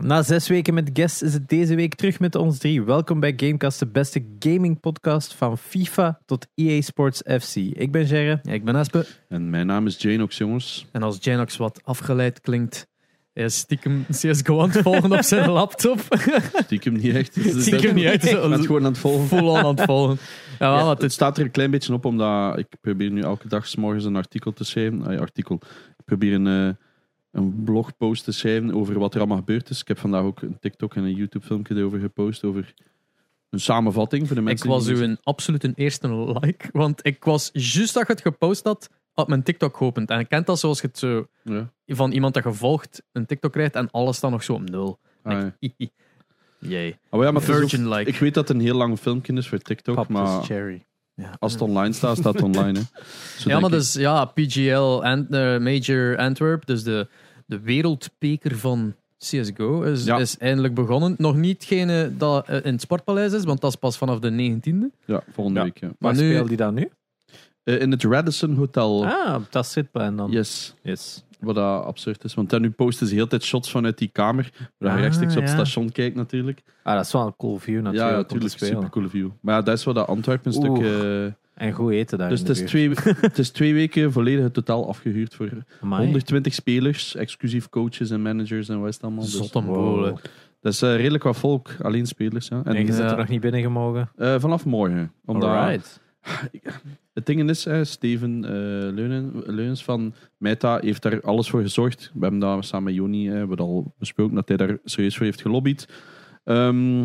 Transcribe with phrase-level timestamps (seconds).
[0.00, 2.82] Na zes weken met guests is het deze week terug met ons drie.
[2.82, 7.56] Welkom bij Gamecast, de beste gaming podcast van FIFA tot EA Sports FC.
[7.56, 8.38] Ik ben Gerre.
[8.42, 9.06] Ja, ik ben Espe.
[9.28, 10.86] En mijn naam is Janox, jongens.
[10.92, 12.86] En als Janox wat afgeleid klinkt,
[13.32, 16.00] hij is stiekem CSGO aan het volgen op zijn laptop.
[16.64, 17.36] Stiekem niet echt.
[17.60, 18.24] Stiekem niet echt.
[18.24, 19.26] Ik ben het gewoon aan het volgen.
[19.26, 20.18] Full on aan het volgen.
[20.58, 23.66] Ja, het het, staat er een klein beetje op, omdat ik probeer nu elke dag
[23.66, 25.06] 's morgens een artikel te schrijven.
[25.06, 25.60] Ah, ja, artikel.
[25.98, 26.74] Ik probeer een, eh,
[27.30, 29.80] een blogpost te schrijven over wat er allemaal gebeurd is.
[29.80, 32.74] Ik heb vandaag ook een TikTok en een YouTube filmpje erover gepost, over
[33.50, 34.94] een samenvatting voor de ik mensen was die...
[34.94, 36.68] uw een absolute eerste like.
[36.72, 40.10] Want ik was juist dat je het gepost had, had mijn TikTok geopend.
[40.10, 41.72] En ik kent dat zoals je het zo Ja.
[41.86, 44.98] van iemand dat je volgt een TikTok krijgt en alles staat nog zo op nul.
[45.22, 45.46] Ah.
[45.58, 45.74] Ik-
[46.60, 46.96] Jee.
[47.10, 48.10] Oh, ja, maar Virgin like.
[48.10, 50.86] ik weet dat het een heel lang filmpje is voor TikTok, maar cherry.
[51.20, 51.30] Ja.
[51.38, 52.78] als het online staat, staat het online.
[52.78, 52.84] Hè.
[53.38, 57.08] Zo Ja, maar dus ja, PGL Ant- eh, Major Antwerp, dus de,
[57.46, 60.18] de wereldbeker van CSGO, is, Ja.
[60.18, 61.14] is eindelijk begonnen.
[61.18, 64.30] Nog niet gene dat eh, in het Sportpaleis is, want dat is pas vanaf de
[64.30, 64.84] 19e.
[64.86, 64.90] ik.
[65.04, 65.64] Ja, volgende Ja.
[65.66, 65.78] week.
[65.80, 65.90] Ja.
[65.98, 66.88] Maar nu- speelt die dan nu?
[67.64, 69.06] Eh, in het Radisson Hotel.
[69.06, 70.30] Ah, op dat zitplan dan.
[70.30, 70.74] Yes.
[70.82, 71.24] Yes.
[71.40, 72.34] Wat dat absurd is.
[72.34, 74.50] Want dan nu posten ze heel tijd shots vanuit die kamer.
[74.78, 75.54] Waar je Ah, rechtstreeks op het ja.
[75.56, 76.62] station kijkt natuurlijk.
[76.82, 78.10] Ah, dat is wel een cool view natuurlijk.
[78.10, 78.50] ja, natuurlijk.
[78.50, 78.74] spelen.
[78.74, 79.28] Super coole view.
[79.40, 80.76] Maar ja, dat is wat dat Antwerpen een stuk...
[80.84, 82.96] eh, En goed eten daar dus in het is, buurt.
[82.96, 85.48] twee, het is twee weken volledig het totaal afgehuurd voor
[85.82, 86.02] Amai.
[86.04, 87.14] 120 spelers.
[87.14, 89.24] Exclusief coaches en managers en wat is allemaal.
[89.24, 89.50] Dus.
[89.52, 90.16] Wow.
[90.60, 91.70] dat is eh, redelijk wat volk.
[91.82, 92.48] Alleen spelers.
[92.48, 92.60] Ja.
[92.64, 93.10] En, En je zit Ja.
[93.10, 94.10] er nog niet binnen gemogen?
[94.16, 95.12] eh, vanaf morgen.
[95.24, 96.00] Omdat, Alright.
[97.18, 98.50] Het ding is, hè, Steven eh,
[98.94, 102.10] Leunen, Leunens van Meta heeft daar alles voor gezorgd.
[102.14, 105.24] We hebben daar samen met Joni, hè, we al besproken, dat hij daar serieus voor
[105.24, 105.88] heeft gelobbyd.
[106.44, 107.00] Ehm,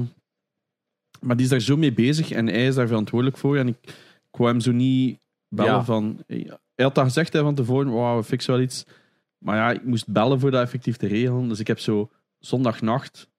[1.21, 3.57] maar die is daar zo mee bezig en hij is daar verantwoordelijk voor.
[3.57, 3.77] En ik,
[4.31, 5.83] hem zo niet bellen Ja.
[5.83, 6.23] van...
[6.27, 8.85] Hij had dat gezegd hè, van tevoren, wow, we fixen wel iets.
[9.37, 11.47] Maar ja, ik moest bellen voor dat effectief te regelen.
[11.47, 13.29] Dus ik heb zo zondagnacht,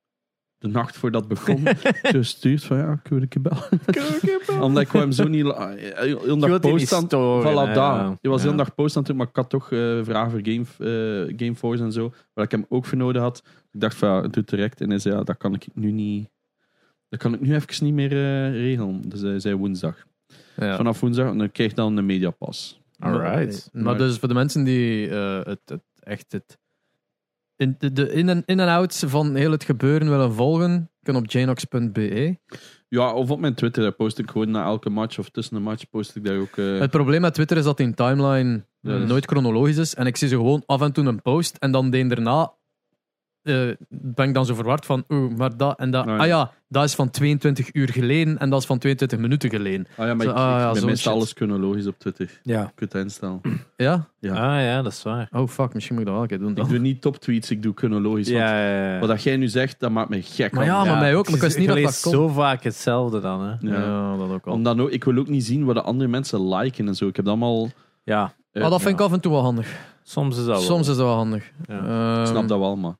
[0.65, 1.59] de nacht voordat begon,
[2.12, 4.62] zo gestuurd van ja, ik wil een keer bellen.
[4.62, 5.43] Omdat ik hem zo niet...
[5.55, 7.05] Heel Je dag post aan...
[7.07, 8.20] Voilà.
[8.20, 8.48] Je was Ja.
[8.48, 11.35] heel dag post aan het doen, maar ik had toch eh, vragen voor Game, eh,
[11.36, 13.42] Gameforce en zo, waar ik hem ook voor nodig had.
[13.73, 14.80] Ik dacht van, ja, het doet direct.
[14.80, 16.29] En hij zei, ja, dat kan ik nu niet...
[17.08, 19.01] Dat kan ik nu even niet meer eh, regelen.
[19.08, 20.07] Dus hij zei woensdag.
[20.57, 20.77] Ja.
[20.77, 22.80] Vanaf woensdag, en dan krijg je dan een mediapas.
[22.98, 23.69] Alright.
[23.73, 26.58] Maar, maar dus voor de mensen die eh, het, het echt het
[27.64, 31.23] in, de, de in- en in en outs van heel het gebeuren willen volgen, kunnen
[31.23, 32.39] op janox.be.
[32.89, 35.63] Ja, of op mijn Twitter, daar post ik gewoon na elke match of tussen een
[35.63, 36.57] match, post ik daar ook...
[36.57, 39.95] eh, Het probleem met Twitter is dat die timeline Ja, eh, dus- nooit chronologisch is.
[39.95, 41.57] En ik zie ze gewoon af en toe een post.
[41.57, 42.53] En dan de daarna
[43.44, 46.06] eh, ben ik dan zo verward van, oeh, maar dat en dat.
[46.06, 46.18] Ah, ja.
[46.20, 49.86] Ah ja, dat is van 22 uur geleden en dat is van 22 minuten geleden.
[49.96, 51.20] ah ja, maar Zo, ik, ah, ja, ik ben zo'n meestal shit.
[51.22, 52.40] alles chronologisch op Twitter.
[52.42, 52.62] Ja.
[52.62, 53.40] Ik kunt het instellen.
[53.77, 54.08] Ja?
[54.18, 54.32] Ja.
[54.34, 55.28] Ah ja, dat is waar.
[55.32, 56.50] Oh fuck, misschien moet ik dat wel een keer doen.
[56.50, 56.68] Ik Dan.
[56.68, 58.28] doe niet top tweets, ik doe chronologisch.
[58.28, 58.98] want Ja, ja, ja.
[58.98, 60.52] Wat dat jij nu zegt, dat maakt me gek.
[60.52, 61.24] Maar ja, maar mij ook.
[61.26, 62.12] Maar ik wist niet je dat dat kon.
[62.12, 63.55] zo vaak hetzelfde dan, hè.
[63.61, 63.80] Ja.
[63.82, 64.52] Ja, dat ook al.
[64.52, 67.06] Omdat ook, ik wil ook niet zien wat de andere mensen liken en zo.
[67.06, 67.68] Ik heb dat allemaal...
[68.05, 69.05] Ja, Maar dat vind ja.
[69.05, 69.68] ik af en toe wel handig.
[70.02, 70.61] soms is dat wel.
[70.64, 71.50] Soms is dat wel handig.
[71.66, 72.20] Ja.
[72.20, 72.94] Ik snap dat wel, maar...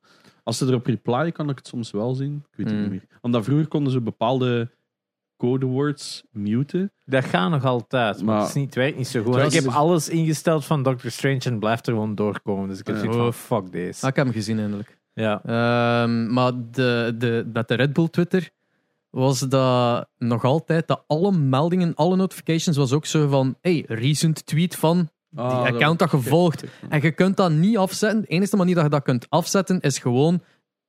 [0.45, 2.43] Als ze erop replyen, kan ik het soms wel zien.
[2.51, 3.05] Ik weet het niet meer.
[3.21, 4.71] Omdat vroeger konden ze bepaalde
[5.37, 6.91] codewords muten.
[7.05, 9.35] Dat gaat nog altijd, maar, Maar- het, is niet, het werkt niet zo goed.
[9.37, 12.67] Ik heb ze- alles ingesteld van Doctor Strange en blijft er gewoon doorkomen.
[12.69, 13.01] Dus ik heb Ja.
[13.01, 14.03] zoiets van, fuck this.
[14.03, 14.99] Ah, ik heb hem gezien eindelijk.
[15.13, 15.41] Ja.
[15.45, 18.49] Ehm, maar de, de, met de Red Bull Twitter
[19.09, 24.45] was dat nog altijd dat alle meldingen, alle notifications was ook zo van hey, recent
[24.45, 26.63] tweet van Ah, die account dat gevolgd.
[26.89, 28.21] En je kunt dat niet afzetten.
[28.21, 30.41] De enige manier dat je dat kunt afzetten is gewoon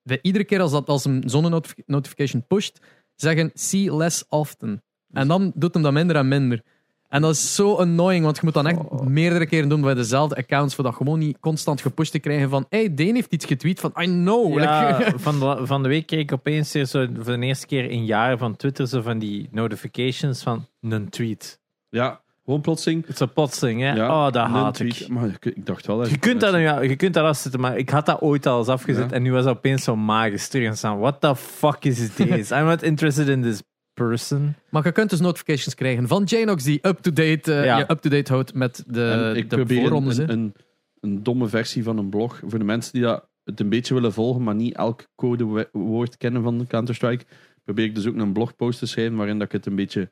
[0.02, 2.80] bij iedere keer als, dat, als een zonne-notification pusht,
[3.14, 4.82] zeggen see less often.
[5.12, 6.62] En dan doet hem dat minder en minder.
[7.08, 9.00] En dat is zo annoying, want je moet dan echt Oh.
[9.00, 12.66] meerdere keren doen bij dezelfde accounts, voor dat gewoon niet constant gepusht te krijgen van
[12.68, 14.58] hey, Deen heeft iets getweet van I know.
[14.58, 17.66] Ja, Like- van, de, van de week kreeg ik opeens weer zo voor de eerste
[17.66, 21.60] keer in jaren van Twitter zo van die notifications van een tweet.
[21.88, 23.00] Ja, gewoon plotseling.
[23.06, 23.92] Het is een plotseling, hè?
[23.92, 25.00] Ja, oh, dat haat tweet.
[25.00, 25.08] ik.
[25.08, 25.96] Maar ik, ik dacht wel...
[25.98, 28.58] dat- Je kunt, dat, ja, je kunt dat afzetten, maar ik had dat ooit al
[28.58, 29.16] eens afgezet Ja.
[29.16, 30.98] en nu was dat opeens zo magisch terug en staan.
[30.98, 32.50] What the fuck is this?
[32.58, 33.62] I'm not interested in this
[33.94, 34.54] person.
[34.70, 37.78] Maar je kunt dus notifications krijgen van Janox die up-to-date Ja.
[37.78, 40.16] je up-to-date houdt met En de, ik de probeer voorrondes.
[40.18, 40.54] een, een,
[41.00, 42.40] een domme versie van een blog.
[42.46, 46.42] Voor de mensen die dat het een beetje willen volgen, maar niet elk codewoord kennen
[46.42, 47.24] van Counter-Strike,
[47.64, 50.10] probeer ik dus ook een blogpost te schrijven waarin dat ik het een beetje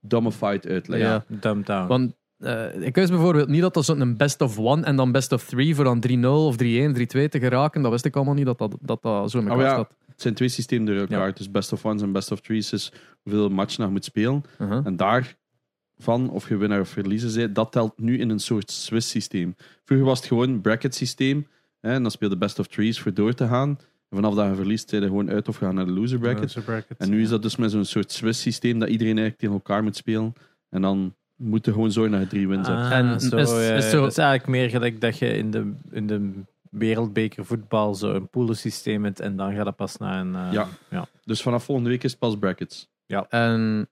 [0.00, 1.00] dummified uitleg.
[1.00, 1.24] Ja.
[1.28, 1.86] Dumb down.
[1.86, 5.32] Want eh, ik wist bijvoorbeeld niet dat dat zo'n best of one en dan best
[5.32, 7.82] of three voor dan 3-0 of 3-1, 3-2 te geraken.
[7.82, 9.94] Dat wist ik allemaal niet dat dat, dat, dat zo in elkaar Oh ja, staat.
[10.06, 11.26] Het zijn twee systemen door elkaar.
[11.26, 11.32] Ja.
[11.32, 12.92] Dus best of ones en best of threes is
[13.22, 14.44] hoeveel match je nog moet spelen.
[14.60, 14.86] Uh-huh.
[14.86, 19.10] En daarvan, of je winnaar of verliezen bent, dat telt nu in een soort Swiss
[19.10, 19.54] systeem.
[19.84, 21.46] Vroeger was het gewoon een bracket systeem.
[21.80, 23.78] Hè, en dan speelde best of threes voor door te gaan.
[24.10, 26.54] En vanaf dat je verliest, zijn je gewoon uit of gaan naar de loser bracket.
[26.98, 29.82] En nu is dat dus met zo'n soort Swiss systeem dat iedereen eigenlijk tegen elkaar
[29.82, 30.32] moet spelen.
[30.68, 32.68] En dan moet je gewoon dat je drie wins.
[32.68, 33.90] Ah, En zo, is- ja, is ja.
[33.90, 36.30] zo- eigenlijk meer gelijk dat je in de, in de
[36.70, 40.34] wereldbeker voetbal zo een poelensysteem hebt en dan gaat dat pas naar een...
[40.34, 40.68] eh, Ja.
[40.90, 41.06] ja.
[41.24, 42.88] Dus vanaf volgende week is het pas brackets.
[43.28, 43.88] En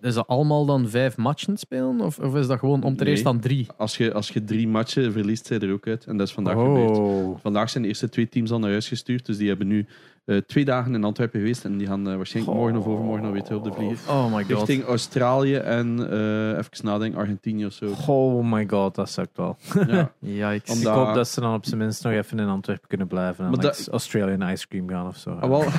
[0.00, 2.00] is dat allemaal dan vijf matchen spelen?
[2.00, 3.12] Of, of is dat gewoon om te Nee.
[3.12, 3.66] eerst dan drie?
[3.76, 6.04] Als je, als je drie matchen verliest, zijn er ook uit.
[6.04, 6.96] En dat is vandaag gebeurd.
[6.98, 7.38] Oh.
[7.42, 9.26] Vandaag zijn de eerste twee teams al naar huis gestuurd.
[9.26, 9.86] Dus die hebben nu
[10.24, 11.64] eh, twee dagen in Antwerpen geweest.
[11.64, 13.98] En die gaan eh, waarschijnlijk morgen of overmorgen alweer terug op de vlieger.
[14.08, 14.50] Oh my god.
[14.50, 17.92] Richting Australië en eh even nadenken, Argentinië of zo.
[18.06, 19.56] Oh my god, dat sukt wel.
[19.86, 20.12] Ja.
[20.52, 20.74] Yikes.
[20.74, 23.44] Om Ik hoop dat ze dan op zijn minst nog even in Antwerpen kunnen blijven
[23.44, 25.30] en Australian ice cream gaan of zo.
[25.30, 25.64] Ah, wel.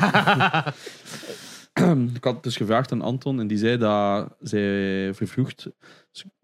[2.15, 5.67] ik had dus gevraagd aan Anton en die zei dat zij vervroegd.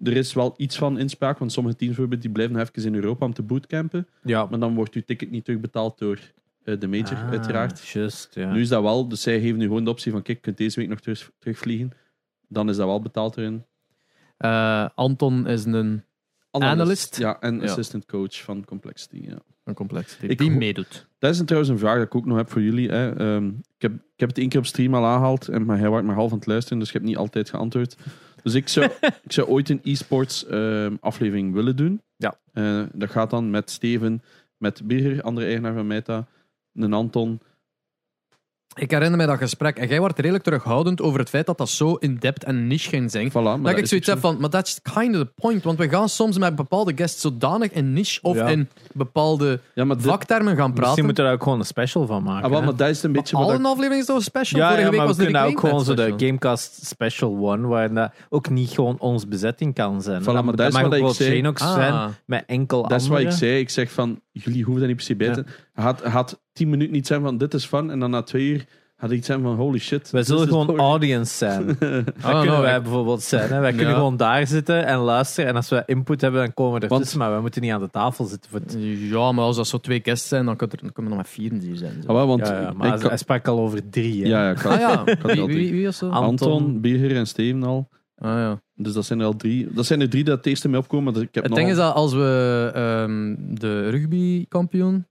[0.04, 2.96] Er is wel iets van inspraak, want sommige teams bijvoorbeeld, die blijven nog even in
[2.96, 4.08] Europa om te bootcampen.
[4.24, 6.20] ja, Maar dan wordt uw ticket niet terugbetaald door
[6.64, 7.88] eh, de major, Ah, uiteraard.
[7.88, 8.52] Just, ja.
[8.52, 10.58] Nu is dat wel, dus zij geven nu gewoon de optie van: kijk, je kunt
[10.58, 11.92] deze week nog terug, terugvliegen.
[12.48, 13.66] Dan is dat wel betaald erin.
[14.38, 16.04] Eh, Anton is een,
[16.52, 17.18] Analyst?
[17.18, 17.64] Ja, en Ja.
[17.64, 19.22] assistant coach van Complexity.
[19.28, 19.38] Ja.
[19.64, 21.08] een complex Ik die meedoet.
[21.26, 22.90] Dat is trouwens een vraag dat ik ook nog heb voor jullie.
[22.90, 23.16] Hè.
[23.16, 25.90] Ehm, ik, heb, ik heb het één keer op stream al aangehaald, en, maar hij
[25.90, 27.98] wordt maar half aan het luisteren, dus ik heb niet altijd geantwoord.
[28.44, 28.90] Dus ik zou,
[29.24, 32.02] ik zou ooit een e-sports ehm, aflevering willen doen.
[32.16, 32.38] Ja.
[32.54, 34.22] Eh, dat gaat dan met Steven,
[34.58, 36.28] met Birger, andere eigenaar van Meta,
[36.74, 37.42] een Anton.
[38.78, 41.70] Ik herinner me dat gesprek en jij wordt redelijk terughoudend over het feit dat dat
[41.70, 43.30] zo in-depth en niche ging zijn.
[43.30, 45.64] Voilà, maar dat ik zoiets heb van, maar that's kind of the point.
[45.64, 48.48] Want we gaan soms met bepaalde guests zodanig in niche of Ja.
[48.48, 51.06] in bepaalde Ja, maar, dit- vaktermen gaan Misschien praten.
[51.06, 52.44] moeten we daar ook gewoon een special van maken.
[52.44, 54.22] ah, wel, maar dat is een beetje Al wat ik- een aflevering is toch een
[54.24, 54.60] special?
[54.60, 56.14] Ja, Vorige ja, week maar was we de kunnen ook gewoon zo de.
[56.18, 60.22] Gamecast Special One, waar dat ook niet gewoon ons bezetting kan zijn.
[60.22, 61.36] Voilà, maar moet- dat is mag wat ook ik wel zei.
[61.36, 61.74] Shane ook Ah.
[61.74, 63.60] zijn met enkel Dat is wat ik zei.
[63.60, 65.44] Ik zeg van, jullie hoeven dat niet per se bij te
[65.74, 67.90] had, had tien minuten niet zijn van, dit is fun.
[67.92, 68.66] En dan na twee uur
[68.96, 70.12] had ik iets zijn van, holy shit.
[70.12, 70.84] Wij zullen gewoon boring.
[70.86, 71.66] audience zijn.
[71.68, 71.78] Dat
[72.26, 73.50] Oh, kunnen no, wij ik- bijvoorbeeld zijn.
[73.52, 73.60] Hè.
[73.60, 73.96] Wij kunnen Ja.
[73.96, 75.50] gewoon daar zitten en luisteren.
[75.50, 77.20] En als we input hebben, dan komen we ertussen.
[77.20, 78.52] Maar we moeten niet aan de tafel zitten.
[78.52, 78.78] Voor het...
[79.00, 81.26] Ja, maar als dat zo twee guests zijn, dan, kan er, dan kunnen er nog
[81.26, 82.02] maar vier in die zijn.
[82.02, 82.08] zo.
[82.08, 84.22] Ah, wel, want Ja, ja, maar ik hij, kan- hij sprak al over drie.
[84.24, 84.28] Hè.
[84.30, 84.80] ja, ja, ik had- Ah
[85.36, 86.12] ja, wie, was dat?
[86.12, 86.82] An- Anton, Anton.
[86.82, 87.90] Beger en Steven al.
[88.18, 88.62] Ah, ja.
[88.76, 89.68] Dus dat zijn er al drie.
[89.74, 91.14] Dat zijn er drie dat het eerste mee opkomen.
[91.14, 95.06] Maar ik heb Het nog- ding is dat als we ehm, de rugbykampioen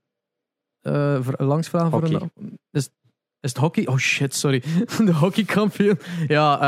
[0.85, 2.31] eh ver- langs vragen voor een...
[2.71, 2.89] Is,
[3.39, 3.87] is het hockey?
[3.87, 4.63] Oh shit, sorry.
[5.05, 5.99] De hockeykampioen.
[6.27, 6.59] Ja,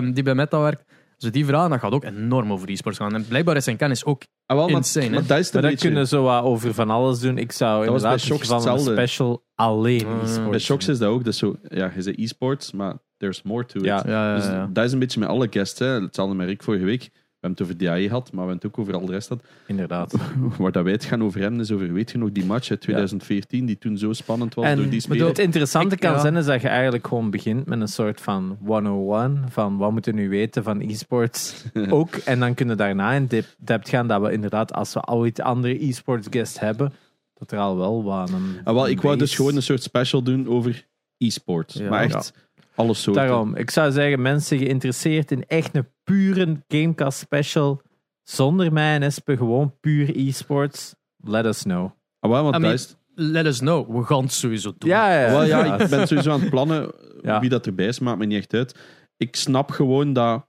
[0.00, 0.84] ehm, die bij Meta werkt.
[1.18, 3.14] We die vragen, dat gaat ook enorm over e-sports gaan.
[3.14, 4.22] En blijkbaar is zijn kennis ook...
[4.46, 5.10] Ah, wel, maar, insane, hè?
[5.12, 5.86] maar dat is het Maar een dan beetje.
[5.88, 7.38] kunnen zo wat over van alles doen.
[7.38, 10.22] Ik zou Dat was bij inderdaad Shocks van een special alleen Ah.
[10.22, 11.24] e-sports Bij Shocks is dat ook.
[11.24, 13.84] Dat is zo, ja, je zei e-sports, maar there's more to it.
[13.84, 14.02] Ja.
[14.06, 14.68] Ja, ja, Dus ja.
[14.72, 15.78] dat is een beetje met alle guests.
[15.78, 15.86] Hè.
[15.86, 17.10] Hetzelfde met Rick vorige week.
[17.46, 19.42] Hebben het over DAE gehad, maar we hebben het ook over al de rest gehad.
[19.66, 20.14] Inderdaad.
[20.58, 22.80] Waar dat wij het gaan over hebben, is over, weet je nog, die match uit
[22.80, 25.28] 2014, die toen zo spannend was En door die spelers.
[25.28, 26.18] het interessante Ik- kan ja.
[26.20, 30.14] zijn is dat je eigenlijk gewoon begint met een soort van 101 van wat moeten
[30.14, 32.14] we nu weten van e-sports ook.
[32.14, 35.26] En dan kunnen we daarna in dep- depth gaan dat we inderdaad, als we al
[35.26, 36.92] iets andere e-sports guests hebben,
[37.34, 40.22] dat er al wel wat een Ah, wel, ik wou dus gewoon een soort special
[40.22, 40.86] doen over
[41.18, 41.72] e-sport.
[41.72, 41.88] Ja.
[41.88, 42.32] maar echt
[42.76, 43.26] alles soorten.
[43.26, 47.82] Daarom, ik zou zeggen, mensen geïnteresseerd in echt een pure Gamecast special,
[48.22, 51.90] zonder mij en Espe, gewoon puur e-sports, let us know.
[52.20, 52.96] Ah, wel, want I dat mean, is...
[53.18, 53.96] Let us know.
[53.96, 54.90] We gaan het sowieso doen.
[54.90, 55.80] Ja, ja, Wel, ja, inderdaad.
[55.80, 57.40] ik ben sowieso aan het plannen Ja.
[57.40, 58.78] wie dat erbij is, maakt me niet echt uit.
[59.16, 60.46] Ik snap gewoon dat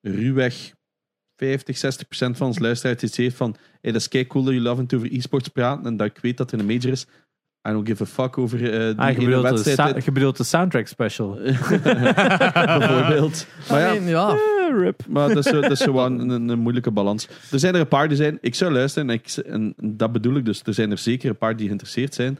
[0.00, 0.74] ruwweg
[1.36, 4.52] 50, 60 procent van ons luisteraars iets heeft van hey, dat is kei cool dat
[4.52, 6.92] jullie af en toe over e-sports praten en dat ik weet dat er een major
[6.92, 7.06] is.
[7.68, 9.88] I don't give a fuck over eh, die Ah, je, ene bedoelt de wedstrijd.
[9.90, 11.34] sou- je bedoelt de soundtrack special.
[12.78, 13.46] bijvoorbeeld.
[13.68, 14.36] Maar ja, I mean, ja.
[14.78, 15.02] rip.
[15.08, 17.28] Maar dat is, dat wel een, moeilijke balans.
[17.50, 18.38] Er zijn er een paar die zijn...
[18.40, 20.62] Ik zou luisteren en, ik, en dat bedoel ik dus.
[20.64, 22.38] Er zijn er zeker een paar die geïnteresseerd zijn.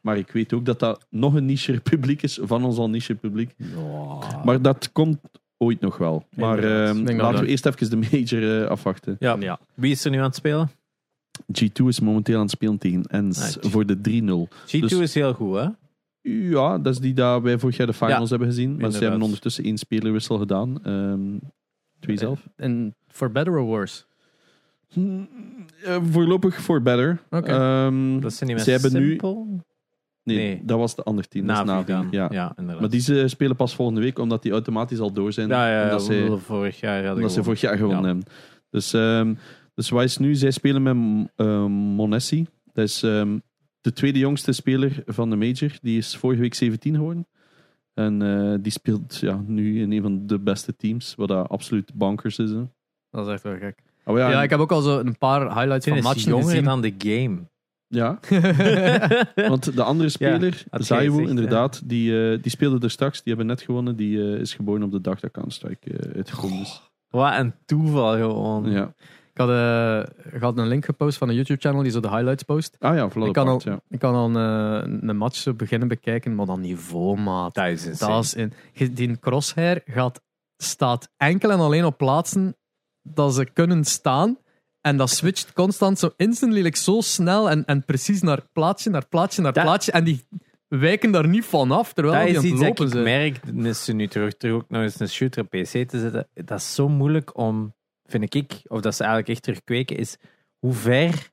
[0.00, 3.14] Maar ik weet ook dat dat nog een niche publiek is van ons al niche
[3.14, 3.50] publiek.
[4.44, 5.18] Maar dat komt
[5.58, 6.26] ooit nog wel.
[6.34, 9.16] Maar ehm, laten we eerst even de major eh, afwachten.
[9.18, 9.36] Ja.
[9.40, 9.58] Ja.
[9.74, 10.70] Wie is er nu aan het spelen?
[11.40, 14.48] G2 is momenteel aan het spelen tegen Ens Ah, voor de 3-0.
[14.66, 15.66] G2 Dus- is heel goed, hè?
[16.30, 18.68] Ja, dat is die dat wij vorig jaar de finals Ja, hebben gezien.
[18.68, 19.02] Maar ze inderdaad.
[19.08, 20.84] hebben ondertussen één spelerwissel gedaan.
[20.84, 21.20] Ehm
[22.00, 22.48] twee zelf.
[22.56, 24.04] En for better or worse?
[24.92, 25.20] Hm,
[25.84, 27.22] eh, voorlopig voor better.
[27.30, 27.50] Oké.
[27.52, 29.44] Ehm, Dat zijn niet Ze hebben nu- Simple?
[30.22, 30.60] nee, nee.
[30.64, 31.46] dat was de andere team.
[31.46, 32.08] Dat is Navi Navi, dan.
[32.10, 32.28] Ja.
[32.32, 32.80] Ja, inderdaad.
[32.80, 35.48] Maar die ze spelen pas volgende week, omdat die automatisch al door zijn.
[35.48, 37.44] ja, ja, ja, omdat ze, vorig jaar hadden omdat ze gewonnen.
[37.44, 38.06] vorig jaar gewonnen Ja.
[38.06, 38.24] hebben.
[38.70, 39.34] Dus, ehm
[39.76, 40.34] dus wat is nu?
[40.34, 42.46] Zij spelen met ehm, Monessi.
[42.72, 43.38] Dat is ehm,
[43.80, 45.70] de tweede jongste speler van de Major.
[45.82, 47.26] Die is vorige week 17 geworden.
[47.94, 51.94] En eh, die speelt ja, nu in een van de beste teams, wat dat absoluut
[51.94, 52.50] bankers is.
[52.50, 52.62] Hè.
[53.10, 53.78] Dat is echt wel gek.
[54.04, 56.30] Oh, ja, Ja, en- ik heb ook al zo een paar highlights Het van matchen
[56.30, 56.64] jonger gezien.
[56.64, 57.38] dan de game.
[57.88, 58.18] Ja,
[59.48, 63.16] want de andere speler, Zaiwu, gezegd, inderdaad, die, eh, die speelde er straks.
[63.22, 63.96] Die hebben net gewonnen.
[63.96, 66.82] Die eh, is geboren op de dag dat Counter-Strike eh, uitgekomen is.
[67.08, 68.70] Wat een toeval gewoon.
[68.70, 68.94] Ja.
[69.36, 72.42] Ik had, eh, ik had een link gepost van een YouTube-channel die zo de highlights
[72.42, 72.76] post.
[72.78, 73.80] Ah ja, Vlad Ik kan al- ja.
[73.88, 77.54] Ik kan dan eh, een match beginnen bekijken, maar dan niveau, maat.
[77.54, 78.12] Dat is insane.
[78.14, 80.22] Dat is in, je- die crosshair gaat,
[80.56, 82.56] staat enkel en alleen op plaatsen
[83.02, 84.38] dat ze kunnen staan.
[84.80, 89.06] En dat switcht constant zo instantly, like, zo snel en, en precies naar plaatsje, naar
[89.08, 89.92] plaatsje, naar Dat- plaatsje.
[89.92, 90.26] En die
[90.68, 93.42] wijken daar niet van af, terwijl dat die is aan het iets dat lopen ik
[93.54, 96.28] merk, is ze nu terug, terug ook nog eens een shooter op PC te zetten.
[96.34, 97.74] Dat is zo moeilijk om,
[98.06, 100.16] vind ik, of dat ze eigenlijk echt terugkweken, is
[100.58, 101.30] hoe ver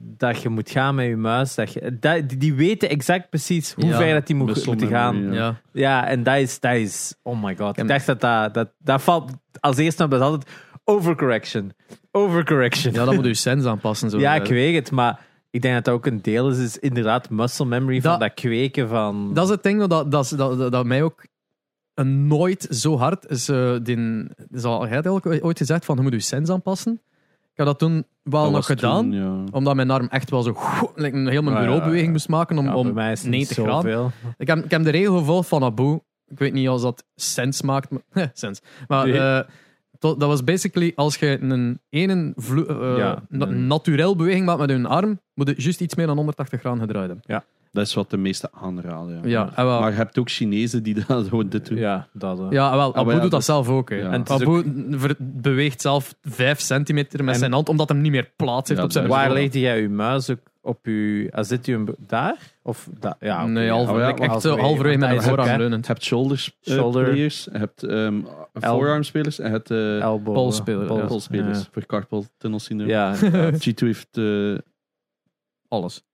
[0.00, 1.54] dat je moet gaan met je muis.
[1.54, 5.32] Dat je, dat, die- weten exact precies hoe Ja, ver dat die moet, moeten gaan.
[5.32, 5.60] Ja.
[5.72, 7.78] Ja, en dat is, dat is, oh my god.
[7.78, 10.50] Ik dacht dat dat, dat, dat valt als eerste op, dat is altijd
[10.84, 11.72] overcorrection.
[12.10, 12.92] Overcorrection.
[12.94, 14.10] ja, dan moet je sens aanpassen.
[14.10, 14.18] Zo.
[14.18, 15.20] Ja, ik weet het, maar
[15.50, 18.34] ik denk dat dat ook een deel is, is inderdaad muscle memory van Dat- dat
[18.34, 19.34] kweken van...
[19.34, 21.24] Dat is het ding dat, dat, dat, dat, dat mij ook
[21.98, 23.48] een nooit zo hard is.
[23.48, 26.92] eh die, is al, had ook ooit gezegd van je moet je sens aanpassen.
[27.52, 29.44] Ik heb dat toen wel Dat nog gedaan, toen, ja.
[29.50, 30.56] omdat mijn arm echt wel zo
[30.94, 32.12] like, een heel mijn Ja, ja, bureaubeweging ja.
[32.12, 33.92] moest maken om, ja, om mij is het niet 90 graden.
[33.92, 34.10] zoveel.
[34.38, 35.98] Ik heb, ik heb de regel gevolgd van Abu.
[36.26, 37.90] Ik weet niet als dat sens maakt.
[37.90, 38.60] Maar, sens.
[38.88, 39.18] Maar Nee.
[39.18, 39.40] eh,
[39.98, 44.58] dat was basically als je een ene vlo- eh, Ja, na- een- naturel beweging maakt
[44.60, 47.42] met je arm, moet je juist iets meer dan 180 graden gedraaid hebben.
[47.72, 49.14] Dat is wat de meeste aanraden.
[49.22, 49.28] Ja.
[49.28, 51.78] Ja, en wel- Maar je hebt ook Chinezen die dat gewoon dit doen.
[51.78, 52.38] Ja, dat...
[52.40, 52.46] eh.
[52.50, 53.90] Ja, wel, Abu maar ja, doet dat dat- zelf ook.
[53.90, 53.96] Hè.
[53.96, 54.10] ja.
[54.10, 57.98] En het is Abu ver- beweegt zelf 5 centimeter met En- zijn hand, omdat hij
[57.98, 59.40] niet meer plaats heeft Ja, op zijn Waar bureau.
[59.42, 61.28] legde jij je muis ook op je...
[61.32, 62.36] ah, Zit je hem daar?
[62.62, 65.16] Of da ja, oké, Nee, Oh ja, like, echt zo halverwege, halverwege met want een
[65.16, 65.56] dat is ook, voorarm hè.
[65.58, 65.86] leunend.
[65.86, 67.04] Je hebt shoulders eh, Shoulder.
[67.04, 68.20] players, je hebt ehm
[68.52, 70.34] forearm-spelers en je hebt eh Elbow.
[70.34, 71.06] Polsspeler, ja.
[71.06, 71.64] polspelers Ja.
[71.72, 72.90] voor carpal tunnel syndroom.
[72.90, 73.60] Ja, inderdaad.
[73.68, 74.16] G2 heeft...
[74.18, 74.58] eh
[75.68, 76.04] Alles.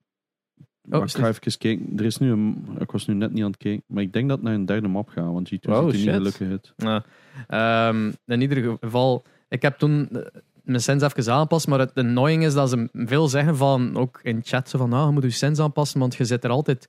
[0.84, 1.92] Maar Oh, ik ga even kijken.
[1.96, 4.28] Er is nu een, ik was nu net niet aan het kijken, maar ik denk
[4.28, 6.04] dat het naar een derde map gaat, want G2 Oh, ziet er shit.
[6.06, 6.72] niet gelukkig uit.
[6.76, 7.04] Ja.
[7.48, 10.20] Ehm, in ieder geval, ik heb toen eh,
[10.62, 14.40] mijn sens even aangepast, maar het annoying is dat ze veel zeggen van, ook in
[14.44, 16.88] chat, zo van, ah, je moet je sens aanpassen, want je zit er altijd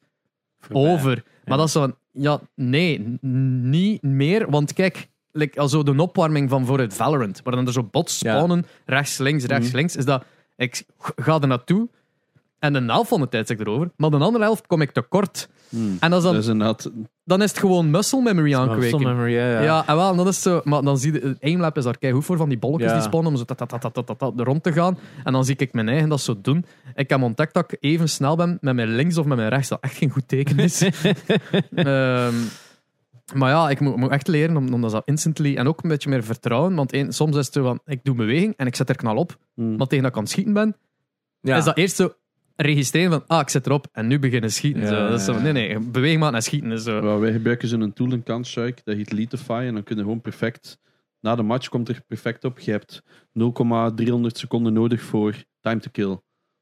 [0.60, 0.92] Voorbij.
[0.94, 1.24] over.
[1.46, 6.50] Maar dat is zo van, ja, nee, niet meer, want kijk, like, also de opwarming
[6.50, 8.32] van voor het Valorant, waar dan er zo bots Ja.
[8.36, 9.76] spawnen, rechts, links, rechts, Mhm.
[9.76, 10.26] links, is dat,
[10.56, 10.84] ik
[11.16, 11.90] ga er naartoe,
[12.66, 14.92] en de helft van de tijd zit ik erover, maar de andere helft kom ik
[14.92, 15.50] tekort.
[15.70, 15.98] Hmm.
[16.00, 16.92] En als dan, Dat is inderdaad...
[17.24, 19.00] dan is het gewoon muscle memory Muscle aankweken.
[19.04, 19.62] memory, ja, ja.
[19.62, 22.14] Ja, en wel, en dat is zo, maar dan zie je, aimlab is daar kei
[22.14, 22.98] goed voor, van die bolletjes Ja.
[22.98, 24.98] die spannen om zo tat, tat, tat, tat, rond te gaan.
[25.24, 26.66] En dan zie ik mijn eigen dat zo doen.
[26.96, 29.70] Ik heb ontdekt dat ik even snel ben met mijn links of met mijn rechts,
[29.70, 30.82] dat echt geen goed teken is.
[31.76, 32.34] Ehm,
[33.34, 35.90] maar ja, ik moet, moet echt leren om, om dat zo instantly en ook een
[35.90, 36.76] beetje meer vertrouwen.
[36.76, 39.16] Want één, soms is het zo van, ik doe beweging en ik zet er knal
[39.16, 39.38] op.
[39.54, 39.76] Hmm.
[39.76, 40.76] Maar tegen dat ik aan het schieten ben,
[41.42, 41.58] Ja.
[41.58, 42.14] is dat eerst zo
[42.56, 44.82] registreren van, ah, ik zet erop en nu beginnen schieten.
[44.82, 45.08] Ja, zo.
[45.10, 47.20] Dat is zo, nee, nee, beweging maken en schieten zo.
[47.20, 50.78] Wij gebruiken zo'n tool in Counter-Strike, dat heet Letify, en dan kun je gewoon perfect...
[51.20, 53.02] Na de match komt er perfect op, je hebt
[53.34, 56.18] 0,300 seconden nodig voor time to kill.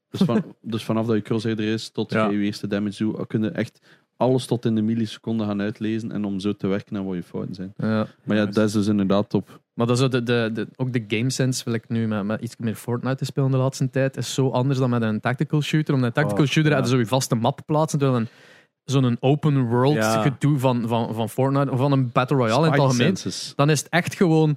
[0.08, 2.28] Dus, van, dus vanaf dat je crosshair er is, tot Ja.
[2.28, 3.80] je eerste damage doet, kun je echt
[4.16, 7.22] alles tot in de milliseconde gaan uitlezen en om zo te werken naar wat je
[7.22, 7.72] fouten zijn.
[7.76, 8.06] Ja.
[8.24, 9.62] Maar ja, dat is dus inderdaad top.
[9.74, 12.40] Maar dat is de, de, de, ook de game sense, wil ik nu met, met
[12.40, 15.62] iets meer Fortnite te spelen de laatste tijd, is zo anders dan met een tactical
[15.62, 15.94] shooter.
[15.94, 16.78] Omdat een tactical Oh, shooter ja.
[16.78, 18.28] had zo je vaste map plaatsen, terwijl een
[18.84, 20.22] zo'n open world Ja.
[20.22, 23.52] gedoe van, van, van Fortnite of van een Battle Royale in het algemeen, senses.
[23.56, 24.56] dan is het echt gewoon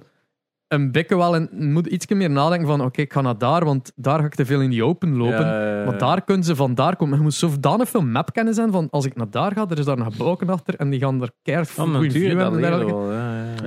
[0.68, 3.64] een bikke wel en je moet iets meer nadenken van oké, ik ga naar daar,
[3.64, 5.46] want daar ga ik te veel in die open lopen.
[5.46, 7.16] Ja, Maar daar kunnen ze van daar komen.
[7.16, 9.96] Je moet zodanig veel mapkennis zijn van als ik naar daar ga, er is daar
[9.98, 12.60] nog blokken achter en die gaan er keihard Oh, goede view hebben.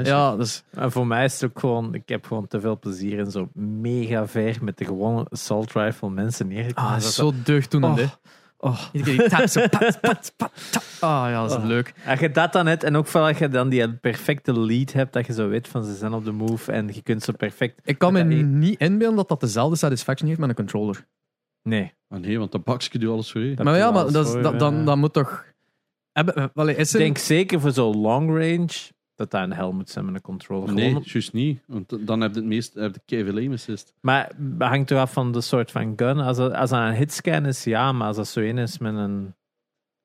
[0.08, 3.18] Ja, dus En voor mij is het ook gewoon, ik heb gewoon te veel plezier
[3.20, 6.90] in zo mega ver met de gewone assault rifle mensen neergekomen.
[6.92, 7.92] ah, Dat is zo deugddoenend.
[8.00, 8.06] Oh.
[8.06, 8.06] hè.
[8.64, 8.80] Oh.
[9.48, 10.84] Zo pat, pat, pat, tap.
[11.00, 11.66] Ah ja, dat is Oh.
[11.66, 11.94] leuk.
[12.08, 15.14] Als je dat dan hebt, en ook vooral als je dan die perfecte lead hebt,
[15.14, 17.82] dat je zo weet van ze zijn op de move en je kunt zo perfect...
[17.84, 21.06] Ik kan me niet inbeelden dat dat dezelfde satisfaction heeft met een controller.
[21.64, 21.94] Nee.
[22.10, 23.56] Ah nee, want dat bakje doet alles voor je.
[23.56, 24.84] Dat maar ja, maar dat, is- voor, dat, dan, ja.
[24.84, 25.46] dan moet toch...
[26.12, 28.70] Hebben, eh, Ik denk zeker voor zo'n long range
[29.22, 30.74] dat dat een hel moet zijn met een controller.
[30.74, 31.60] Nee, Gewoon- juist niet.
[31.68, 33.94] Want dan heb je het meest heb je keiveel aim assist.
[34.02, 36.18] Maar het hangt er af van de soort van gun.
[36.20, 38.96] Als dat, als dat een hitscan is, ja, maar als dat zo in is met
[38.96, 39.34] een...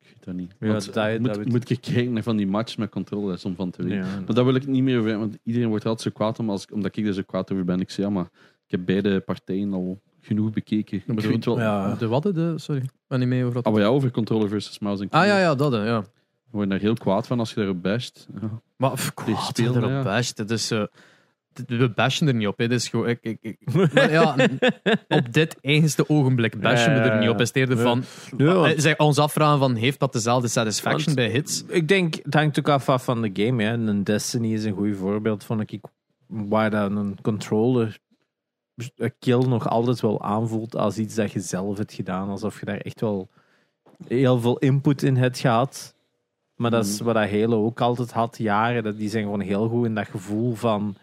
[0.01, 0.55] Ik weet dat niet.
[0.61, 3.37] Ja, Want dat- dat moet, moet ik kijken naar van die matches met controle, dat
[3.37, 3.99] is om van te weten.
[3.99, 6.39] Ja, Maar daar wil ik niet meer over, want iedereen wordt er altijd zo kwaad
[6.39, 7.81] om, als, omdat ik er zo kwaad over ben.
[7.81, 8.25] Ik zeg, ja, maar
[8.67, 10.97] ik heb beide partijen al genoeg bekeken.
[10.99, 11.59] Ik bedoel- weet wel.
[11.59, 11.95] ja.
[11.95, 12.23] De wat?
[12.23, 13.65] De, sorry, ik ben niet mee over wat.
[13.65, 15.73] Ah, maar ja, over controller versus mouse en Ah ja, ja, dat.
[15.73, 16.05] hè, Ja.
[16.47, 18.27] Ik word daar heel kwaad van als je daarop basht.
[18.41, 18.61] Ja.
[18.77, 20.03] Maar pff, Die kwaad spelen, erop ja.
[20.03, 20.39] best.
[20.39, 20.83] Het is, eh,
[21.67, 22.59] we bashen er niet op.
[22.59, 22.69] Hè.
[22.69, 24.37] Dat is gewoon, ik, ik, ik- maar ja,
[25.09, 27.39] op dit eigenste ogenblik bashen we er niet op.
[27.39, 28.05] Het is eerder van,
[28.37, 31.65] Nee, want- zeg, ons afvragen van, heeft dat dezelfde satisfaction Want- bij hits?
[31.69, 33.63] Ik denk, het hangt ook af, af van de game.
[33.63, 33.73] Hè.
[33.73, 35.81] Een Destiny is een goed voorbeeld, vond ik.
[36.27, 37.99] Waar dan een controller
[38.97, 42.29] een kill nog altijd wel aanvoelt als iets dat je zelf hebt gedaan.
[42.29, 43.29] Alsof je daar echt wel
[44.09, 45.95] heel veel input in hebt gehad.
[46.57, 48.83] Maar dat is wat dat Halo ook altijd had, jaren.
[48.83, 50.97] Dat, die zijn gewoon heel goed in dat gevoel van...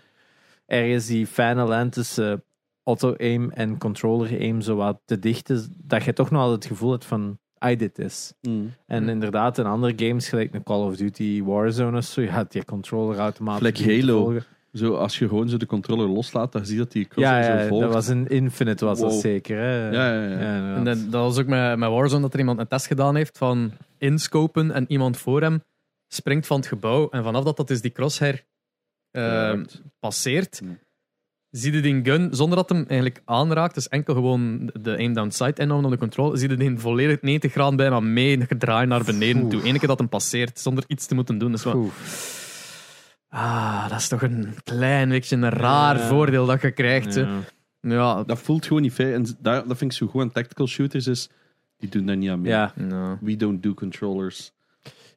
[0.66, 2.44] Er is die fijne lijn tussen
[2.84, 5.68] auto-aim en controller-aim zo wat te dicht is.
[5.72, 7.38] Dat je toch nog altijd het gevoel hebt van...
[7.66, 8.34] I did this.
[8.42, 8.74] Mm.
[8.86, 12.52] En inderdaad, in andere games, gelijk een Call of Duty Warzone of zo, je had
[12.52, 13.82] die controller automatisch.
[13.82, 14.38] Te Halo.
[14.74, 17.52] Zo, als je gewoon zo de controller loslaat, dan zie je dat die Ja, zo
[17.52, 17.84] ja volgt.
[17.84, 19.58] dat was een Infinite, was dat zeker.
[19.58, 19.90] Hè?
[19.90, 20.76] Ja, ja, ja.
[20.76, 23.38] En dat, dat was ook met, met Warzone dat er iemand een test gedaan heeft
[23.38, 23.72] van
[24.04, 25.64] inscopen en iemand voor hem
[26.08, 28.46] springt van het gebouw en vanaf dat dat dus die crosshair
[29.12, 29.82] eh, raakt.
[30.00, 30.80] passeert, Hmm.
[31.50, 35.30] zie je die gun zonder dat hem eigenlijk aanraakt, dus enkel gewoon de aim down
[35.30, 39.04] sight inhouden op de controle, zie je die volledig 90 graden bijna mee gedraaid naar
[39.04, 39.68] beneden toe.
[39.68, 41.52] Eén keer dat hem passeert, zonder iets te moeten doen.
[41.52, 41.76] Dus wat,
[43.30, 46.08] ah, dat is toch een klein beetje een raar Ja.
[46.08, 47.16] voordeel dat je krijgt.
[47.16, 47.22] hè.
[47.22, 47.40] Ja.
[47.82, 49.14] Ja, Dat voelt gewoon niet fair.
[49.14, 51.30] En daar, dat vind ik zo goed aan tactical shooters is,
[51.84, 52.52] die doen daar niet aan mee.
[52.52, 52.74] Ja.
[53.22, 54.52] We don't do controllers.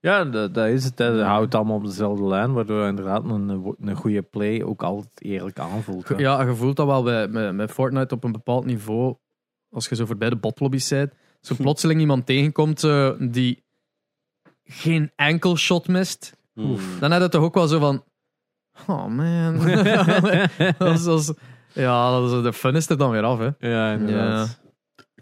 [0.00, 0.98] Ja, dat, dat is het.
[0.98, 1.16] hè.
[1.16, 5.58] Dat houdt allemaal op dezelfde lijn, waardoor inderdaad een, een goede play ook altijd eerlijk
[5.58, 6.08] aanvoelt.
[6.08, 6.14] hè.
[6.16, 9.16] Ja, je voelt dat wel bij, met, met Fortnite op een bepaald niveau.
[9.70, 11.12] Als je zo voorbij de botlobby's bent.
[11.40, 13.64] Zo plotseling iemand tegenkomt eh, die
[14.64, 16.36] geen enkel shot mist.
[16.56, 16.98] Oef.
[17.00, 18.04] Dan heb je toch ook wel zo van...
[18.86, 19.56] Oh man.
[20.78, 21.32] dat is, dat is-
[21.72, 23.38] ja, dat is, de fun is er dan weer af.
[23.38, 23.68] Hè.
[23.68, 24.60] Ja, inderdaad.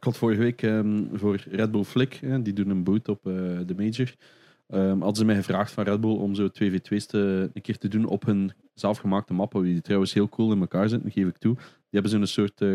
[0.04, 3.26] Ik had vorige week ehm, voor Red Bull Flick, hè, die doen een boot op
[3.26, 3.32] eh,
[3.66, 4.14] de Major,
[4.66, 7.88] ehm hadden ze mij gevraagd van Red Bull om zo 2v2's te, een keer te
[7.88, 11.54] doen op hun zelfgemaakte mappen, die trouwens heel cool in elkaar zitten, geef ik toe.
[11.54, 12.72] Die hebben zo'n soort, eh,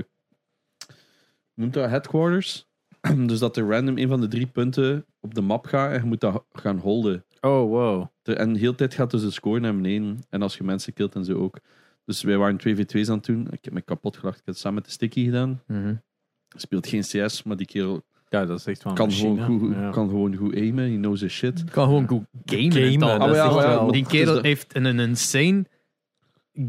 [1.54, 2.68] noemt dat headquarters?
[3.28, 6.06] dus dat er random een van de drie punten op de map gaat en je
[6.06, 7.26] moet dat gaan holden.
[7.42, 8.08] Oh, wow.
[8.24, 10.20] En de hele tijd gaat dus de score naar beneden.
[10.30, 11.60] En als je mensen killt en zo ook.
[12.06, 13.48] Dus wij waren 2v2's aan het doen.
[13.52, 14.40] Ik heb me kapot gelachen.
[14.40, 15.62] Ik heb het samen met de Sticky gedaan.
[15.68, 15.96] Mhm.
[16.56, 19.90] Speelt geen CS, maar die kerel Ja, dat is echt kan, machine, gewoon goed, ja.
[19.90, 20.92] kan gewoon goed aimen.
[20.92, 21.64] He knows his shit.
[21.72, 22.72] kan gewoon goed gamen.
[22.72, 25.66] Gamen, is wel- Die het kerel de- heeft een, een insane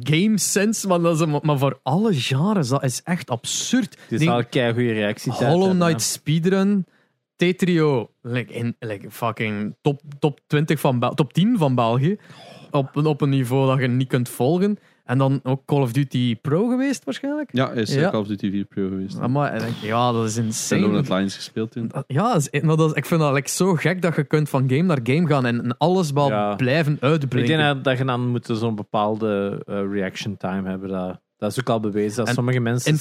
[0.00, 2.68] game sense, maar, dat is, maar voor alle genres.
[2.68, 3.96] Dat is echt absurd.
[4.02, 5.32] Het is Die- al een kei goede reactie.
[5.32, 6.86] Hollow Knight speedrun,
[7.36, 12.16] Tetrio, like, in, like fucking top, top 20 van top 10 van België.
[12.70, 14.78] Op, op een niveau dat je niet kunt volgen.
[15.10, 17.48] En dan ook Call of Duty Pro geweest waarschijnlijk.
[17.52, 18.10] Ja, hij is Ja.
[18.10, 19.18] Call of Duty 4 Pro geweest.
[19.20, 20.80] Ah, Maar, ik denk, ja, dat is En insane.
[20.80, 21.90] Lowland Lines gespeeld toen.
[22.06, 24.48] Ja, dat is, maar dat is- ik vind dat like, zo gek dat je kunt
[24.48, 26.54] van game naar game gaan en, en alles wel Ja.
[26.54, 27.58] blijven Ik uitbrengen.
[27.74, 30.88] denk dat, je dan moet zo'n bepaalde eh, reaction time hebben.
[30.88, 32.92] Dat, dat is ook al bewezen dat En sommige mensen...
[32.92, 32.98] Ja,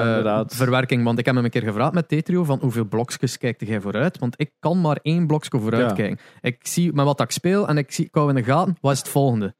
[0.00, 0.50] inderdaad.
[0.50, 1.04] informatieverwerking.
[1.04, 4.18] want ik heb hem een keer gevraagd met Tetrio van hoeveel blokjes kijkt jij vooruit?
[4.18, 5.92] Want ik kan maar één blokje vooruit Ja.
[5.94, 6.18] kijken.
[6.40, 8.92] Ik zie met wat ik speel en ik, zie, ik hou in de gaten, wat
[8.92, 9.54] is het volgende?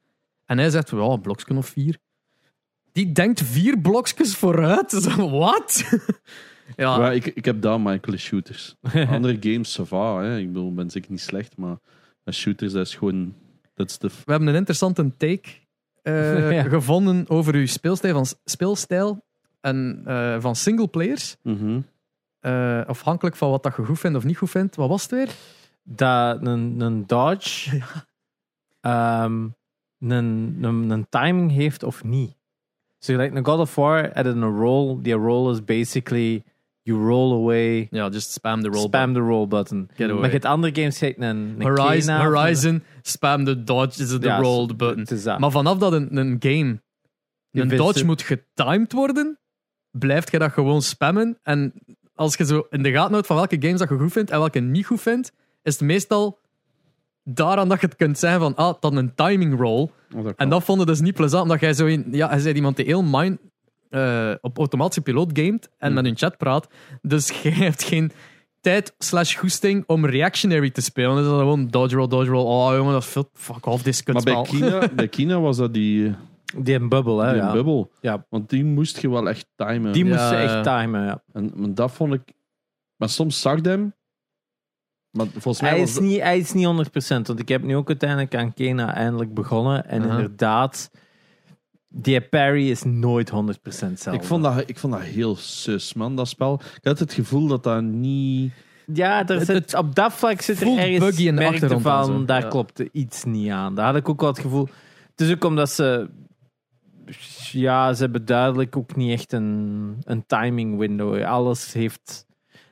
[0.51, 1.97] En hij zegt, ja, een blokje of vier.
[2.91, 4.91] Die denkt vier blokjes vooruit.
[5.03, 5.83] Zo, Wat?
[6.75, 8.75] ja, Maar ik, ik heb daar Michael shooters.
[9.15, 10.37] Andere games, ça va, hè.
[10.37, 11.77] Ik bedoel, ben zeker niet slecht, maar
[12.31, 13.35] shooters, dat is gewoon...
[13.73, 14.07] Dat is de...
[14.07, 15.49] we hebben een interessante take
[16.01, 16.63] eh, Ja.
[16.63, 19.25] gevonden over uw speelstijl, van, speelstijl
[19.61, 21.37] en, eh, van single players.
[21.43, 21.81] Mhm.
[22.39, 24.75] Eh, afhankelijk van wat dat je goed vindt of niet goed vindt.
[24.75, 25.29] Wat was het weer?
[25.83, 27.81] dat een, een dodge
[28.81, 29.47] ehm,
[30.09, 32.35] een, een, een timing heeft of niet.
[32.99, 35.01] So like een God of War had een roll.
[35.01, 36.43] Die roll is basically
[36.83, 39.89] you roll away, Ja, just spam the roll spam the roll button.
[39.95, 40.31] Get away.
[40.31, 44.39] Maar andere games, je hebt een, een Horizon, Horizon, spam the dodge, is the Ja,
[44.39, 45.39] roll the button.
[45.39, 46.81] Maar vanaf dat een, een game,
[47.51, 49.39] een dodge moet getimed worden,
[49.91, 51.39] blijft je dat gewoon spammen.
[51.43, 51.73] En
[52.13, 54.39] als je zo in de gaten houdt van welke games dat je goed vindt en
[54.39, 55.31] welke niet goed vindt,
[55.63, 56.39] is het meestal
[57.23, 59.89] daaraan dat je het kunt zijn van, ah, dan een timing roll.
[60.15, 62.53] Oh, dat En dat vonden dus niet plezant, omdat jij zo in, ja, hij zei
[62.55, 63.39] iemand die heel mind
[63.89, 65.93] eh, op automatische piloot gamet en Hmm.
[65.93, 66.67] met hun chat praat.
[67.01, 68.11] Dus jij hebt geen
[68.61, 71.15] tijd slash goesting om reactionary te spelen.
[71.15, 72.45] Dus dan gewoon dodge roll, dodge roll.
[72.45, 74.41] Oh jongen, dat is veel, fuck off, dit Maar bij.
[74.41, 76.15] Kina, bij Kina was dat die,
[76.57, 77.33] Die een bubbel, hè?
[77.33, 77.51] die ja.
[77.51, 77.91] bubbel.
[78.01, 78.25] Ja.
[78.29, 79.91] Want die moest je wel echt timen.
[79.93, 81.23] Die Ja, moest je echt timen, ja.
[81.33, 82.21] En, maar dat vond ik...
[82.95, 83.93] Maar soms zag ik hem...
[85.11, 86.67] Maar volgens mij Hij is, niet, hij is niet 100%,
[87.07, 89.85] want ik heb nu ook uiteindelijk aan Kena eindelijk begonnen.
[89.87, 90.91] En inderdaad,
[91.89, 94.11] die parry is nooit 100% hetzelfde.
[94.11, 96.53] Ik vond, dat, ik vond dat heel sus, man, dat spel.
[96.75, 98.51] Ik had het gevoel dat dat niet...
[98.93, 102.25] Ja, er Het- zit, op dat vlak zit er ergens buggy in de achtergrond van,
[102.25, 102.47] daar Ja.
[102.47, 103.75] klopte iets niet aan.
[103.75, 104.67] Daar had ik ook wel het gevoel.
[105.11, 106.09] Het is ook omdat ze
[107.51, 111.23] Ja, ze hebben duidelijk ook niet echt een, een timing window.
[111.23, 112.25] Alles heeft.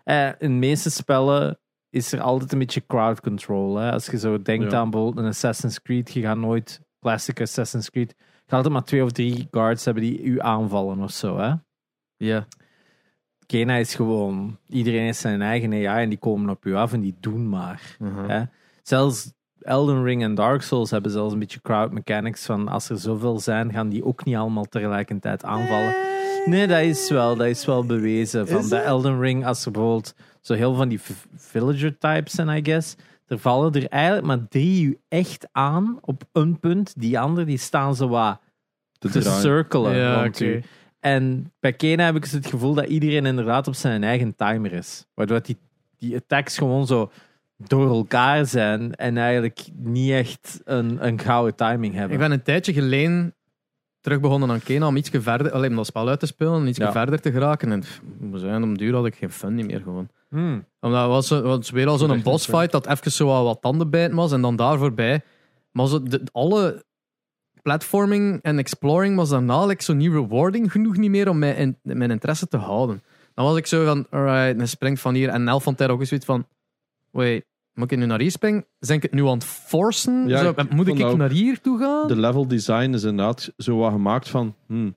[0.03, 1.58] Eh, in de meeste spellen
[1.89, 3.77] is er altijd een beetje crowd control.
[3.77, 3.91] Hè?
[3.91, 4.77] Als je zo denkt Ja.
[4.77, 8.15] aan bijvoorbeeld een Assassin's Creed, je gaat nooit classic Assassin's Creed.
[8.17, 11.37] Je gaat altijd maar twee of drie guards hebben die u aanvallen of zo.
[11.37, 11.53] Hè?
[12.17, 12.47] Ja.
[13.45, 14.57] Kena is gewoon.
[14.67, 17.95] Iedereen heeft zijn eigen AI en die komen op u af en die doen maar.
[17.99, 18.27] Uh-huh.
[18.27, 18.43] Hè?
[18.83, 22.97] Zelfs Elden Ring en Dark Souls hebben zelfs een beetje crowd mechanics van als er
[22.97, 25.95] zoveel zijn, gaan die ook niet allemaal tegelijkertijd aanvallen.
[26.45, 28.47] Nee, dat is wel, dat is wel bewezen.
[28.47, 28.75] Van de?
[28.77, 30.15] Elden Ring, als er bijvoorbeeld
[30.49, 30.99] zo heel van die
[31.35, 32.95] villager types zijn, I guess,
[33.27, 36.93] er vallen er eigenlijk maar drie u echt aan op een punt.
[36.97, 38.39] Die anderen die staan zo wat
[38.99, 40.45] Te te cirkelen Ja, rond oké.
[40.45, 40.63] u.
[40.99, 44.73] En bij Kena heb ik dus het gevoel dat iedereen inderdaad op zijn eigen timer
[44.73, 45.05] is.
[45.13, 45.57] Waardoor die,
[45.97, 47.11] die attacks gewoon zo
[47.57, 52.11] door elkaar zijn en eigenlijk niet echt een, een gouden timing hebben.
[52.13, 53.33] Ik ben een tijdje geleden
[54.01, 56.67] terug begonnen aan Kena om iets verder, alleen om dat spel uit te spelen en
[56.67, 56.91] iets Ja.
[56.91, 57.71] verder te geraken.
[57.71, 58.01] En pff,
[58.43, 60.09] om duur had ik geen fun niet meer gewoon.
[60.29, 60.65] Hmm.
[60.79, 63.61] Omdat het was, was weer al zo'n Echt boss fight dat even zo wat, wat
[63.61, 65.21] tandenbijten was en dan daar voorbij.
[65.71, 66.85] Maar zo, de, alle
[67.61, 71.77] platforming en exploring was daarna like, zo niet rewarding genoeg niet meer om mij in,
[71.81, 73.03] mijn interesse te houden.
[73.33, 75.29] Dan was ik zo van, alright, dan springt van hier.
[75.29, 76.47] En Elf van tijd ook eens zoiets van,
[77.11, 78.65] wait, moet ik nu naar hier springen?
[78.79, 80.27] Zijn ik het nu aan het forcen?
[80.27, 82.07] Ja, Zo, ik moet ik, naar hier toe gaan?
[82.07, 84.55] De level design is inderdaad zo wat gemaakt van.
[84.65, 84.95] hmm,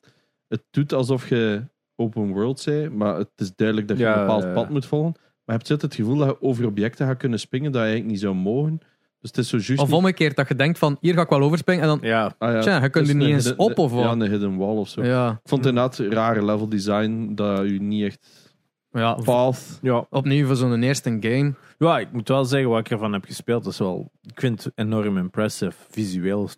[0.49, 1.63] het doet alsof je
[2.03, 4.53] open world zei, maar het is duidelijk dat je Ja, een bepaald ja.
[4.53, 5.13] pad moet volgen.
[5.13, 7.87] Maar je hebt zit het gevoel dat je over objecten gaat kunnen springen dat je
[7.87, 8.79] eigenlijk niet zou mogen.
[9.21, 9.79] Dus het is zo juist.
[9.83, 12.35] Of niet- omgekeerd, dat je denkt van, hier ga ik wel overspringen en dan, Ja,
[12.39, 12.61] Ah, ja.
[12.61, 14.13] tja, je kunt er niet een eens op of Ja, wat.
[14.13, 15.05] een hidden wall of zo.
[15.05, 18.51] Ja, Ik vond het inderdaad rare level design dat je niet echt
[18.91, 19.79] ja, path.
[19.83, 20.07] ja.
[20.11, 21.55] opnieuw voor zo'n eerste game.
[21.79, 23.67] ja, ik moet wel zeggen wat ik ervan heb gespeeld.
[23.67, 25.73] is wel, ik vind het enorm impressive.
[25.91, 26.49] Visueel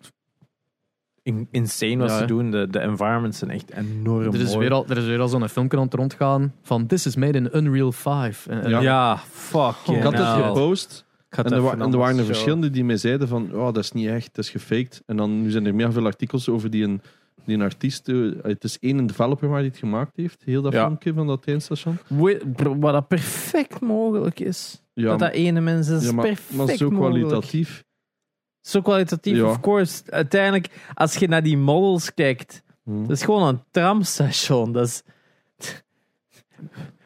[1.25, 2.51] in- insane wat Ja, ze doen.
[2.51, 4.57] De, de environments zijn echt enorm Er is, mooi.
[4.59, 7.37] weer al, er is weer al zo'n filmpje aan het rondgaan van This is made
[7.37, 8.47] in Unreal 5.
[8.47, 8.79] En- en- Ja.
[8.81, 12.97] Ja, fuck Ik had het gepost en er, en er waren er verschillende die mij
[12.97, 15.01] zeiden van oh, dat is niet echt, dat is gefaked.
[15.05, 17.01] En dan nu zijn er meer veel artikels over die een,
[17.45, 20.73] die een artiest, eh, het is één developer waar die het gemaakt heeft, heel dat
[20.73, 20.85] Ja.
[20.85, 21.97] filmpje van dat treinstation.
[22.55, 24.81] bro, Wat dat perfect mogelijk is.
[24.93, 27.83] Ja, dat dat ene mens is, ja, maar, perfect maar zo kwalitatief.
[28.65, 29.43] Zo kwalitatief, Ja.
[29.43, 30.01] of course.
[30.09, 33.01] Uiteindelijk, als je naar die models kijkt, Hm.
[33.01, 34.71] dat is gewoon een tramstation.
[34.71, 35.03] Dat is...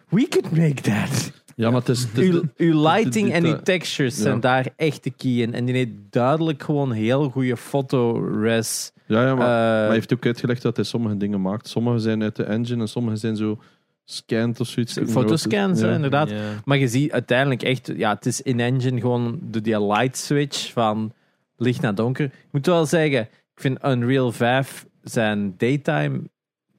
[0.10, 1.32] We could make that.
[1.56, 4.22] Ja, maar het is, het is Uw, uw lighting dit, en uw eh, textures ja.
[4.22, 5.54] zijn daar echt de key in.
[5.54, 8.91] En die heeft duidelijk gewoon heel goede fotores.
[9.06, 11.67] ja, ja, maar, Eh, maar hij heeft ook uitgelegd dat hij sommige dingen maakt.
[11.67, 13.60] Sommige zijn uit de engine en sommige zijn zo
[14.06, 14.98] scanned of zoiets.
[15.08, 15.95] Fotoscans, hè, Ja.
[15.95, 16.30] inderdaad.
[16.30, 16.38] Ja.
[16.65, 21.13] Maar je ziet uiteindelijk echt, ja, het is in-engine gewoon de die light switch van
[21.60, 22.26] licht naar donker.
[22.26, 26.22] Ik moet wel zeggen, ik vind Unreal 5 zijn daytime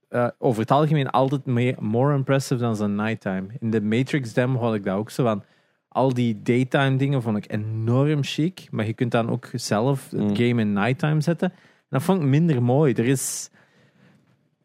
[0.09, 3.47] eh, over het algemeen altijd meer, more impressive dan zijn nighttime.
[3.59, 5.45] In de Matrix demo had ik dat ook zo van.
[5.89, 10.21] Al die daytime dingen vond ik enorm chic, maar je kunt dan ook zelf het
[10.21, 10.37] Mm.
[10.37, 11.51] game in nighttime zetten.
[11.51, 12.93] En dat vond ik minder mooi.
[12.93, 13.51] Er is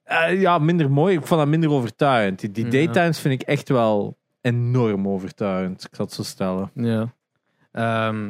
[0.03, 1.17] eh, ja, minder mooi.
[1.17, 2.55] Ik vond dat minder overtuigend.
[2.55, 5.83] Die, daytimes vind ik echt wel enorm overtuigend.
[5.83, 6.71] Ik zal het zo stellen.
[6.73, 7.13] Ja.
[7.71, 8.27] Ehm,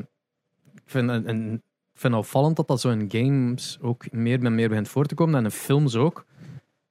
[0.73, 1.63] ik, vind, en, en,
[1.95, 5.05] ik vind het opvallend dat dat zo in games ook meer en meer begint voor
[5.05, 5.35] te komen.
[5.35, 6.25] En in films ook.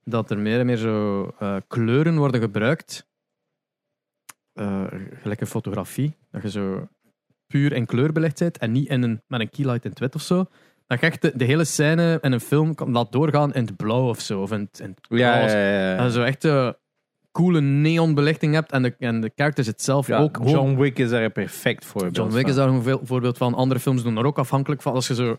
[0.04, 3.06] Dat er meer en meer zo eh, kleuren worden gebruikt.
[4.52, 4.84] Eh,
[5.22, 6.16] gelijk in fotografie.
[6.30, 6.88] Dat je zo
[7.46, 8.58] puur in kleur belegd bent.
[8.58, 10.46] En niet in een, met een keylight in het wit of zo.
[10.86, 13.76] Dat je echt de, de hele scène in een film kan laat doorgaan in het
[13.76, 14.40] blauw of zo.
[14.42, 15.56] Of in het, in het roze.
[15.98, 16.74] En zo echt een
[17.34, 18.72] coole neonbelichting hebt.
[18.72, 20.38] En de, en de characters het zelf Ja, ook.
[20.44, 23.54] John Wick is daar een perfect voorbeeld John Wick is daar een veel- voorbeeld van.
[23.54, 24.92] Andere films doen daar ook afhankelijk van.
[24.94, 25.36] Als je zo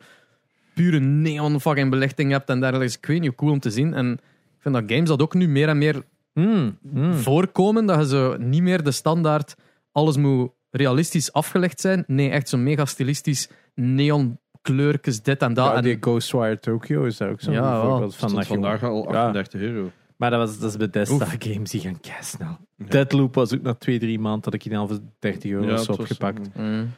[0.73, 2.87] pure neon fucking belichting hebt en dergelijke.
[2.89, 3.93] is Ik weet niet hoe cool om te zien.
[3.93, 4.11] En
[4.55, 6.03] ik vind dat games dat ook nu meer en meer
[6.33, 7.13] Mm, mm.
[7.13, 7.85] voorkomen.
[7.85, 9.55] Dat je zo niet meer de standaard
[9.91, 12.03] alles moet realistisch afgelegd zijn.
[12.07, 15.65] Nee, echt zo mega stilistisch neon kleurtjes, dit en dat.
[15.65, 18.33] Ja, en, die Ghostwire Tokyo is daar ook zo'n Ja, voorbeeld van.
[18.35, 19.17] Dat vandaag al Ja.
[19.25, 19.91] 38 euro.
[20.17, 22.57] Maar dat, was, dat is Bethesda games, die gaan snel.
[22.77, 25.69] Deadloop was ook na twee, drie maanden dat ik die al voor 30 euro Ja,
[25.71, 26.55] was het was, opgepakt.
[26.55, 26.89] Mm.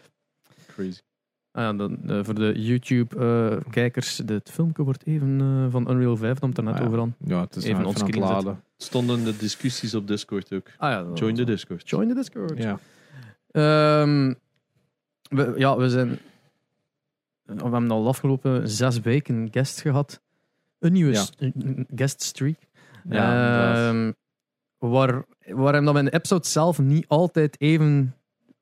[0.67, 0.99] Crazy.
[1.51, 6.41] Ah ja, dan, eh, voor de YouTube-kijkers, dit filmpje wordt even eh, van Unreal 5,
[6.41, 6.85] om het er net Ah, ja.
[6.85, 7.15] over aan.
[7.25, 8.19] Ja, het is Even het zetten.
[8.19, 8.63] laden.
[8.77, 10.67] Stonden de discussies op Discord ook.
[10.77, 11.89] Ah ja, Join the Discord.
[11.89, 12.57] Join the Discord.
[12.57, 12.79] Ja.
[13.51, 14.33] Ehm,
[15.29, 16.19] we, ja, we zijn.
[17.43, 20.21] We hebben al de afgelopen zes weken guest gehad.
[20.79, 21.21] Een nieuwe Ja.
[21.23, 22.57] st- een guest streak.
[23.09, 23.89] Ja.
[23.89, 24.11] Ehm,
[24.77, 28.15] waar, waarin dat we in de episode zelf niet altijd even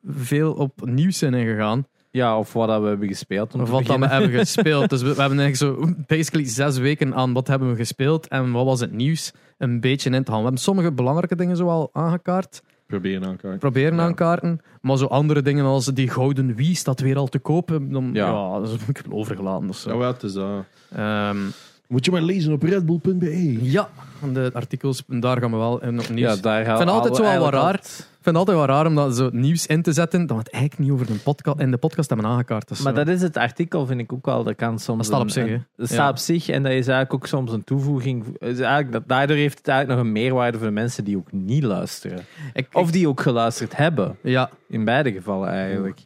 [0.04, 1.88] veel op nieuws zijn ingegaan.
[2.12, 3.54] Ja, of wat dat we hebben gespeeld.
[3.56, 4.90] Of wat dat we hebben gespeeld.
[4.90, 8.52] Dus we, we hebben eigenlijk zo basically zes weken aan wat hebben we gespeeld en
[8.52, 10.38] wat was het nieuws een beetje in te gaan.
[10.40, 13.58] We hebben sommige belangrijke dingen zo al aangekaart, Proberen aan elkaar.
[13.58, 14.02] proberen Ja.
[14.04, 14.60] aankaarten.
[14.82, 18.28] Maar zo andere dingen als die gouden wie staat weer al te kopen, dan, ja.
[18.28, 18.60] Ja.
[18.60, 19.70] dat heb ik overgelaten.
[19.70, 19.90] of zo.
[19.92, 20.66] Ja, wat is dat?
[20.96, 21.38] Ehm,
[21.88, 23.58] Moet je maar lezen op redbull.be.
[23.71, 23.89] ja,
[24.34, 26.36] de artikels, daar gaan we wel in op nieuws.
[26.36, 27.74] Ja, daar gaan Ik vind altijd zo wel wat raar.
[27.74, 30.43] Ik vind het altijd wel raar om dat zo nieuws in te zetten, dat we
[30.43, 32.67] het eigenlijk niet over de podcast, in de podcast hebben aangekaart.
[32.67, 34.43] Dus, Maar eh, dat is het artikel, vind ik ook wel.
[34.43, 34.98] Dat kan soms.
[34.98, 35.65] Dat staat op zich, een-?
[35.76, 36.10] Dat staat Ja.
[36.10, 38.26] op zich en dat is eigenlijk ook soms een toevoeging.
[38.39, 41.32] Is eigenlijk, dat, daardoor heeft het eigenlijk nog een meerwaarde voor de mensen die ook
[41.32, 42.19] niet luisteren.
[42.54, 44.17] ik, Of die ook geluisterd hebben.
[44.21, 46.02] ja, In beide gevallen eigenlijk.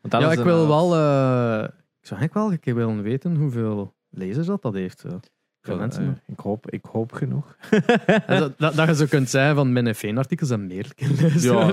[0.00, 1.62] Want dat ja, is ik wil eh, wel, eh,
[2.00, 5.04] ik zou eigenlijk wel een keer willen weten hoeveel lezers dat, dat heeft.
[5.60, 6.20] Veel eh, mensen.
[6.26, 7.56] ik, hoop, ik hoop genoeg.
[8.26, 10.86] En dat, dat, dat je zo kunt zeggen van mijn F1-artikels en meer.
[11.36, 11.72] Ja,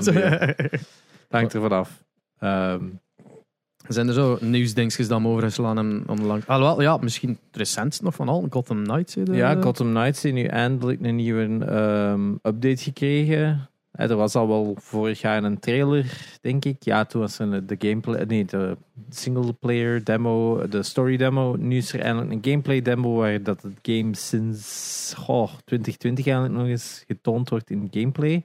[1.28, 2.04] hangt er vanaf.
[2.38, 2.84] Ehm
[3.88, 6.46] Zijn er zo nieuwsdingetjes dat me overgeslaan hebben onlangs?
[6.46, 9.14] Alhoewel, ja, misschien het recentst nog van al, Gotham Knights.
[9.14, 13.69] de- ja, Gotham Knights heeft nu eindelijk een nieuwe ehm, update gekregen.
[14.08, 16.82] Er was al wel vorig jaar een trailer, denk ik.
[16.82, 18.76] Ja, toen was er de gameplay, nee, de
[19.08, 21.56] single player demo, de story demo.
[21.56, 26.58] Nu is er eindelijk een gameplay demo waar dat het game sinds goh, 2020 eigenlijk
[26.58, 28.44] nog eens getoond wordt in gameplay.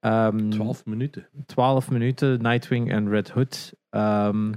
[0.00, 1.28] Ehm, 12 minuten.
[1.46, 3.74] 12 minuten, Nightwing en Red Hood.
[3.90, 4.48] Ehm,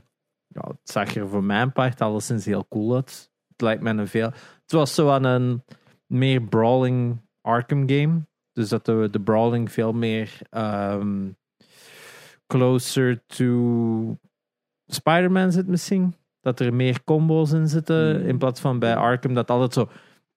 [0.47, 3.31] ja, het zag er voor mijn part alleszins heel cool uit.
[3.47, 4.31] Het lijkt me een veel...
[4.61, 5.63] Het was zo aan een
[6.05, 8.29] meer brawling Arkham game.
[8.61, 11.29] Dus dat de, de brawling veel meer ehm,
[12.47, 14.17] closer to
[14.85, 16.15] Spider-Man zit misschien.
[16.41, 18.15] Dat er meer combo's in zitten.
[18.15, 18.27] Hmm.
[18.27, 19.89] In plaats van bij Arkham dat altijd zo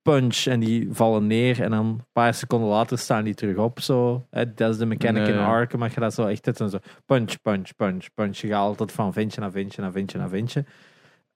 [0.02, 3.80] punch en die vallen neer en dan een paar seconden later staan die terug op.
[3.80, 4.26] Zo.
[4.54, 5.38] Dat is de mechanic Nee, in.
[5.38, 8.36] Arkham, maar je dat zo echt hebt en zo punch, punch, punch, punch.
[8.36, 10.64] Je gaat altijd van ventje naar ventje naar ventje naar ventje.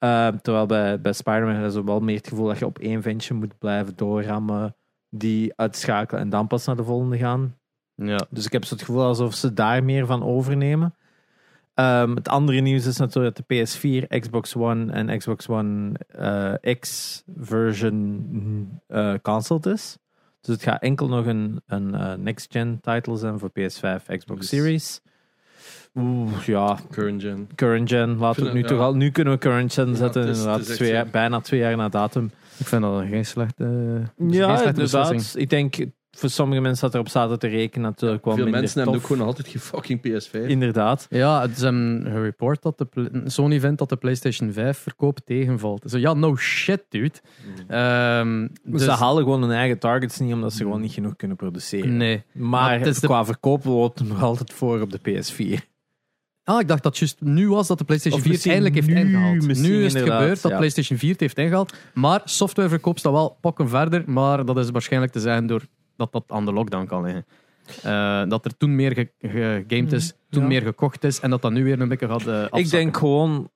[0.04, 3.34] Uh, terwijl bij, bij Spider-Man zo wel meer het gevoel dat je op één ventje
[3.34, 4.76] moet blijven doorrammen,
[5.10, 7.54] die uitschakelen en dan pas naar de volgende gaan.
[7.94, 8.26] Ja.
[8.30, 10.94] Dus ik heb zo het gevoel alsof ze daar meer van overnemen.
[11.74, 16.74] Ehm, het andere nieuws is natuurlijk dat de PS4, Xbox One en Xbox One eh,
[16.80, 19.96] X version eh cancelled is.
[20.40, 24.48] Dus het gaat enkel nog een, een eh, next-gen title zijn voor PS5, Xbox Dus-
[24.48, 25.00] Series.
[25.94, 27.48] Oeh, ja, Current gen.
[27.54, 28.16] current gen.
[28.16, 28.94] Laten we het nu toch al.
[28.94, 30.26] Nu kunnen we current gen zetten.
[30.26, 32.30] inderdaad, twee bijna twee jaar na datum.
[32.58, 33.64] Ik vind dat geen slechte,
[34.18, 35.10] geen Ja, slechte beslissing.
[35.20, 35.36] inderdaad.
[35.36, 35.76] Ik denk
[36.10, 39.26] voor sommige mensen dat erop zaten te rekenen natuurlijk wel Veel mensen hebben ook gewoon
[39.26, 40.46] altijd geen fucking PS5.
[40.48, 41.06] Inderdaad.
[41.10, 45.82] Ja, het is een gereport dat de Sony vindt dat de PlayStation 5 verkoop tegenvalt.
[45.90, 47.10] Zo, ja, no shit, dude.
[47.68, 51.36] Ehm, dus, Ze halen gewoon hun eigen targets niet, omdat ze gewoon niet genoeg kunnen
[51.36, 51.96] produceren.
[51.96, 52.22] Nee.
[52.32, 55.66] Maar, Maar het is de- qua verkoop loopt het nog altijd voor op de PS4.
[56.48, 58.86] Ah, ik dacht dat het juist nu was dat de PlayStation Of 4 misschien eindelijk
[58.86, 59.58] heeft ingehaald.
[59.58, 60.56] Nu is het gebeurd dat ja.
[60.56, 61.74] PlayStation 4 het heeft ingehaald.
[61.94, 64.02] Maar softwareverkoop staat wel pokken verder.
[64.06, 65.62] Maar dat is waarschijnlijk te zijn door
[65.96, 67.26] dat dat aan de lockdown kan liggen.
[67.82, 70.48] Eh, dat er toen meer ge- gegamed is, toen ja.
[70.48, 71.20] meer gekocht is.
[71.20, 73.50] En dat dat nu weer een beetje gaat eh, Ik denk gewoon,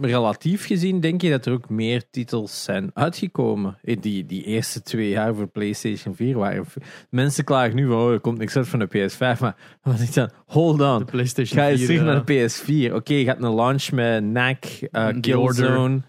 [0.00, 3.78] relatief gezien, denk je dat er ook meer titels zijn uitgekomen.
[3.82, 6.64] In die, die eerste twee jaar voor PlayStation 4 waren.
[7.10, 9.40] Mensen klagen nu van, oh, er komt niks uit van de PS5.
[9.40, 11.04] Maar wat ik dan, hold De on.
[11.04, 11.86] PlayStation Ga 4.
[11.86, 12.50] terug eh, naar de
[12.90, 12.94] PS4.
[12.94, 16.02] Oké, je gaat een launch met NAC, uh, The Killzone,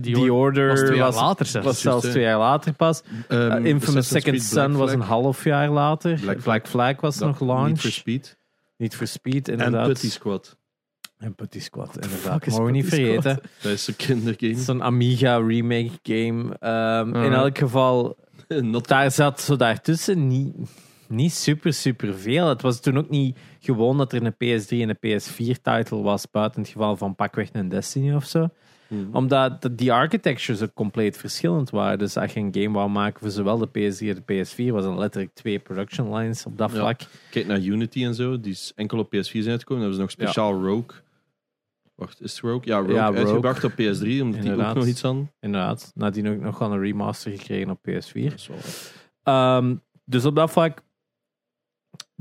[0.00, 0.68] The Order.
[0.68, 1.66] was twee jaar was, later zelfs.
[1.66, 3.02] was zelfs twee jaar later pas.
[3.28, 6.20] Ehm, Uh, Infamous Second Son was een half jaar later.
[6.20, 6.68] Black Black, Flag.
[6.68, 7.78] Flag was nog Need launch.
[7.80, 8.38] for Speed.
[8.76, 9.86] Niet for Speed, En inderdaad.
[9.86, 10.56] Putty Squad.
[11.18, 12.46] En Putty Squad, inderdaad.
[12.46, 13.40] Mogen we niet vergeten.
[13.62, 14.54] Dat is een kindergame.
[14.56, 16.56] Zo'n Amiga remake game.
[16.60, 18.16] Ehm, In elk geval,
[18.86, 20.54] daar zat zo daartussen niet,
[21.08, 22.48] niet super, super veel.
[22.48, 26.60] Het was toen ook niet gewoon dat er een PS3 en een PS4-title was, buiten
[26.60, 28.48] het geval van pakweg een Destiny of zo.
[28.88, 29.08] Hmm.
[29.12, 31.98] Omdat de- die architectures ook compleet verschillend waren.
[31.98, 34.84] Dus als je een game wou maken voor zowel de PS3 en de PS4, was
[34.84, 36.76] er letterlijk twee production lines op dat Ja.
[36.78, 37.00] vlak.
[37.30, 38.40] Kijk naar Unity en zo.
[38.40, 39.82] Die is enkel op PS4 zijn uitgekomen.
[39.82, 41.04] Dan hebben ze nog speciaal Rogue.
[41.96, 42.60] Wacht, is het Rogue?
[42.64, 43.18] Ja, Rogue, Ja, Rogue.
[43.20, 43.76] uitgebracht op PS3.
[43.78, 44.74] Omdat die ook Inderdaad.
[44.74, 45.30] nog iets aan.
[45.40, 45.92] Inderdaad.
[45.94, 48.30] Nadien ook nog wel een remaster gekregen op PS4.
[48.30, 48.58] Dat is wel-
[49.22, 50.82] Ehm, dus op dat vlak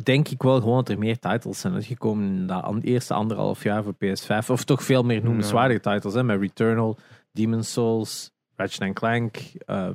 [0.03, 3.63] denk ik wel gewoon dat er meer titles zijn uitgekomen in dat an- eerste anderhalf
[3.63, 4.49] jaar voor PS5.
[4.49, 6.13] Of toch veel meer noemenswaardige titles.
[6.13, 6.97] Hè, met Returnal,
[7.31, 9.89] Demon's Souls, Ratchet Clank, eh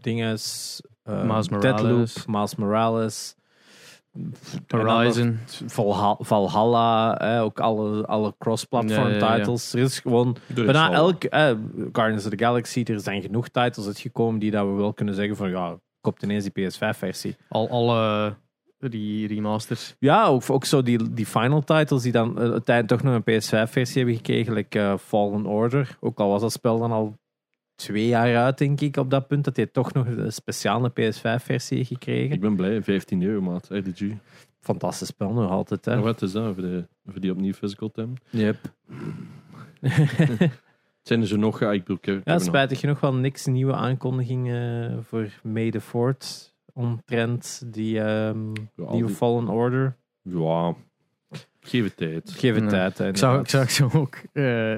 [0.00, 2.08] dinges, eh, Miles Deadloop.
[2.26, 3.34] Miles Morales.
[4.66, 5.38] Horizon.
[6.18, 9.36] Valhalla, ook alle, alle cross-platform Ja, ja, ja.
[9.36, 9.72] titles.
[9.72, 11.50] Er is gewoon Er is bijna elk eh,
[11.92, 15.36] Guardians of the Galaxy, er zijn genoeg titles uitgekomen die dat we wel kunnen zeggen
[15.36, 17.36] van ja, koopt ineens die PS5-versie.
[17.48, 18.34] Al, alle
[18.78, 19.96] die remasters.
[19.98, 23.40] Ja, ook, ook zo die, die final titles die dan eh, uiteindelijk toch nog een
[23.40, 25.96] PS5-versie hebben gekregen, like eh, Fallen Order.
[26.00, 27.17] Ook al was dat spel dan al
[27.78, 31.76] twee jaar uit, denk ik, op dat punt, dat hij toch nog een speciale PS5-versie
[31.76, 32.34] heeft gekregen.
[32.34, 34.02] Ik ben blij, 15 euro maat, RDG.
[34.60, 36.00] Fantastisch spel nog altijd, hè.
[36.00, 38.12] Wat is dat voor, de, voor die opnieuw physical tem?
[38.30, 38.56] Yep.
[41.02, 41.60] Zijn er zo nog?
[41.60, 46.52] Ja, ik bedoel, ik Ja, spijtig genoeg wel niks nieuwe aankondigingen voor May the 4th
[46.72, 49.96] omtrent die ehm Ja, al nieuwe die- Fallen Order.
[50.22, 50.74] Ja,
[51.68, 52.30] geef het tijd.
[52.36, 53.00] Geef het tijd.
[53.00, 54.74] Ik zag, ik zag zo ook eh,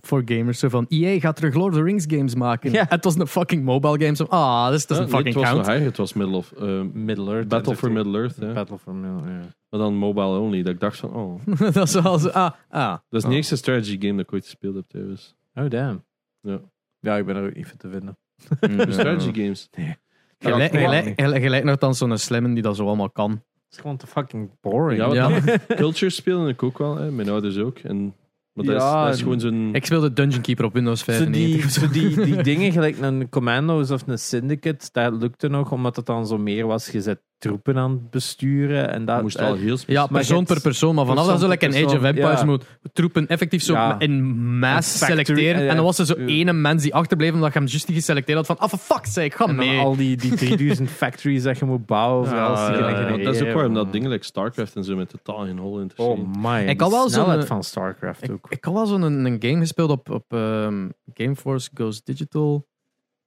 [0.00, 2.72] voor gamers zo van EA gaat terug Lord of the Rings games maken.
[2.72, 2.86] Ja.
[2.88, 4.28] Het was een fucking mobile game.
[4.30, 5.66] Ah, dit is Ja, een nee, fucking het was count.
[5.68, 6.52] erger, het was Middle of...
[6.52, 7.48] eh, Middle-earth.
[7.48, 7.94] Battle for Entertainment.
[7.94, 8.52] Middle-earth, ja.
[8.52, 9.40] Battle for Middle, ja.
[9.68, 10.62] Maar dan mobile only.
[10.62, 11.40] Dat ik dacht van, oh...
[11.74, 12.90] dat is wel zo, ah, ah.
[12.90, 13.34] Dat is de Ah.
[13.34, 15.34] eerste strategy game dat ik ooit gespeeld heb trouwens.
[15.54, 16.04] Oh, damn.
[16.40, 16.60] Ja.
[17.00, 18.16] Ja, ik ben er ook niet voor te vinden.
[18.60, 19.68] Mm, Strategy games.
[19.72, 23.42] Gelijk, Ja, gelijk, gelijk, gelijk nog dan zo'n slimmen die dat zo allemaal kan.
[23.76, 25.12] Het is gewoon te fucking boring.
[25.12, 25.40] Ja?
[25.76, 27.10] Culture spelen ik ook wel, hè.
[27.10, 27.78] mijn ouders ook.
[27.78, 28.14] En,
[28.52, 29.74] maar dat, Ja, is, dat is en- gewoon zo'n...
[29.74, 31.60] Ik speelde Dungeon Keeper op Windows Zo 95.
[31.60, 35.96] die, zo die, die dingen, gelijk een Commando's of een Syndicate, dat lukte nog, omdat
[35.96, 36.90] het dan zo meer was.
[36.90, 38.90] Je zet troepen aan het besturen.
[38.92, 39.96] En dat, moest wel eh, heel Ja, specifiek...
[39.96, 40.94] Maar persoon per persoon.
[40.94, 42.44] Maar vanaf dat zo like per in Age of Empires ja.
[42.46, 43.98] moet troepen effectief zo Ja.
[43.98, 44.24] in
[44.58, 45.60] mass Een factory, selecteren.
[45.62, 46.26] eh, En dan was er zo ja.
[46.26, 49.12] ene mens die achterbleef omdat je hem juist niet geselecteerd had van ah, for fuck's
[49.12, 49.78] sake, ga en dan mee.
[49.80, 52.30] al die, die 3000 factories dat je moet bouwen.
[52.30, 52.34] Ja,
[52.78, 53.16] ja, ja.
[53.24, 56.18] dat is ook waarom dat dingen like StarCraft en zo met totaal geen hol interesseert.
[56.18, 56.58] Oh my.
[56.68, 58.46] Ik had wel zo'n- snelheid van StarCraft Ik, ook.
[58.50, 62.66] ik had wel zo'n een, een game gespeeld op, op ehm, Gameforce Goes Digital.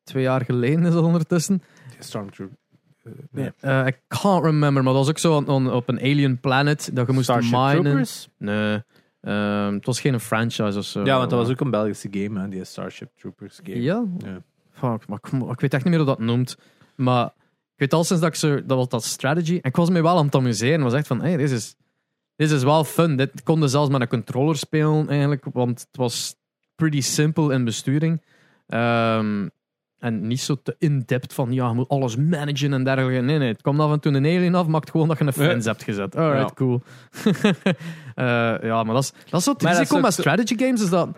[0.04, 1.62] Twee jaar geleden is dat ondertussen.
[2.00, 2.58] Stormtrooper.
[3.60, 6.90] Eh, I can't remember, maar dat was ook zo on- on- op een alien planet
[6.94, 7.82] dat je moest Starship minen.
[7.84, 8.28] Troopers?
[8.38, 8.84] Nee,
[9.22, 11.04] ehm, het was geen franchise of zo.
[11.06, 13.82] Ja, want dat was ook een Belgische game, hè, die Starship Troopers game.
[13.82, 14.04] Ja?
[14.18, 14.42] Ja.
[14.72, 16.58] Fuck, maar ik, ik weet echt niet meer hoe dat noemt.
[16.96, 17.34] Maar ik
[17.76, 18.66] weet al sinds dat ik zo...
[18.66, 19.54] Dat was dat strategy.
[19.54, 20.78] En ik was me wel aan het amuseren.
[20.78, 21.76] Ik was echt van, hey, dit is,
[22.36, 23.16] dit is wel fun.
[23.16, 25.46] Dit konden zelfs met een controller spelen eigenlijk.
[25.54, 26.36] Want het was
[26.76, 28.22] pretty simpel in besturing.
[28.68, 29.48] Ehm,
[30.00, 33.22] en niet zo te in-depth van, ja, je moet alles managen en dergelijke.
[33.22, 35.34] Nee, nee, het komt af en toe een alien af, maakt gewoon dat je een
[35.34, 36.16] fence hebt gezet.
[36.16, 36.54] Alright, Ja.
[36.54, 36.82] cool.
[38.16, 38.26] Eh,
[38.62, 41.10] ja, maar dat is, dat is zo het Maar risico met strategy games, is dat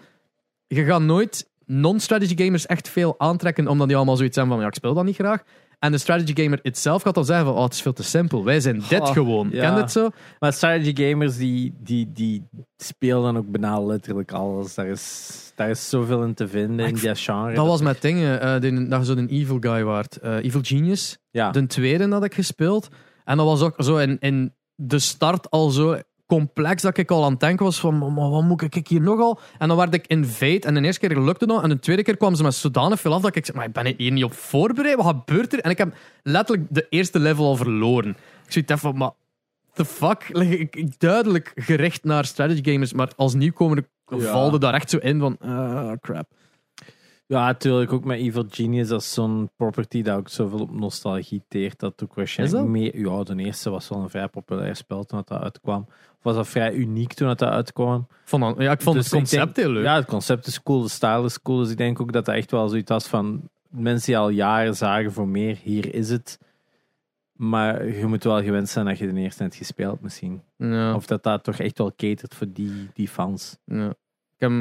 [0.68, 4.68] je gaat nooit non-strategy gamers echt veel aantrekken, omdat die allemaal zoiets zijn van, ja,
[4.68, 5.44] ik speel dat niet graag.
[5.80, 8.44] En de strategy gamer itself gaat dan zeggen van, oh, het is veel te simpel.
[8.44, 9.50] Wij zijn dit gewoon.
[9.52, 9.70] ja.
[9.70, 10.10] Ken het zo?
[10.40, 14.74] Maar strategy gamers die, die, die spelen dan ook bijna letterlijk alles.
[14.76, 17.54] Daar is, daar is zoveel in te vinden in die genre.
[17.54, 20.18] Dat was met dingen, eh, dat je zo een evil guy waard.
[20.18, 21.18] Eh, evil Genius.
[21.32, 21.52] ja.
[21.52, 22.88] De tweede had ik gespeeld.
[23.26, 27.24] En dat was ook zo in, in de start al zo complex dat ik al
[27.24, 29.40] aan het denken was van, maar wat moet ik hier nogal?
[29.58, 32.18] En dan werd ik invade en de eerste keer lukte dat en de tweede keer
[32.18, 34.34] kwam ze met zodanig veel af dat ik zei, maar ik ben hier niet op
[34.34, 35.60] voorbereid, wat gebeurt er?
[35.60, 38.10] En ik heb letterlijk de eerste level al verloren.
[38.46, 39.12] Ik zoiets van, maar
[39.74, 40.30] the fuck?
[40.30, 44.18] Ik, duidelijk gericht naar strategy gamers, maar als nieuwkomer Ja.
[44.32, 46.28] valde daar echt zo in van, ah, crap.
[47.30, 48.88] Ja, natuurlijk ook met Evil Genius.
[48.88, 51.80] Dat is zo'n property dat ook zoveel op nostalgie teert.
[51.80, 53.00] Dat ook waarschijnlijk Is meer...
[53.00, 55.86] Ja, de eerste was wel een vrij populair spel toen dat uitkwam.
[55.90, 58.08] Of was dat vrij uniek toen dat uitkwam.
[58.24, 59.84] Vond ja, ik vond Dus het ik concept denk- heel leuk.
[59.84, 61.58] Ja, het concept is cool, de style is cool.
[61.60, 64.76] Dus ik denk ook dat dat echt wel zoiets was van mensen die al jaren
[64.76, 66.40] zagen voor meer, hier is het.
[67.32, 70.42] Maar je moet wel gewend zijn dat je de eerste hebt gespeeld misschien.
[70.58, 70.96] Ja.
[70.96, 73.58] Of dat dat toch echt wel catert voor die, die fans.
[73.66, 73.90] Ja.
[73.90, 73.96] Ik
[74.38, 74.52] heb,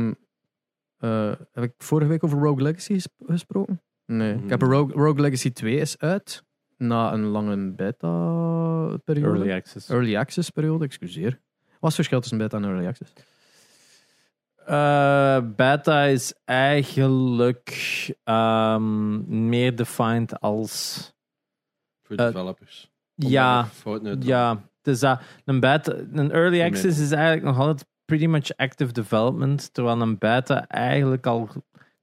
[0.99, 3.83] eh, heb ik vorige week over Rogue Legacy ges- gesproken?
[4.07, 4.35] Nee.
[4.35, 6.45] Ik heb een Rogue, Rogue Legacy 2 is uit.
[6.77, 9.39] Na een lange beta-periode.
[9.39, 9.89] Early access.
[9.89, 11.31] Early access periode, excuseer.
[11.81, 13.13] Wat is het verschil tussen beta en early access?
[14.67, 17.71] Eh, beta is eigenlijk
[18.25, 21.03] ehm, meer defined als...
[22.03, 22.91] Voor Eh, developers.
[23.15, 23.69] Ja,
[24.21, 28.93] Ja, dus dat, een, beta, een early access is eigenlijk nog altijd pretty much active
[28.93, 31.49] development, terwijl een beta eigenlijk al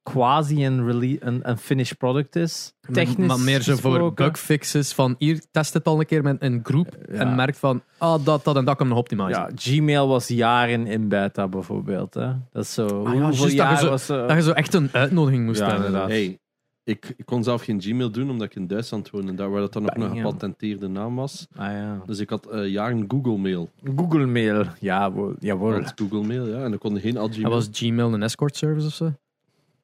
[0.03, 2.73] quasi een, rele- een, een finished product is.
[2.91, 6.59] Technisch maar meer zo voor bugfixes van hier, test het al een keer met een
[6.63, 7.13] groep Ja.
[7.19, 9.49] en merk van, ah, dat, dat en dat kan nog optimaliseren.
[9.55, 12.13] Ja, Gmail was jaren in beta bijvoorbeeld.
[12.13, 12.27] Hè?
[12.51, 12.85] Dat is zo.
[13.05, 15.59] Ah ja, hoeveel dat je zo- was eh, Dat je zo echt een uitnodiging moest
[15.59, 15.85] Ja, hebben.
[15.85, 16.09] inderdaad.
[16.09, 16.39] Hey,
[16.85, 19.35] ik, ik kon zelf geen Gmail doen omdat ik in Duitsland woonde.
[19.35, 21.47] Daar waar dat dan nog Bang, een gepatenteerde naam was.
[21.55, 22.01] Ah, ja.
[22.05, 23.69] Dus ik had eh, jaren Google Mail.
[23.95, 24.63] Google Mail.
[24.79, 25.81] Ja, wo- jawohl.
[25.95, 26.63] Google Mail, ja.
[26.63, 27.49] En dan kon geen al En Gmail.
[27.49, 29.13] was Gmail een escort service of zo?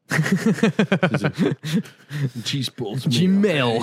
[2.44, 3.82] G-Spots Gmail.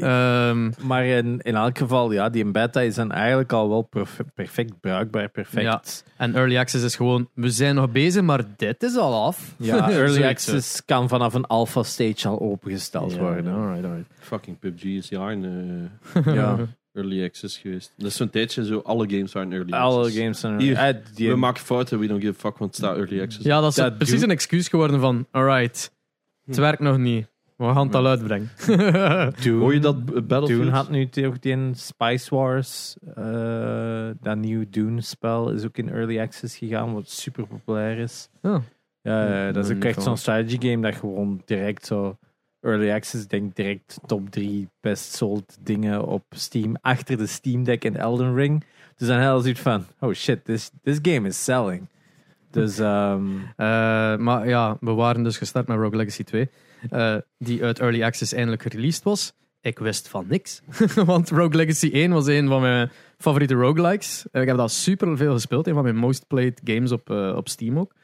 [0.00, 4.20] Ehm, Maar in, in elk geval, ja, die beta is dan eigenlijk al wel perf-
[4.34, 6.04] perfect bruikbaar, perfect.
[6.16, 9.54] en early access is gewoon, we zijn nog bezig, maar dit is al af.
[9.58, 13.52] Ja, early access kan vanaf een alpha stage al opengesteld Ja, worden.
[13.54, 14.06] alright, alright.
[14.20, 15.90] Fucking PUBG is jaren.
[16.14, 16.56] eh, Ja.
[16.94, 17.92] Early access geweest.
[17.96, 20.18] Dat is zo'n tijdje zo, alle games waren early Alle access.
[20.18, 20.94] games zijn Hier, Eh,
[21.28, 23.44] We maken fouten, we don't give a fuck, want het staat early access.
[23.44, 25.92] Ja, dat is Dat precies een excuus geworden van, alright,
[26.44, 27.32] het werkt nog niet.
[27.56, 28.50] We gaan het al uitbrengen.
[29.42, 30.48] Dune, Hoor je dat B- Battlefield?
[30.60, 35.88] Dune had nu toch die in Spice Wars, eh, dat nieuwe Dune-spel, is ook in
[35.90, 38.28] early access gegaan, wat super populair is.
[38.42, 38.56] Oh.
[39.00, 42.18] Ja, ja, dat is ook echt zo'n strategy game dat gewoon direct zo
[42.64, 47.64] early access, ik denk direct top 3 best sold dingen op Steam, achter de Steam
[47.64, 48.64] Deck en Elden Ring.
[48.96, 51.88] Dus dan heel zoiets van, oh shit, this, this game is selling.
[52.50, 56.50] Dus ehm, Eh, maar ja, we waren dus gestart met Rogue Legacy 2,
[56.90, 59.32] eh, die uit Early Access eindelijk gereleased was.
[59.60, 60.62] Ik wist van niks,
[61.06, 64.26] want Rogue Legacy 1 was een van mijn favoriete roguelikes.
[64.32, 67.48] Eh, ik heb dat super veel gespeeld, een van mijn most played games op, op
[67.48, 67.94] Steam ook.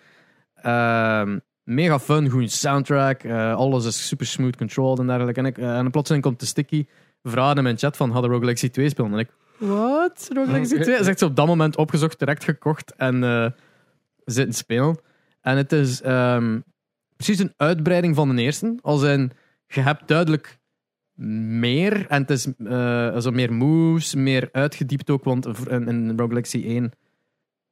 [1.70, 5.40] Mega fun, goede soundtrack, eh, alles is super smooth controlled en dergelijke.
[5.40, 6.86] En, ik, eh, en plotseling komt de sticky
[7.22, 9.12] vragen in mijn chat van, hadden Rogue Legacy 2 spelen?
[9.12, 10.28] En ik, wat?
[10.34, 10.84] Rogue Legacy 2?
[10.84, 13.50] Dat is echt op dat moment opgezocht, direct gekocht en eh,
[14.24, 14.98] zitten spelen.
[15.40, 16.60] En het is ehm,
[17.16, 18.78] precies een uitbreiding van de eerste.
[18.80, 19.32] Als in,
[19.66, 20.58] je hebt duidelijk
[21.14, 22.42] meer en het is
[23.24, 26.92] zo meer moves, meer uitgediept ook, want in, in Rogue Legacy 1...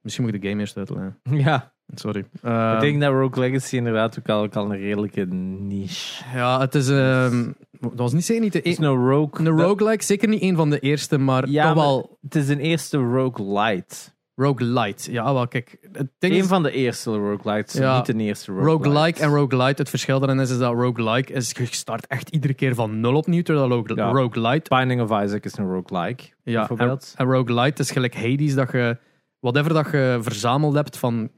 [0.01, 1.19] Misschien moet ik de game eerst uitleggen.
[1.47, 2.19] ja, Sorry.
[2.19, 6.59] ik Eh, denk dat Rogue Legacy inderdaad ook al, ook al een redelijke niche Ja,
[6.59, 6.89] het is...
[6.89, 9.47] ehm, dat was niet zeker niet de Het is e- een rogue.
[9.47, 12.49] een roguelike, zeker niet een van de eerste, maar Ja, toch maar- wel Het is
[12.49, 13.95] een eerste roguelite.
[14.35, 15.11] roguelite.
[15.11, 15.77] Ja, wel, kijk.
[15.91, 18.83] Het ding Een is, van de eerste roguelites, Ja, niet de eerste roguelite.
[18.89, 22.53] roguelike en roguelite, het verschil daarin is, is dat roguelike is, je start echt iedere
[22.53, 24.09] keer van nul opnieuw, terwijl rogue, Ja.
[24.11, 27.13] roguelite Binding of Isaac is een roguelike, Ja, en, bijvoorbeeld.
[27.17, 28.97] en roguelite is gelijk Hades, dat je
[29.39, 31.29] whatever dat je verzameld hebt van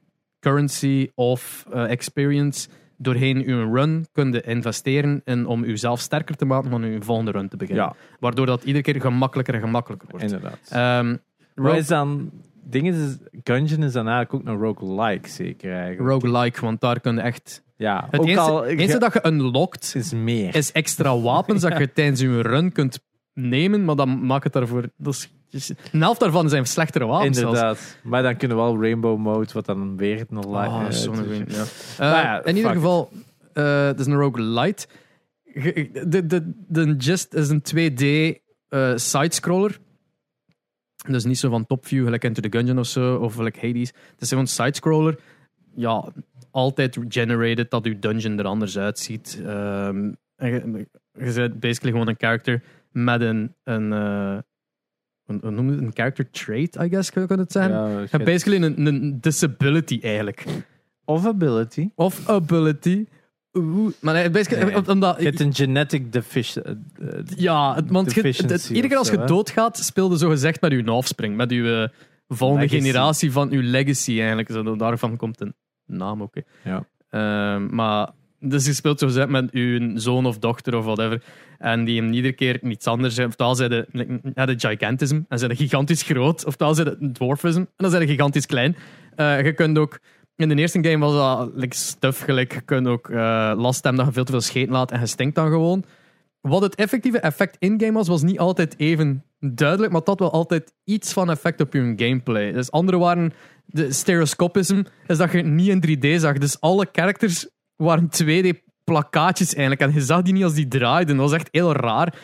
[0.42, 6.46] currency of eh, experience doorheen je run kun je investeren in, om jezelf sterker te
[6.46, 7.84] maken om je volgende run te beginnen.
[7.84, 10.26] Ja, Waardoor dat iedere keer gemakkelijker en gemakkelijker wordt.
[10.26, 11.20] inderdaad.
[11.56, 12.32] Rogue- is dan...
[12.64, 16.10] Ding is, Gungeon is dan eigenlijk ook een roguelike, zeker eigenlijk.
[16.10, 17.64] roguelike, want daar kun je echt...
[17.76, 18.66] ja, Het ook al...
[18.66, 20.56] enige dat je unlockt is meer.
[20.56, 23.00] is extra wapens dat je tijdens je run kunt
[23.34, 24.86] nemen, maar dan maakt het daarvoor...
[24.98, 27.58] Dat is, dus een helft daarvan zijn slechtere wapens zelfs.
[27.60, 27.98] Inderdaad.
[28.04, 30.26] Maar dan kunnen we wel Rainbow Mode, wat dan weer
[30.90, 31.62] zo'n dus- goeie, ja.
[31.98, 33.12] Eh, ja, in ieder geval,
[33.54, 34.88] eh, het is een roguelite.
[35.46, 38.40] Ge- De, de, de gist is een 2D
[38.70, 39.78] eh sidescroller.
[41.08, 43.88] Dus niet zo van top view, gelijk Into the Gungeon of zo, of like Hades.
[44.12, 45.20] Het is gewoon een sidescroller.
[45.76, 46.04] Ja,
[46.52, 49.42] altijd generated dat uw dungeon er anders uitziet.
[49.46, 50.88] Ehm, en je,
[51.26, 53.92] je bent basically gewoon een character met een, een,
[55.34, 55.82] een, hoe noem je het?
[55.82, 57.74] een character trait, I guess, kan je het zeggen.
[57.74, 60.46] Ja, Je hebt basically een, een disability eigenlijk.
[61.06, 61.90] of ability.
[61.96, 63.06] Of ability.
[63.54, 64.88] Oeh, maar nee, basically, Nee.
[64.88, 66.70] omdat, Je hebt een genetic deficiency.
[67.36, 70.62] ja, het, want je, het, deficiency het- iedere keer als je doodgaat, speelde zo gezegd
[70.62, 72.02] met je offspring, met je eh,
[72.38, 72.82] volgende Legacy.
[72.82, 74.52] generatie van uw legacy eigenlijk.
[74.52, 75.54] Zo, daarvan komt een
[75.86, 76.34] naam ook.
[76.64, 76.86] Ja.
[77.10, 78.10] Ehm, maar
[78.42, 81.24] dus je speelt zo met uw zoon of dochter of whatever.
[81.58, 83.28] En die hem iedere keer iets anders zijn.
[83.28, 83.86] Oftewel zijn de,
[84.34, 85.20] de gigantism.
[85.28, 86.46] En zijn gigantisch groot.
[86.46, 87.60] Oftewel zijn de dwarfism.
[87.60, 88.76] En dan zijn gigantisch klein.
[89.16, 90.00] Eh, je kunt ook...
[90.36, 92.54] In de eerste game was dat like, stuff gelijk.
[92.54, 95.06] Je kunt ook eh, last hebben dat je veel te veel scheet laat en je
[95.06, 95.84] stinkt dan gewoon.
[96.42, 100.74] Wat het effectieve effect in-game was, was niet altijd even duidelijk, maar dat wel altijd
[100.84, 102.52] iets van effect op je gameplay.
[102.52, 103.34] Dus andere waren...
[103.66, 106.38] De stereoscopism is dat je niet in 3D zag.
[106.38, 107.48] Dus alle characters
[107.82, 109.82] waren 2D-plakkaatjes eigenlijk.
[109.82, 111.18] En je zag die niet als die draaiden.
[111.18, 112.16] Dat was echt heel raar.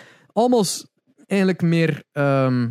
[0.62, 0.86] S-
[1.26, 2.70] eigenlijk meer ehm,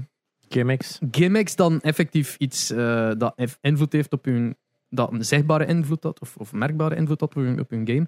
[0.49, 0.99] Gimmicks.
[1.11, 4.57] gimmicks dan effectief iets eh, dat invloed heeft op hun...
[4.89, 8.07] Dat een zichtbare invloed had, of, of merkbare invloed had op hun, op hun game.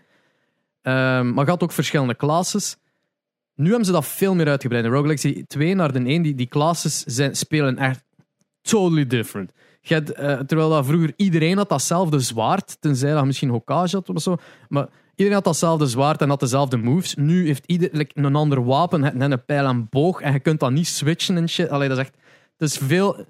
[0.83, 2.77] Ehm, maar had ook verschillende classes.
[3.55, 4.85] Nu hebben ze dat veel meer uitgebreid.
[4.85, 8.05] In Rogue Legacy 2 naar de 1, die, die classes zijn, spelen echt
[8.61, 9.53] totally different.
[9.91, 14.37] Eh, terwijl dat vroeger iedereen had datzelfde zwaard, tenzij dat misschien Hokage had of zo.
[14.69, 17.15] Maar iedereen had datzelfde zwaard en had dezelfde moves.
[17.15, 20.61] Nu heeft ieder like, een ander wapen, net een pijl en boog, en je kunt
[20.61, 21.69] dat niet switchen en shit.
[21.69, 22.15] Allee, dat is echt...
[22.57, 23.25] Het is veel...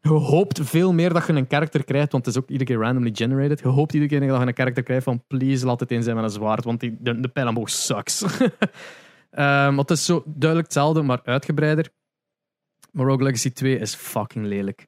[0.00, 2.80] Je hoopt veel meer dat je een karakter krijgt, want het is ook iedere keer
[2.80, 3.60] randomly generated.
[3.60, 6.16] Je hoopt iedere keer dat je een karakter krijgt van please laat het een zijn
[6.16, 8.24] met een zwaard, want die, de, pijl en boog sucks.
[9.30, 11.88] Want het is zo duidelijk hetzelfde, maar uitgebreider.
[12.92, 14.86] Maar Rogue Legacy 2 is fucking lelijk.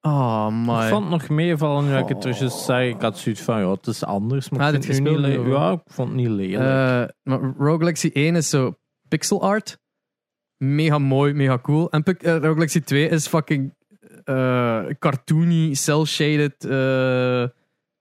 [0.00, 0.82] Oh, my.
[0.82, 2.50] Ik vond het nog meevallen nu ik het Oh.
[2.64, 2.88] zei.
[2.90, 4.48] Ik had zoiets van, ja, het is anders.
[4.48, 6.62] Maar Ah, ik dit niet Ja, ik vond het niet lelijk.
[6.62, 8.78] Eh, maar Rogue Legacy 1 is zo
[9.08, 9.78] pixel art.
[10.56, 11.90] Mega mooi, mega cool.
[11.90, 13.74] En eh, Rogue Legacy 2 is fucking
[14.24, 16.54] eh, cartoony, cel-shaded.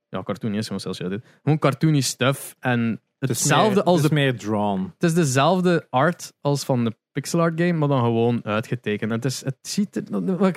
[0.09, 1.23] ja, cartoony is gewoon cel-shaded.
[1.43, 2.55] Gewoon cartoony stuff.
[2.59, 4.81] En Het is hetzelfde meer, als het de is meer drawn.
[4.93, 9.11] Het is dezelfde art als van de pixel art game, maar dan gewoon uitgetekend.
[9.11, 10.03] En het, is, het ziet er,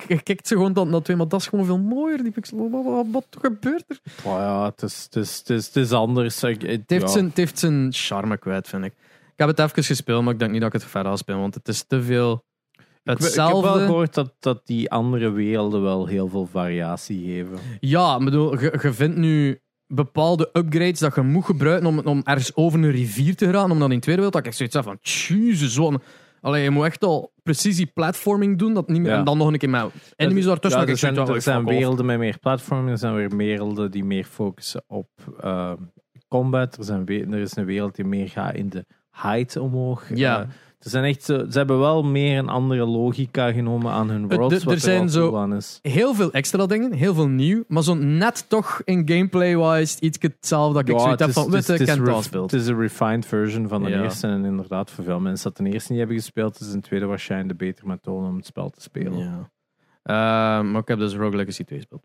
[0.07, 2.69] je kijkt ze gewoon dan naar twee, maar dat is gewoon veel mooier, die pixel.
[2.69, 3.99] Wat, wat, gebeurt er?
[4.23, 6.41] Oh ja, het is, het is, het is, het is anders.
[6.41, 7.07] Het heeft, ja.
[7.07, 8.93] zijn, het heeft zijn charme kwijt, vind ik.
[9.33, 11.41] Ik heb het even gespeeld, maar ik denk niet dat ik het verder ga spelen,
[11.41, 12.43] want het is te veel
[12.73, 13.85] Ik, ik heb wel hetzelfde.
[13.85, 17.57] gehoord dat, dat die andere werelden wel heel veel variatie geven.
[17.79, 22.55] Ja, ik bedoel, je, vindt nu bepaalde upgrades dat je moet gebruiken om, om ergens
[22.55, 24.97] over een rivier te gaan, om dan in tweede wereld, dat ik zoiets heb van,
[25.01, 26.01] jezus, wat
[26.43, 29.17] een- Allee, je moet echt al precisie platforming doen, dat niet meer, Ja.
[29.17, 30.81] en dan nog een keer met enemies daartussen.
[30.81, 34.23] Ja, er zijn, er zijn werelden met meer platformen, er zijn weer werelden die meer
[34.25, 35.07] focussen op
[35.41, 35.73] eh,
[36.27, 36.77] combat.
[36.77, 40.15] Er, zijn we- er is een wereld die meer gaat in de height omhoog.
[40.15, 40.41] Ja.
[40.41, 40.47] Eh,
[40.83, 44.37] er zijn echt zo, ze hebben wel meer een andere logica genomen aan hun er-
[44.37, 44.55] worlds.
[44.55, 45.79] er wat zijn wel zo- aan is.
[45.81, 50.73] Heel veel extra dingen, heel veel nieuw, maar zo net toch in gameplay-wise iets hetzelfde
[50.79, 51.55] dat ik Ja, zoiets heb van, je,
[52.41, 54.03] het is een refined version van de Ja.
[54.03, 54.27] eerste.
[54.27, 57.59] En inderdaad, voor veel mensen dat de eerste niet hebben gespeeld, is een tweede waarschijnlijk
[57.59, 59.17] de betere methode om het spel te spelen.
[59.17, 59.49] Ja.
[60.03, 60.13] Eh,
[60.71, 62.03] maar ik heb dus Rogue Legacy 2 gespeeld.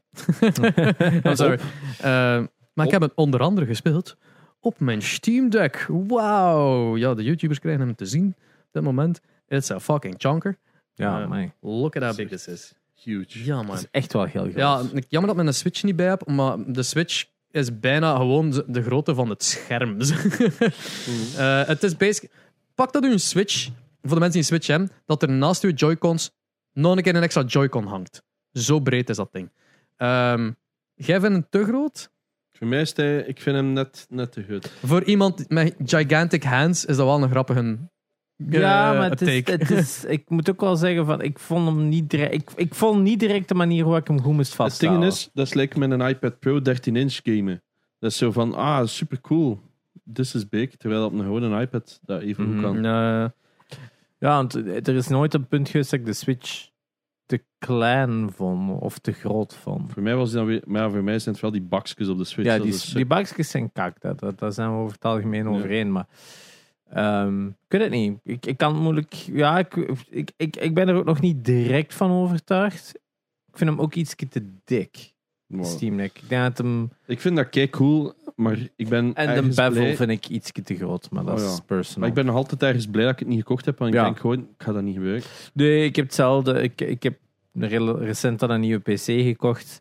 [1.24, 1.58] I'm sorry.
[2.00, 2.42] Eh,
[2.74, 4.16] maar ik heb het onder andere gespeeld
[4.60, 5.86] op mijn Steam Deck.
[6.06, 6.96] Wauw.
[6.96, 8.34] Ja, de YouTubers krijgen hem te zien
[8.70, 9.20] dit moment.
[9.48, 10.58] It's a fucking chunker.
[10.94, 12.72] Ja, Eh, maar Look at how big this is.
[12.94, 13.44] Huge.
[13.44, 13.76] Ja, het man.
[13.76, 14.54] is echt wel heel groot.
[14.54, 18.16] Ja, ik- jammer dat ik een Switch niet bij heb, maar de Switch is bijna
[18.16, 19.96] gewoon de- de grootte van het scherm.
[21.36, 22.30] Eh, het is basic.
[22.74, 23.64] Pak dat u een Switch,
[24.02, 26.30] voor de mensen die een Switch hebben, dat er naast uw Joy-Cons
[26.72, 28.22] nog een keer een extra Joy-Con hangt.
[28.52, 29.50] Zo breed is dat ding.
[29.96, 30.50] Ehm,
[30.94, 32.10] jij vindt hem te groot?
[32.52, 34.70] Voor mij is hij, ik vind hem net, net te goed.
[34.84, 37.78] Voor iemand met gigantic hands is dat wel een grappige
[38.46, 42.10] Ja, maar het is, het ik moet ook wel zeggen, van, ik vond hem niet
[42.10, 42.32] direct.
[42.34, 45.00] Ik, ik vond niet direct de manier hoe ik hem goed moest Het vasthouden.
[45.00, 47.62] ding is, dat is like met een iPad Pro 13 inch gamen.
[47.98, 49.60] Dat is zo van, ah, super cool.
[50.12, 50.76] This is big.
[50.76, 52.62] Terwijl op een gewone iPad dat even goed Mhm.
[52.62, 52.76] kan.
[52.76, 53.24] Eh,
[54.20, 56.68] Ja, want er is nooit een punt geweest dat ik de Switch
[57.26, 59.92] te klein vond of te groot vond.
[59.92, 62.08] Voor mij was die dan weer, maar ja, voor mij zijn het wel die bakjes
[62.08, 62.48] op de Switch.
[62.50, 65.44] Ja, Dat die, die bakjes zijn kak, dat, dat, daar zijn we over het algemeen
[65.44, 65.50] Ja.
[65.50, 65.92] overeen.
[65.92, 66.06] Maar
[66.92, 68.18] ehm, ik weet het niet.
[68.24, 69.12] Ik, ik kan het moeilijk.
[69.12, 69.74] Ja, ik,
[70.10, 72.94] ik, ik, ik ben er ook nog niet direct van overtuigd.
[73.52, 75.12] Ik vind hem ook iets te dik,
[75.46, 75.64] wow.
[75.64, 76.18] Steam Deck.
[76.22, 76.90] Ik denk dat hem.
[77.06, 80.52] Ik vind dat kei cool, maar ik ben En de bevel blij- vind ik iets
[80.64, 81.52] te groot, maar dat Oh ja.
[81.52, 81.98] is personal.
[82.00, 84.00] Maar ik ben nog altijd ergens blij dat ik het niet gekocht heb, want ik
[84.00, 85.30] denk gewoon, ik ga dat niet gebruiken.
[85.52, 86.62] Nee, ik heb hetzelfde.
[86.62, 87.18] Ik, ik heb
[87.98, 89.80] recent dan een nieuwe PC gekocht.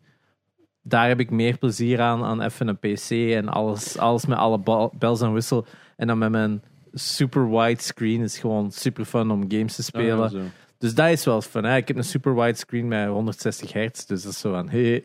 [0.82, 4.90] Daar heb ik meer plezier aan, aan even een PC en alles, alles met alle
[4.98, 5.66] bells en wissel.
[5.96, 6.62] En dan met mijn
[6.92, 10.24] super wide screen is gewoon super fun om games te spelen.
[10.24, 10.42] Ah, zo.
[10.78, 11.64] Dus dat is wel fun.
[11.64, 11.76] Hè?
[11.76, 15.04] Ik heb een super wide screen met 160 hertz, dus dat is zo van hey.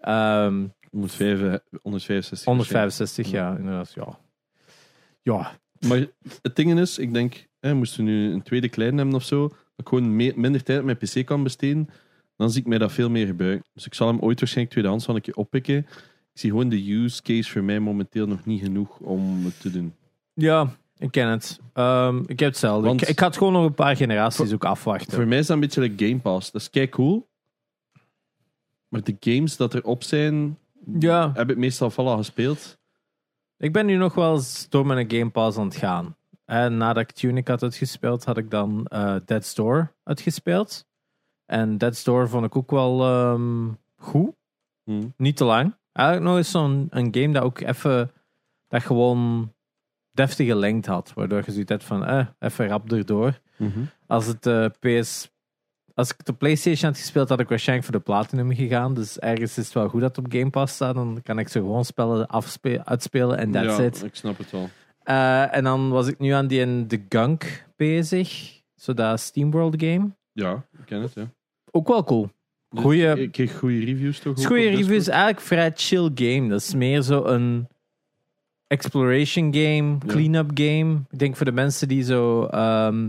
[0.00, 2.44] Ehm, 105, 165.
[2.44, 3.92] 165, ja, inderdaad.
[3.92, 4.18] Ja.
[5.22, 6.06] ja, Maar
[6.42, 9.48] het ding is, ik denk, hè, moesten we nu een tweede klein hebben of zo,
[9.48, 11.88] dat ik gewoon minder tijd op mijn PC kan besteden,
[12.36, 13.66] dan zie ik mij dat veel meer gebruiken.
[13.72, 15.76] Dus ik zal hem ooit waarschijnlijk tweedehands wel een keer oppikken.
[16.32, 19.70] Ik zie gewoon de use case voor mij momenteel nog niet genoeg om het te
[19.70, 19.94] doen.
[20.34, 21.60] ja ik ken het.
[21.72, 22.86] Ehm, ik heb hetzelfde.
[22.86, 25.12] Want- ik, ik had gewoon nog een paar generaties ook afwachten.
[25.12, 26.50] Voor mij is dat een beetje like Game Pass.
[26.50, 27.28] Dat is kei cool.
[28.88, 30.58] Maar de games dat erop zijn,
[30.98, 31.30] Ja.
[31.34, 32.78] heb ik meestal wel al gespeeld.
[33.58, 36.16] Ik ben nu nog wel eens door mijn Game Pass aan het gaan.
[36.44, 40.86] En nadat ik Tunic had uitgespeeld, had ik dan eh Dead's Door uitgespeeld.
[41.46, 44.34] En Dead's Door vond ik ook wel ehm, goed.
[44.84, 45.08] Hm.
[45.16, 45.74] Niet te lang.
[45.92, 48.10] Eigenlijk nog eens zo'n een game dat ook even...
[48.68, 49.52] Dat gewoon
[50.14, 51.12] deftige lengte had.
[51.14, 53.40] Waardoor je zoiets hebt van, eh, even rap erdoor.
[54.06, 55.32] Als het eh, PS...
[55.94, 58.94] Als ik op PlayStation had gespeeld, had ik waarschijnlijk voor de Platinum gegaan.
[58.94, 60.94] Dus ergens is het wel goed dat het op Game Pass staat.
[60.94, 62.28] Dan kan ik ze gewoon spellen
[62.84, 64.02] uitspelen en that's ja, it.
[64.04, 64.68] ik snap het wel.
[65.02, 68.60] Eh, en dan was ik nu aan die in The Gunk bezig.
[68.74, 70.10] Zo dat SteamWorld game.
[70.32, 71.30] Ja, ik ken het, ja.
[71.70, 72.30] Ook wel cool.
[72.76, 74.46] Goeie, Ik kreeg goede reviews toch?
[74.46, 75.08] goede reviews.
[75.08, 76.48] Eigenlijk vrij chill game.
[76.48, 77.68] Dat is meer zo een
[78.66, 81.00] exploration game, clean-up game.
[81.10, 83.08] Ik denk voor de mensen die zo ehm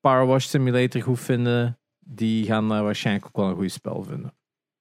[0.00, 4.32] Power Wash Simulator goed vinden, die gaan daar waarschijnlijk ook wel een goed spel vinden.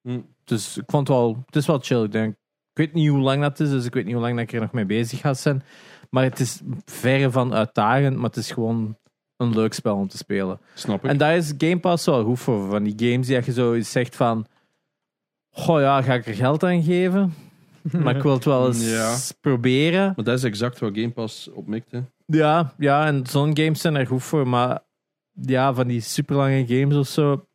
[0.01, 0.19] Hm.
[0.43, 2.03] Dus ik vond het wel, het is wel chill.
[2.03, 2.37] Ik denk, ik
[2.73, 4.61] weet niet hoe lang dat is, dus ik weet niet hoe lang dat ik er
[4.61, 5.63] nog mee bezig ga zijn.
[6.09, 8.97] Maar het is verre van uitdagend, maar het is gewoon
[9.37, 10.59] een leuk spel om te spelen.
[10.73, 11.09] Snap ik.
[11.09, 12.69] En daar is Game Pass wel goed voor.
[12.69, 14.45] Van die games die je zo zegt van...
[15.49, 17.33] Goh ja, ga ik er geld aan geven?
[18.03, 19.15] Maar ik wil het wel eens Ja.
[19.41, 20.13] proberen.
[20.15, 21.99] Maar dat is exact wat Game Pass opmikt, hè.
[22.25, 24.47] Ja, ja, en zo'n games zijn er goed voor.
[24.47, 24.79] Maar
[25.31, 27.45] ja, van die super lange games of zo...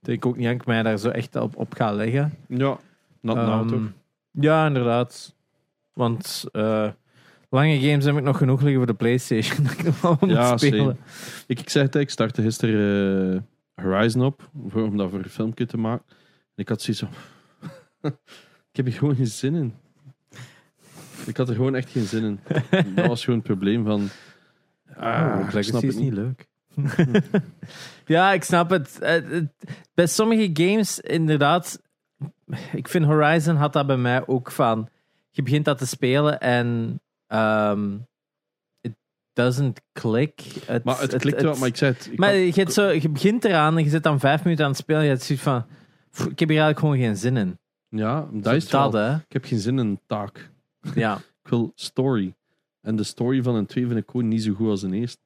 [0.00, 2.34] Denk ik ook niet dat ik mij daar zo echt op, op ga leggen.
[2.48, 2.78] Ja,
[3.20, 3.80] not now Ehm, toch?
[4.30, 5.34] Ja, inderdaad.
[5.92, 6.88] Want eh,
[7.50, 9.62] Lange games heb ik nog genoeg liggen voor de PlayStation.
[9.64, 10.98] dat ik nog wel moet Ja, spelen.
[11.46, 13.34] Ik, ik zei het, ik startte gisteren
[13.76, 16.04] eh, Horizon op, voor, om dat voor een filmpje te maken.
[16.08, 18.12] En ik had zoiets van...
[18.74, 19.74] ik heb hier gewoon geen zin in.
[21.26, 22.40] Ik had er gewoon echt geen zin in.
[22.94, 24.08] dat was gewoon het probleem van...
[24.96, 26.04] Ah, oh, ik snap het is niet.
[26.04, 26.46] niet leuk.
[28.06, 28.98] ja, ik snap het.
[29.94, 31.82] Bij sommige games, inderdaad.
[32.72, 34.88] Ik vind Horizon had dat bij mij ook van.
[35.30, 37.00] Je begint dat te spelen en.
[37.26, 37.94] ehm
[38.80, 38.94] it
[39.32, 40.40] doesn't click.
[40.66, 42.08] Het, Maar het klikt wel, maar ik zei het...
[42.12, 44.70] Ik maar had- je, zo, je begint eraan en je zit dan vijf minuten aan
[44.70, 45.00] het spelen.
[45.00, 45.66] En je hebt zoiets van.
[46.10, 47.58] "Pff, Ik heb hier eigenlijk gewoon geen zin in.
[47.94, 48.92] Ja, dat is wel.
[48.92, 49.14] hè?
[49.14, 50.50] Ik heb geen zin in een taak.
[50.94, 51.16] Ja.
[51.16, 52.34] Ik wil story.
[52.80, 55.18] En de story van een 2 vind ik gewoon niet zo goed als een eerste.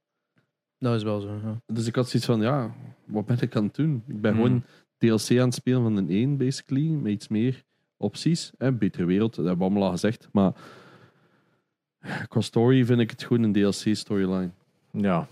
[0.78, 1.40] Dat is wel zo.
[1.42, 1.60] Ja.
[1.66, 4.02] Dus ik had zoiets van, ja, wat ben ik aan het doen?
[4.06, 4.42] Ik ben Hmm.
[4.42, 4.64] gewoon
[4.98, 6.88] DLC aan het spelen van een 1, basically.
[6.88, 7.64] Met iets meer
[7.96, 8.50] opties.
[8.58, 10.28] Een betere wereld, dat hebben we allemaal al gezegd.
[10.32, 10.52] Maar
[12.28, 14.50] qua story vind ik het gewoon een DLC-storyline.
[14.90, 15.26] ja.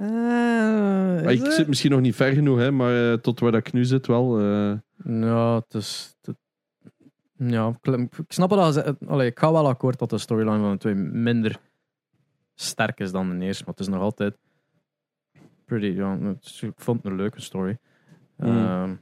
[0.00, 3.72] Maar ik zit misschien nog niet ver genoeg, hè, maar eh, tot waar dat ik
[3.72, 4.38] nu zit wel.
[4.40, 4.72] eh,
[5.04, 6.16] Ja, het is.
[6.22, 6.36] het-
[7.36, 10.78] ja, ik snap wel dat allee, ik ga wel akkoord dat de storyline van de
[10.78, 11.58] twee minder
[12.54, 14.36] sterk is dan de eerste, maar het is nog altijd
[15.64, 15.86] pretty.
[15.86, 17.78] Ja, het is- ik vond het een leuke story.
[18.36, 18.46] Mm.
[18.46, 18.94] Ehm,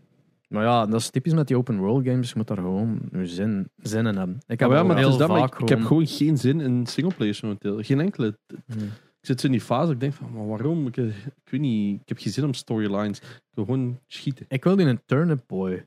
[0.49, 2.29] maar ja, dat is typisch met die open world games.
[2.29, 4.37] Je moet daar gewoon je zin, zin in hebben.
[4.47, 6.07] Ik heb maar ja, wel maar het heel is dat, maar ik, ik heb gewoon
[6.07, 7.83] geen zin in singleplayers momenteel.
[7.83, 8.39] Geen enkele.
[8.67, 8.89] Hmm.
[9.21, 10.87] Ik zit zo in die fase, ik denk van, maar waarom?
[10.87, 13.19] Ik, eh, ik weet niet, ik heb geen zin om storylines.
[13.21, 14.47] Ik wil gewoon schieten.
[14.49, 15.87] Ik wil die een Turnip Boy.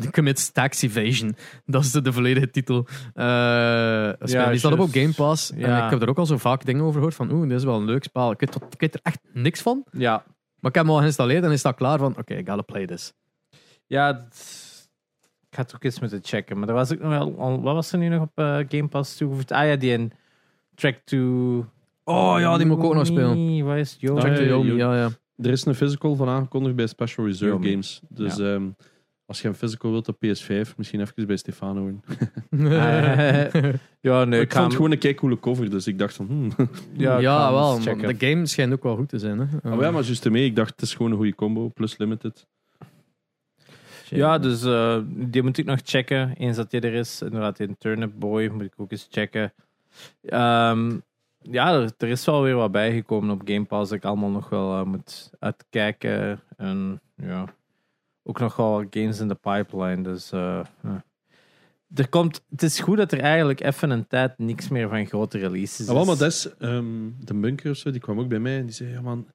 [0.00, 1.36] The Commits Tax Evasion.
[1.66, 2.86] Dat is de, de volledige titel.
[3.14, 4.50] Eh, spelen.
[4.50, 5.16] die staat ook op juist.
[5.16, 5.50] Game Pass.
[5.52, 5.84] En Ja.
[5.84, 7.76] ik heb er ook al zo vaak dingen over gehoord van oeh, dit is wel
[7.76, 8.30] een leuk spel.
[8.30, 9.84] Ik weet, ik weet er echt niks van.
[9.92, 10.12] Ja.
[10.60, 12.86] Maar ik heb hem al geïnstalleerd en is dat klaar van oké, ik gotta play
[12.86, 13.12] this.
[13.86, 14.08] Ja,
[15.50, 16.58] ik had het ook eens moeten checken.
[16.58, 17.60] Maar er was ook nog wel.
[17.62, 19.52] Wat was er nu nog op eh, Game Pass toegevoegd?
[19.52, 20.12] Ah ja, die een
[20.74, 21.66] Track to.
[22.04, 23.46] Oh ja, die moet ik ook nog spelen.
[23.46, 24.00] Nee, Wat is het?
[24.00, 24.80] Yo, Ah, ja, ja, Yomi, Yomi.
[24.80, 25.08] ja, ja.
[25.36, 27.68] Er is een physical van aangekondigd bij Special Reserve Yomi.
[27.70, 28.00] Games.
[28.08, 28.62] Dus ehm,
[29.26, 32.02] als je een physical wilt op PS5, misschien even bij Stefano horen.
[34.00, 35.98] ja, nee, ik ik vond ga hem- het gewoon een kei coole cover, dus ik
[35.98, 36.50] dacht van, hmm.
[37.04, 37.80] Ja, Ja, wel.
[37.80, 39.38] De game schijnt ook wel goed te zijn.
[39.38, 39.44] Hè?
[39.74, 42.46] Oh ja, maar juist ermee, ik dacht het is gewoon een goede combo, plus limited.
[44.08, 46.34] Ja, dus eh, die moet ik nog checken.
[46.36, 47.22] Eens dat die er is.
[47.22, 49.52] Inderdaad, in Turnip Boy moet ik ook eens checken.
[50.22, 50.98] Ehm,
[51.50, 54.48] ja, er, er is wel weer wat bijgekomen op Game Pass dat ik allemaal nog
[54.48, 56.40] wel eh, moet uitkijken.
[56.56, 57.54] En ja,
[58.22, 60.02] ook nog wel games in de pipeline.
[60.02, 61.04] Dus eh, ja.
[61.94, 65.38] er komt, het is goed dat er eigenlijk even een tijd niks meer van grote
[65.38, 66.18] releases Ah, wel, maar is.
[66.20, 68.90] dat is, ehm, de bunker of zo, die kwam ook bij mij en die zei,
[68.90, 69.26] ja man,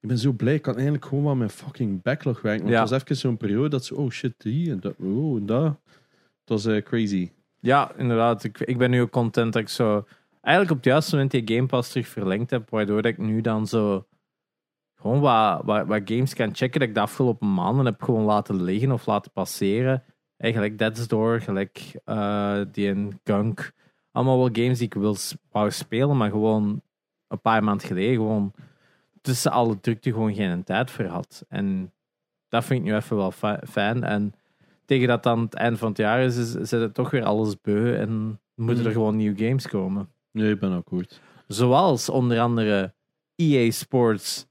[0.00, 2.62] ik ben zo blij, ik kan eigenlijk gewoon maar mijn fucking backlog werken.
[2.62, 2.80] Want Ja.
[2.80, 5.64] het was even zo'n periode dat ze, oh shit, die en dat, oh en dat.
[6.40, 7.30] Het was eh, crazy.
[7.60, 8.44] Ja, inderdaad.
[8.44, 10.06] Ik, ik ben nu ook content dat ik zo...
[10.40, 13.66] Eigenlijk op het juiste moment die Game Pass terug verlengd heb, waardoor ik nu dan
[13.66, 14.06] zo...
[15.00, 18.62] Gewoon wat, wat, wat games kan checken dat ik de afgelopen maanden heb gewoon laten
[18.62, 20.02] liggen of laten passeren.
[20.36, 23.72] Eigenlijk Dead's Door, gelijk eh, die en Gunk.
[24.12, 25.16] Allemaal wel games die ik wil
[25.50, 26.82] wou spelen, maar gewoon
[27.28, 28.52] een paar maanden geleden gewoon
[29.20, 31.44] tussen alle drukte gewoon geen tijd voor had.
[31.48, 31.92] En
[32.48, 34.04] dat vind ik nu even wel fi- fijn.
[34.04, 34.34] En
[34.84, 37.60] tegen dat dan het eind van het jaar is, is, is het toch weer alles
[37.60, 38.96] beu en moeten er Mm.
[38.96, 40.08] gewoon nieuwe games komen.
[40.38, 41.20] Nee, ik ben akkoord.
[41.46, 42.94] Zoals onder andere
[43.36, 44.46] EA Sports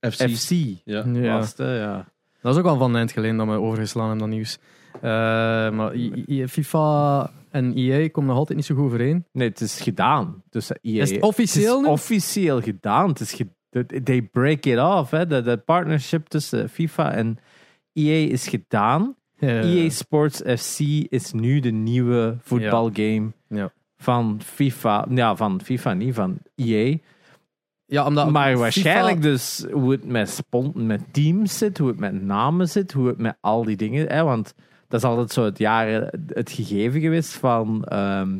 [0.00, 0.28] FC.
[0.30, 0.50] FC.
[0.84, 1.04] Ja.
[1.12, 1.32] Ja.
[1.38, 2.08] Was het, hè, ja.
[2.42, 4.58] Dat is ook al van een eind geleden dat we overgeslaan hebben, dat nieuws.
[4.94, 5.00] Eh,
[5.70, 9.24] maar I- I- FIFA en EA komen nog altijd niet zo goed overeen.
[9.32, 10.42] Nee, het is gedaan.
[10.50, 11.86] Dus EA, Is het officieel Het nu?
[11.86, 13.08] is officieel gedaan.
[13.08, 15.10] Het is ge- they- break it off.
[15.10, 15.26] Hè.
[15.26, 17.38] De, de partnership tussen FIFA en
[17.92, 19.16] EA is gedaan.
[19.38, 20.78] EA Sports FC
[21.08, 23.72] is nu de nieuwe voetbalgame Ja.
[24.06, 25.06] Van FIFA.
[25.08, 26.96] Ja, van FIFA niet, van EA.
[27.86, 31.98] ja, omdat maar FIFA- waarschijnlijk dus hoe het met, spon- met teams zit, hoe het
[31.98, 34.06] met namen zit, hoe het met al die dingen.
[34.08, 34.54] Hè, want
[34.88, 38.38] dat is altijd zo het jaar het gegeven geweest van ehm,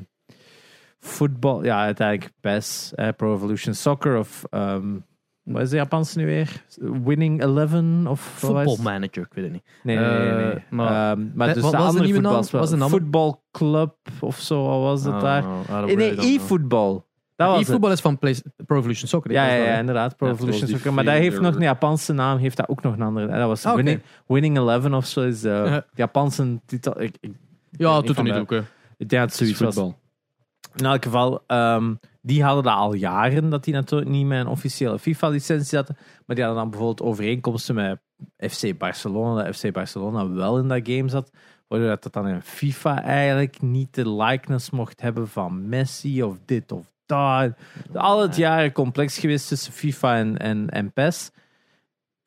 [1.00, 1.64] voetbal.
[1.64, 4.96] Ja, uiteindelijk PES, eh, Pro Evolution Soccer of ehm,
[5.46, 6.62] wat is de Japanse nu weer?
[7.04, 8.38] Winning Eleven of het?
[8.38, 9.64] Voetbalmanager, ik weet het niet.
[9.82, 10.32] Nee, nee, nee.
[10.44, 10.50] nee.
[10.52, 12.60] Eh, maar- Ehm, maar Eh, dus wat de was de andere voetbalspel.
[12.60, 12.88] Wat was naam?
[12.88, 15.44] Voetbalclub of zo, wat was dat Ah, daar?
[15.96, 17.04] nee, e-voetbal.
[17.36, 17.60] Het.
[17.60, 19.32] E-voetbal is van Play- Pro Evolution Soccer.
[19.32, 20.16] Ja, ja, ja, inderdaad.
[20.16, 20.92] Pro Ja, Evolution Soccer.
[20.94, 23.28] Maar dat heeft nog een Japanse naam, heeft dat ook nog een andere.
[23.28, 23.74] En dat was Ah.
[23.74, 25.84] Winning, Winning Eleven of zo is de Ja.
[25.94, 27.00] Japanse titel.
[27.00, 27.30] Ik, ik,
[27.70, 28.50] Ja, het doet er niet ook.
[28.50, 28.58] hè.
[28.96, 29.74] ik denk dat het Het is zoiets was.
[29.74, 29.98] voetbal.
[30.76, 31.94] In elk geval, ehm,
[32.26, 35.96] die hadden dat al jaren, dat die natuurlijk niet met een officiële FIFA-licentie hadden.
[36.26, 37.98] Maar die hadden dan bijvoorbeeld overeenkomsten met
[38.52, 41.30] FC Barcelona, dat FC Barcelona wel in dat game zat.
[41.68, 46.38] Waardoor dat het dan in FIFA eigenlijk niet de likeness mocht hebben van Messi of
[46.44, 47.52] dit of dat.
[47.94, 51.30] Al het jaren complex geweest tussen FIFA en, en, en PES.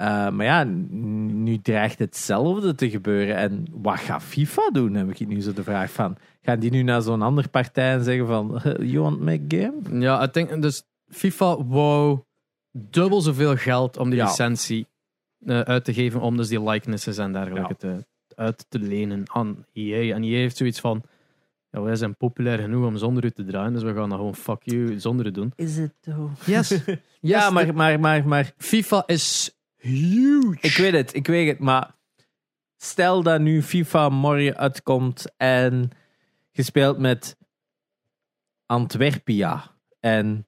[0.01, 3.35] Uh, maar ja, nu dreigt hetzelfde te gebeuren.
[3.35, 6.17] En wat gaat FIFA doen, heb ik nu zo de vraag van.
[6.41, 9.99] Gaan die nu naar zo'n andere partij en zeggen van, you want make game?
[9.99, 12.19] Ja, ik denk, dus FIFA wou
[12.71, 14.25] dubbel zoveel geld om die ja.
[14.25, 14.87] licentie
[15.39, 17.75] uh, uit te geven, om dus die likenesses en dergelijke ja.
[17.75, 20.15] te, uit te lenen aan EA.
[20.15, 21.03] En EA heeft zoiets van,
[21.71, 24.35] ja, wij zijn populair genoeg om zonder u te draaien, dus we gaan dat gewoon
[24.35, 25.53] fuck you zonder u doen.
[25.55, 26.45] Is het toch?
[26.45, 26.69] Yes.
[26.69, 26.97] yes.
[27.19, 28.53] ja, maar, maar, maar, maar...
[28.57, 30.57] FIFA is huge.
[30.61, 31.95] Ik weet het, ik weet het, maar
[32.77, 35.91] stel dat nu FIFA morgen uitkomt en
[36.59, 37.37] gespeeld met
[38.65, 40.43] Antwerpia en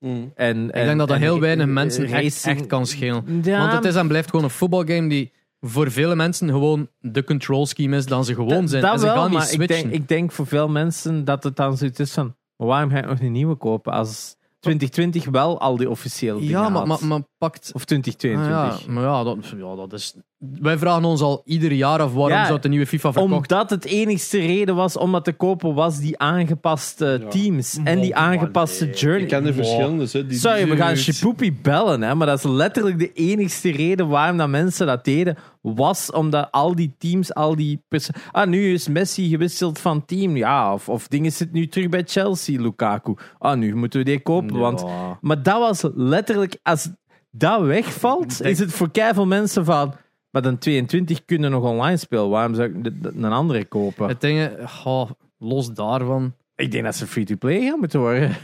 [0.00, 0.32] Mm.
[0.34, 3.42] En, ik denk dat dat heel weinig mensen echt, echt, kan schelen.
[3.42, 7.66] Want het is en blijft gewoon een voetbalgame die voor vele mensen gewoon de control
[7.66, 8.84] scheme is dan ze gewoon zijn.
[8.84, 9.62] en ze gaan niet switchen.
[9.62, 12.98] Ik denk, ik denk voor veel mensen dat het dan zoiets is van waarom ga
[12.98, 17.04] ik nog een nieuwe kopen als 2020 wel al die officiële dingen Ja, maar, maar,
[17.06, 17.70] maar, pakt...
[17.74, 18.56] Of 2022.
[18.56, 20.14] Ah, ja, maar ja dat, ja, dat is...
[20.38, 23.70] Wij vragen ons al ieder jaar af waarom ja, zou de nieuwe FIFA verkocht Omdat
[23.70, 28.90] het enigste reden was om dat te kopen was die aangepaste teams en die aangepaste
[28.90, 29.22] journey.
[29.22, 30.08] Ik ken de verschillende.
[30.12, 34.08] Hè, die Sorry, we gaan Shipupi bellen, hè, maar dat is letterlijk de enigste reden
[34.08, 37.82] waarom dat mensen dat deden was omdat al die teams, al die...
[38.30, 40.36] Ah, nu is Messi gewisseld van team.
[40.36, 43.14] Ja, of, of dingen zit nu terug bij Chelsea, Lukaku.
[43.38, 44.54] Ah, nu moeten we die kopen.
[44.54, 44.60] Ja.
[44.60, 44.84] Want,
[45.20, 46.58] maar dat was letterlijk...
[46.62, 46.88] Als
[47.30, 49.94] dat wegvalt, is het voor keiveel mensen van...
[50.30, 52.28] Maar dan 22 kunnen nog online spelen.
[52.28, 54.08] Waarom zou ik een andere kopen?
[54.08, 54.50] Het ding,
[54.84, 56.34] oh, los daarvan...
[56.54, 58.36] Ik denk dat ze free-to-play gaan moeten worden.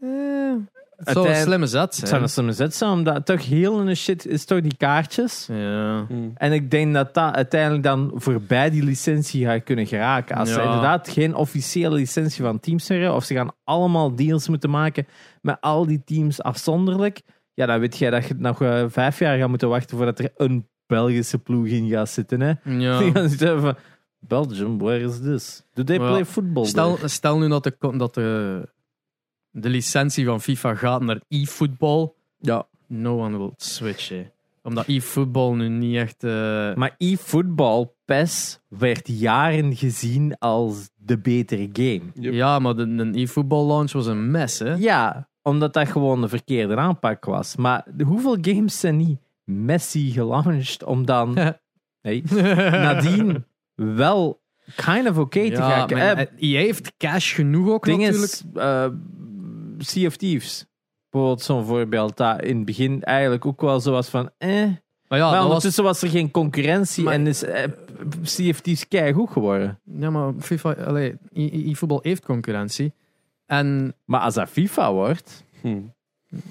[0.00, 0.54] Eh,
[0.96, 2.00] het zou een slimme zet zijn.
[2.00, 5.46] Het zou een slimme zet zijn, omdat toch heel een shit is toch die kaartjes.
[5.52, 6.04] Ja.
[6.08, 6.32] Hmm.
[6.34, 10.36] En ik denk dat dat uiteindelijk dan voorbij die licentie gaat kunnen geraken.
[10.36, 14.70] Als ze inderdaad geen officiële licentie van teams hebben, of ze gaan allemaal deals moeten
[14.70, 15.06] maken
[15.42, 17.20] met al die teams afzonderlijk,
[17.54, 20.32] ja, dan weet jij dat je nog uh, vijf jaar gaat moeten wachten voordat er
[20.36, 22.40] een Belgische ploeg in gaat zitten.
[22.40, 22.52] Hè?
[22.64, 22.98] Ja.
[22.98, 23.76] Die gaan zitten van,
[24.18, 25.62] Belgium, where is this?
[25.74, 26.64] Do they play football?
[26.64, 28.68] Stel, stel nu dat de, dat de
[29.50, 32.12] de licentie van FIFA gaat naar e-football.
[32.38, 32.66] Ja.
[32.86, 34.12] No one will switch,
[34.62, 36.24] Omdat e-football nu niet echt...
[36.24, 36.74] Uh...
[36.74, 42.32] Maar e-football, PES, werd jaren gezien als de betere game.
[42.34, 44.74] Ja, maar de, de e-football launch was een mes, hè?
[44.74, 47.56] Ja, omdat dat gewoon de verkeerde aanpak was.
[47.56, 49.18] Maar hoeveel games zijn niet
[49.48, 51.34] Messi gelaunched om dan...
[52.02, 52.22] nee,
[52.70, 53.44] nadien
[53.74, 54.40] wel
[54.76, 55.90] kind of oké okay te gaan.
[55.92, 58.32] Maar, uh, heeft cash genoeg ook ding natuurlijk.
[58.32, 58.86] Is, uh,
[59.78, 60.66] Sea of Thieves.
[61.10, 62.16] Bijvoorbeeld zo'n voorbeeld.
[62.16, 64.30] Dat in het begin eigenlijk ook wel zo was van...
[64.38, 64.64] Eh.
[65.08, 66.02] Maar, ja, maar ondertussen was...
[66.02, 67.64] er geen concurrentie maar, en is eh,
[68.48, 69.80] of Thieves goed geworden.
[69.84, 70.74] Ja, maar FIFA...
[71.32, 72.92] e-voetbal heeft concurrentie.
[73.46, 73.94] En...
[74.04, 75.44] Maar als dat FIFA wordt...
[75.60, 75.94] Hmm.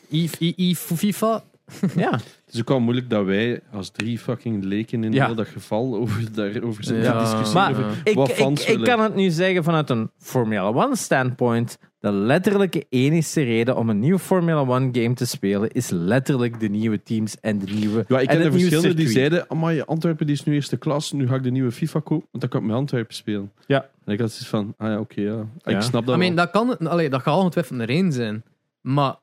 [0.10, 1.44] E-FIFA...
[1.96, 2.12] ja.
[2.12, 5.96] Het is ook wel moeilijk dat wij als drie fucking leken in heel dat geval
[5.96, 7.20] over, daarover zitten ja.
[7.20, 7.54] discussiëren.
[7.54, 7.70] Maar
[8.04, 11.78] ik, ik, ik, kan het nu zeggen vanuit een Formula 1 standpoint.
[12.00, 16.68] De letterlijke enige reden om een nieuwe Formula 1 game te spelen is letterlijk de
[16.68, 18.06] nieuwe teams en de nieuwe.
[18.08, 21.28] Ja, ik ken de verschillende die zeiden: Amai, Antwerpen die is nu eerste klas, nu
[21.28, 23.52] ga ik de nieuwe FIFA kopen, want dan kan ik met Antwerpen spelen.
[23.66, 23.90] Ja.
[24.06, 25.46] En ik had zoiets van: ah ja, oké, ja.
[25.64, 26.16] Ik snap dat.
[26.16, 28.44] I mean, dat kan, allee, dat gaat ongetwijfeld een reden zijn.
[28.82, 29.16] Maar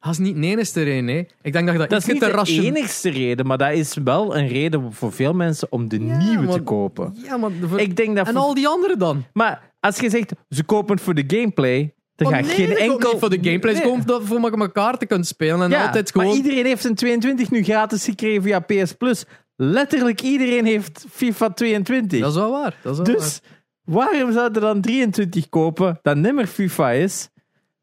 [0.00, 1.08] dat is niet de enige reden.
[1.08, 1.26] Hè.
[1.42, 4.48] Ik denk dat dat, dat is niet de enigste reden, maar dat is wel een
[4.48, 7.16] reden voor veel mensen om de nieuwe te kopen.
[7.24, 9.24] Ja, maar ik denk dat en al die anderen dan?
[9.32, 12.76] Maar als je zegt, ze kopen het voor de gameplay, dan oh, gaat nee, geen
[12.76, 13.18] enkel...
[13.18, 13.82] voor de gameplay, nee.
[13.82, 15.62] komen voor elkaar te kunnen spelen.
[15.62, 16.26] En ja, altijd gewoon...
[16.26, 19.24] maar iedereen heeft een 22 nu gratis gekregen via PS Plus.
[19.56, 22.20] Letterlijk iedereen heeft FIFA 22.
[22.20, 22.76] Dat is wel waar.
[22.82, 23.40] Dat is wel dus
[23.84, 24.08] waar.
[24.10, 27.28] waarom zouden dan 23 kopen dat nimmer FIFA is?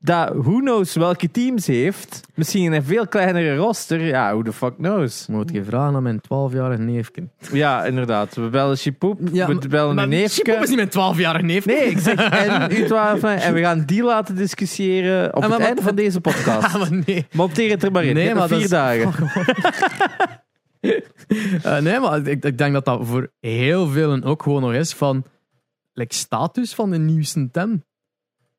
[0.07, 2.21] Dat who knows welke teams heeft.
[2.35, 4.05] Misschien een veel kleinere roster.
[4.05, 5.27] Ja, who the fuck knows.
[5.27, 7.27] Moet je vragen aan mijn 12-jarige neefje.
[7.51, 8.35] Ja, inderdaad.
[8.35, 9.19] We bellen Chipoep.
[9.31, 10.43] Ja, we bellen een neefje.
[10.43, 11.71] Chipoep is niet mijn 12-jarige neefje.
[11.71, 15.81] Nee, ik zeg en u 12 en we gaan die laten discussiëren op het einde
[15.81, 16.65] van deze podcast.
[16.77, 17.25] Maar nee.
[17.31, 18.13] Monteer het er maar in.
[18.13, 19.13] Nee, maar vier dagen.
[20.81, 24.93] uh, nee, maar ik, ik, denk dat dat voor heel velen ook gewoon nog is
[24.93, 25.23] van
[25.93, 27.83] like, status van de nieuwste tem.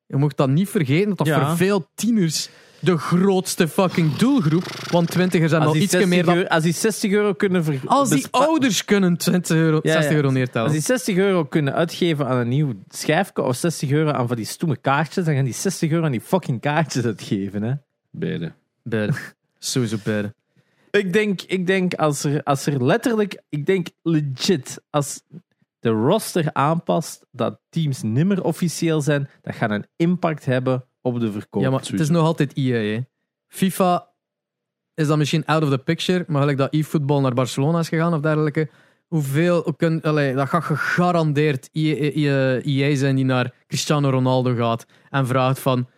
[0.09, 2.48] Je mocht dat niet vergeten, dat dat voor veel tieners
[2.80, 4.64] de grootste fucking doelgroep.
[4.90, 6.48] Want twintigers zijn al iets meer dan...
[6.48, 7.64] als die 60 euro kunnen...
[7.64, 7.80] Ver...
[7.84, 10.66] Als die ouders kunnen 20 euro, 60 euro neertellen.
[10.66, 14.36] Als die 60 euro kunnen uitgeven aan een nieuw schijfje of 60 euro aan van
[14.36, 17.62] die stoeme kaartjes, dan gaan die 60 euro aan die fucking kaartjes uitgeven.
[17.62, 17.72] Hè?
[18.11, 18.52] Beide.
[18.82, 19.12] Beide.
[19.59, 20.34] Sowieso beide.
[20.90, 23.42] Ik denk, ik denk als, er, als er letterlijk...
[23.48, 25.22] Ik denk legit, als
[25.89, 31.32] de roster aanpast, dat teams nimmer officieel zijn, dat gaat een impact hebben op de
[31.32, 31.62] verkoop.
[31.62, 32.95] Ja, maar het is nog altijd EA.
[32.95, 33.01] Hè.
[33.47, 34.12] FIFA
[34.95, 38.14] is dan misschien out of the picture, maar gelijk dat e-football naar Barcelona is gegaan
[38.14, 38.68] of dergelijke.
[39.07, 44.55] Hoeveel hoe kun, allee, dat gaat gegarandeerd EA, EA, EA zijn die naar Cristiano Ronaldo
[44.55, 45.89] gaat en vraagt van.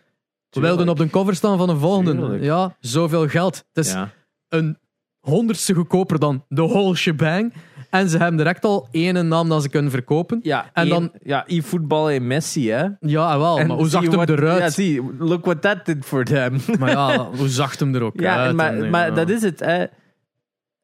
[0.49, 2.15] We wilden op de cover staan van een volgende.
[2.15, 2.43] Tuurlijk.
[2.43, 3.55] Ja, zoveel geld.
[3.71, 4.11] Het is ja.
[4.47, 4.77] een
[5.19, 7.53] honderdste goedkoper dan de whole shebang.
[7.91, 10.39] En ze hebben direct al één naam dat ze kunnen verkopen.
[10.41, 12.85] Ja, En en dan- ja, e-voetbal en Messi, hè?
[12.99, 14.59] Ja, wel, En maar hoe zag hem eruit?
[14.59, 16.57] Ja, zie, look what that did for them.
[16.79, 18.55] Maar ja, hoe zag hem er ook Ja, uit?
[18.55, 19.13] maar, En, maar ja.
[19.13, 19.59] dat is het.
[19.59, 19.85] Hè.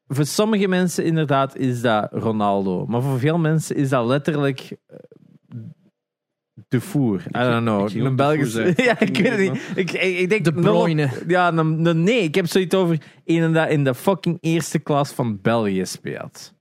[0.06, 2.86] Voor sommige mensen inderdaad is dat Ronaldo.
[2.86, 4.96] Maar voor veel mensen is dat letterlijk eh,
[6.68, 7.20] de voer.
[7.20, 7.88] I don't know.
[7.88, 8.52] ik Een ook de Belgisch...
[8.52, 8.84] voer zeggen.
[8.90, 9.62] ja, ik weet het niet.
[9.74, 11.08] Ik, ik, ik denk De Bruyne.
[11.26, 12.22] Ja, nee.
[12.22, 16.56] Ik heb zoiets over een dat in de fucking eerste klas van België speelt.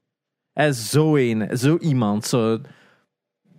[0.73, 2.25] Zo een, zo iemand.
[2.25, 2.59] Zo,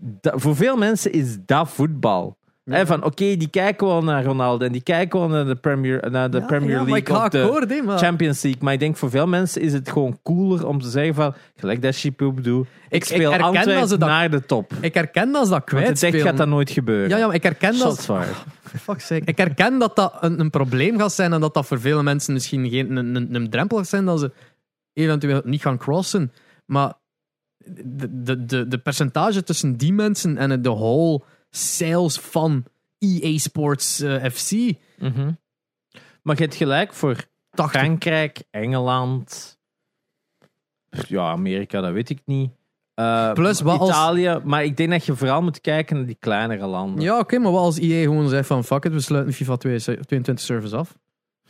[0.00, 2.36] dat- voor veel mensen is dat voetbal.
[2.64, 6.10] Hè, van oké, die kijken wel naar Ronaldo en die kijken wel naar de Premier,
[6.10, 7.98] naar de Ja, Premier ja, League maar ik ga of de akkoord, hè, maar...
[7.98, 8.62] Champions League.
[8.62, 11.82] Maar ik denk voor veel mensen is het gewoon cooler om te zeggen van gelijk
[11.82, 12.66] dat Chipoep doet.
[12.66, 14.72] Ik, ik speel Antwerp dat- naar de top.
[14.80, 16.26] Ik herken dat ze dat Want het echt kwijtspelen.
[16.26, 17.08] gaat dat nooit gebeuren.
[17.08, 17.80] Ja, ja, maar ik herken dat...
[17.80, 18.44] Shots fired.
[18.98, 19.22] Fuck.
[19.28, 22.32] Ik herken dat dat een, een probleem gaat zijn en dat dat voor vele mensen
[22.32, 24.32] misschien geen, een, een, een drempel gaat zijn dat ze
[24.92, 26.32] eventueel niet gaan crossen.
[26.68, 26.92] Maar
[27.64, 32.64] de, de, de, de percentage tussen die mensen en de whole sales van
[32.98, 34.52] EA Sports eh, FC...
[34.98, 35.30] Mhm.
[36.22, 37.80] Maar je hebt gelijk voor 80.
[37.80, 39.58] Frankrijk, Engeland,
[40.90, 42.50] ja, Amerika, dat weet ik niet.
[42.94, 46.16] Eh, Plus, wat als- Italië, maar ik denk dat je vooral moet kijken naar die
[46.20, 47.04] kleinere landen.
[47.04, 50.40] Ja, oké, maar wat als EA gewoon zegt van fuck it, we sluiten FIFA 22
[50.40, 50.98] service af.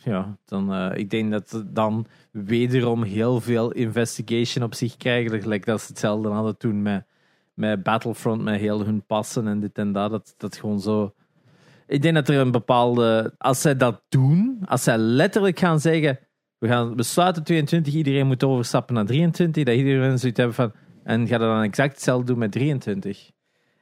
[0.03, 5.41] Ja, dan, eh, ik denk dat ze dan wederom heel veel investigation op zich krijgen.
[5.41, 7.05] Gelijk dat ze hetzelfde hadden toen met,
[7.53, 10.11] met Battlefront, met heel hun passen en dit en dat.
[10.11, 11.13] Dat, dat gewoon zo.
[11.87, 13.33] Ik denk dat er een bepaalde.
[13.37, 16.19] Als zij dat doen, als zij letterlijk gaan zeggen:
[16.57, 20.71] we gaan we sluiten 22, iedereen moet overstappen naar 23, dat iedereen zoiets hebben van.
[21.03, 23.31] En gaat dan exact hetzelfde doen met 23.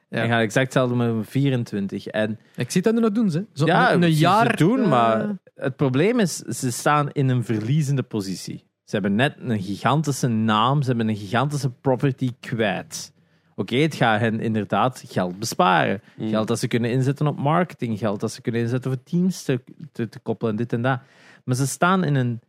[0.08, 0.22] Ja.
[0.22, 2.06] En gaat exact hetzelfde met 24.
[2.06, 3.44] En Ik zie dat nu nog doen, ze.
[3.52, 8.02] Zo ja, een, jaar Ze doen, maar het probleem is, ze staan in een verliezende
[8.02, 8.64] positie.
[8.84, 13.12] Ze hebben net een gigantische naam, ze hebben een gigantische property kwijt.
[13.54, 16.00] Oké, het gaat hen inderdaad geld besparen.
[16.18, 19.60] Geld dat ze kunnen inzetten op marketing, geld dat ze kunnen inzetten voor teams te,
[19.92, 21.00] te, te koppelen, dit en dat.
[21.44, 22.40] Maar ze staan in een.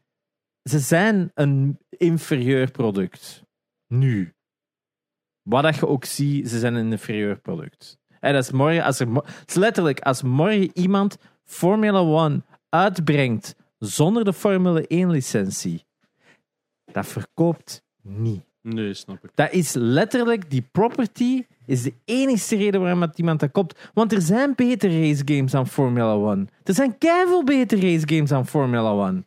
[0.64, 3.44] Ze zijn een inferieur product.
[3.88, 4.34] Nu.
[5.50, 8.00] Wat dat je ook ziet, ze zijn een inferieur product.
[8.20, 9.08] En dat is morgen, als er,
[9.46, 15.86] is letterlijk, als morgen iemand Formula 1 uitbrengt zonder de Formule 1 licentie,
[16.92, 18.48] dat verkoopt niet.
[18.62, 19.32] Nee, snap ik.
[19.36, 23.90] Dat is letterlijk, die property is de enige reden waarom dat iemand dat koopt.
[23.94, 26.50] Want er zijn betere race games dan Formula 1.
[26.64, 29.26] Er zijn keiveel betere race games dan Formula 1.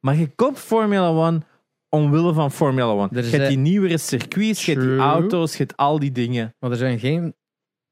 [0.00, 1.42] Maar je koopt Formula 1
[1.88, 3.08] omwille van Formula 1.
[3.12, 6.54] Er Je hebt die nieuwere circuits, je hebt die auto's, je hebt al die dingen.
[6.58, 7.34] Maar er zijn geen,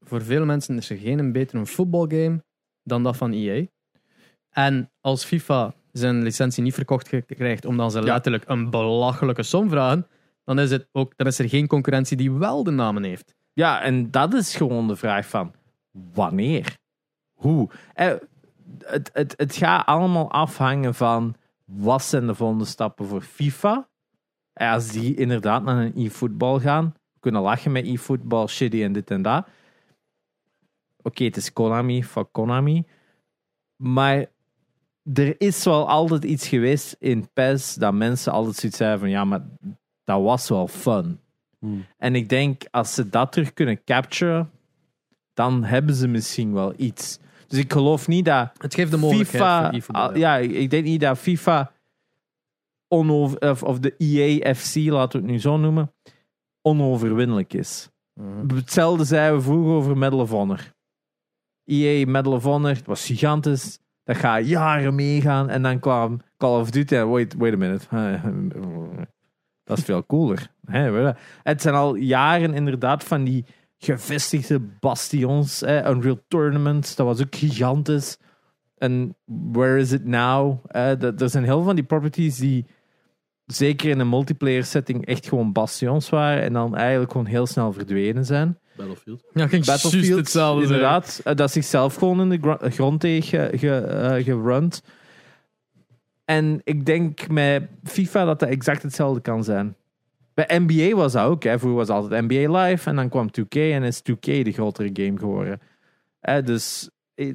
[0.00, 2.44] voor veel mensen is er geen betere voetbalgame
[2.82, 3.66] dan dat van EA.
[4.50, 10.06] En als FIFA zijn licentie niet verkocht krijgt, omdat ze letterlijk een belachelijke som vragen,
[10.44, 13.34] dan is, het ook, dan is er geen concurrentie die wel de namen heeft.
[13.52, 15.54] Ja, en dat is gewoon de vraag van
[16.12, 16.76] wanneer?
[17.32, 17.70] Hoe?
[17.94, 18.12] Eh,
[18.84, 21.36] het, het, het gaat allemaal afhangen van
[21.66, 23.88] wat zijn de volgende stappen voor FIFA.
[24.52, 29.10] En als die inderdaad naar een e-voetbal gaan, kunnen lachen met e-voetbal, shitty en dit
[29.10, 29.46] en dat.
[31.02, 32.84] Oké, het is Konami, fuck Konami.
[33.76, 34.26] Maar
[35.14, 39.24] er is wel altijd iets geweest in PES dat mensen altijd zoiets zeiden van ja,
[39.24, 39.42] maar
[40.04, 41.20] dat was wel fun.
[41.96, 44.50] En ik denk, als ze dat terug kunnen capturen,
[45.34, 47.18] dan hebben ze misschien wel iets.
[47.48, 49.92] Dus ik geloof niet dat Het geeft de mogelijkheid FIFA...
[49.92, 51.72] ah, ja, ik denk niet dat FIFA
[52.88, 55.92] onover, of, of de EAFC, laten we het nu zo noemen,
[56.62, 57.90] onoverwinnelijk is.
[58.12, 58.56] Mhm.
[58.56, 60.74] Hetzelfde zeiden we vroeger over Medal of Honor.
[61.64, 63.78] EA Medal of Honor, het was gigantisch.
[64.04, 65.48] Dat gaat jaren meegaan.
[65.48, 66.94] En dan kwam Call of Duty.
[66.96, 67.86] Wait, wait a minute.
[69.64, 70.50] Dat is veel cooler.
[71.42, 73.44] Het zijn al jaren inderdaad van die
[73.78, 75.60] gevestigde bastions.
[75.60, 75.90] Hè.
[75.90, 78.16] Unreal Tournament, dat was ook gigantisch.
[78.78, 80.64] En Where is it now?
[80.66, 82.66] Hè, dat- er zijn heel veel van die properties die
[83.46, 86.42] zeker in een multiplayer setting echt gewoon bastions waren.
[86.42, 88.58] En dan eigenlijk gewoon heel snel verdwenen zijn.
[88.76, 89.24] Battlefield.
[89.32, 91.20] Ja, ging Battlefield, hetzelfde inderdaad.
[91.24, 94.82] eh, dat zichzelf gewoon in de grond heeft ge, ge, eh, gerund.
[96.24, 99.76] En ik denk met FIFA dat dat exact hetzelfde kan zijn.
[100.36, 101.42] Bij NBA was dat ook.
[101.42, 101.58] Hè.
[101.58, 104.90] Vroeger was het altijd NBA Live en dan kwam 2K en is 2K de grotere
[104.92, 105.60] game geworden.
[106.20, 107.32] Eh, dus eh,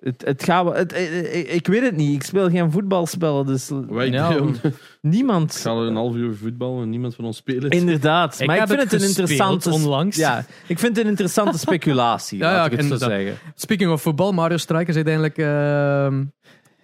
[0.00, 0.74] het, het gaat wel.
[0.74, 2.14] Het, eh, eh, ik weet het niet.
[2.14, 4.56] Ik speel geen voetbalspellen, dus Wij doen-
[5.00, 5.56] niemand.
[5.56, 7.70] gaan er een half uur voetbal en niemand van ons spelen.
[7.70, 8.46] Inderdaad.
[8.46, 9.70] maar ik vind het, een interessante.
[9.70, 10.16] onlangs.
[10.16, 12.38] Ja, ik vind het een interessante speculatie.
[12.38, 13.34] Ja, ik het zo zeggen.
[13.54, 16.24] Speaking of voetbal, Mario Strikers uiteindelijk ehm,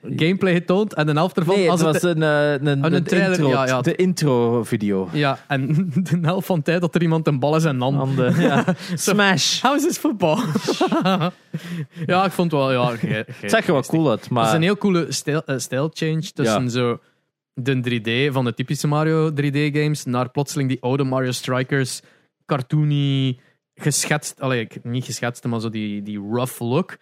[0.02, 0.94] gameplay getoond.
[0.94, 1.54] En de helft ervan...
[1.54, 3.80] Nee, het als was het, een, eh, een, een een trailer, intro, ja, ja.
[3.80, 5.08] de intro-video.
[5.12, 5.74] ja, en
[6.10, 7.54] de helft van de tijd dat er iemand een bal.
[7.66, 8.64] Aan de, ja.
[8.94, 9.60] Smash.
[9.62, 10.38] How is this voetbal?
[12.06, 12.72] ja, ik vond het wel...
[12.72, 15.06] Ja, ge- ge- Het zag er wel cool uit, Het is een maar heel coole
[15.08, 16.68] stijl, eh, stijlchange tussen Ja.
[16.68, 16.98] zo
[17.54, 17.80] de
[18.28, 22.00] 3D van de typische Mario 3D-games naar plotseling die oude Mario Strikers,
[22.46, 23.38] cartoony,
[23.74, 26.96] geschetst, allee, niet geschetst, maar zo die, die rough look.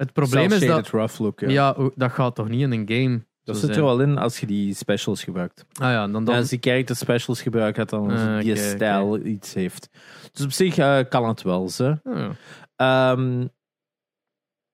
[0.00, 1.40] Het probleem is dat, Cel-shaded rough look.
[1.40, 1.48] Ja.
[1.48, 1.74] ja.
[1.78, 3.86] o- dat gaat toch niet in een game dat zo zit er zijn?
[3.86, 5.64] wel in als je die specials gebruikt.
[5.80, 8.60] Ah ja, dan, dan, Ja, als die character specials gebruikt, dat dan Ah, die oké,
[8.60, 9.88] stijl iets heeft.
[10.32, 11.98] Dus op zich eh, kan het wel, ze.
[12.04, 12.30] Ah, ja.
[12.76, 13.46] Ehm,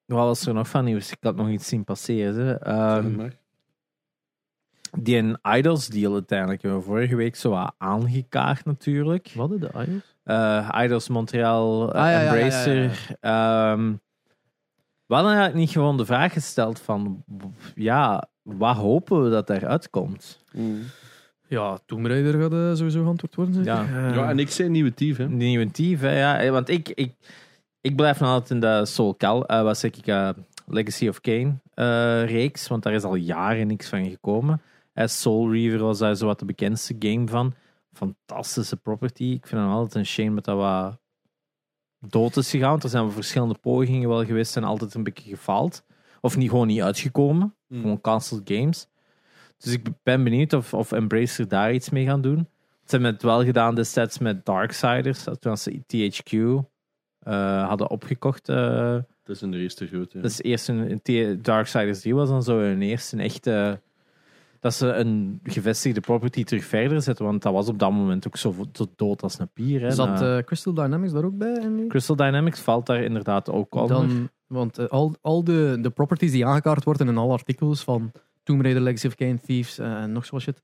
[0.04, 1.10] wat was er nog van nieuws?
[1.10, 2.34] Ik had nog iets zien passeren.
[2.34, 2.58] Ze.
[2.58, 3.28] Ehm,
[4.98, 9.32] die een Idols deal uiteindelijk hebben we vorige week zo wat aangekaart natuurlijk.
[9.34, 10.14] Wat de Idols?
[10.22, 13.16] Eh, Idols Montreal, eh, Ah, ja, ja, ja, Embracer.
[13.20, 13.92] ja, Ehm,
[15.06, 17.24] we hadden eigenlijk niet gewoon de vraag gesteld van,
[17.74, 20.44] ja, wat hopen we dat eruit komt?
[20.52, 20.82] Mm.
[21.48, 23.54] Ja, Tomb Raider gaat eh, sowieso geantwoord worden.
[23.54, 23.72] zeker?
[23.72, 24.08] Ja.
[24.08, 25.28] Eh, Ja, en ik zei nieuwe Tief, hè.
[25.28, 26.40] Nieuwe Thief, hè, ja.
[26.40, 27.14] Eh, Want ik, ik,
[27.80, 30.28] ik blijf nog altijd in de Soul Cal, eh, wat zeg ik, eh,
[30.66, 34.60] Legacy of Kane eh, reeks, want daar is al jaren niks van gekomen.
[34.94, 37.54] Soul Reaver was daar zo wat de bekendste game van.
[37.92, 39.24] Fantastische property.
[39.24, 40.98] Ik vind het altijd een shame dat dat wat
[42.00, 42.70] dood is gegaan.
[42.70, 45.84] want Er zijn wel verschillende pogingen wel geweest en altijd een beetje gefaald.
[46.20, 47.54] Of niet, gewoon niet uitgekomen.
[47.68, 47.80] Mm.
[47.80, 48.86] Gewoon cancelled games.
[49.58, 52.48] Dus ik ben benieuwd of, of Embracer daar iets mee gaan doen.
[52.84, 55.24] Ze hebben het wel gedaan destijds met Darksiders.
[55.38, 56.32] Toen ze THQ
[57.68, 58.48] hadden opgekocht.
[58.48, 58.92] eh,
[59.24, 60.20] Dat is een eerste grote.
[60.20, 63.80] dat is eerst een, Darksiders 3 was dan zo een eerste echte...
[64.66, 67.24] Dat ze een gevestigde property terug verder zetten.
[67.24, 69.80] Want dat was op dat moment ook zo, zo dood als een pier.
[69.80, 69.90] Hè.
[69.90, 71.84] Zat eh, Crystal Dynamics daar ook bij?
[71.88, 73.96] Crystal Dynamics valt daar inderdaad ook onder.
[73.96, 78.12] Dan, want eh, al, al de, de properties die aangekaart worden in alle artikels van
[78.42, 80.62] Tomb Raider, Legacy of Kane, Thieves eh, en nog zo wat shit.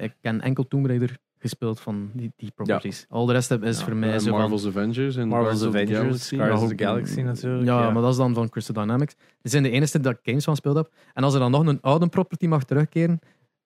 [0.00, 3.06] ik ken enkel Tomb Raider gespeeld van die, die properties.
[3.08, 4.38] Al de rest heb- is Ja, voor mij zo van...
[4.38, 6.36] Marvel's Avengers en Marvel's Guardians of the Avengers, Galaxy.
[6.36, 7.64] Guardians of Ja, the Galaxy natuurlijk.
[7.66, 9.14] Ja, maar dat is dan van Crystal Dynamics.
[9.14, 10.90] Die zijn de enige dat ik games van gespeeld heb.
[11.14, 13.18] En als er dan nog een oude property mag terugkeren...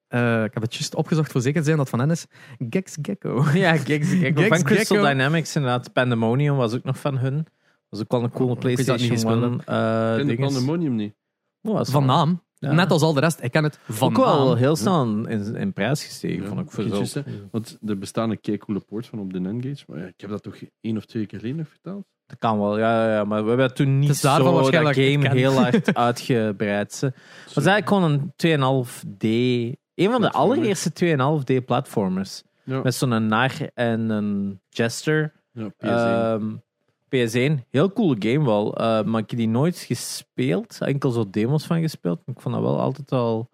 [0.09, 2.27] eh, ik heb het juist opgezocht voor zeker te zijn dat van hen is.
[2.71, 3.45] Gex Gecko.
[3.55, 4.41] Ja, Gex, Gecko.
[4.43, 5.11] Gex van Crystal Gecko.
[5.13, 5.93] Dynamics inderdaad.
[5.93, 7.47] Pandemonium was ook nog van hun.
[7.89, 10.17] Was ook wel een coole Oh, ik wist dat niet PlayStation gespeeld 1 eh Ik
[10.19, 10.53] ken de dinges.
[10.55, 11.15] Pandemonium niet.
[11.63, 12.43] Oh, dat is Van wel- naam.
[12.61, 12.73] Ja.
[12.73, 13.43] Net als al de rest.
[13.43, 16.71] Ik ken het van Ook wel heel snel in, in prijs gestegen, Ja, vond ik
[16.71, 17.23] voor zo.
[17.51, 19.85] Want er bestaan een coole poort van op de N-Gage.
[19.87, 22.05] Maar ja, ik heb dat toch één of twee keer geleden nog verteld?
[22.27, 23.25] Dat kan wel, ja, ja, ja.
[23.25, 27.01] Maar we hebben toen niet zo dat game heel hard uitgebreid.
[27.01, 29.79] Het was eigenlijk gewoon een 2,5D...
[29.95, 31.17] Een van de allereerste
[31.61, 32.43] 2,5D platformers.
[32.65, 35.33] Ja, Met zo'n nar en een jester.
[35.53, 36.69] ja PS1.
[37.11, 37.27] Ehm,
[37.61, 38.77] PS1, heel coole game wel.
[38.77, 40.79] eh, maar ik heb die nooit gespeeld.
[40.81, 42.21] Enkel zo demos van gespeeld.
[42.27, 43.49] Maar ik vond dat wel altijd al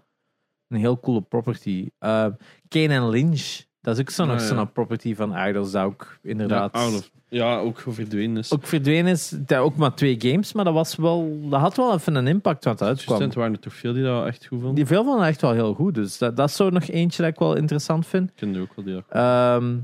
[0.68, 1.88] een heel coole property.
[1.98, 2.26] Eh
[2.68, 4.46] Kane and Lynch, dat is ook zo Ah, nog ja.
[4.46, 5.70] zo'n property van Idols.
[5.70, 8.52] Dat ook inderdaad ja, of- ja, ook verdwenen is.
[8.52, 9.28] ook verdwenen is.
[9.28, 12.64] Dat ook maar twee games, maar dat, was wel, dat had wel even een impact
[12.64, 13.20] wat uitkwam.
[13.20, 14.74] Er waren er toch veel die dat echt goed vonden.
[14.74, 15.94] Die veel van echt wel heel goed.
[15.94, 18.28] Dus dat, dat is zo nog eentje dat ik wel interessant vind.
[18.30, 19.02] Ik kende ook wel die.
[19.08, 19.76] Ehm,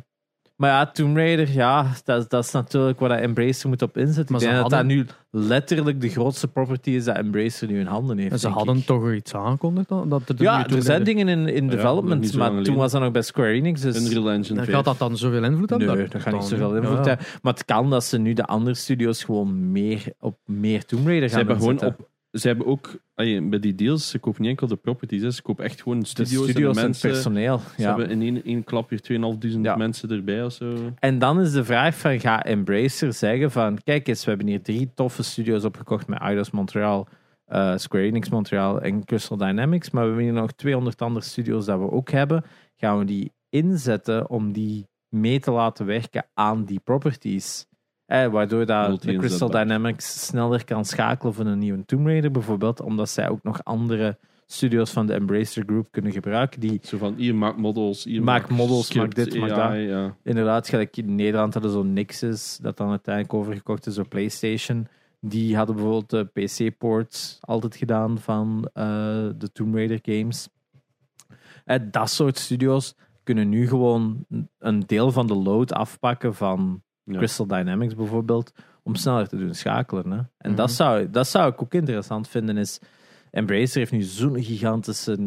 [0.62, 4.32] maar ja, Tomb Raider, ja, dat, dat is natuurlijk waar dat Embracer moet op inzetten.
[4.34, 7.68] Maar ik ze denk dat hadden- dat nu letterlijk de grootste property is dat Embracer
[7.68, 8.32] nu in handen heeft.
[8.32, 8.84] En ze hadden ik.
[8.84, 9.88] toch iets aangekondigd?
[9.88, 10.08] dan?
[10.08, 13.22] Dat er Ja, er zijn dingen in, in development, maar toen was dat nog bij
[13.22, 13.80] Square Enix.
[13.80, 14.76] Dus Unreal Engine Dan 5.
[14.76, 15.96] gaat dat dan zoveel invloed hebben?
[15.96, 17.08] nee, dat gaat niet zoveel invloed Ja.
[17.08, 17.26] hebben.
[17.42, 21.28] Maar het kan dat ze nu de andere studios gewoon meer op meer Tomb Raider
[21.28, 22.08] Ze gaan hebben gewoon op.
[22.32, 22.90] Ze hebben ook
[23.49, 26.43] bij die deals, ze kopen niet enkel de properties, hè, ze kopen echt gewoon studio's,
[26.51, 27.59] studios en personeel.
[27.59, 27.89] Ze Ja.
[27.89, 29.77] hebben in één, één klap weer 2.500 Ja.
[29.77, 30.75] mensen erbij of zo.
[30.99, 34.62] En dan is de vraag van, ga Embracer zeggen van, kijk eens, we hebben hier
[34.62, 37.09] drie toffe studios opgekocht met Eidos Montreal,
[37.45, 41.64] eh, Square Enix Montreal en Crystal Dynamics, maar we hebben hier nog 200 andere studios
[41.64, 42.45] dat we ook hebben.
[42.77, 47.66] Gaan we die inzetten om die mee te laten werken aan die properties?
[48.12, 49.16] Eh, waardoor dat de.
[49.16, 53.64] Crystal Dynamics sneller kan schakelen voor een nieuwe Tomb Raider bijvoorbeeld, omdat zij ook nog
[53.64, 58.22] andere studios van de Embracer Group kunnen gebruiken die Zo van, hier maak models, hier
[58.22, 60.16] Maak models, script, maak dit, maak Ja.
[60.22, 64.86] Inderdaad, gelijk in Nederland hadden zo'n Nixes, dat dan uiteindelijk overgekocht is door PlayStation.
[65.20, 68.84] Die hadden bijvoorbeeld de PC-ports altijd gedaan van eh,
[69.36, 70.48] de Tomb Raider games.
[71.64, 74.26] Eh, dat soort studio's, kunnen nu gewoon
[74.58, 77.16] een deel van de load afpakken van Ja.
[77.16, 80.11] Crystal Dynamics bijvoorbeeld, om sneller te doen schakelen.
[80.11, 80.16] Hè?
[80.16, 80.55] En Mhm.
[80.55, 82.57] dat, zou, dat zou ik ook interessant vinden.
[82.57, 82.78] Is,
[83.30, 85.18] Embracer heeft nu zo'n gigantische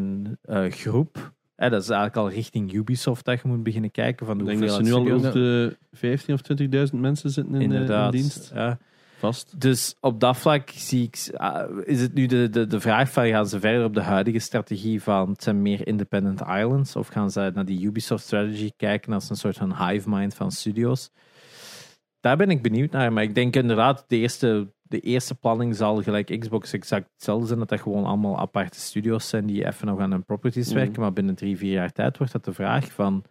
[0.41, 1.33] eh, groep.
[1.55, 4.25] Hè, dat is eigenlijk al richting Ubisoft dat je moet beginnen kijken.
[4.25, 7.53] Van de Ik denk dat ze nu al rond de 15 of 20.000 mensen zitten
[7.55, 8.11] in, eh, in Inderdaad.
[8.11, 8.51] dienst.
[8.53, 8.77] Ja.
[9.17, 9.61] Vast.
[9.61, 13.27] Dus op dat vlak zie ik, ah, is het nu de, de, de vraag van
[13.27, 17.31] gaan ze verder op de huidige strategie van het zijn meer independent islands of gaan
[17.31, 21.09] ze naar die Ubisoft strategy kijken als een soort van hive mind van studios?
[22.25, 26.01] Daar ben ik benieuwd naar, maar ik denk inderdaad de eerste, de eerste planning zal
[26.03, 29.99] gelijk Xbox exact hetzelfde zijn, dat dat gewoon allemaal aparte studios zijn die even nog
[29.99, 30.75] aan hun properties Mhm.
[30.75, 33.23] werken, maar binnen drie, vier jaar tijd wordt dat de vraag van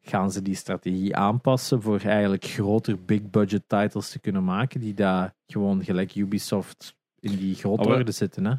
[0.00, 4.94] gaan ze die strategie aanpassen voor eigenlijk groter big budget titles te kunnen maken die
[4.94, 8.44] daar gewoon gelijk Ubisoft in die grote wel- orde zitten.
[8.44, 8.54] Hè?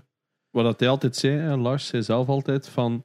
[0.49, 3.03] Wat dat hij altijd zei, hè, Lars zei zelf altijd van...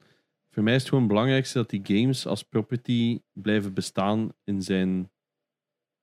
[0.50, 4.62] Voor mij is het gewoon het belangrijkste dat die games als property blijven bestaan in
[4.62, 5.11] zijn,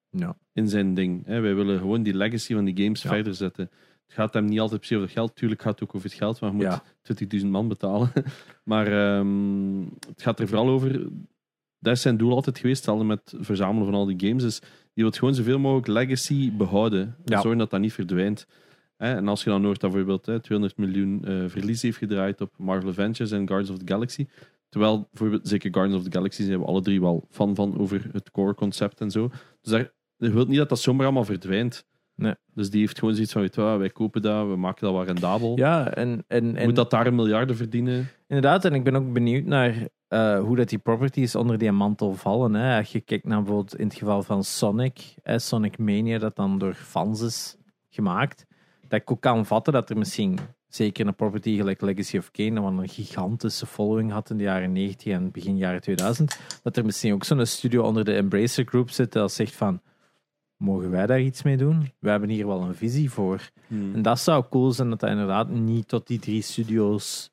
[0.09, 0.35] Ja.
[0.53, 1.25] In zijn ding.
[1.25, 1.39] Hè.
[1.39, 3.09] Wij willen gewoon die legacy van die games Ja.
[3.09, 3.69] verder zetten.
[4.05, 5.35] Het gaat hem niet altijd per se over het geld.
[5.35, 6.83] Tuurlijk gaat het ook over het geld, want je moet Ja.
[7.01, 8.11] 20.000 man betalen.
[8.63, 11.07] maar ehm, het gaat er vooral over...
[11.79, 14.43] Dat is zijn doel altijd geweest, hetzelfde met het verzamelen van al die games.
[14.43, 14.59] Is
[14.93, 17.15] die wil gewoon zoveel mogelijk legacy behouden.
[17.25, 17.41] Ja.
[17.41, 18.47] Zorgen dat dat niet verdwijnt.
[18.97, 22.53] En als je dan hoort dat bijvoorbeeld hè, 200 miljoen eh, verlies heeft gedraaid op
[22.57, 24.27] Marvel Avengers en Guardians of the Galaxy.
[24.69, 28.09] Terwijl bijvoorbeeld, zeker Guardians of the Galaxy zijn we alle drie wel fan van over
[28.11, 29.27] het core concept en zo.
[29.61, 29.91] Dus daar,
[30.29, 31.85] je wilt niet dat dat zomaar allemaal verdwijnt.
[32.15, 32.35] Nee.
[32.53, 35.05] Dus die heeft gewoon zoiets van, weet wat, wij kopen dat, we maken dat wel
[35.05, 35.57] rendabel.
[35.57, 38.09] Ja, en, en, en Moet dat daar een miljarden verdienen?
[38.27, 42.13] inderdaad, en ik ben ook benieuwd naar eh, hoe dat die properties onder die mantel
[42.13, 42.53] vallen.
[42.53, 42.77] Hè.
[42.77, 46.57] Als je kijkt naar bijvoorbeeld in het geval van Sonic, hè, Sonic Mania, dat dan
[46.57, 47.57] door fans is
[47.89, 48.45] gemaakt,
[48.87, 52.61] dat ik ook kan vatten dat er misschien, zeker een property gelijk Legacy of Kane,
[52.61, 56.85] wat een gigantische following had in de jaren 90 en begin jaren 2000, dat er
[56.85, 59.81] misschien ook zo'n studio onder de Embracer Group zit dat zegt van,
[60.63, 61.91] mogen wij daar iets mee doen?
[61.99, 63.49] We hebben hier wel een visie voor.
[63.93, 67.31] En dat zou cool zijn dat dat inderdaad niet tot die drie studio's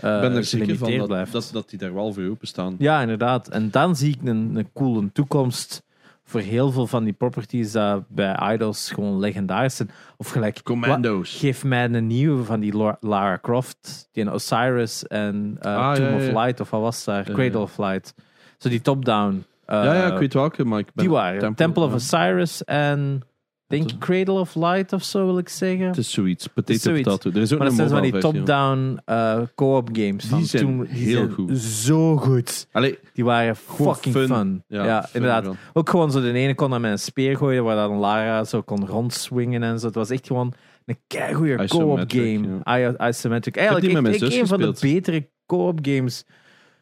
[0.00, 1.32] eh Ik ben er zeker van dat, blijft.
[1.32, 2.74] dat, dat die daar wel voor openstaan.
[2.78, 3.48] Ja, inderdaad.
[3.48, 5.82] En dan zie ik een, een coole toekomst
[6.24, 9.90] voor heel veel van die properties dat bij Idols gewoon legendarisch zijn.
[10.16, 11.36] Of gelijk, Commando's.
[11.38, 15.94] geef mij een nieuwe van die Lar- Lara Croft, die een Osiris en eh Ah,
[15.94, 16.42] Tomb ja, of ja.
[16.42, 17.24] Light, of wat was daar?
[17.24, 18.14] Cradle of Light.
[18.58, 19.44] Zo die top-down.
[19.64, 21.04] Eh, ja, ja, ik weet welke, maar ik ben...
[21.04, 21.54] die waren.
[21.54, 21.94] Temple, of ja.
[21.96, 23.20] Osiris en
[23.66, 25.86] denk Cradle of Light of zo wil ik zeggen.
[25.86, 26.46] Het is zoiets.
[26.46, 27.02] Potato, is zoiets.
[27.08, 27.30] potato.
[27.30, 30.22] Er is ook Maar dat een zijn van die top-down eh, co-op games.
[30.22, 30.84] Die van zijn toen.
[30.86, 31.58] Heel zijn goed.
[31.58, 32.66] Zo goed.
[32.72, 34.26] Allee, Die waren fucking fun.
[34.26, 34.64] fun.
[34.66, 35.54] ja, Ja, fun inderdaad.
[35.72, 38.62] Ook gewoon zo de ene kon dan met een speer gooien, waar dan Lara zo
[38.62, 39.86] kon rondswingen en zo.
[39.86, 40.52] Het was echt gewoon
[40.86, 42.48] een keigoeie co-op game.
[42.68, 43.56] I- Isometric.
[43.56, 46.24] Eigenlijk echt zus een van de betere co-op games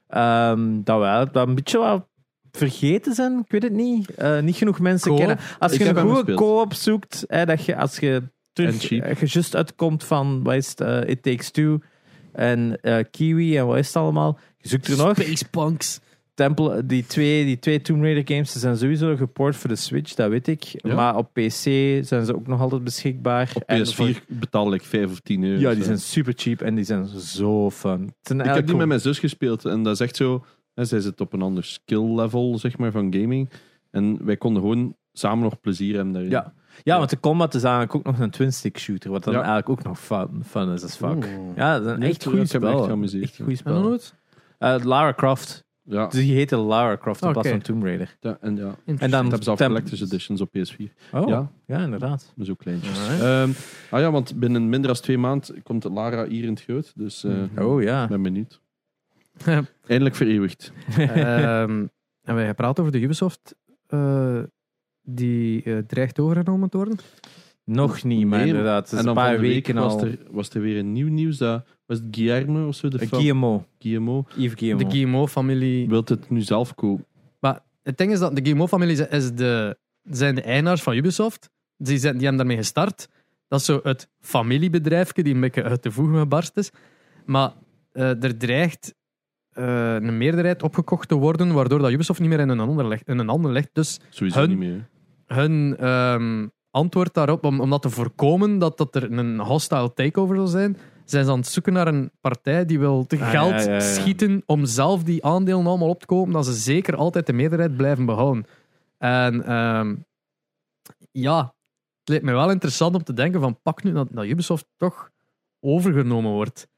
[0.08, 2.08] ehm, dat wel, dat een beetje wel
[2.52, 3.38] vergeten zijn.
[3.38, 4.14] Ik weet het niet.
[4.14, 5.38] Eh, niet genoeg mensen kennen.
[5.58, 8.88] Als je een goede co-op zoekt, hè, dat je als je En terug,
[9.20, 11.78] je just uitkomt van wat is het, eh, It Takes Two
[12.32, 14.38] en eh, Kiwi en wat is het allemaal.
[14.58, 15.16] Je zoekt er nog.
[15.16, 16.00] Spacepunks.
[16.34, 20.30] Temple, die twee, die twee Tomb Raider games zijn sowieso geport voor de Switch, dat
[20.30, 20.62] weet ik.
[20.64, 20.94] Ja.
[20.94, 21.52] Maar op PC
[22.04, 23.50] zijn ze ook nog altijd beschikbaar.
[23.54, 25.60] Op En PS4 voor- betaal ik 5 of 10 euro.
[25.60, 25.84] ja, die zo.
[25.84, 28.14] zijn super cheap en die zijn zo fun.
[28.22, 30.44] Ik heb die met mijn zus gespeeld en dat is echt zo.
[30.80, 33.50] Hè, zij zit op een ander skill level zeg maar, van gaming.
[33.90, 36.30] En wij konden gewoon samen nog plezier hebben daarin.
[36.30, 36.52] Ja.
[36.82, 39.38] Ja, want de combat is eigenlijk ook nog een twin-stick shooter, wat dan Ja.
[39.38, 41.14] eigenlijk ook nog fun, fun is as fuck.
[41.14, 41.56] Oeh.
[41.56, 42.78] Ja, dat is een echt ik goed heb me echt
[43.10, 43.20] spel.
[43.20, 43.44] Echt ja.
[43.44, 43.80] goed En dan spel.
[43.82, 44.14] nooit?
[44.58, 45.64] Eh, Lara Croft.
[45.82, 48.16] Ja, Die heette Lara Croft in plaats van Tomb Raider.
[48.20, 48.74] ja, en ja.
[48.84, 50.92] En dan Dat hebben ze al collector's editions op PS4.
[51.12, 52.32] Oh, ja, Ja, inderdaad.
[52.36, 52.98] maar zo kleintjes.
[53.20, 53.50] Ehm,
[53.90, 56.92] ah ja, want binnen minder dan twee maanden komt Lara hier in het groot.
[56.96, 58.06] Dus eh Oh ja.
[58.06, 58.60] ben benieuwd.
[59.86, 60.72] Eindelijk vereeuwigd.
[60.96, 61.86] Ehm,
[62.22, 63.54] en wij gepraat over de Ubisoft
[63.86, 64.38] eh,
[65.02, 66.98] die eh, dreigt overgenomen te worden.
[67.64, 68.84] Nog niet, maar Nee, inderdaad.
[68.90, 70.04] Het is en een paar week weken was al.
[70.04, 71.36] er, was er weer een nieuw nieuws.
[71.36, 72.88] Dat, was het Guillermo of zo?
[72.88, 73.64] De Eh, Guillermo.
[73.78, 74.88] Guillermo Yves Guillermo.
[74.88, 75.88] De GMO-familie.
[75.88, 77.06] wil het nu zelf kopen.
[77.40, 81.50] Maar het ding is dat de GMO-familie is de, zijn de eigenaars van Ubisoft.
[81.76, 83.08] Die, zijn, die hebben daarmee gestart.
[83.48, 86.70] Dat is zo het familiebedrijfje die een beetje uit de voegen gebarst is.
[87.24, 87.52] Maar
[87.92, 88.94] eh, er dreigt
[89.52, 93.08] eh, een meerderheid opgekocht te worden, waardoor dat Ubisoft niet meer in een ander legt.
[93.08, 93.68] In een ander legt.
[93.72, 94.88] Dus Sowieso Hun- niet meer.
[95.26, 100.36] hun ehm, antwoord daarop, om, om dat te voorkomen dat, dat er een hostile takeover
[100.36, 103.50] zal zijn, zijn ze aan het zoeken naar een partij die wil te Ah, geld
[103.50, 103.80] ja, ja, ja.
[103.80, 107.76] schieten om zelf die aandelen allemaal op te kopen, dat ze zeker altijd de meerderheid
[107.76, 108.46] blijven behouden.
[108.98, 109.94] En ehm,
[111.10, 111.54] ja,
[111.98, 115.10] het leek me wel interessant om te denken van pak nu dat, dat Ubisoft toch
[115.60, 116.68] overgenomen wordt.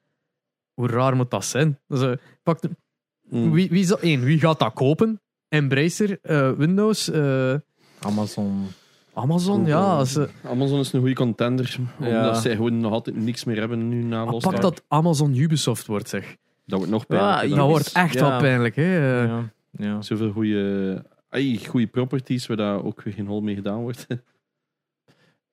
[0.75, 1.79] Hoe raar moet dat zijn?
[1.87, 2.13] Dus, eh,
[2.43, 2.59] pak,
[3.31, 3.53] Mm.
[3.53, 5.21] Wie, wie, zal, één, wie gaat dat kopen?
[5.49, 7.55] Embracer, eh, Windows, eh,
[8.01, 8.67] Amazon.
[9.13, 9.71] Amazon, Google.
[9.73, 9.97] ja.
[9.97, 11.77] Als, eh, Amazon is een goede contender.
[12.01, 12.07] Ja.
[12.21, 14.61] Omdat zij gewoon nog altijd niks meer hebben nu na pak Lost Ark.
[14.61, 16.37] dat Amazon Ubisoft wordt, zeg.
[16.67, 17.49] Dat wordt nog Ja, pijnlijker.
[17.49, 18.29] Ja, Dat Ubis- wordt echt ja.
[18.29, 19.23] wel pijnlijk, hè.
[19.25, 19.53] Ja.
[19.71, 20.03] ja.
[20.03, 24.07] Zoveel goede, ay, goede properties waar daar ook weer geen hol mee gedaan wordt.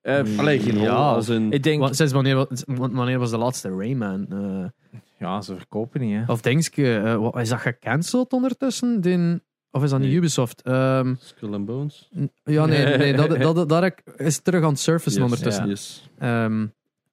[0.01, 0.91] Eh, Allee, geen Ja.
[0.95, 1.51] als een...
[1.51, 2.47] ik denk, Wa- Sinds wanneer, wa-
[2.91, 4.25] wanneer was de laatste Rayman?
[4.31, 6.31] Eh, ja, ze verkopen niet, hè.
[6.31, 9.01] of denk je, eh, wat- is dat gecanceld ondertussen?
[9.01, 10.17] Die, of is dat niet Nee.
[10.17, 10.61] Ubisoft?
[10.61, 12.09] Ehm, Skull and Bones.
[12.19, 15.67] n- ja, nee, nee dat, dat, dat is terug aan het surfacen Yes, ondertussen.
[15.67, 16.09] yes.
[16.19, 16.65] Ehm,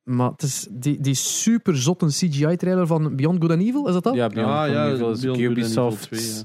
[0.02, 4.04] maar het is die, die super zotte CGI-trailer van Beyond Good and Evil, is dat
[4.04, 4.14] dat?
[4.14, 6.02] Ja, Beyond Ah, Good ja, and Evil is Beyond Good and Evil Ubisoft.
[6.02, 6.42] 2, ja.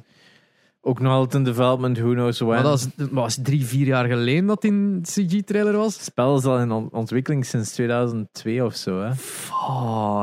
[0.83, 2.49] Ook nog altijd in development, who knows when.
[2.49, 5.93] Maar dat was, was drie, vier jaar geleden dat die een CG-trailer was.
[5.93, 9.01] Het spel is al in on- ontwikkeling sinds 2002 of zo.
[9.01, 9.15] Hè.
[9.15, 9.53] Fuck.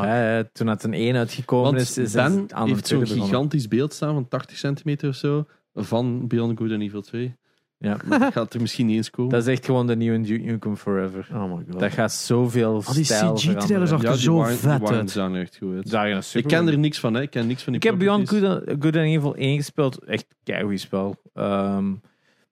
[0.05, 3.07] Ja, ja, toen het een 1 uitgekomen Want is, is Ben het aan heeft zo'n
[3.07, 5.45] gigantisch beeld staan van 80 centimeter of zo.
[5.75, 7.37] Van Beyond Good and Evil 2.
[7.79, 7.97] Ja.
[8.09, 9.33] Maar dat gaat er misschien niet eens komen.
[9.33, 11.29] Dat is echt gewoon de nieuwe Duke Nukem Forever.
[11.33, 11.81] Oh my god.
[11.81, 15.11] Dat gaat zoveel Al die stijl CG-trailers er die zo waren, vet waren uit.
[15.11, 16.35] zagen er echt goed uit.
[16.35, 17.21] Ik ken er niks van, hè.
[17.21, 18.29] ik ken niks van die Ik heb Beyond.
[18.29, 20.05] Good, Good and Evil 1 gespeeld.
[20.05, 21.17] Echt keigoed spel.
[21.35, 21.93] Ehm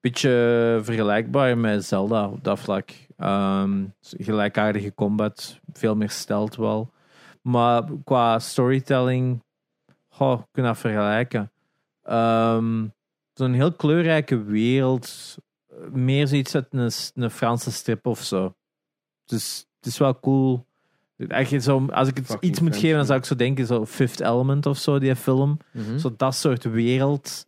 [0.01, 2.89] beetje vergelijkbaar met Zelda op dat vlak.
[3.17, 5.59] Ehm, gelijkaardige combat.
[5.71, 6.93] Veel meer stelt wel.
[7.41, 9.43] Maar qua storytelling...
[10.07, 11.51] Goh, kun je dat vergelijken.
[12.03, 12.85] Ehm
[13.37, 15.37] Zo'n heel kleurrijke wereld.
[15.91, 18.55] Meer zoiets uit een, een Franse strip of zo.
[19.25, 20.65] Dus het is wel cool.
[21.17, 23.65] Echt zo, als ik het Fucking iets moet French, geven, dan zou ik zo denken:
[23.65, 25.57] zo Fifth Element of zo, die film.
[25.71, 25.97] Mhm.
[25.97, 27.47] Zo dat soort wereld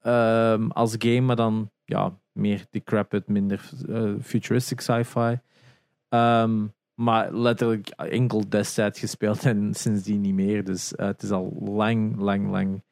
[0.00, 5.38] ehm, als game, maar dan ja, meer decrepit, minder eh, futuristic sci-fi.
[6.08, 10.64] Ehm, maar letterlijk enkel destijds gespeeld en sindsdien niet meer.
[10.64, 12.82] Dus eh, het is al lang, lang, lang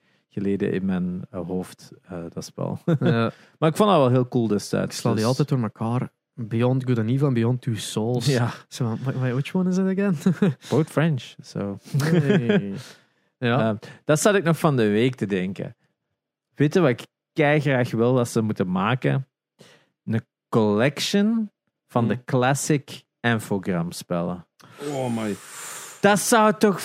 [0.42, 2.78] geleden in mijn eh, hoofd, eh, dat spel.
[3.00, 4.96] Ja, maar ik vond dat wel heel cool ik destijds.
[4.96, 6.10] sla die dus- altijd door elkaar.
[6.34, 8.26] Beyond Good and Evil en Beyond Two Souls.
[8.26, 10.16] Ja, So, wait, which one is it again?
[10.70, 11.34] both French.
[11.42, 11.78] So.
[12.10, 12.74] Nee.
[13.38, 13.70] ja.
[13.70, 15.76] Eh, dat zat ik nog van de week te denken.
[16.54, 19.28] Weet je wat ik kei graag wil dat ze moeten maken?
[20.04, 21.50] Een collection
[21.88, 22.12] van Hmm.
[22.14, 24.46] de classic Infogram spellen.
[24.92, 25.36] Oh my.
[26.00, 26.80] Dat zou toch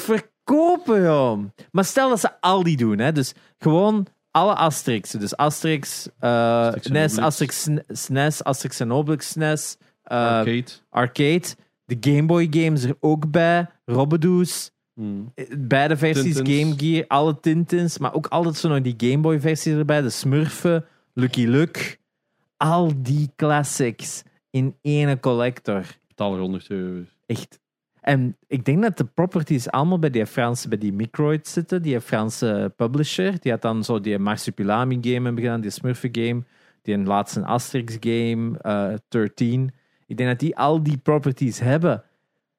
[0.52, 1.40] verkopen, joh.
[1.72, 3.12] Maar stel dat ze al die doen, hè.
[3.12, 5.20] Dus gewoon alle Asterixen.
[5.20, 7.18] Dus Asterix, eh, Asterix NES.
[7.18, 10.72] Asterix SNES, Asterix en Obelix SNES, eh, Arcade.
[10.90, 11.48] Arcade.
[11.86, 13.68] De Game Boy games er ook bij.
[13.86, 14.72] Robbedoes.
[14.94, 15.34] Hmm.
[15.58, 16.60] Beide versies, Tintins.
[16.60, 20.10] Game Gear, alle Tintins, maar ook altijd zo nog die Game Boy versies erbij, de
[20.10, 21.98] Smurfen, Lucky Luke.
[22.58, 25.86] Al die classics in één collector.
[26.08, 27.04] Betaal er 100 euro.
[27.26, 27.60] Echt.
[28.02, 32.02] En ik denk dat de properties allemaal bij die Franse, bij die Microid zitten, die
[32.02, 33.40] Franse publisher.
[33.40, 36.44] Die had dan zo die Marsupilami game hebben gedaan, die Smurfen game,
[36.82, 39.72] die een laatste Asterix game, eh 13.
[40.08, 42.04] Ik denk dat die al die properties hebben.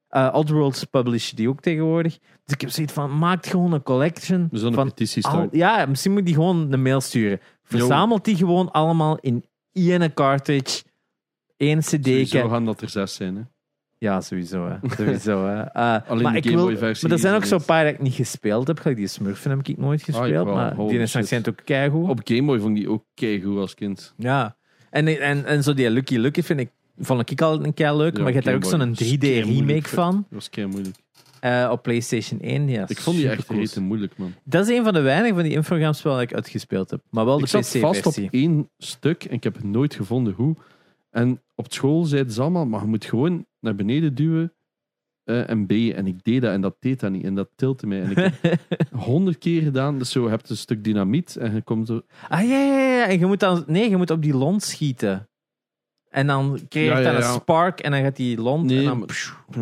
[0.08, 2.18] Eh Oddworlds publishen die ook tegenwoordig.
[2.18, 6.24] Dus ik heb zoiets van, maak gewoon een collection van petitie al, ja, misschien moet
[6.26, 7.40] die gewoon een mail sturen.
[7.62, 10.82] Verzamelt die gewoon allemaal in één cartridge,
[11.56, 11.90] één cd.
[11.90, 13.36] Sowieso gaan dat er zes zijn.
[13.36, 13.42] Hè.
[14.02, 14.68] Ja, sowieso.
[14.68, 14.88] Hè.
[14.96, 15.60] sowieso hè.
[15.82, 17.92] Eh, Alleen maar de ik Game Boy versie maar er zijn ook zo'n paar dat
[17.94, 18.78] ik niet gespeeld heb.
[18.78, 20.44] Gelijk die Smurfen heb ik nooit gespeeld.
[20.44, 20.54] wel.
[20.54, 22.08] maar die zijn zijn ook keigoed.
[22.08, 24.14] Op Game Boy vond ik die ook keigoed als kind.
[24.16, 24.56] Ja.
[24.90, 28.12] En, en, en zo die Lucky Lucky vind ik, vond ik altijd een kei leuk.
[28.16, 30.14] Ja, maar je hebt daar ook zo'n Dat is 3D keimoeilijk, remake van.
[30.14, 30.96] Dat was kei moeilijk.
[31.40, 32.68] eh, op PlayStation 1.
[32.68, 34.34] Ja, Ik vond die echt rete moeilijk, man.
[34.44, 37.00] Dat is een van de weinigen van die Infogrames-spellen dat ik uitgespeeld heb.
[37.10, 38.28] Maar wel de ik zat vast op PC-versie.
[38.30, 40.56] één stuk en ik heb nooit gevonden hoe.
[41.12, 44.52] En op school zeiden ze allemaal, maar je moet gewoon naar beneden duwen
[45.24, 45.70] eh, en B.
[45.70, 47.24] En ik deed dat en dat deed dat niet.
[47.24, 48.02] En dat tiltte mij.
[48.02, 48.60] En ik heb
[48.92, 49.98] honderd keer gedaan.
[49.98, 52.02] Dus zo, je hebt een stuk dynamiet en je komt zo...
[52.28, 53.06] Ah ja, ja, ja.
[53.06, 53.64] En je moet dan...
[53.66, 55.28] Nee, je moet op die lont schieten.
[56.12, 59.08] En dan krijg je Ja, een spark en dan gaat die lont Nee, en dan...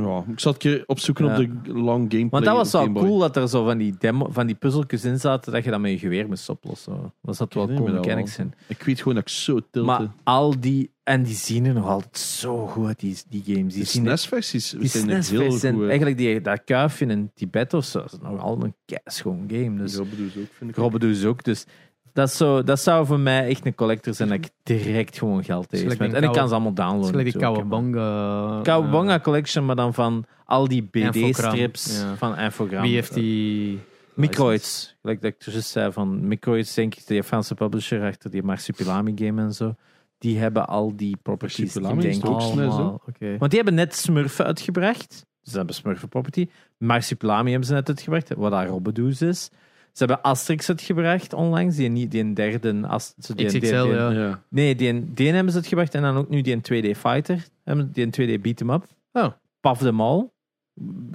[0.03, 2.29] Ja, ik zat een keer opzoeken op de long gameplay.
[2.29, 5.19] Want dat was wel cool dat er zo van die, demo, van die puzzeltjes in
[5.21, 7.13] zaten dat je dat met je geweer moest oplossen.
[7.23, 8.53] Dat zat wel cool mechanics in.
[8.67, 9.83] Ik weet gewoon dat ik zo tilte.
[9.83, 10.91] Maar al die...
[11.03, 13.75] En die zien er nog altijd zo goed uit, die, die games.
[13.75, 15.87] Die de er- SNES-versies die zijn heel en goed.
[15.87, 19.77] Eigenlijk die, dat kuifje in Tibet of zo, dat is nog altijd een keischoon game.
[19.77, 20.07] Dus ik ook,
[20.53, 20.77] vind ik.
[20.77, 21.45] Robbedoes ook.
[21.45, 21.65] Dus
[22.13, 25.45] dat, is zo, dat zou voor mij echt een collector zijn dat ik direct gewoon
[25.45, 27.11] geld tegen En ik kan ze allemaal Dat downloaden.
[27.11, 28.61] gelijk die Kawabonga.
[28.63, 32.17] Kawabonga Collection, maar dan van al die BD-strips ja.
[32.17, 32.83] van Infogram.
[32.83, 33.81] Wie heeft die...
[34.15, 34.97] Microids.
[35.01, 39.13] Gelijk dat ik juist zei van Microids, denk ik, de Franse publisher achter die Marsupilami
[39.15, 39.75] game en zo.
[40.19, 42.25] Die hebben al die properties, Marsupilami denk ik.
[42.25, 43.37] Allemaal, oké.
[43.39, 45.09] Want die hebben net Smurfen uitgebracht.
[45.43, 46.49] Dus ze hebben Smurfen property.
[46.77, 49.51] Marsupilami hebben ze net uitgebracht, wat daar Robbedoes is.
[49.93, 52.81] Ze hebben Asterix uitgebracht onlangs, die, niet- die een derde...
[52.87, 54.11] Ast- zo die, die- XXL, die- ja.
[54.11, 54.43] Ja.
[54.49, 56.63] Nee, die, die hebben ze uitgebracht en dan ook nu die een
[56.95, 58.85] 2D Fighter, hebben- die een 2D beat 'em up.
[59.13, 59.27] Oh.
[59.61, 60.31] Paf de Mall.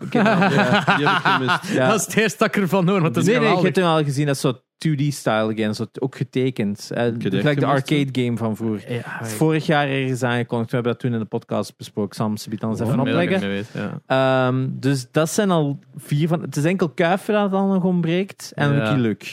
[0.10, 0.50] Ja,
[0.98, 1.68] die heb ik gemist.
[1.74, 1.88] Ja.
[1.90, 3.76] Dat is het eerste dat ik ervan hoor, want dat is nee, nee, je geweldig.
[3.76, 6.92] hebt hem al gezien, dat is zo 2D-style game, zo ook getekend.
[6.94, 8.94] Gelijk de arcade game van vroeger.
[8.94, 12.16] Ja, Vorig jaar ergens aangekondigd, we hebben dat toen in de podcast besproken.
[12.16, 13.40] Sam, ze biedt dan eens even opleggen.
[13.40, 14.02] weet, ja.
[14.48, 16.42] Ehm, dus dat zijn al vier van.
[16.42, 18.78] Het is enkel Kuifer dat dan nog ontbreekt en Ja.
[18.84, 19.26] Lucky Luke.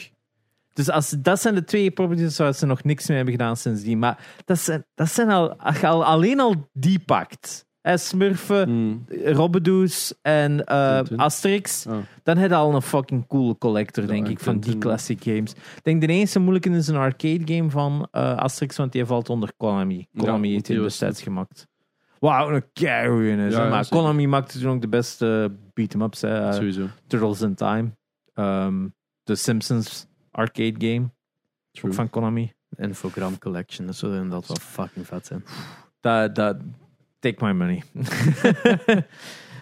[0.72, 3.98] Dus als, dat zijn de twee properties waar ze nog niks mee hebben gedaan sindsdien.
[3.98, 7.66] Maar dat zijn, dat zijn al, als je al, alleen al die pakt.
[7.82, 9.04] Hè, Smurfen, Mm.
[9.24, 11.00] Robbedoes en eh.
[11.16, 11.86] Asterix.
[11.86, 11.96] Ah.
[12.22, 15.52] Dan heb je al een fucking coole collector, denk en ik, van die classic games.
[15.52, 19.28] Ik denk de enige moeilijke is een arcade game van eh, Asterix, want die valt
[19.30, 20.06] onder Konami.
[20.16, 21.66] Konami Ja, heeft die destijds gemaakt.
[22.18, 23.54] Wauw, een keigoeie is.
[23.54, 23.88] Maar.
[23.88, 26.22] Konami maakte toen ook de beste beat-em-ups.
[26.22, 26.86] Eh, Sowieso.
[27.06, 27.96] Turtles in Time.
[28.34, 28.86] Ehm
[29.24, 31.10] The Simpsons arcade game,
[31.70, 31.90] True.
[31.90, 32.52] ook van Konami.
[32.76, 35.44] Infogram Collection, dat zou inderdaad wel fucking vet zijn.
[36.00, 36.56] Dat, dat,
[37.22, 37.82] take my money.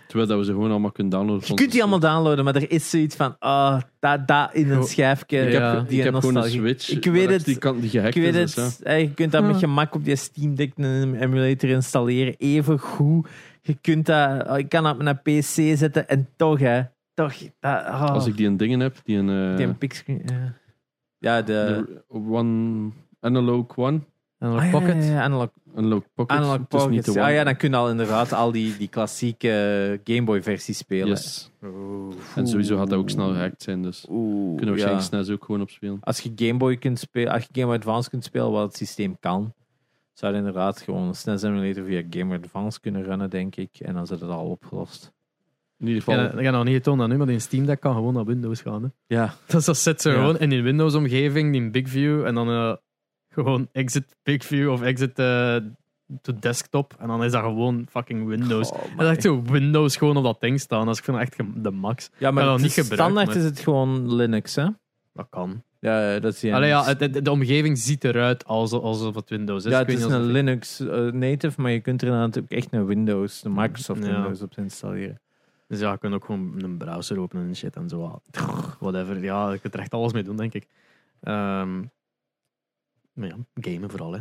[0.06, 1.48] Terwijl dat we ze gewoon allemaal kunnen downloaden.
[1.48, 4.82] Je kunt die allemaal downloaden, maar er is zoiets van, ah, dat, dat in een
[4.82, 5.40] schijfje.
[5.46, 6.50] Ik heb, die ik heb gewoon een.
[6.50, 6.90] Switch.
[6.90, 7.44] Ik weet het.
[7.44, 8.82] Die, kan, die gehackt Ik weet is, het.
[8.82, 12.34] eh, Je kunt dat met gemak op die Steam Deck een emulator installeren.
[12.38, 13.28] Even goed.
[13.62, 16.82] Je kunt dat, oh, ik kan dat op een PC zetten en toch, hè.
[17.14, 17.34] Toch.
[17.60, 18.04] Dat, oh.
[18.10, 20.54] Als ik die een dingen heb, die een, eh, die een picscreen, ja.
[21.18, 21.84] Ja, de...
[21.86, 24.00] de One Analog One,
[24.40, 25.04] En Ah, een ja, pocket.
[25.04, 26.36] ja, ja, Analog, Analog Pocket.
[26.36, 27.16] analog niet Pocket.
[27.16, 31.08] Ah ja, dan kun je al inderdaad al die, die klassieke Game Boy versie spelen.
[31.08, 31.50] Yes.
[31.64, 32.14] Oeh.
[32.36, 35.02] En sowieso gaat dat ook snel gehackt zijn, dus Oeh, kunnen we waarschijnlijk.
[35.26, 35.98] SNES ook gewoon op spelen.
[36.00, 38.76] Als je Game Boy kunt spelen, als je Game Boy Advance kunt spelen, wat het
[38.76, 39.52] systeem kan,
[40.12, 43.70] zou je inderdaad gewoon een SNES emulator via Game Boy Advance kunnen runnen, denk ik.
[43.78, 45.12] En dan zit het al opgelost.
[45.78, 47.80] In ieder geval, Ja, dat ga nog niet getoond dat nu, maar die Steam Deck
[47.80, 48.82] kan gewoon naar Windows gaan.
[48.82, 48.88] Hè.
[49.16, 49.34] Ja.
[49.46, 50.16] Dus dat zit zo Ja.
[50.16, 52.74] gewoon in die Windows-omgeving, die Big View, en dan eh,
[53.30, 55.56] gewoon exit Big View of exit eh,
[56.22, 56.94] to desktop.
[56.98, 58.70] En dan is dat gewoon fucking Windows.
[58.70, 60.86] Oh, en echt zo Windows gewoon op dat ding staan.
[60.86, 62.10] Dat is gewoon echt de max.
[62.18, 64.66] ja, maar dat het niet is- standaard maar- is het gewoon Linux, hè?
[65.12, 65.62] Dat kan.
[65.80, 69.72] Ja, dat is die Allee, ja, de omgeving ziet eruit alsof, alsof het Windows is.
[69.72, 72.86] ja, het is een Linux eh, native, maar je kunt er inderdaad ook echt een
[72.86, 74.12] Windows, een Microsoft Ja.
[74.12, 75.20] Windows op installeren.
[75.68, 78.20] Dus ja, je kunt ook gewoon een browser openen en shit en zo.
[78.80, 79.22] Whatever.
[79.22, 80.66] Ja, je kunt er echt alles mee doen, denk ik.
[81.20, 81.82] Ehm,
[83.12, 84.20] maar ja, gamen vooral, hè.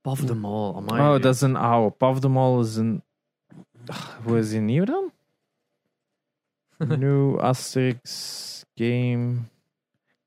[0.00, 0.74] Paf de Mall.
[0.74, 1.00] amai.
[1.00, 1.94] Oh, dat is een oude.
[1.96, 3.02] Puff the Mall is een...
[3.86, 5.12] Ach, hoe is die nieuw dan?
[6.98, 9.34] New Asterix game.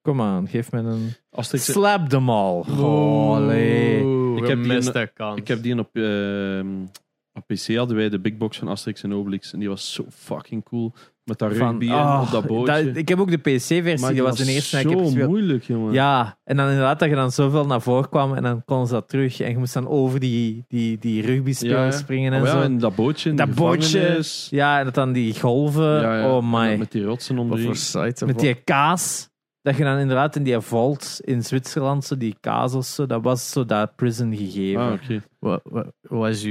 [0.02, 1.14] Kom aan, geef me een...
[1.32, 2.60] Asterix, Slap them all.
[2.60, 4.04] Oh, allee.
[4.04, 5.40] Oeh, Ik heb die kans.
[5.40, 6.86] ik heb die op, ehm,
[7.34, 9.54] op PC hadden wij de big box van Asterix en Obelix.
[9.54, 10.94] En die was zo fucking cool.
[11.30, 12.84] Met dat Van- rugby en oh, op dat bootje.
[12.86, 15.30] dat- ik heb ook de PC-versie, dat was de eerste die ik heb gespeeld.
[15.30, 15.94] moeilijk, jongen.
[15.94, 18.94] Ja, en dan inderdaad dat je dan zoveel naar voren kwam en dan kon ze
[18.94, 19.40] dat terug.
[19.40, 21.92] En je moest dan over die, die, die rugby-spelers Ja, ja.
[21.92, 22.62] springen en Oh ja, zo.
[22.62, 23.30] en dat bootje.
[23.30, 24.00] in Dat die bootje.
[24.00, 24.48] gevangenis.
[24.52, 26.02] Ja, en dat dan die golven.
[26.02, 26.36] Ja, ja.
[26.36, 26.76] Oh my.
[26.78, 28.26] Met die rotsen Wat onder voor site?
[28.26, 29.28] Met die kaas.
[29.62, 33.24] Dat je dan inderdaad in die vault in Zwitserland, zo die kaas of zo, dat
[33.24, 34.82] was zo dat prison gegeven.
[34.82, 35.22] Ah, oké.
[35.40, 36.44] Wat, wat, wat is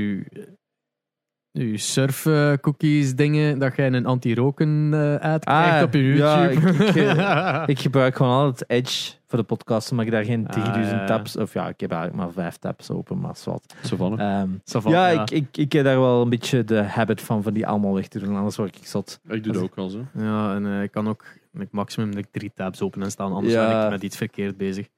[1.58, 6.84] uw surf-cookies dingen dat jij een anti-roken eh ad krijgt Ah, op je ja, YouTube?
[6.84, 10.52] ik- ik, Ik gebruik gewoon altijd Edge voor de podcast, maar ik daar geen Ah,
[10.52, 11.06] 3000 ja, ja.
[11.06, 13.74] tabs, of ja, ik heb eigenlijk maar vijf tabs open, maar zwart.
[13.84, 14.18] Zo van.
[14.20, 17.52] Ehm, va, ja, Ik, ik, ik heb daar wel een beetje de habit van, van
[17.52, 19.20] die allemaal weg te doen, anders word ik zot.
[19.28, 20.04] Ik doe dat ook al zo.
[20.14, 23.68] Ja, en eh, ik kan ook met maximum drie tabs open en staan, anders Ja.
[23.76, 24.88] ben ik met iets verkeerd bezig.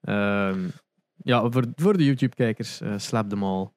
[0.00, 0.58] Ehm,
[1.16, 3.68] ja, voor, voor de YouTube-kijkers, eh slap them all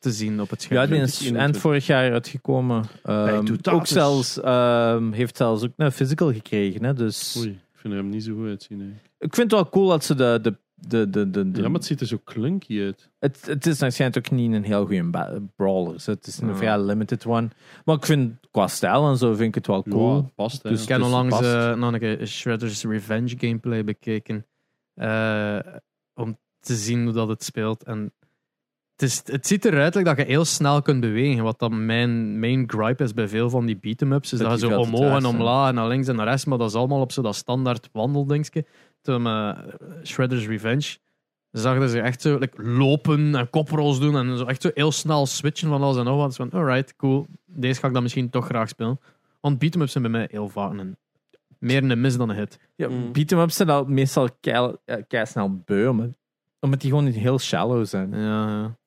[0.00, 0.80] te zien op het scherm.
[0.80, 1.42] Ja, die is 2021.
[1.42, 2.84] eind vorig jaar uitgekomen.
[3.02, 6.84] Ehm, Dat ook zelfs, ehm, heeft zelfs ook een physical gekregen.
[6.84, 8.80] Hè, dus Oei, ik vind hem niet zo goed uitzien.
[8.80, 8.86] hè.
[9.18, 10.38] ik vind het wel cool dat ze de.
[10.42, 10.56] de,
[10.88, 13.10] de, de, de, de- Ja, maar het ziet er zo clunky uit.
[13.18, 15.10] het, het is waarschijnlijk ook niet een heel goede
[15.56, 15.92] brawler.
[15.92, 16.54] dus Het is een Ja.
[16.56, 17.48] vrij limited one.
[17.84, 20.16] Maar ik vind qua stijl en zo vind ik het wel cool.
[20.16, 20.62] Ja, past.
[20.62, 20.70] hè.
[20.70, 24.46] Dus Ik heb Dus onlangs eh, nog een keer Shredder's Revenge gameplay bekeken.
[24.94, 25.58] eh,
[26.14, 27.82] om te zien hoe dat het speelt.
[27.82, 28.12] En
[29.00, 31.44] het, is, het ziet eruit dat je heel snel kunt bewegen.
[31.44, 34.32] Wat dan mijn main gripe is bij veel van die beat-em-ups.
[34.32, 36.44] Is Dat dat, je zo omhoog en omlaag en naar links en naar rechts.
[36.44, 38.64] Maar dat is allemaal op zo dat standaard wandeldingetje.
[39.02, 39.58] Toen eh,
[40.04, 40.96] Shredder's Revenge
[41.50, 44.16] zag je ze echt zo like, lopen en koprolls doen.
[44.16, 46.26] En zo echt zo heel snel switchen van alles en nog wat.
[46.26, 47.26] Dus van, alright, cool.
[47.46, 49.00] Deze ga ik dan misschien toch graag spelen.
[49.40, 50.96] Want beat-em-ups zijn bij mij heel vaak een,
[51.58, 52.58] meer een mis dan een hit.
[52.76, 53.12] Ja, Mm.
[53.12, 56.08] beat-em-ups zijn al meestal kei, ja, kei snel beu, omdat-
[56.60, 58.10] omdat die gewoon niet heel shallow zijn.
[58.12, 58.78] Ja, ja.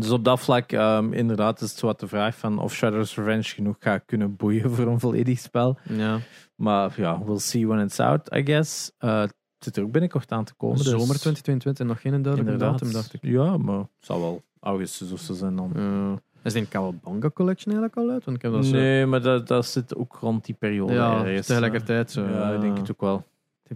[0.00, 3.16] Dus op dat vlak, ehm, inderdaad, is het zo wat de vraag van of Shadow's
[3.16, 5.78] Revenge genoeg gaat kunnen boeien voor een volledig spel.
[5.88, 6.18] Ja.
[6.54, 8.90] Maar ja, we'll see when it's out, I guess.
[8.98, 10.76] Eh, het zit er ook binnenkort aan te komen.
[10.76, 12.78] dus- Zomer 2022, nog geen duidelijke Inderdaad.
[12.78, 13.20] datum, dacht ik.
[13.22, 15.70] Ja, maar het zal wel augustus of zo zijn dan.
[15.74, 16.20] Ja.
[16.42, 18.24] Is die Cowabunga Collection eigenlijk al uit?
[18.24, 18.72] Want ik heb dat zo...
[18.72, 20.92] Nee, maar dat, dat zit ook rond die periode.
[20.92, 22.24] ja, ergens, tegelijkertijd zo.
[22.24, 22.30] eh.
[22.30, 23.24] Ja, ik denk het ook wel.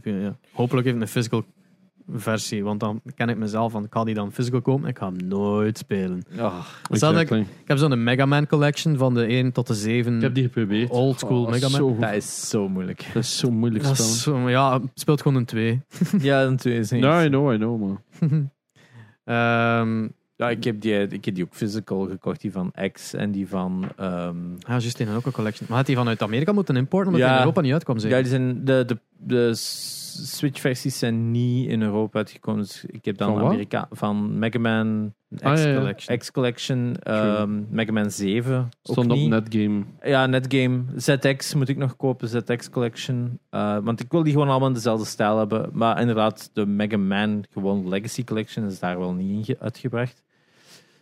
[0.02, 0.36] Ja.
[0.52, 1.44] Hopelijk even een physical
[2.08, 4.98] versie, want dan ken ik mezelf van, ik ga die dan physical kopen en ik
[4.98, 6.22] ga hem nooit spelen.
[6.88, 10.16] Dat ik, heb zo'n Mega Man collection van de 1 tot de 7.
[10.16, 10.90] Ik heb die geprobeerd.
[10.90, 11.76] Old school Oh, Mega Man.
[11.76, 13.04] Zo, dat is zo moeilijk.
[13.14, 15.80] dat is zo moeilijk Dat is zo- ja, het speelt gewoon een 2.
[16.20, 16.90] ja, natuurlijk.
[16.90, 18.00] Ja, I know, I know, man.
[19.24, 23.30] Ehm Ja, ik heb, die, ik heb die ook physical gekocht, die van X en
[23.32, 23.84] die van.
[23.96, 25.66] ehm, ja, juist ook een collection.
[25.68, 27.26] Maar had die vanuit Amerika moeten importen, omdat Ja.
[27.28, 29.54] die in Europa niet uitkwam, ja, die zijn, de, de, de
[30.12, 32.62] Switch-versies zijn niet in Europa uitgekomen.
[32.62, 33.44] Dus ik heb dan Van?
[33.44, 35.72] Amerika van Mega Man Ah, ja, ja.
[35.92, 36.16] X-collection.
[36.18, 38.58] X-Collection, ehm, Mega Man 7.
[38.58, 39.28] Ook Stond op niet.
[39.28, 39.82] Netgame.
[40.02, 40.82] Ja, Netgame.
[40.96, 43.38] ZX moet ik nog kopen, ZX Collection.
[43.50, 45.70] Eh, want ik wil die gewoon allemaal in dezelfde stijl hebben.
[45.72, 50.22] Maar inderdaad, de Mega Man, gewoon Legacy Collection, is daar wel niet in ge- uitgebracht.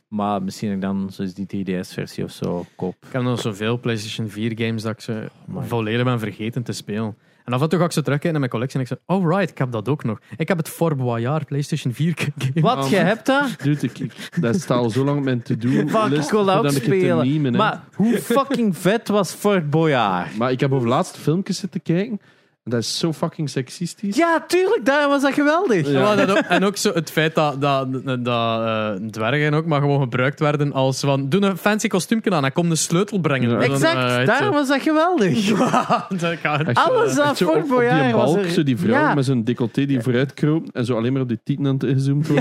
[0.09, 2.95] Maar misschien ik dan zoals die 3DS-versie of zo koop.
[3.07, 5.69] Ik heb nog zoveel PlayStation 4 games dat ik ze Amai.
[5.69, 7.17] volledig ben vergeten te spelen.
[7.45, 9.29] En af en toe ga ik zo terugkijken naar mijn collectie en ik zeg, oh
[9.31, 10.19] right, ik heb dat ook nog.
[10.37, 12.61] Ik heb het Fort Boyard PlayStation 4 game.
[12.61, 13.57] Wat, Oh, je hebt dat?
[13.63, 16.25] Dude, ik, dat staat al zo lang op mijn to-do Fuck, list.
[16.25, 17.27] ik wil dat ook voordat ik het te spelen.
[17.27, 17.59] memen, hè.
[17.59, 20.37] Maar hoe fucking vet was Fort Boyard?
[20.37, 22.21] Maar ik heb over laatst filmpjes zitten kijken.
[22.65, 24.17] Dat is zo fucking seksistisch.
[24.17, 25.87] Ja, tuurlijk, daar was dat geweldig.
[25.91, 26.01] Ja.
[26.01, 27.93] Ja, dat ook- en ook zo het feit dat, dat,
[28.25, 32.45] dat eh, dwergen ook maar gewoon gebruikt werden als van, doe een fancy kostuumje aan
[32.45, 33.51] en kom de sleutel brengen.
[33.51, 33.55] Ja.
[33.59, 35.45] Dan, Exact, eh, daar was dat geweldig.
[36.21, 38.91] Dat gaat- Echt zo- Alles aan echt zo op- die balk, er- zo die vrouw
[39.01, 39.15] Ja.
[39.15, 41.83] met zo'n decolleté die vooruit kroop en zo alleen maar op die tieten aan het
[41.83, 42.29] ingezoomd.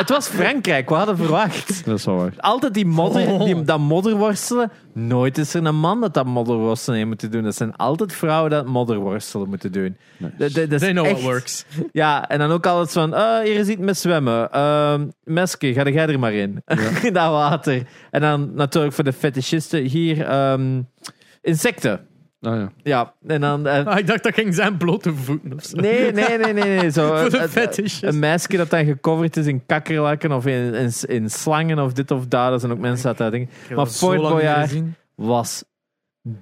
[0.00, 1.84] Het was Frankrijk, we hadden verwacht.
[1.84, 2.32] Dat is wel waar.
[2.36, 3.44] Altijd die modder, Oh.
[3.44, 4.70] die, dat modderworstelen.
[4.92, 7.42] Nooit is er een man dat dat modderworstelen heeft moeten doen.
[7.42, 9.96] Dat zijn altijd vrouwen dat modderworstelen moeten doen.
[10.18, 11.64] Dat is They know echt- what works.
[11.92, 14.52] Ja, en dan ook altijd van, ah, hier is iets met zwemmen.
[14.52, 16.62] Ehm Meske, ga jij er maar in.
[17.02, 17.82] in dat water.
[18.10, 20.82] En dan natuurlijk voor de fetischisten hier ehm,
[21.42, 22.06] insecten.
[22.40, 22.72] Ah ja.
[22.82, 23.66] Ja, en dan...
[23.66, 25.76] eh, Ah, ik dacht dat ging zijn blote voeten of zo.
[25.80, 26.78] nee, nee, nee, nee.
[26.78, 26.90] nee.
[26.98, 28.02] Zo, Voor de eh, eh, fetishes.
[28.02, 32.10] Een meisje dat dan gecoverd is in kakkerlakken of in, in, in slangen of dit
[32.10, 32.50] of dat.
[32.50, 34.74] Dat zijn ook mensen dat dat heb Maar Fort Boyard
[35.14, 35.64] was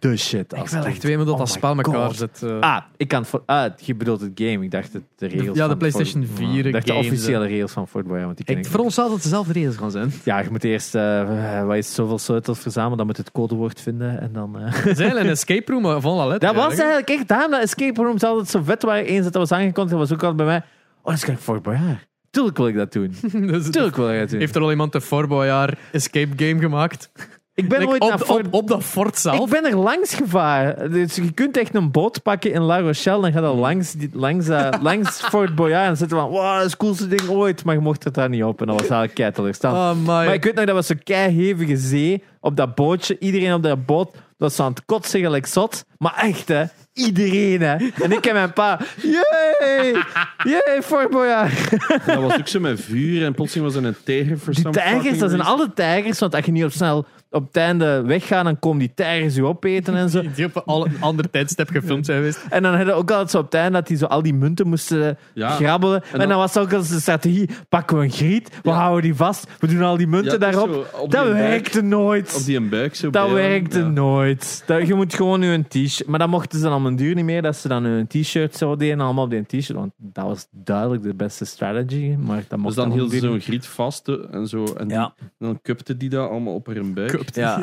[0.01, 0.53] de shit.
[0.53, 0.95] Ik als wil kind.
[0.95, 2.43] echt weten dat Oh dat spel elkaar zit.
[2.43, 2.61] eh.
[2.61, 3.27] Ah, ik kan...
[3.27, 4.65] voor- Ah, je bedoelt het game.
[4.65, 7.47] Ik dacht het, de regels ja, de PlayStation Fort- 4 Ik dacht de games, officiële
[7.47, 8.25] regels van Fort Boyard.
[8.25, 10.13] Want die ik ik veronderstel dat het dezelfde regels gaan zijn.
[10.25, 13.81] Ja, je moet eerst uh, wat is, zoveel sleutels verzamelen, dan moet je het codewoord
[13.81, 14.59] vinden en dan...
[14.59, 14.67] eh.
[14.77, 16.53] Is eigenlijk een escape room van la letter.
[16.55, 19.05] Dat was eigenlijk echt daarom dat escape rooms altijd zo vet waren.
[19.05, 20.59] Eens dat dat was aangekondigd, was ook altijd bij mij...
[20.99, 22.07] Oh, dat is gelijk Fort Boyard.
[22.31, 23.15] Tuurlijk wil ik dat doen.
[23.51, 24.39] Dus Tuurlijk wil ik dat doen.
[24.39, 27.11] heeft er al iemand een Fort Boyard escape game gemaakt?
[27.57, 28.47] Ik ben Like, ooit op, naar Fort...
[28.47, 29.45] op, op dat fort zelf?
[29.45, 30.93] Ik ben er langs gevaren.
[30.93, 33.21] Dus je kunt echt een boot pakken in La Rochelle.
[33.21, 35.89] Dan gaat dat langs, die, langs, eh, langs Fort Boyard.
[35.89, 37.65] En zitten van, wow, dat is het coolste ding ooit.
[37.65, 38.61] Maar je mocht er daar niet op.
[38.61, 39.75] En dat was eigenlijk keitelig staan.
[39.75, 40.05] Oh.
[40.05, 43.17] Maar ik weet nog, dat was zo'n keihevige zee op dat bootje.
[43.19, 45.85] Iedereen op dat boot was aan het kotsen gelijk zot.
[45.99, 46.65] Maar echt, hè.
[46.93, 47.77] Iedereen, hè.
[48.03, 48.81] En ik en mijn pa.
[49.03, 50.05] Yay!
[50.45, 51.71] Yay, Fort Boyard.
[52.07, 55.19] Dat was ook zo met vuur en plotseling was er een tijger voor Die tijgers,
[55.19, 56.19] dat zijn alle tijgers.
[56.19, 59.45] Want als je niet op snel op het einde weggaat, dan komen die tijgers je
[59.45, 60.23] opeten en zo.
[60.35, 62.45] Die- op al een ander tijdstip gefilmd zijn geweest.
[62.51, 64.35] En dan hadden we ook altijd zo op het einde dat die zo al die
[64.35, 65.49] munten moesten Ja.
[65.51, 66.03] grabbelen.
[66.13, 68.75] En dan, dan- was ook als de strategie: pakken we een griet, we Ja.
[68.77, 70.73] houden die vast, we doen al die munten Ja, daarop.
[70.73, 72.35] zo op dat die buik- werkte nooit.
[72.39, 73.87] Op die een buik zo Dat werkte Ja.
[73.89, 74.63] nooit.
[74.67, 76.07] Dat, je moet gewoon nu een t-shirt.
[76.09, 78.07] Maar dat mochten ze dan op een duur niet meer, dat ze dan nu een
[78.07, 79.79] t-shirt zo deden, allemaal op die t-shirt.
[79.79, 82.15] Want dat was duidelijk de beste strategy.
[82.19, 84.65] Maar dat Dus mocht dan op hield ze zo'n griet vast eh, en zo.
[84.79, 85.09] En die-
[85.39, 87.11] dan cupte die dat allemaal op haar buik.
[87.35, 87.61] Ja,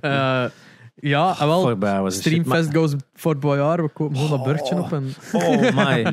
[0.00, 0.44] Eh,
[0.94, 1.60] ja, en wel.
[1.60, 2.32] voorbij was het shit.
[2.32, 3.80] Streamfest goes Fort Boyard.
[3.80, 4.92] We kopen gewoon dat burtje op.
[4.92, 5.14] En...
[5.32, 6.02] Oh my.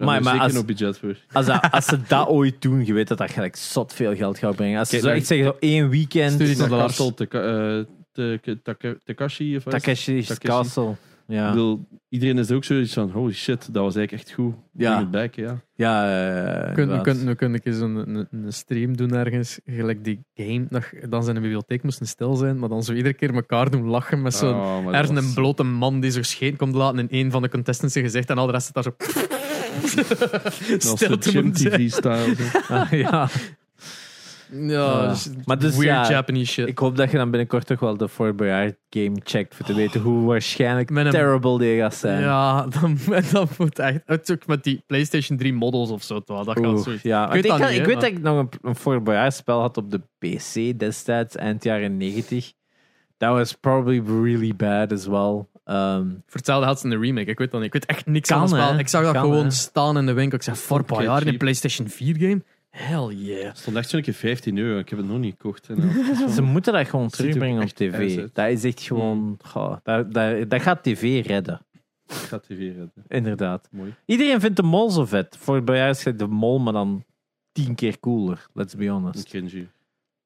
[0.00, 1.16] Maar- maar zeker als- nog budget voor.
[1.32, 4.38] Als, dat- als ze dat ooit doen, je weet dat dat gelijk zot veel geld
[4.38, 4.78] gaat brengen.
[4.78, 6.32] Als ze zo dan- echt zeggen, zo één weekend.
[6.32, 8.54] Stuur tot de Castle eh,
[9.04, 9.82] Takashi of wat is het?
[9.82, 10.48] Takeshi's Takeshi.
[10.48, 10.94] Castle.
[11.30, 14.34] Ik Ja, bedoel, iedereen is er ook zoiets van, holy shit, dat was eigenlijk echt
[14.34, 14.54] goed.
[14.72, 14.90] Ja.
[14.94, 15.60] Bring it back, ja.
[15.74, 16.02] ja
[16.66, 19.60] We kunnen, we kunnen, we kunnen een een, een stream doen ergens.
[19.64, 20.66] Gelijk die game.
[20.68, 22.58] Dat, dan zijn de bibliotheek moesten stil zijn.
[22.58, 24.54] Maar dan zo iedere keer elkaar doen lachen met zo'n.
[24.54, 27.92] Oh, was- een blote man die zo scheen komt laten in een van de contestants
[27.94, 28.94] zijn gezicht en al de rest zit daar zo.
[30.68, 31.72] dat was stil de te Gym moeten zijn.
[31.88, 32.34] TV-style.
[32.78, 33.28] Ah, ja.
[34.52, 35.08] Ja, Ja.
[35.08, 36.68] dus Maar dus weird ja, Japanese shit.
[36.68, 39.54] Ik hoop dat je dan binnenkort toch wel de Fort Boyard game checkt.
[39.54, 42.20] Voor te weten hoe waarschijnlijk Met een- terrible die gaat zijn.
[42.22, 42.98] ja, dan,
[43.32, 44.00] dan moet echt.
[44.06, 46.20] Het is ook met die PlayStation 3 models of zo.
[46.20, 47.02] toch, Dat gaat Oeh, zoiets.
[47.02, 47.26] ja.
[47.26, 49.04] Ik weet Ik, dat niet, ik hè, weet maar- dat ik nog een, een Fort
[49.04, 52.52] Boyard spel had op de PC destijds, eind jaren 90.
[53.16, 55.44] That was probably really bad as well.
[55.64, 57.30] Um, Vertelde had ze in de remake.
[57.30, 57.66] Ik weet dat niet.
[57.66, 58.78] Ik weet echt niks Kan, van het spel.
[58.78, 59.50] Ik zag dat Kan, gewoon hè.
[59.50, 60.36] staan in de winkel.
[60.38, 61.38] Ik zei, voor Oké, jaar in een cheap.
[61.38, 62.42] PlayStation 4 game?
[62.70, 63.46] Hell yeah.
[63.48, 64.78] Het stond echt zo'n keer 15 euro.
[64.78, 65.68] Ik heb het nog niet gekocht.
[65.68, 66.28] En, ja.
[66.36, 68.28] ze moeten dat gewoon er terugbrengen op tv.
[68.32, 69.38] Dat is echt gewoon...
[69.44, 71.66] goh, dat, dat, dat gaat tv redden.
[72.06, 72.92] Ik ga tv redden.
[73.08, 73.68] Inderdaad.
[73.70, 73.94] Mooi.
[74.04, 75.36] Iedereen vindt de mol zo vet.
[75.36, 77.04] Fort Boyard is de mol, maar dan
[77.52, 78.46] tien keer cooler.
[78.52, 79.28] Let's be Een honest.
[79.28, 79.72] cringier.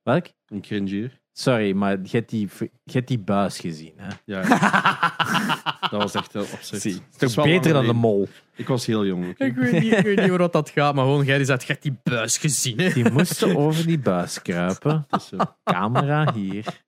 [0.02, 0.26] Welk?
[0.46, 1.20] Een cringier.
[1.36, 2.48] Sorry, maar je hebt die,
[2.84, 3.92] je hebt die buis gezien.
[3.96, 4.08] Hè?
[4.24, 4.40] Ja.
[5.90, 6.80] dat was echt heel opzet.
[6.80, 8.28] Zie, Het is toch is beter dan de mol.
[8.54, 9.34] Ik was heel jong.
[9.38, 11.66] Ik weet niet, ik weet niet waar dat gaat, maar gewoon, jij die zegt, je
[11.72, 12.92] hebt die buis gezien, hè?
[12.92, 15.06] Die moesten over die buis kruipen.
[15.10, 15.36] Het is zo.
[15.64, 16.82] Camera hier.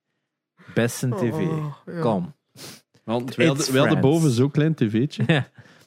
[0.73, 1.33] Beste tv.
[1.33, 1.99] Oh, ja.
[1.99, 2.35] Kom.
[3.03, 4.17] Want wij hadden, It's wij hadden Friends.
[4.17, 5.23] boven zo'n klein tv'tje.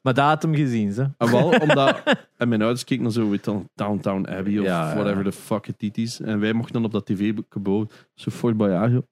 [0.03, 1.09] Maar dat had hem gezien, ze.
[1.19, 2.03] En wel omdat...
[2.37, 4.95] En mijn ouders keken naar zo, weet je wel, Downtown Abbey of Ja, ja.
[4.95, 6.21] whatever the fuck it is.
[6.21, 9.03] En wij mochten dan op dat tv-gebouw zo Fort Boyard.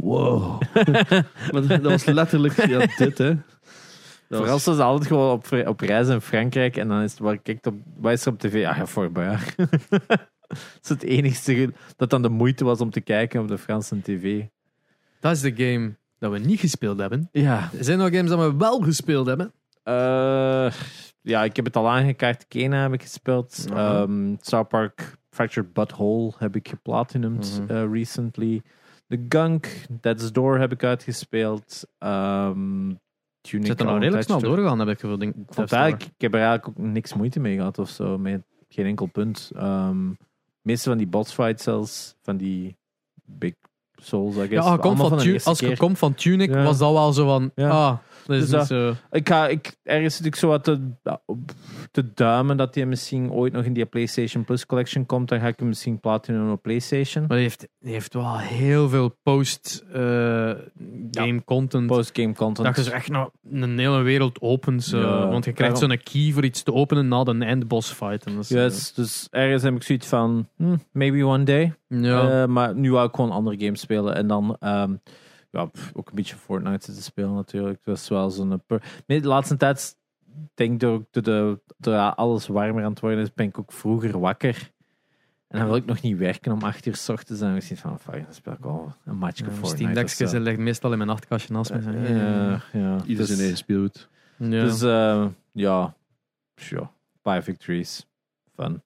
[0.00, 0.62] Wow.
[1.52, 3.34] maar dat, dat was letterlijk ja, dit, hè.
[3.34, 7.10] Dat Vooral was- ze zijn altijd gewoon op, op reis in Frankrijk en dan is
[7.10, 8.66] het, waar kijkt op, wat is er op tv?
[8.66, 9.56] Ah ja, voor Boyard.
[9.56, 14.00] dat is het enigste dat dan de moeite was om te kijken op de Franse
[14.02, 14.42] tv.
[15.20, 17.28] Dat is de game dat we niet gespeeld hebben.
[17.32, 17.70] Ja.
[17.78, 19.52] Er zijn nog games dat we wel gespeeld hebben.
[19.82, 20.72] Eh,
[21.20, 22.48] ja, ik heb het al aangekaart.
[22.48, 23.64] Kena heb ik gespeeld.
[23.68, 23.78] Mhm.
[23.78, 28.62] Ehm, South Park Fractured Butthole heb ik geplatinumd eh, recently.
[29.08, 31.86] The Gunk, Dead's Door heb ik uitgespeeld.
[31.98, 32.96] We
[33.40, 35.18] Tunic zitten al al redelijk snel doorgegaan, heb ik gevoel.
[35.18, 38.18] Denk, Ik ik heb er eigenlijk ook niks moeite mee gehad of zo.
[38.18, 39.50] Met geen enkel punt.
[39.56, 40.08] Ehm
[40.62, 42.76] meeste van die bossfights zelfs, van die
[43.24, 43.54] big
[43.94, 44.52] souls, I guess.
[44.52, 46.62] Ja, als je komt van, Tunic, Ja.
[46.62, 47.70] was dat wel zo van, Ja.
[47.70, 48.94] ah, dat is Dus niet zo...
[49.10, 50.80] Ik ga, ik, ergens zit ik zo wat te,
[51.90, 55.28] te duimen dat hij misschien ooit nog in die PlayStation Plus collection komt.
[55.28, 57.24] Dan ga ik hem misschien platinum op PlayStation.
[57.26, 61.86] Maar die heeft, die heeft wel heel veel post-game content.
[61.86, 62.66] Post-game content.
[62.66, 64.82] dat je zo echt nog een hele wereld opent.
[64.82, 64.98] zo.
[65.00, 68.26] Ja, want je krijgt zo'n key voor iets te openen na de eindboss fight.
[68.26, 71.74] En dat is, eh, Yes, dus ergens heb ik zoiets van, hm, maybe one day.
[71.88, 72.42] ja.
[72.42, 74.14] Eh, maar nu wou ik gewoon andere games spelen.
[74.14, 74.94] En dan ehm,
[75.50, 77.84] ja, pff, ook een beetje Fortnite zitten spelen natuurlijk.
[77.84, 78.62] Dat is wel zo'n...
[79.06, 79.96] de laatste tijd,
[80.54, 83.72] denk ik, door, door, de, door alles warmer aan het worden is, ben ik ook
[83.72, 84.72] vroeger wakker.
[85.48, 87.42] En dan wil ik nog niet werken om acht uur s ochtends.
[87.42, 90.06] En dan zoiets van, fuck, dan speel ik al een matchje Ja, Fortnite.
[90.06, 91.78] Steam ligt meestal in mijn nachtkastje naast me.
[91.78, 93.00] Eh, ja, ja.
[93.02, 94.08] Ieder Dus- zijn eigen speelgoed.
[94.36, 94.48] Ja.
[94.48, 95.94] Dus eh, ja,
[96.54, 96.88] sure.
[97.22, 98.06] Five victories.
[98.54, 98.82] Fun.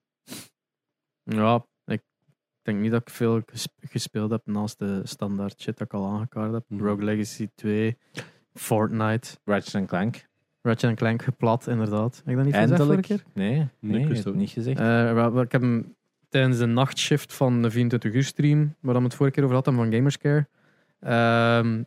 [1.22, 1.64] ja,
[2.64, 6.06] denk niet dat ik veel ges- gespeeld heb naast de standaard shit dat ik al
[6.06, 6.64] aangekaart heb.
[6.68, 6.84] Mhm.
[6.84, 7.96] Rogue Legacy 2,
[8.54, 10.26] Fortnite, Ratchet Clank.
[10.62, 12.16] Ratchet Clank geplat, inderdaad.
[12.16, 13.06] Heb ik dat niet gezegd Eindelijk.
[13.06, 13.42] vorige keer?
[13.44, 14.34] Nee, nee, ik ik wist heb het ook.
[14.34, 14.78] niet gezegd.
[14.80, 15.94] Eh, ik heb hem
[16.28, 19.74] tijdens de nachtshift van de 24 uur stream, waar we het vorige keer over hadden,
[19.74, 20.48] van Gamerscare.
[21.00, 21.82] Ehm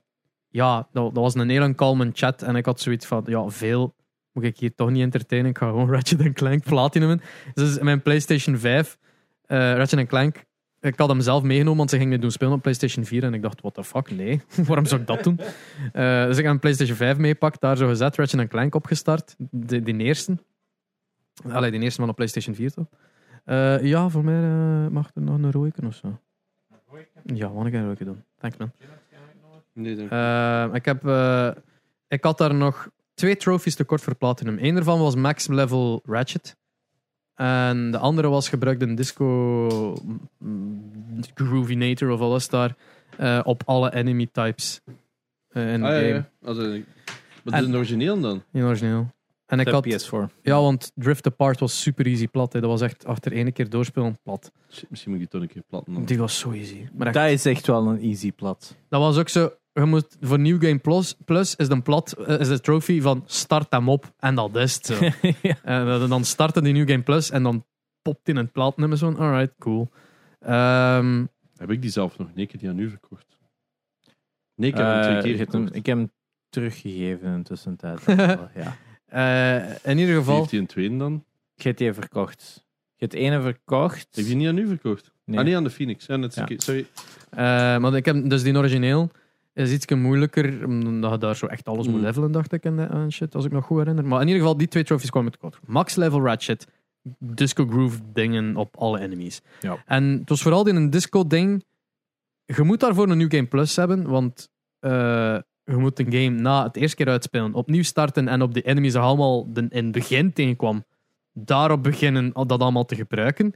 [0.50, 3.96] ja, dat, dat was een hele kalme chat en ik had zoiets van, ja, veel
[4.32, 5.50] moet ik hier toch niet entertainen.
[5.50, 7.22] Ik ga gewoon Ratchet Clank platinumen.
[7.54, 8.98] Dus mijn PlayStation 5,
[9.46, 10.44] eh Ratchet Clank,
[10.80, 13.42] ik had hem zelf meegenomen, want ze gingen doen spelen op PlayStation 4 en ik
[13.42, 15.36] dacht, what the fuck, nee, waarom zou ik dat doen?
[16.28, 19.98] Dus ik heb een PlayStation 5 meepakt, daar zo gezet, Ratchet Clank opgestart, de, die
[19.98, 20.38] eerste.
[21.50, 22.86] Allee, die eerste van op PlayStation 4 toch?
[23.48, 26.20] Eh, ja, voor mij eh, mag er nog een rooiken of zo.
[27.24, 28.24] Ja, wat ik een rooiken doen.
[28.38, 28.72] Thanks man.
[29.74, 31.04] Nee, dank Eh, ik, heb,
[32.08, 34.58] ik had daar nog twee trophies tekort voor Platinum.
[34.62, 36.58] Eén daarvan was Max Level Ratchet.
[37.38, 39.28] En de andere was gebruikt een Disco
[40.38, 40.82] mm,
[41.36, 42.76] Groovinator of alles daar.
[43.18, 44.82] eh, op alle enemy types
[45.50, 46.14] eh, in de Ah, ja, game.
[46.14, 46.30] ja.
[46.46, 46.62] Also,
[47.44, 48.44] wat is En- een origineel dan?
[48.54, 49.16] In origineel.
[49.46, 50.30] En ik had, PS4.
[50.42, 52.54] ja, want Drift Apart was super easy plat.
[52.54, 52.60] hè.
[52.62, 54.52] Dat was echt achter één keer doorspelen plat.
[54.90, 55.94] Misschien moet ik die toch een keer platten.
[55.94, 56.06] dan.
[56.06, 56.88] Die was zo easy.
[56.94, 58.76] Maar echt, Dat is echt wel een easy plat.
[58.90, 59.52] dat was ook zo.
[59.80, 63.24] Je moet voor New Game Plus, Plus is de plat, eh, is de trophy van
[63.26, 64.86] start hem op en dat is het.
[64.86, 64.94] Zo.
[65.64, 67.66] En eh, dan startte die New Game Plus en dan
[68.02, 69.14] popt in het platinum en zo.
[69.14, 69.90] Alright, cool.
[70.40, 71.26] Ehm,
[71.58, 72.28] Heb ik die zelf nog?
[72.36, 73.26] Nee, ik heb die aan u verkocht.
[74.56, 76.12] Nee, ik heb hem Eh, twee keer ik, heb hem, ik heb hem
[76.50, 78.02] teruggegeven in de tussentijd.
[78.64, 78.78] ja.
[79.06, 81.24] eh, in ieder Wie geval, heeft die een tweede dan?
[81.56, 82.66] Je hebt die verkocht.
[82.96, 84.08] Je hebt ene verkocht.
[84.12, 85.12] Heb je die niet aan u verkocht?
[85.24, 85.40] Nee.
[85.40, 86.06] Ah, nee, aan de Phoenix.
[86.06, 86.48] Ja, net Ja.
[86.58, 86.86] Sorry.
[87.30, 87.38] eh,
[87.78, 89.12] maar ik heb dus die origineel
[89.58, 92.02] is iets moeilijker, omdat je daar zo echt alles moet Mm.
[92.02, 94.06] levelen, dacht ik, en, en shit, als ik me nog goed herinner.
[94.06, 95.60] Maar in ieder geval, die twee trophies kwamen tekort.
[95.66, 96.68] Max level Ratchet,
[97.20, 99.42] disco groove dingen op alle enemies.
[99.60, 99.84] Ja.
[99.86, 101.64] En het was vooral in een disco ding.
[102.46, 106.64] Je moet daarvoor een New Game Plus hebben, want eh, je moet een game na
[106.64, 109.92] het eerste keer uitspelen, opnieuw starten en op de enemies die allemaal de, in het
[109.92, 110.84] begin tegenkwam,
[111.34, 113.54] daarop beginnen dat allemaal te gebruiken.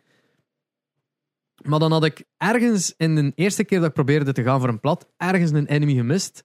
[1.64, 4.70] Maar dan had ik ergens in de eerste keer dat ik probeerde te gaan voor
[4.70, 6.44] een plat, ergens een enemy gemist.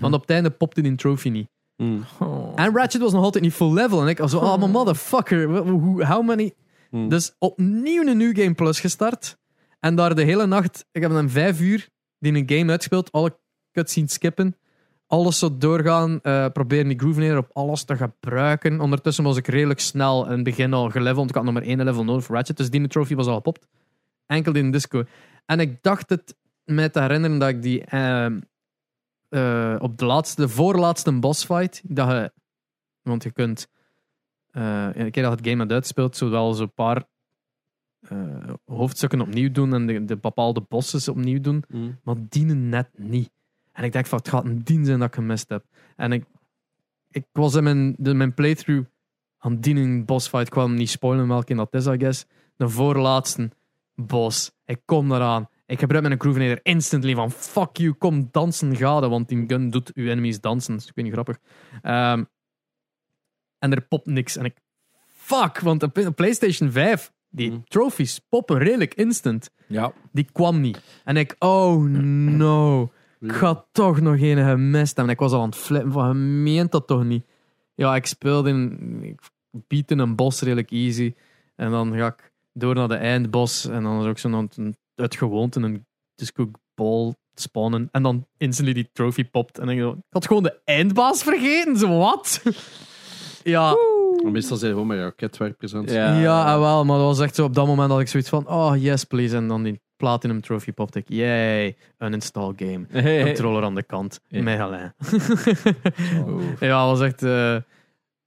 [0.00, 1.48] Want op het einde popte die trophy niet.
[1.76, 2.04] Mm.
[2.18, 2.52] Oh.
[2.54, 4.02] En Ratchet was nog altijd niet full level.
[4.02, 5.48] En ik was zo, oh, maar motherfucker,
[6.06, 6.54] how many...
[6.90, 7.08] Hmm.
[7.08, 9.38] Dus opnieuw een New Game Plus gestart.
[9.80, 11.88] En daar de hele nacht, ik heb dan vijf uur
[12.18, 13.38] die een game uitgespeeld, alle
[13.72, 14.56] cutscenes skippen,
[15.06, 18.80] alles zo doorgaan, eh, proberen die groove neer op alles te gebruiken.
[18.80, 21.28] Ondertussen was ik redelijk snel in het begin al geleveld.
[21.28, 23.66] Ik had nog maar één level nodig voor Ratchet, dus die trophy was al gepopt.
[24.26, 25.04] Enkel in disco.
[25.46, 28.40] En ik dacht het me te herinneren dat ik die ehm,
[29.28, 32.32] eh, op de laatste, de voorlaatste bossfight, dat je,
[33.02, 33.68] want je kunt,
[34.50, 37.04] eh, een keer dat het game had uitgespeeld, zowel zo'n paar
[38.00, 41.98] eh, hoofdstukken opnieuw doen en de, de bepaalde bosses opnieuw doen, Mm.
[42.02, 43.30] maar dienen net niet.
[43.72, 45.64] En ik dacht van, het gaat een dien zijn dat ik gemist heb.
[45.96, 46.24] En ik,
[47.10, 48.88] ik was in mijn, de, mijn playthrough
[49.38, 52.26] aan dienen bossfight, ik kwam niet spoilen welke dat is, I guess.
[52.56, 53.50] De voorlaatste
[53.96, 54.50] boss.
[54.64, 55.48] Ik kom eraan.
[55.66, 59.70] Ik gebruik mijn groove neder instantly van fuck you, kom dansen gade, want die gun
[59.70, 60.72] doet uw enemies dansen.
[60.72, 61.38] Dat is ik weet niet grappig.
[61.82, 62.24] Ehm,
[63.58, 64.36] en er popt niks.
[64.36, 64.56] En ik,
[65.06, 67.64] fuck, want op PlayStation 5, die Hmm.
[67.64, 69.50] trophies poppen redelijk instant.
[69.66, 69.92] Ja.
[70.12, 71.00] Die kwam niet.
[71.04, 72.92] En ik, oh no.
[73.20, 75.04] Ik ga toch nog een gemist hebben.
[75.04, 77.24] En ik was al aan het flippen van, je meent dat toch niet?
[77.74, 79.02] Ja, ik speelde in...
[79.02, 79.20] Ik
[79.66, 81.14] bied in een bos redelijk easy.
[81.56, 83.64] En dan ga ik door naar de eindbos.
[83.68, 87.88] En dan is ook zo'n een- uit gewoonte een disco ball spawnen.
[87.92, 89.58] En dan instantly die trophy popt.
[89.58, 91.76] En dan denk ik, ik had gewoon de eindbaas vergeten.
[91.76, 92.42] Zo, wat?
[93.44, 93.76] ja,
[94.22, 96.18] Maar Meestal zijn gewoon maar ja, ketwerpers aan het Ja.
[96.20, 96.84] ja, ah, wel.
[96.84, 99.36] Maar dat was echt zo op dat moment dat ik zoiets van, oh yes please.
[99.36, 101.08] En dan die platinum trophy popte ik.
[101.08, 102.84] Yay, uninstall game.
[102.88, 104.20] Hey, Controller aan de kant.
[104.28, 104.58] Met.
[106.26, 106.40] Oh.
[106.60, 107.22] Ja, dat was echt...
[107.22, 107.56] eh,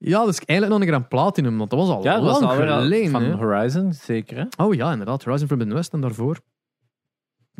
[0.01, 2.39] Ja, dus eigenlijk nog een keer aan Platinum, want dat was al Ja, dat was
[2.39, 3.11] lang alweer al geleden.
[3.11, 3.31] van hè.
[3.33, 4.63] Horizon, zeker hè?
[4.65, 5.23] Oh ja, inderdaad.
[5.23, 6.39] Horizon Forbidden West en daarvoor.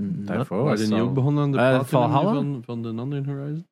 [0.02, 2.34] Daarvoor was het niet ook begonnen aan de Eh, platinum Valhalla?
[2.34, 3.68] van, van de andere Horizon?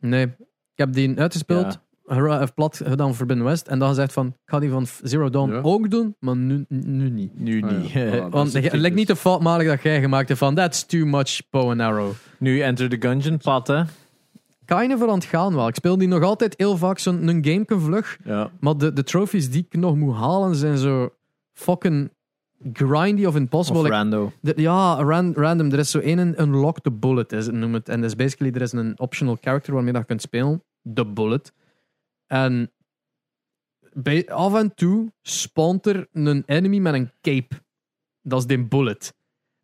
[0.00, 0.34] Nee, ik
[0.74, 4.58] heb die uitgespeeld, Hora- of plat gedaan Forbidden West, en dan gezegd van, ik ga
[4.58, 5.60] die van Zero Dawn Ja.
[5.62, 7.38] ook doen, maar nu, nu niet.
[7.40, 7.76] Nu Ah, ja.
[7.76, 7.90] niet.
[7.90, 8.10] Voilà.
[8.22, 11.40] dat Want het lijkt niet de foutmalig dat jij gemaakt hebt van, that's too much
[11.50, 12.12] bow and arrow.
[12.38, 13.82] nu Enter the Gungeon pad, hè?
[14.66, 15.68] Je voor aan het gaan wel.
[15.68, 18.50] Ik speel die nog altijd heel vaak zo'n gameke vlug, Ja.
[18.60, 21.14] maar de, de trophies die ik nog moet halen zijn zo
[21.52, 22.10] fucking
[22.72, 23.80] grindy of impossible.
[23.80, 24.32] Of Like, rando.
[24.40, 25.72] De- ja, ran- random.
[25.72, 27.88] Er is zo één een unlock the bullet, is het, noem het.
[27.88, 30.62] En dat is basically, er is een optional character waarmee dat je kunt spelen.
[30.94, 31.52] The bullet.
[32.26, 32.72] En
[33.92, 37.62] bij, af en toe spawnt er een enemy met een cape.
[38.22, 39.14] Dat is die bullet.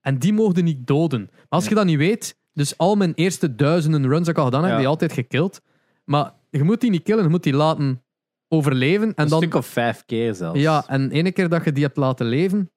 [0.00, 1.20] En die mogen niet doden.
[1.32, 4.44] Maar als je dat niet weet, dus al mijn eerste duizenden runs dat ik al
[4.44, 4.78] gedaan heb, Ja.
[4.78, 5.60] die altijd gekild.
[6.04, 8.02] Maar je moet die niet killen, je moet die laten
[8.48, 9.06] overleven.
[9.14, 10.60] En Een dan, stuk of vijf keer zelfs.
[10.60, 12.70] ja, en ene keer dat je die hebt laten leven,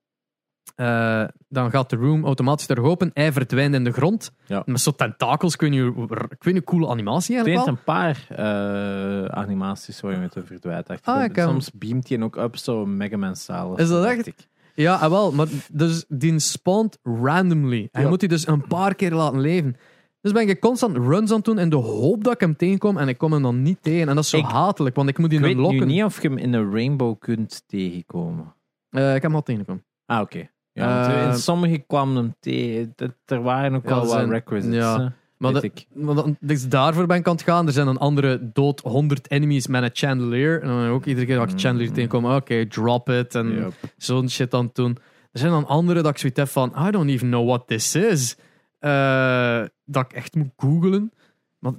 [0.76, 3.12] eh, dan gaat de room automatisch terug open.
[3.14, 4.32] Hij verdwijnt in de grond.
[4.46, 4.64] Ja.
[4.66, 5.54] Met zo'n tentakels.
[5.54, 8.06] Ik weet niet, hoe- ik weet niet, coole animatie Er eigenlijk zijn wel.
[8.06, 10.88] een paar eh, animaties waar je met de verdwijnt.
[10.88, 11.06] dacht ik.
[11.06, 13.74] Ah, ik heb- Soms beamt hij ook op zo Mega Man style.
[13.78, 14.28] Is dat echt?
[14.28, 14.36] ik.
[14.74, 15.32] Ja, ah, wel.
[15.32, 17.78] Maar dus die spawnt randomly.
[17.82, 18.10] En je Ja.
[18.10, 19.76] moet die dus een paar keer laten leven.
[20.22, 22.98] Dus ben ik constant runs aan het doen in de hoop dat ik hem tegenkom.
[22.98, 24.08] En ik kom hem dan niet tegen.
[24.10, 25.88] En dat is zo Ik- hatelijk, want ik moet die Ik weet nu lokken.
[25.88, 28.54] niet of je hem in een rainbow kunt tegenkomen.
[28.90, 29.86] Eh, ik heb hem al tegengekomen.
[30.06, 30.50] Ah, oké.
[30.72, 32.94] Ja, want Eh, in sommige kwam hem tegen.
[32.96, 34.76] Dat- Er waren ook Ja, wel er wat zijn- requisites.
[34.78, 35.00] ja.
[35.00, 35.08] hè,
[35.52, 35.86] Maar ik.
[35.94, 37.68] Maar dus daarvoor ben ik aan het gaan.
[37.68, 40.62] Er zijn een andere dood 100 enemies met een chandelier.
[40.62, 41.94] En dan ook iedere keer dat ik chandelier Mm.
[41.94, 43.36] tegenkom, oké, drop it.
[43.36, 44.98] En zo'n shit aan het doen.
[45.32, 47.96] Er zijn dan andere dat ik zoiets heb van, I don't even know what this
[47.96, 48.36] is.
[48.80, 51.12] Eh, dat ik echt moet googlen.
[51.60, 51.74] Maar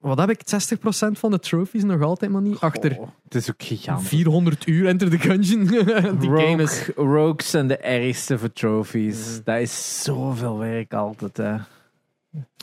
[0.00, 0.40] wat heb ik?
[0.44, 2.60] 60% van de trophies nog altijd maar niet.
[2.60, 4.08] Achter het is ook gigantisch.
[4.08, 5.64] 400 uur Enter the Gungeon.
[6.20, 6.90] Die Rogue- game is...
[6.96, 9.40] Rogues zijn de ergste voor trophies.
[9.44, 11.36] Dat is zoveel werk altijd.
[11.36, 11.54] Hè.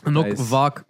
[0.04, 0.84] En ook is- vaak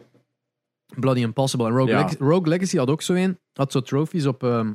[0.99, 1.67] Bloody Impossible.
[1.67, 2.01] En Rogue, Ja.
[2.05, 3.39] Leg- Rogue Legacy had ook zo een.
[3.53, 4.43] Had zo trophies op...
[4.43, 4.75] ehm,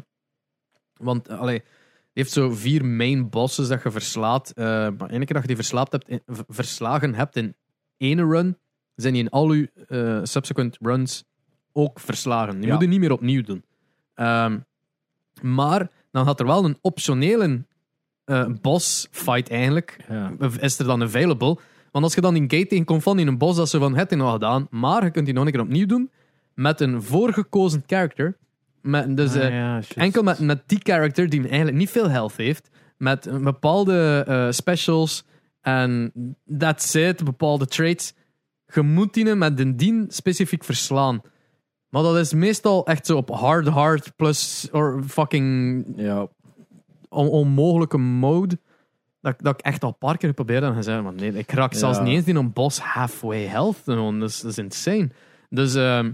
[0.94, 4.50] want, eh, allee, die heeft zo vier main bosses dat je verslaat.
[4.52, 4.66] Eh,
[4.98, 7.56] maar ene keer dat je die verslaapt hebt, in- v- verslagen hebt in
[7.98, 8.58] ene run,
[8.96, 11.24] zijn die in al je eh, subsequent runs
[11.72, 12.56] ook verslagen.
[12.60, 12.74] Die Ja.
[12.74, 13.64] moet je niet meer opnieuw doen.
[14.14, 14.60] Ehm,
[15.42, 17.66] maar dan had er wel een optionele
[18.26, 20.32] eh boss fight eigenlijk Ja.
[20.60, 21.58] is er dan available.
[21.92, 24.12] Want als je dan in gate tegenkomt van in een bos, dat ze van het
[24.12, 26.12] in al gedaan, maar je kunt die nog een keer opnieuw doen
[26.54, 28.38] met een voorgekozen character.
[28.82, 32.36] Met, dus, Ah, eh, ja, enkel met, met die character die eigenlijk niet veel health
[32.38, 32.70] heeft.
[32.98, 35.24] Met een bepaalde eh, specials
[35.62, 36.12] en
[36.58, 38.14] that's it, bepaalde traits.
[38.74, 41.22] Je moet die met een dien specifiek verslaan.
[41.90, 46.28] Maar dat is meestal echt zo op hard hard plus or fucking Ja,
[47.10, 48.60] on- onmogelijke mode.
[49.22, 51.52] Dat, dat ik echt al een paar keer geprobeerd heb en gezegd, maar nee, ik
[51.52, 52.04] raak zelfs Ja.
[52.04, 53.86] niet eens in een boss halfway health.
[53.86, 55.10] Dat, is, dat is insane.
[55.50, 56.12] Dus ehm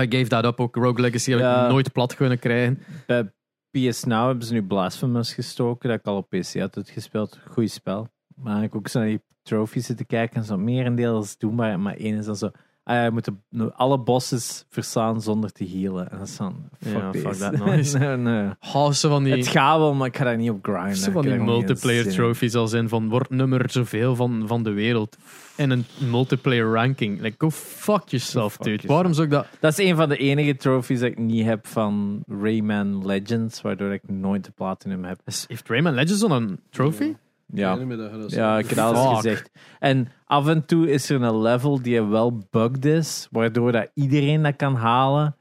[0.00, 0.60] I gave that up.
[0.60, 1.64] Ook Rogue Legacy heb Ja.
[1.64, 2.78] ik nooit plat kunnen krijgen.
[3.06, 3.32] bij
[3.70, 7.38] PS Now hebben ze nu Blasphemous gestoken, dat ik al op PC had uitgespeeld.
[7.50, 8.08] Goeie spel.
[8.34, 11.94] Maar ik ook zo naar die trophies zitten kijken en zo merendeel is doenbaar, maar
[11.96, 12.50] één is dan zo,
[12.84, 16.10] ah ja, je moet de- alle bosses verslaan zonder te healen.
[16.10, 17.98] En dat is dan, fuck, Ja, fuck that noise.
[17.98, 18.48] nee.
[18.74, 20.96] Oh, van die, Het gaat wel, maar ik ga daar niet op grinden.
[20.96, 25.16] zo van die multiplayer trophies als in van wordt nummer zoveel van, van de wereld
[25.56, 27.20] in een multiplayer ranking.
[27.20, 28.86] Like, go fuck yourself, dude.
[28.86, 29.46] Waarom zou ik dat...
[29.60, 33.92] Dat is een van de enige trophies dat ik niet heb van Rayman Legends, waardoor
[33.92, 35.18] ik nooit de platinum heb.
[35.46, 37.14] Heeft Rayman Legends al een trophy?
[37.52, 39.50] Ja, Ik dat Ja, ik heb alles gezegd.
[39.78, 44.42] En af en toe is er een level die wel bugged is, waardoor dat iedereen
[44.42, 45.36] dat kan halen.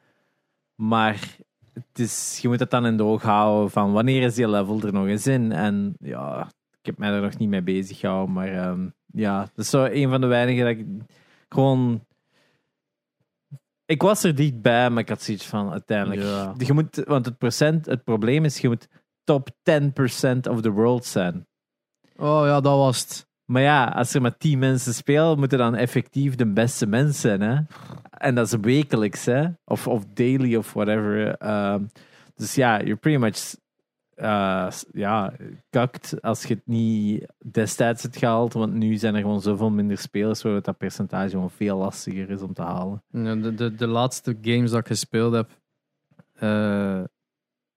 [0.75, 1.37] Maar
[1.73, 4.81] het is, je moet het dan in de oog houden van wanneer is die level
[4.81, 5.51] er nog eens in.
[5.51, 6.47] En ja,
[6.79, 8.33] ik heb mij er nog niet mee bezig gehouden.
[8.33, 10.85] Maar ehm, ja, dat is zo een van de weinigen dat ik
[11.49, 12.07] gewoon...
[13.85, 16.21] Ik was er dichtbij, maar ik had zoiets van uiteindelijk...
[16.21, 16.53] Ja.
[16.57, 18.87] Je moet, want het, procent, het probleem is, je moet
[19.23, 19.53] top 10%
[20.49, 21.47] of the world zijn.
[22.19, 23.27] Oh ja, dat was het.
[23.45, 27.41] Maar ja, als er maar tien mensen spelen, moeten dan effectief de beste mensen zijn.
[27.41, 27.59] Hè?
[28.09, 29.47] En dat is wekelijks, hè?
[29.65, 31.35] Of, of daily of whatever.
[31.35, 31.83] Ehm,
[32.35, 33.55] dus ja, you're pretty much
[34.15, 35.33] uh, ja,
[35.69, 38.53] kakt als je het niet destijds hebt gehaald.
[38.53, 42.41] Want nu zijn er gewoon zoveel minder spelers, waardoor dat percentage gewoon veel lastiger is
[42.41, 43.03] om te halen.
[43.07, 45.49] Ja, de, de, de laatste games dat ik gespeeld heb,
[46.33, 47.03] eh,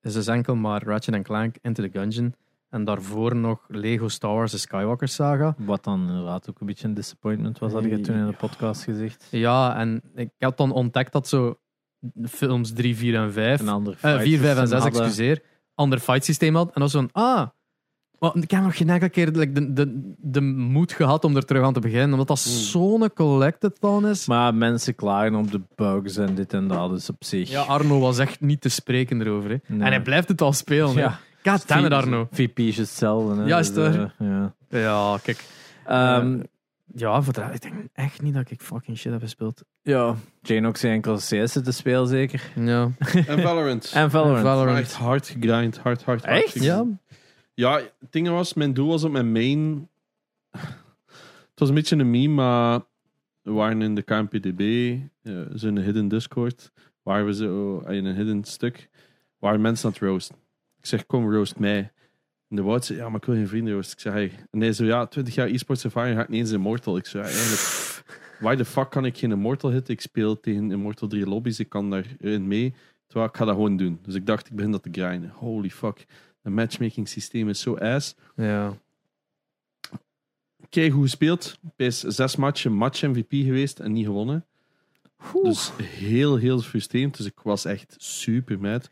[0.00, 2.34] is dus enkel maar Ratchet Clank Into the Gungeon.
[2.72, 5.54] En daarvoor nog Lego Star Wars The Skywalker Saga.
[5.58, 8.82] Wat dan inderdaad ook een beetje een disappointment was, had je toen in de podcast
[8.84, 9.26] gezegd.
[9.30, 11.58] Ja, en ik had dan ontdekt dat zo
[12.28, 15.00] films 3, 4 en 5, Een ander eh 4, 5 en 6, hadden.
[15.00, 15.42] excuseer,
[15.74, 16.74] ander fight systeem had.
[16.74, 17.48] En was van, ah,
[18.34, 21.64] ik heb nog geen enkele keer like, de, de, de moed gehad om er terug
[21.64, 22.52] aan te beginnen, omdat dat Hmm.
[22.52, 24.26] zo'n collected dan is.
[24.26, 27.50] Maar mensen klagen op de bugs en dit en dat, dus op zich.
[27.50, 29.50] Ja, Arno was echt niet te spreken erover.
[29.50, 29.56] Hè.
[29.66, 29.80] Nee.
[29.80, 30.94] En hij blijft het al spelen.
[30.94, 31.18] Ja.
[31.42, 32.28] Damn it, Arno.
[32.30, 33.40] VP is hetzelfde.
[33.40, 33.46] Hè?
[33.46, 34.54] Ja, is Dus, het eh, ja.
[34.68, 35.44] Ja, kijk.
[35.86, 36.40] Ehm,
[36.94, 39.64] Ja, voor de, ik denk echt niet dat ik fucking shit heb gespeeld.
[39.82, 42.52] ja, Jane ook zijn enkel CS te spelen, zeker.
[42.54, 42.90] Ja.
[43.26, 43.90] En Valorant.
[43.94, 44.42] En Valorant.
[44.42, 44.78] Valorant.
[44.78, 46.42] Echt hard gegrind, hard, hard, hard.
[46.44, 46.62] Echt?
[46.62, 46.84] Ja.
[47.54, 49.88] Ja, het ding was, mijn doel was op mijn main.
[50.50, 52.80] Het was een beetje een meme, maar
[53.42, 54.60] we waren in de KMPDB,
[55.22, 58.88] eh, zo'n hidden Discord, waar we zo in een hidden stuk,
[59.38, 60.36] waar mensen aan het roosten.
[60.82, 61.92] Ik zeg, kom, roast mij.
[62.48, 63.94] En de Wout zei, ja, maar ik wil geen vrienden roosten.
[63.94, 64.32] Ik zeg, hey.
[64.50, 66.96] En hij zo, ja, 20 jaar e-sports ervaring, ga ik niet eens Immortal.
[66.96, 67.60] Ik zei, ja, eigenlijk,
[68.40, 69.94] why the fuck kan ik geen Immortal hitten?
[69.94, 72.74] Ik speel tegen Immortal 3 lobby's, ik kan daarin mee.
[73.06, 73.98] Terwijl ik ga dat gewoon doen.
[74.02, 75.30] Dus ik dacht, ik begin dat te grinden.
[75.30, 76.06] Holy fuck.
[76.42, 78.14] Het matchmaking systeem is zo ass.
[78.36, 78.76] Ja.
[80.68, 81.58] Kijk hoe gespeeld.
[81.76, 84.46] Bij zes matchen, match MVP geweest en niet gewonnen.
[85.42, 87.16] Dus heel, heel frustrerend.
[87.16, 88.90] Dus ik was echt super mad.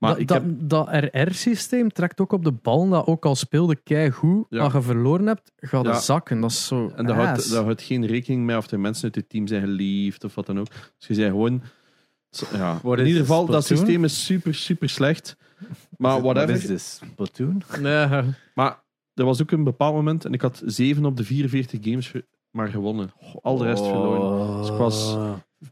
[0.00, 0.44] Maar dat, heb...
[0.58, 4.62] dat RR-systeem trekt ook op de bal dat ook al speelde keigoed, Ja.
[4.62, 5.92] als je verloren hebt, gaat Ja.
[5.92, 6.40] de zakken.
[6.40, 7.50] Dat is zo En daar houdt, ass.
[7.50, 10.46] daar houdt geen rekening mee of er mensen uit het team zijn geliefd of wat
[10.46, 10.68] dan ook.
[10.98, 11.62] Dus je zei gewoon...
[12.52, 12.80] Ja.
[12.84, 15.36] In ieder geval, dat systeem is super, super slecht.
[15.96, 16.54] Maar What whatever.
[16.54, 17.00] is this?
[17.16, 17.62] Platoon?
[17.80, 18.06] Nee,
[18.54, 18.82] Maar
[19.14, 22.12] er was ook een bepaald moment en ik had 7 op de 44 games
[22.50, 23.12] maar gewonnen.
[23.42, 24.56] Al de rest verloren.
[24.60, 25.16] Dus ik was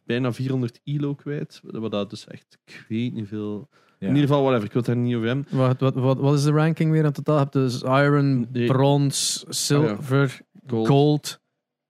[0.04, 1.60] bijna 400 elo kwijt.
[1.64, 3.68] Wat dat dus echt, ik weet niet veel.
[3.98, 4.06] Ja.
[4.08, 4.66] In ieder geval, whatever.
[4.66, 5.46] Ik wil het daar niet over hebben.
[5.50, 7.34] wat, wat, wat, wat is de ranking weer in totaal?
[7.34, 8.66] Je hebt dus Iron, Nee.
[8.66, 11.40] Brons, Silver, Gold, Gold,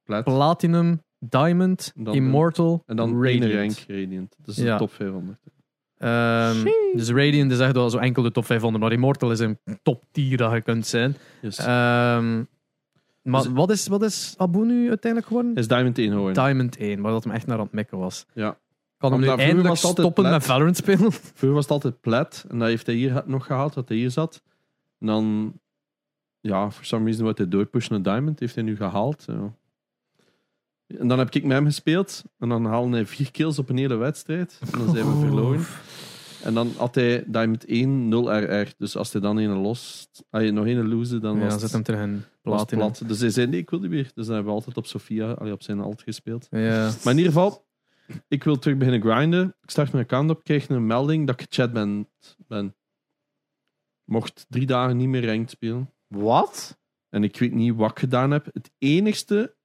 [0.05, 0.25] plat.
[0.25, 3.43] Platinum, Diamond, Dan- Immortal, En dan Radiant.
[3.45, 4.35] één rank Radiant.
[4.39, 5.39] Dat is de top 500.
[5.99, 6.65] Ehm,
[6.95, 10.05] dus Radiant is echt wel zo enkel de top 500, maar Immortal is een top
[10.13, 11.17] tier dat je kunt zijn.
[11.43, 11.59] Yes.
[11.59, 12.37] Ehm,
[13.23, 15.55] maar Dus- wat, is, wat is Abu nu uiteindelijk geworden?
[15.55, 16.33] is Diamond 1 hoor.
[16.33, 18.27] Diamond 1, waar dat hem echt naar aan het mikken was.
[18.35, 18.57] Ja.
[18.99, 20.31] Kan hem nu eindelijk stoppen plat.
[20.31, 21.13] met Valorant spelen?
[21.35, 22.45] Vroeger was het altijd plat.
[22.49, 24.43] En dat heeft hij hier nog gehaald, dat hij hier zat.
[24.99, 25.53] En dan,
[26.41, 29.25] ja, voor some reason wat hij doorpushen naar Diamond, heeft hij nu gehaald.
[29.27, 29.53] Ja.
[30.87, 32.25] En dan heb ik met hem gespeeld.
[32.39, 34.59] En dan haalde hij vier kills op een hele wedstrijd.
[34.73, 35.67] En dan zijn we verloren.
[36.43, 38.73] En dan had hij Diamond 1, 0 RR.
[38.79, 41.73] Dus als hij dan een lost, als je nog een lose, dan Ja, was zet
[41.73, 43.03] hem terug in plat.
[43.07, 44.11] Dus hij zei, nee, ik wil niet meer.
[44.15, 46.47] Dus dan hebben we altijd op Sofia, allee, op zijn alt gespeeld.
[46.51, 46.91] Ja.
[47.05, 47.67] Maar in ieder geval,
[48.29, 49.57] ik wil terug beginnen grinden.
[49.63, 52.09] Ik start mijn account op, krijg een melding dat ik gechat ben.
[52.47, 52.75] ben.
[54.05, 55.93] Mocht drie dagen niet meer ranked spelen.
[56.07, 56.79] Wat?
[57.09, 58.49] En ik weet niet wat ik gedaan heb.
[58.53, 59.57] Het enigste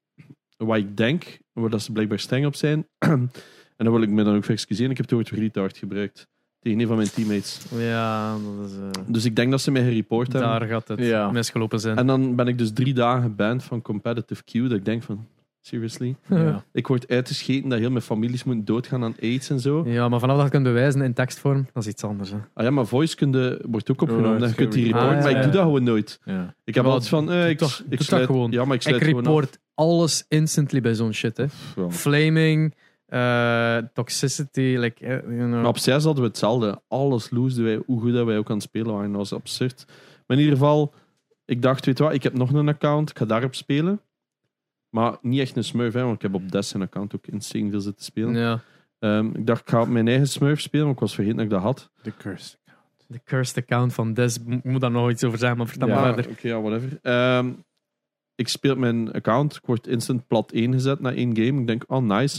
[0.57, 3.31] wat ik denk, waar dat ze blijkbaar streng op zijn, en
[3.77, 6.27] dan wil ik me dan ook voor excuseren, ik heb het woord retard gebruikt.
[6.59, 7.61] Tegen een van mijn teammates.
[7.75, 10.49] Ja, dat is, eh, Dus ik denk dat ze mij gereport hebben.
[10.59, 11.31] daar gaat het Ja.
[11.31, 11.97] misgelopen zijn.
[11.97, 14.67] En dan ben ik dus drie dagen geband van competitive queue.
[14.67, 15.27] Dat ik denk van,
[15.67, 16.15] seriously?
[16.29, 16.63] Ja.
[16.71, 19.83] Ik word uitgescheten dat heel mijn families moeten doodgaan aan aids en zo.
[19.85, 22.29] Ja, maar vanaf dat je kunt bewijzen in tekstvorm, dat is iets anders.
[22.29, 22.37] Hè.
[22.53, 24.31] Ah ja, maar voice kunde, wordt ook opgenomen.
[24.33, 26.19] Oh, dan dat kunt die is reporten, Ah, ja, maar ik doe dat gewoon nooit.
[26.23, 26.55] Ja.
[26.63, 28.51] Ik heb altijd van, eh, ik, doe ik, dat gewoon.
[28.51, 29.25] Ja, maar ik Ik sluit gewoon af.
[29.25, 31.37] report alles instantly bij zo'n shit.
[31.37, 31.45] Hè.
[31.75, 31.89] Ja.
[31.89, 32.75] Flaming,
[33.05, 35.51] eh, toxicity, like, eh, you know.
[35.51, 36.81] Maar op 6 hadden we hetzelfde.
[36.87, 39.09] Alles loosden wij, hoe goed dat wij ook aan het spelen waren.
[39.09, 39.85] Dat was absurd.
[40.27, 40.93] Maar in ieder geval,
[41.45, 44.01] ik dacht, weet je wat, ik heb nog een account, ik ga daarop spelen.
[44.93, 47.69] Maar niet echt een smurf, hè, want ik heb op Des een account ook insane
[47.69, 48.35] veel zitten spelen.
[48.35, 48.61] Ja,
[48.99, 51.45] Ehm, ik dacht, ik ga op mijn eigen smurf spelen, maar ik was vergeten dat
[51.45, 51.89] ik dat had.
[52.01, 52.55] The Curse.
[53.07, 55.95] de cursed account van Des, ik moet daar nog iets over zeggen, maar vertel Ja.
[55.95, 56.31] maar Ja, verder.
[56.31, 56.99] Oké, ja, whatever.
[57.01, 57.51] Ehm,
[58.35, 61.59] ik speel mijn account, ik word instant plat 1 gezet na één game.
[61.61, 62.37] Ik denk, oh nice.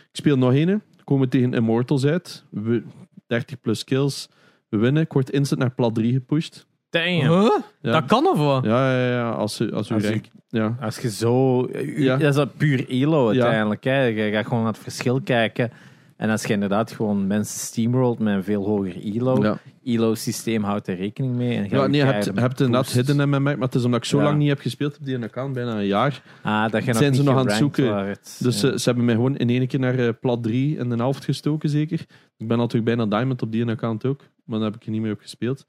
[0.00, 2.44] Ik speel nog één, komen tegen Immortals uit.
[2.50, 2.82] We,
[3.26, 4.28] 30 plus kills.
[4.68, 6.66] We winnen, ik word instant naar plat 3 gepusht.
[6.92, 7.20] Damn.
[7.40, 7.50] Huh?
[7.80, 7.92] Ja.
[7.92, 8.64] Dat kan of wat?
[8.64, 9.30] Ja, ja, ja.
[9.30, 10.76] Als, u- als u Als je- Ja.
[10.80, 11.66] Als je zo...
[11.72, 12.16] u- Ja.
[12.16, 13.42] Dat is dat puur elo Ja.
[13.42, 13.84] uiteindelijk.
[13.84, 14.02] Hè.
[14.04, 15.70] Je gaat gewoon naar het verschil kijken.
[16.16, 19.58] En als je inderdaad gewoon mensen steamrolt met een veel hoger elo, Ja.
[19.84, 21.56] elo-systeem houdt er rekening mee.
[21.56, 24.22] En Ja, nee, je hebt, inderdaad hidden MMA, maar het is omdat ik zo Ja.
[24.24, 26.22] lang niet heb gespeeld op die account, bijna een jaar.
[26.42, 28.16] Ah, dat je Zijn ze nog aan het zoeken?
[28.38, 28.50] Dus Ja.
[28.50, 31.24] ze, ze hebben mij gewoon in één keer naar eh, plat 3 en de helft
[31.24, 32.00] gestoken, zeker.
[32.36, 35.00] Ik ben natuurlijk bijna diamond op die account ook, maar daar heb ik er niet
[35.02, 35.66] meer op gespeeld.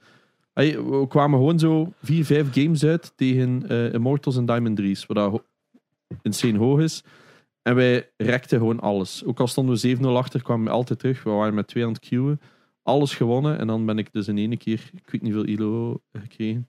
[0.53, 5.05] Hey, we kwamen gewoon zo vier, vijf games uit tegen eh, Immortals en Diamond 3's,
[5.05, 5.45] wat ho-
[6.21, 7.03] insane hoog is.
[7.61, 9.23] En wij rekten gewoon alles.
[9.25, 11.23] Ook al stonden we 7-0 achter, kwamen we altijd terug.
[11.23, 12.39] We waren met twee aan het queuen.
[12.83, 13.59] Alles gewonnen.
[13.59, 16.67] En dan ben ik dus in één keer, ik weet niet veel ILO gekregen.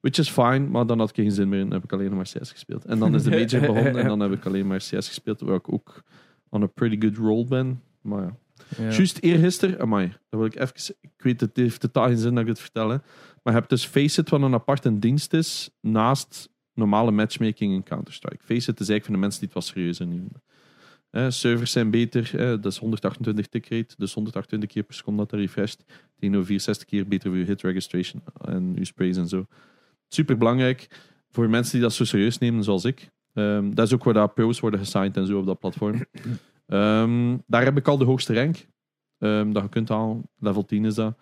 [0.00, 1.60] Which is fine, maar dan had ik geen zin meer.
[1.60, 2.84] Dan heb ik alleen maar CS gespeeld.
[2.84, 5.56] En dan is de major begonnen en dan heb ik alleen maar CS gespeeld, waar
[5.56, 6.02] ik ook
[6.48, 7.82] on a pretty good roll ben.
[8.00, 8.36] Maar ja.
[8.76, 10.94] Juist eergisteren, amai, dat wil ik even...
[11.00, 12.86] Ik weet, het heeft totaal geen zin dat ik dit vertel.
[12.86, 13.00] Maar
[13.42, 18.44] je hebt dus Faceit, wat een aparte dienst is, naast normale matchmaking in Counter-Strike.
[18.44, 20.42] Faceit is eigenlijk voor de mensen die het wat serieuzer nemen.
[21.32, 22.30] Servers zijn beter,
[22.60, 25.84] dat is 128 tick rate, dus 128 keer per seconde dat dat refresht.
[26.18, 29.46] Tegenover 64 keer beter voor je hit registration en je sprays en zo.
[30.08, 30.88] Super belangrijk
[31.30, 33.10] voor mensen die dat zo serieus nemen, zoals ik.
[33.34, 36.04] Ehm, dat is ook waar dat pros worden gesigned en zo op dat platform.
[36.68, 38.66] Ehm, daar heb ik al de hoogste rank.
[39.18, 40.30] ehm, dat je kunt halen.
[40.38, 41.18] Level 10 is dat.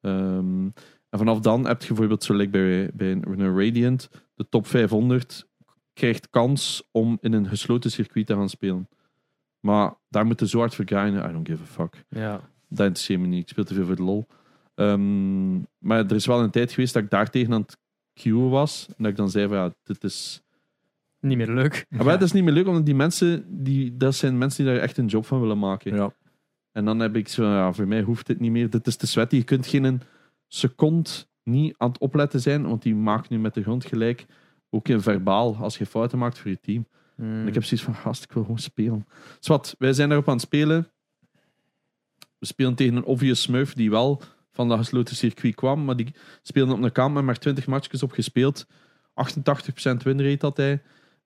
[0.00, 0.64] Ehm,
[1.08, 5.48] en vanaf dan heb je bijvoorbeeld, zo like bij, bij een, Radiant, de top 500
[5.92, 8.88] krijgt kans om in een gesloten circuit te gaan spelen.
[9.60, 11.28] Maar daar moeten zo hard voor grinden.
[11.28, 12.04] I don't give a fuck.
[12.08, 12.40] Ja.
[12.68, 13.42] Dat interesseert me niet.
[13.42, 14.26] Ik speel te veel voor de lol.
[15.78, 17.78] Maar er is wel een tijd geweest dat ik daar tegen aan het
[18.12, 18.86] queuen was.
[18.88, 20.42] En dat ik dan zei van, ja, dit is...
[21.22, 21.86] Niet meer leuk.
[21.88, 24.82] Maar dat is niet meer leuk, omdat die mensen, die, dat zijn mensen die daar
[24.82, 25.94] echt een job van willen maken.
[25.94, 26.12] Ja.
[26.72, 28.70] En dan heb ik zo, ja, voor mij hoeft dit niet meer.
[28.70, 29.36] Dit is te sweaty.
[29.36, 30.00] Je kunt geen
[30.48, 31.10] seconde
[31.42, 34.26] niet aan het opletten zijn, want die maakt nu met de grond gelijk.
[34.70, 36.86] Ook in verbaal, als je fouten maakt voor je team.
[37.16, 39.06] En ik heb zoiets van, gast, ik wil gewoon spelen.
[39.40, 40.88] Zwat, wij zijn daarop aan het spelen.
[42.38, 46.14] We spelen tegen een obvious smurf die wel van dat gesloten circuit kwam, maar die
[46.42, 48.66] speelde op een kant met maar 20 matchjes op gespeeld.
[48.66, 48.72] 88%
[50.02, 50.82] winrate had hij.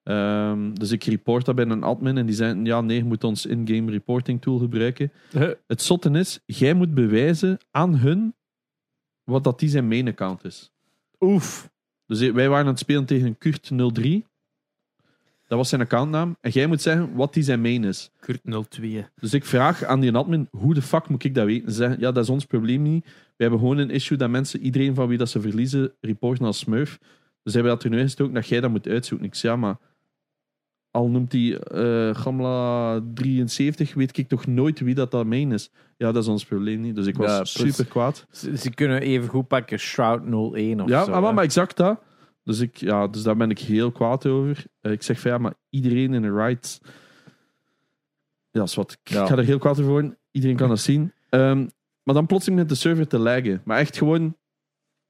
[0.06, 3.24] Ehm, dus ik report dat bij een admin en die zei, ja nee, je moet
[3.24, 5.12] ons in-game reporting tool gebruiken.
[5.66, 8.34] Het zotte is, jij moet bewijzen aan hun
[9.24, 10.72] wat dat die zijn main account is.
[11.20, 11.70] Oef.
[12.06, 14.26] Dus wij waren aan het spelen tegen Kurt03.
[15.48, 16.36] Dat was zijn accountnaam.
[16.40, 18.10] En jij moet zeggen wat die zijn main is.
[18.20, 19.06] Kurt 02.
[19.14, 21.70] Dus ik vraag aan die admin, hoe de fuck moet ik dat weten?
[21.70, 23.04] Ze zeggen, ja, dat is ons probleem niet.
[23.04, 26.58] We hebben gewoon een issue dat mensen, iedereen van wie dat ze verliezen, reporten als
[26.58, 26.98] smurf.
[27.42, 29.26] Dus hebben we dat er nu ingestoken dat jij dat moet uitzoeken.
[29.26, 29.78] Ik zeg, ja, maar
[30.97, 35.70] al noemt die eh Gamla 73, weet ik toch nooit wie dat, dat main is.
[35.97, 36.94] Ja, dat is ons probleem niet.
[36.94, 38.27] Dus ik was Ja, super kwaad.
[38.31, 40.20] Ze, ze kunnen even goed pakken Shroud
[40.55, 41.10] 01 of Ja, zo.
[41.10, 42.01] maar, maar, maar exact dat.
[42.44, 44.64] Dus, ik, ja, dus daar ben ik heel kwaad over.
[44.81, 46.81] Eh, ik zeg van ja, maar iedereen in de rights.
[48.51, 48.93] Ja, is wat.
[49.02, 49.27] Ik Ja.
[49.27, 50.18] ga er heel kwaad over worden.
[50.31, 51.12] Iedereen kan dat zien.
[51.28, 51.66] Ehm,
[52.02, 53.60] maar dan plotseling met de server te laggen.
[53.64, 54.36] Maar echt gewoon.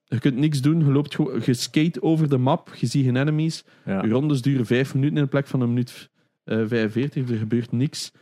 [0.08, 0.78] Je kunt niks doen.
[0.78, 2.74] Je, loopt gewoon, je skate over de map.
[2.74, 3.64] Je ziet geen enemies.
[3.84, 4.00] Ja.
[4.00, 6.10] Rondes duren vijf minuten in de plek van een minuut
[6.44, 7.30] eh 45.
[7.30, 8.12] Er gebeurt niks.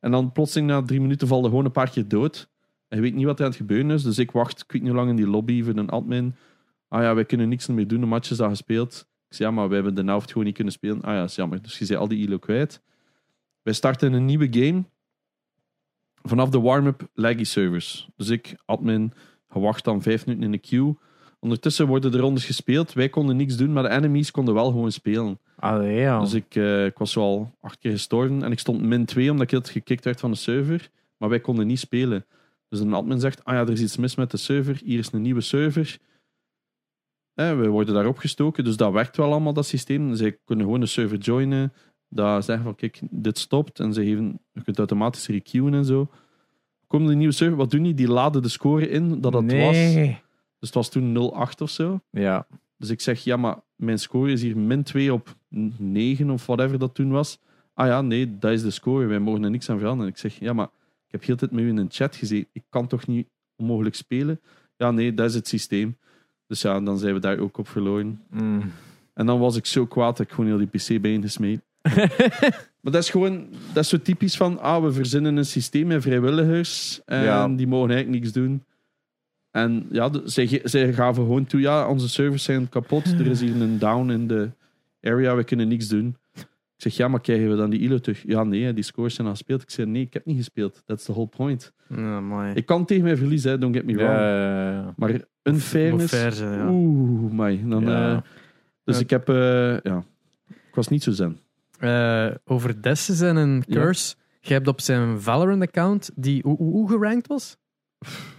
[0.00, 2.48] En dan plotseling na drie minuten val je gewoon een paar keer dood.
[2.88, 4.02] En je weet niet wat er aan het gebeuren is.
[4.02, 6.34] Dus ik wacht, ik weet niet lang in die lobby voor een admin.
[6.88, 8.00] Ah ja, wij kunnen niks meer doen.
[8.00, 9.06] De match is al gespeeld.
[9.28, 11.02] Ik zei, ja, maar wij hebben de helft gewoon niet kunnen spelen.
[11.02, 11.62] Ah ja, is jammer.
[11.62, 12.82] Dus je zei al die elo kwijt.
[13.62, 14.84] Wij starten een nieuwe game.
[16.22, 18.08] vanaf de warm-up laggy servers.
[18.16, 19.12] Dus ik, admin,
[19.48, 20.96] gewacht dan vijf minuten in de queue.
[21.46, 22.92] Ondertussen worden de rondes gespeeld.
[22.92, 25.38] Wij konden niks doen, maar de enemies konden wel gewoon spelen.
[25.56, 26.20] Allee, ja.
[26.20, 28.42] Dus ik, eh, ik was al acht keer gestorven.
[28.42, 30.90] En ik stond min 2 omdat ik heel gekikt werd van de server.
[31.16, 32.26] Maar wij konden niet spelen.
[32.68, 34.80] Dus een admin zegt, ah ja, er is iets mis met de server.
[34.84, 35.98] Hier is een nieuwe server.
[37.34, 38.64] Eh, we worden daarop gestoken.
[38.64, 40.14] Dus dat werkt wel allemaal, dat systeem.
[40.14, 41.72] Zij kunnen gewoon de server joinen.
[42.08, 43.80] Dat zeggen van, kijk, dit stopt.
[43.80, 46.10] En ze geven, je kunt automatisch requeuen en zo.
[46.86, 47.94] Komen de nieuwe server, wat doen die?
[47.94, 50.24] Die laden de score in dat dat was.
[50.58, 52.00] Dus het was toen 0-8 of zo.
[52.10, 52.46] Ja.
[52.76, 56.78] Dus ik zeg, ja, maar mijn score is hier min 2 op 9 of whatever
[56.78, 57.38] dat toen was.
[57.74, 59.06] Ah ja, nee, dat is de score.
[59.06, 60.12] Wij mogen er niks aan veranderen.
[60.12, 60.66] Ik zeg, ja, maar
[61.06, 62.48] ik heb heel tijd met u in een chat gezeten.
[62.52, 64.40] Ik kan toch niet onmogelijk spelen?
[64.76, 65.96] Ja, nee, dat is het systeem.
[66.46, 68.22] Dus ja, dan zijn we daar ook op verloren.
[68.30, 68.62] Mm.
[69.14, 71.60] En dan was ik zo kwaad dat ik gewoon heel die PC bij gesmeed.
[72.80, 76.02] maar dat is gewoon, dat is zo typisch van, ah, we verzinnen een systeem met
[76.02, 77.48] vrijwilligers en Ja.
[77.48, 78.64] die mogen eigenlijk niks doen.
[79.56, 80.22] En ja, de-
[80.64, 84.26] zij, gaven gewoon toe, ja, onze servers zijn kapot, er is hier een down in
[84.28, 84.50] de
[85.02, 86.16] area, we kunnen niks doen.
[86.34, 88.22] Ik zeg, ja, maar krijgen we dan die ILO terug?
[88.26, 89.62] Ja, nee, die scores zijn al gespeeld.
[89.62, 90.82] Ik zeg, nee, ik heb niet gespeeld.
[90.86, 91.72] That's the whole point.
[91.88, 92.52] Ja, mooi.
[92.54, 94.12] Ik kan tegen mij verliezen, hè, don't get me Ja, wrong.
[94.18, 94.94] ja, ja.
[94.96, 96.14] Maar unfairness...
[96.14, 96.70] fair zijn, ja.
[96.70, 97.60] Oeh, my.
[97.68, 98.12] Dan, Ja.
[98.16, 98.22] eh,
[98.84, 99.02] dus Ja.
[99.02, 100.04] ik heb, eh, ja,
[100.48, 101.38] ik was niet zo zen.
[101.78, 103.80] Eh, over Desses en een Ja.
[103.80, 104.14] curse.
[104.40, 107.56] Je hebt op zijn Valorant-account, die hoe, hoe, hoe gerankt was?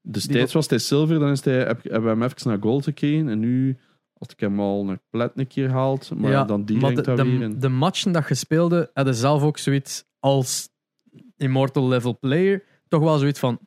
[0.00, 3.28] Destijds was hij zilver, dan is hij, heb, hebben we hem even naar gold gekregen.
[3.28, 3.78] En nu
[4.18, 6.10] had ik hem al naar plat een keer gehaald.
[6.16, 7.38] Maar Ja, dan die maar de, dat weer.
[7.38, 10.68] de, En, de matchen dat je speelde, hadden zelf ook zoiets als
[11.36, 12.64] Immortal level player.
[12.88, 13.58] Toch wel zoiets van,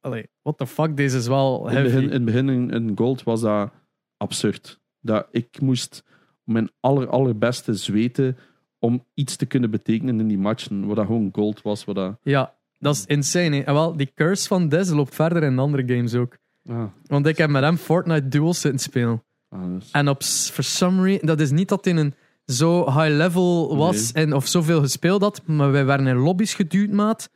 [0.00, 2.92] allee, what the fuck, deze is wel in, het begin, in het begin in, in
[2.94, 3.72] gold was dat
[4.16, 4.80] absurd.
[5.00, 6.04] Dat ik moest
[6.44, 8.36] mijn aller, allerbeste zweten
[8.78, 10.86] om iets te kunnen betekenen in die matchen.
[10.86, 11.84] Wat dat gewoon gold was.
[11.84, 13.56] Wat dat, Ja, dat is insane.
[13.56, 13.62] hè.
[13.62, 16.36] En wel, die curse van Des loopt verder in andere games ook.
[16.68, 19.22] ah, Want ik heb met hem Fortnite Duels zitten spelen.
[19.48, 22.14] ah, dus- En op for some reason, dat is niet dat hij een
[22.46, 26.90] zo high level was en of zoveel gespeeld had, maar wij werden in lobby's geduwd,
[26.90, 27.30] maat.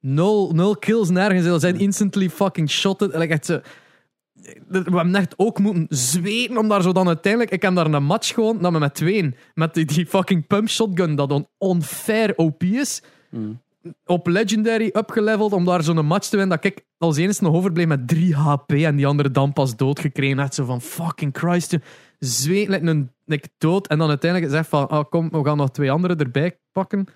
[0.00, 1.46] Nul, nul kills nergens.
[1.46, 3.14] We zijn instantly fucking shotted.
[3.14, 3.60] Like echt zo,
[4.68, 7.52] we hebben echt ook moeten zweten om daar zo dan uiteindelijk.
[7.52, 11.14] Ik heb daar een match gewoon, dat met tweeën, met die, die fucking pump shotgun,
[11.14, 13.60] dat on unfair OP is, Mm.
[14.04, 17.86] Op Legendary upgeleveld om daar zo'n match te winnen dat ik als enige nog overbleef
[17.86, 20.54] met 3 HP en die andere dan pas doodgekregen had.
[20.54, 21.76] Zo van fucking Christ.
[22.18, 25.70] Zweet like een like dood en dan uiteindelijk zegt van oh, kom, we gaan nog
[25.70, 27.06] twee andere erbij pakken.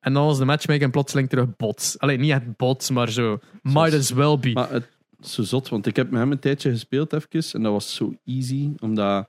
[0.00, 1.98] En dan was de matchmaker en plotseling terug bots.
[1.98, 3.38] Alleen niet echt bots, maar zo.
[3.62, 4.52] Might as well be.
[4.52, 4.88] Maar het
[5.20, 7.52] is zo zot, want ik heb met hem een tijdje gespeeld even.
[7.52, 8.72] En dat was zo easy.
[8.78, 9.28] Omdat,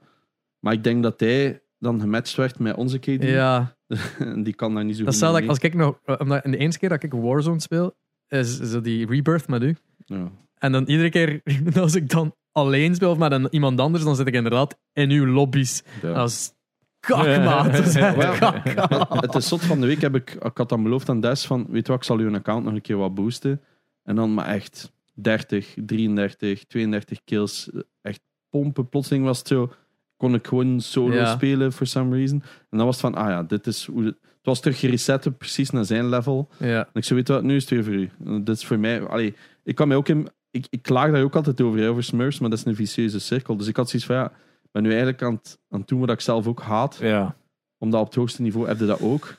[0.60, 3.24] maar ik denk dat hij dan gematcht werd met onze KD.
[3.24, 3.75] ja,
[4.44, 6.00] die kan daar niet zo dat goed ik als ik nog.
[6.06, 7.96] eh, Omdat in de eerste keer dat ik Warzone speel,
[8.28, 9.76] is die rebirth met u.
[10.06, 10.32] Ja.
[10.58, 11.42] En dan iedere keer
[11.82, 15.10] als ik dan alleen speel of met een, iemand anders, dan zit ik inderdaad in
[15.10, 15.84] uw lobby's.
[16.02, 16.14] Ja.
[16.14, 16.54] Dat is
[17.00, 17.72] kakmaat.
[17.78, 21.46] Het, het is zot van de week heb ik, ik had dan beloofd aan Des
[21.46, 23.62] van, weet wat, ik zal uw account nog een keer wat boosten.
[24.04, 27.70] En dan maar echt 30, 33, 32 kills,
[28.02, 28.90] echt pompen.
[28.90, 29.74] Plotseling was het zo,
[30.18, 31.32] kon ik gewoon solo Ja.
[31.34, 32.42] spelen for some reason.
[32.70, 35.38] En dan was het van, ah ja, dit is hoe het, het was terug gereset,
[35.38, 36.50] precies naar zijn level.
[36.58, 36.80] Ja.
[36.80, 38.10] En ik zei, weet je wat, nu is het weer voor u.
[38.26, 41.24] En Dit is voor mij, allee, ik kan mij ook in, ik, ik klaag daar
[41.24, 43.58] ook altijd over, hè, over Smurfs, maar dat is een vicieuze cirkel.
[43.58, 44.26] Dus ik had zoiets van, ja,
[44.64, 47.36] ik ben nu eigenlijk aan het, aan het doen wat ik zelf ook haat Ja.
[47.78, 49.36] omdat op het hoogste niveau heb je dat ook.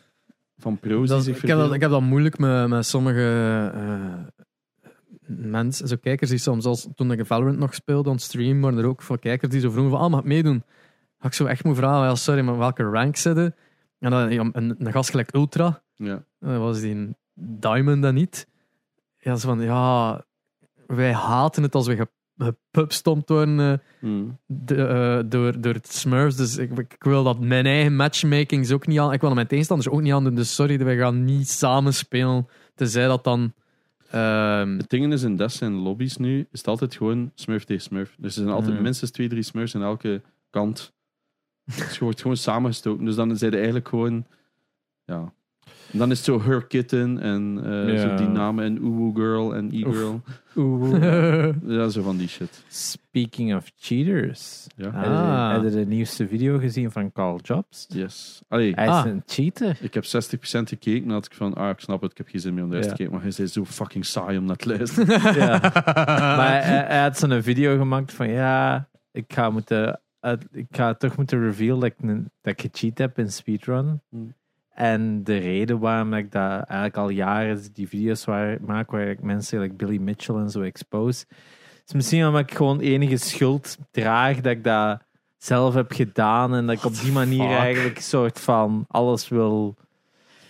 [0.59, 1.75] Van pro's die zich ik, heb dat, vervelen.
[1.75, 4.36] ik heb dat moeilijk met, met sommige eh,
[5.27, 8.87] mensen, zo kijkers die soms, als, toen ik Valorant nog speelde on stream, waren er
[8.87, 10.63] ook veel kijkers die zo vroegen van, ah, mag ik meedoen?
[11.19, 13.55] Dat ik zo echt moet vragen, ja, sorry, maar welke rank zitten?
[13.99, 16.25] En dan ja, een, een gast gelijk Ultra, Ja.
[16.39, 18.47] dat was die een Diamond dan niet.
[19.19, 20.25] Ja, zo van, ja,
[20.87, 22.09] wij haten het als we ge-
[22.39, 24.39] gepubstompt worden eh, Hmm.
[24.47, 26.37] de, eh, door, door het Smurfs.
[26.37, 29.13] Dus ik, ik wil dat mijn eigen matchmaking is ook niet aan.
[29.13, 30.35] Ik wil dat mijn tegenstanders ook niet aan doen.
[30.35, 32.49] Dus sorry, we gaan niet samen spelen.
[32.75, 33.53] Tenzij dat dan.
[34.17, 37.83] Ehm, Het ding is, in Des en lobby's nu, is het altijd gewoon Smurf tegen
[37.83, 38.15] Smurf.
[38.19, 40.95] Dus er zijn altijd minstens twee, drie Smurfs aan elke kant.
[41.65, 43.05] Dus je wordt gewoon samengestoken.
[43.05, 44.27] Dus dan zijn er eigenlijk gewoon...
[45.05, 45.33] Ja.
[45.93, 48.01] En dan is het zo Her Kitten en eh, Ja.
[48.01, 50.21] zo die namen en Uwu Girl en E-Girl.
[51.67, 52.65] Ja, zo van die shit.
[52.69, 54.67] Speaking of cheaters.
[54.77, 54.85] Ja.
[54.85, 55.53] Heb je- Ah.
[55.53, 57.87] Heb je de nieuwste video gezien van Carl Jobs?
[57.89, 58.43] Yes.
[58.49, 59.07] Allee, Hij is Ah.
[59.07, 59.79] een cheater.
[59.81, 60.09] ik heb 60%
[60.69, 61.03] gekeken.
[61.05, 62.77] Dan had ik van, ah, ik snap het, ik heb geen zin meer om de
[62.77, 63.15] rest te kijken.
[63.15, 64.75] Maar hij is zo fucking saai om naar te.
[65.39, 65.59] Ja.
[66.37, 70.01] maar hij, hij had zo'n video gemaakt van ja, ik ga, moeten,
[70.53, 74.01] ik ga toch moeten reveal dat ik, een- dat ik gecheat heb in speedrun.
[74.09, 74.35] Hmm.
[74.77, 79.23] En de reden waarom ik dat eigenlijk al jaren die video's waar, maak, waar ik
[79.23, 81.25] mensen like Billy Mitchell en zo expose,
[81.87, 85.01] is misschien omdat ik gewoon enige schuld draag dat ik dat
[85.39, 87.59] zelf heb gedaan en dat ik op die manier fuck?
[87.59, 89.77] eigenlijk een soort van alles wil.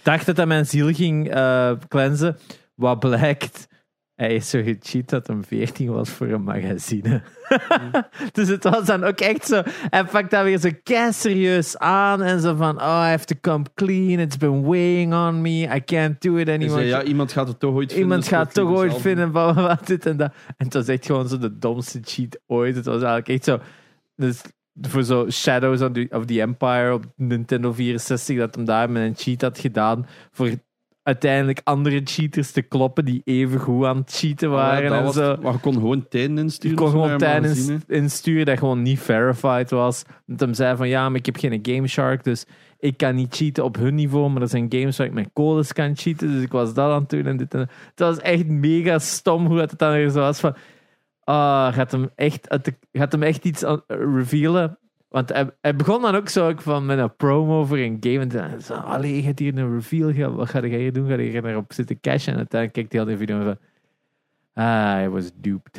[0.03, 2.37] dacht dat dat mijn ziel ging eh cleansen.
[2.75, 3.69] Wat blijkt,
[4.17, 7.23] hij is zo gecheat dat hem 14 was voor een magazine.
[8.33, 9.63] dus het was dan ook echt zo.
[9.67, 10.71] Hij pakt dat weer zo
[11.11, 14.19] serieus aan en zo van: Oh, I have to come clean.
[14.19, 15.75] It's been weighing on me.
[15.77, 16.79] I can't do it anymore.
[16.79, 18.09] zei, ja, iemand gaat het toch ooit vinden.
[18.09, 20.33] Iemand gaat ik toch ooit het vinden van wat dit en dat.
[20.47, 22.77] En het was echt gewoon zo de domste cheat ooit.
[22.77, 23.59] Het was eigenlijk echt zo.
[24.15, 24.43] Dus
[24.81, 29.03] voor zo Shadows of the, of the Empire op Nintendo 64, dat hem daar met
[29.03, 30.07] een cheat had gedaan.
[30.31, 30.51] Voor
[31.07, 34.53] uiteindelijk andere cheaters te kloppen die even goed aan het cheaten zelf.
[34.53, 34.83] waren.
[34.83, 35.37] Ja, dat en was zo.
[35.43, 36.77] Maar je kon gewoon tijden Je insturen.
[36.77, 37.79] kon of zo gewoon magazine.
[37.87, 40.05] insturen dat gewoon niet verified was.
[40.27, 42.47] Dat hem zei van ja, maar ik heb geen Game Shark, dus
[42.79, 45.73] ik kan niet cheaten op hun niveau, maar er zijn games waar ik met codes
[45.73, 47.69] kan cheaten, dus ik was dat aan het doen en dit en dat.
[47.91, 50.57] Het was echt mega stom hoe het dan weer zo was van
[51.25, 52.59] ah, gaat hem echt,
[52.93, 54.79] gaat hem echt iets revealen?
[55.09, 58.19] Want hij, hij begon dan ook zo ook van met een promo voor een game.
[58.19, 60.13] En dan zo, allee, je hebt hier een reveal.
[60.13, 61.07] Ga- Wat ga je hier doen?
[61.09, 62.33] Ga je hier erop zitten cashen?
[62.33, 63.59] En uiteindelijk kijkt hij al die video en van...
[64.65, 65.79] Ah, I was duped.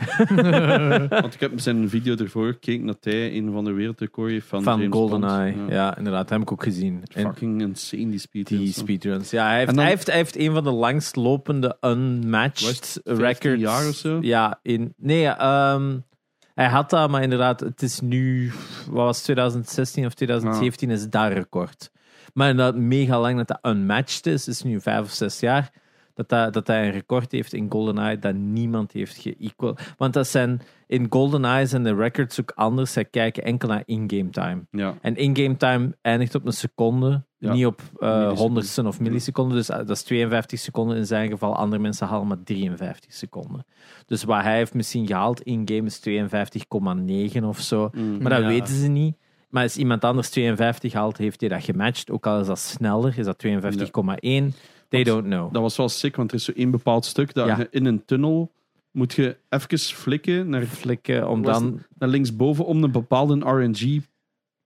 [1.21, 4.63] Want ik heb zijn video ervoor gekeken dat hij een van de wereldrecord heeft van,
[4.63, 5.53] Van James GoldenEye.
[5.53, 5.71] Bond.
[5.71, 5.97] Ja.
[5.97, 6.21] inderdaad.
[6.21, 7.03] Dat heb ik ook gezien.
[7.13, 8.47] En Fucking insane die speed.
[8.47, 9.29] die speedruns.
[9.31, 12.99] Ja, hij heeft, dan- hij, heeft, hij heeft een van de langstlopende unmatched Was het
[13.03, 13.61] 15 records.
[13.61, 14.17] jaar of zo?
[14.21, 15.97] Ja, in, nee, ehm,
[16.57, 18.51] hij had dat, maar inderdaad, het is nu,
[18.89, 21.91] wat was het, 2016 of 2017 is dat record.
[22.33, 25.71] Maar inderdaad, mega lang dat dat unmatched is, is nu vijf of zes jaar,
[26.13, 29.77] dat, dat, dat hij een record heeft in GoldenEye dat niemand heeft geëqual.
[29.97, 32.93] Want dat zijn, in GoldenEye zijn de records ook anders.
[32.93, 34.65] Zij kijken enkel naar in-game time.
[34.71, 34.97] Ja.
[35.01, 37.53] En in-game time eindigt op een seconde, Ja.
[37.53, 38.37] niet op eh Milliseconden.
[38.37, 39.57] honderdsten of milliseconden.
[39.57, 41.55] Dus eh, dat is 52 seconden in zijn geval.
[41.55, 43.65] Andere mensen halen maar 53 seconden.
[44.05, 47.89] Dus wat hij heeft misschien gehaald in-game is 52,9 of zo.
[47.93, 48.21] Mm.
[48.21, 48.47] Maar dat Ja.
[48.47, 49.15] weten ze niet.
[49.49, 52.11] Maar als iemand anders 52 haalt, heeft hij dat gematcht.
[52.11, 54.53] Ook al is dat sneller, is dat 52,1.
[54.89, 55.53] They don't know.
[55.53, 57.57] Dat was wel sick, want er is zo één bepaald stuk dat Ja.
[57.57, 58.51] je in een tunnel
[58.91, 63.45] moet je even flikken naar, Flikken om dan naar linksboven om een bepaalde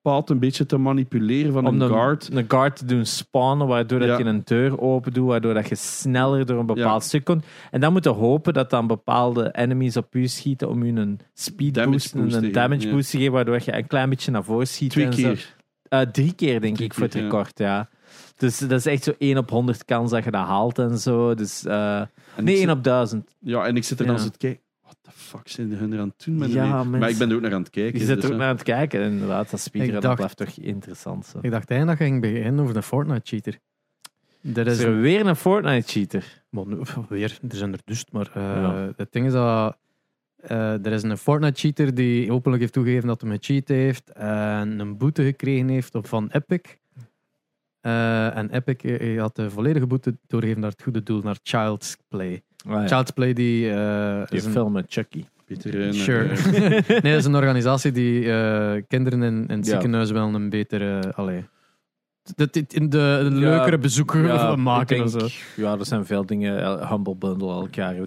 [0.03, 2.29] RNG-pad een beetje te manipuleren van om een guard.
[2.33, 4.17] een guard te doen spawnen, waardoor dat Ja.
[4.17, 7.07] je een deur open doet, waardoor dat je sneller door een bepaald Ja.
[7.07, 7.45] stuk komt.
[7.71, 11.19] En dan moet je hopen dat dan bepaalde enemies op u schieten om je een
[11.33, 12.93] speed Damage boost, en boost een damage ja.
[12.93, 14.89] boost te geven, waardoor je een klein beetje naar voren schiet.
[14.89, 15.21] Twee en zo.
[15.21, 15.55] keer.
[15.89, 17.89] Eh, drie keer, denk Drie ik, voor het record, ja.
[18.37, 21.33] Dus dat is echt zo 1 op 100 kans dat je dat haalt en zo.
[21.35, 23.35] Dus, eh, En nee, ik 1 zit- op 1000.
[23.39, 24.61] Ja, en ik zit er dan zo te kijken.
[24.91, 26.83] What the fuck zijn hun er aan het doen met Ja?
[26.83, 27.99] Maar ik ben er ook naar aan het kijken.
[27.99, 29.49] Je zit dus, er ook naar aan het kijken, inderdaad.
[29.49, 31.25] Dat speedrun Ik dat blijft toch interessant.
[31.25, 31.39] Zo.
[31.41, 33.59] Ik dacht eigenlijk dat ging beginnen over de Fortnite cheater.
[34.55, 36.43] Er Is is er een, weer een Fortnite-cheater?
[36.49, 38.93] maar nu- weer, er zijn er dus, maar eh, Ja.
[38.95, 39.77] het ding is dat
[40.35, 44.79] eh, er is een Fortnite cheater die openlijk heeft toegegeven dat hij gecheat heeft en
[44.79, 46.75] een boete gekregen heeft op van Epic.
[47.81, 52.43] Eh, en Epic had de volledige boete doorgegeven naar het goede doel, naar Child's Play.
[52.67, 52.87] Ah, ja.
[52.87, 55.25] Child's Play die, eh, Die is een, film met Chucky.
[55.45, 56.27] Peter, eh, Sure.
[56.87, 59.71] nee, dat is een organisatie die eh, kinderen in, in het Ja.
[59.71, 61.13] ziekenhuis wel een betere.
[61.15, 61.45] allee,
[62.35, 64.97] de, de, de, de leukere bezoeken Ja, maken.
[64.97, 65.17] en zo.
[65.17, 66.87] denk, ja, er zijn veel dingen.
[66.87, 67.95] Humble Bundle elk jaar.
[67.95, 68.05] Ja,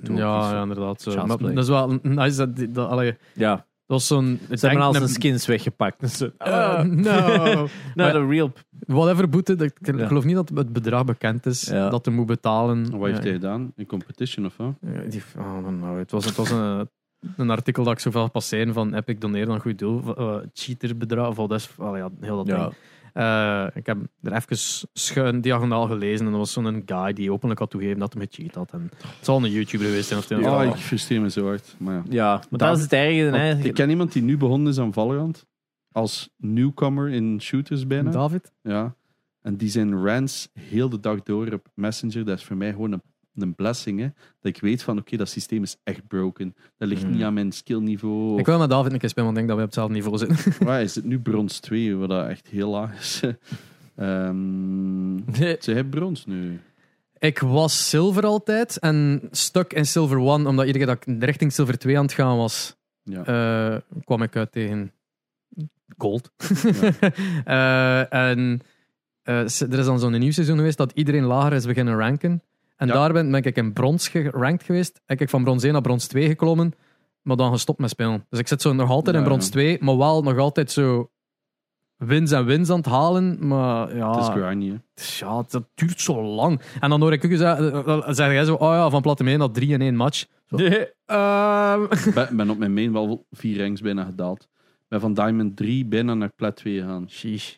[0.52, 1.02] ja, inderdaad.
[1.02, 1.10] Zo.
[1.10, 1.54] Child's Maar Play.
[1.54, 2.36] dat is wel nice.
[2.36, 3.66] Dat, dat, allee, ja.
[3.86, 4.40] Dat was zo'n.
[4.50, 6.10] Ze hebben al zijn skins weggepakt.
[6.10, 7.66] Zo, Uh, ah, no.
[7.94, 8.52] nou, de real.
[8.86, 10.06] Whatever boete, dat, ik Ja.
[10.06, 11.88] geloof niet dat het bedrag bekend is Ja.
[11.88, 12.90] dat hij moet betalen.
[12.98, 13.22] Wat heeft Ja.
[13.22, 13.72] hij gedaan?
[13.76, 14.74] In competition of wat?
[14.80, 16.88] Ja, die, oh, nou, het was, het was een,
[17.36, 20.02] een artikel dat ik zoveel passeren van Epic doneren aan een goed doel.
[20.20, 22.62] Uh, cheaterbedrag, of dat is allee, ja, heel dat Ja.
[22.62, 22.74] ding.
[23.14, 24.56] Eh, ik heb er even
[24.92, 28.54] schuin diagonaal gelezen en dat was zo'n guy die openlijk had toegegeven dat hij gecheat
[28.54, 28.72] had.
[28.72, 31.44] En het zal een YouTuber geweest zijn of het Oh, een- ik frustreer me zo
[31.46, 31.74] hard.
[31.78, 32.02] Maar ja.
[32.08, 33.36] Ja, maar dat is het ergste.
[33.38, 33.58] Hè.
[33.58, 35.46] ik ken iemand die nu begonnen is aan Valorant.
[35.92, 38.10] Als newcomer in shooters bijna.
[38.10, 38.52] David?
[38.62, 38.94] Ja.
[39.42, 42.24] En die zijn rants heel de dag door op Messenger.
[42.24, 43.02] Dat is voor mij gewoon een,
[43.36, 44.00] een blessing.
[44.00, 44.04] Hè?
[44.40, 46.54] Dat ik weet van, oké, dat systeem is echt broken.
[46.78, 48.38] Dat ligt niet aan mijn skillniveau.
[48.38, 50.18] Ik wil met David een keer spelen, want ik denk dat we op hetzelfde niveau
[50.44, 50.66] zitten.
[50.66, 53.20] Waar is het nu brons 2, wat dat echt heel laag is.
[53.96, 55.18] Ehm
[55.60, 56.60] ze hebben brons nu.
[57.18, 61.52] Ik was zilver altijd en stuk in silver 1, omdat iedere keer dat ik richting
[61.52, 63.24] silver 2 aan het gaan was, Ja.
[63.74, 64.92] eh, kwam ik uit tegen
[65.96, 66.30] gold.
[66.62, 66.92] Ja.
[68.10, 68.60] Eh, en
[69.22, 72.42] eh, er is dan zo'n nieuw seizoen geweest dat iedereen lager is beginnen ranken.
[72.76, 75.00] En daar ben, ben ik in brons gerankt geweest.
[75.06, 76.72] En ik van brons 1 naar brons 2 geklommen,
[77.22, 78.26] maar dan gestopt met spelen.
[78.28, 79.50] Dus ik zit zo nog altijd in brons ja.
[79.50, 81.10] 2, maar wel nog altijd zo
[81.96, 83.46] wins en wins aan het halen.
[83.46, 86.60] Maar ja, Het is grindy, ja dat duurt zo lang.
[86.80, 89.22] En dan hoor ik ook eens, eh, dan zeg jij zo, oh ja, van Platte
[89.22, 90.26] naar 3 in één match.
[90.46, 94.42] Zo, ehm, Ik ben, ben op mijn main wel vier ranks bijna gedaald.
[94.42, 97.10] Ik ben van Diamond 3 bijna naar Plat 2 gegaan.
[97.10, 97.54] sheesh.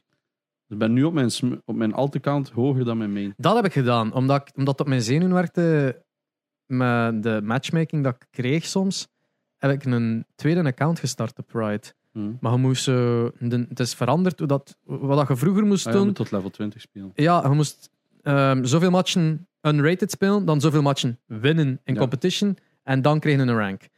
[0.66, 1.30] Dus ik ben nu op mijn,
[1.64, 3.34] op mijn alt account hoger dan mijn main.
[3.36, 6.02] Dat heb ik gedaan, omdat, ik, omdat het op mijn zenuwen werkte
[6.66, 9.08] met de matchmaking dat ik kreeg soms.
[9.56, 11.82] Heb ik een tweede account gestart op Pride.
[12.12, 12.32] Hm.
[12.40, 13.32] Maar je moest, de,
[13.68, 16.06] het is veranderd hoe dat, wat dat je vroeger moest Ah, ja, doen.
[16.06, 17.10] moet tot level 20 spelen.
[17.14, 17.90] Ja, je moest
[18.22, 22.00] ehm, zoveel matchen unrated spelen, dan zoveel matchen winnen in Ja.
[22.00, 23.88] competition en dan kreeg je een rank.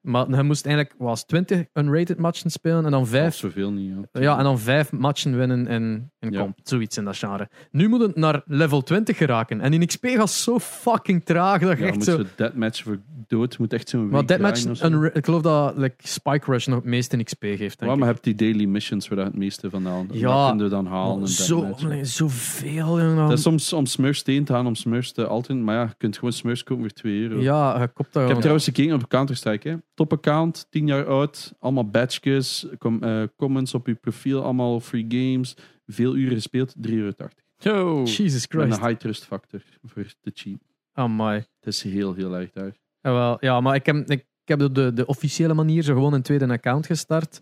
[0.00, 3.92] Maar je moest eigenlijk was 20 unrated matchen spelen en dan 5 zoveel niet.
[4.12, 4.20] Ja.
[4.20, 6.40] ja, en dan vijf matchen winnen in, in Ja.
[6.40, 6.58] comp.
[6.62, 7.48] Zoiets in dat genre.
[7.70, 9.60] Nu moet het naar level 20 geraken.
[9.60, 11.60] En die XP gaat zo fucking traag.
[11.60, 12.22] Dat je Ja, echt moet zo...
[12.36, 13.58] deathmatch voor dood.
[13.58, 14.86] Moet echt zo'n Maar zo.
[14.86, 17.80] unra- ik geloof dat like, Spike Rush nog het meeste in XP geeft.
[17.80, 20.06] Je hebt die daily missions waar het meeste van haalt.
[20.12, 21.20] Ja, dat dan halen.
[21.20, 23.16] in zo, nee, zoveel, jongen.
[23.16, 25.58] Dat is soms om Smurfs te gaan, om Smurfs te altijd.
[25.58, 27.40] Maar ja, je kunt gewoon Smurfs kopen voor 2 euro.
[27.40, 29.82] Ja, je kopt dat Ik heb trouwens gekeken op Counter-Strike.
[29.98, 30.04] Hè.
[30.04, 35.04] Top account, 10 jaar oud, allemaal badges, com- eh, comments op je profiel, allemaal free
[35.08, 35.56] games,
[35.86, 37.12] veel uren gespeeld, 3,80 euro.
[37.58, 38.02] Yo.
[38.04, 38.78] Jesus Met Christ.
[38.78, 40.58] een high trust factor voor de cheat.
[40.92, 41.36] Amai.
[41.38, 42.76] Het is heel, heel erg daar.
[43.00, 46.12] Ja, wel, ja, maar ik heb, ik, heb op de, de officiële manier zo gewoon
[46.12, 47.40] een tweede account gestart.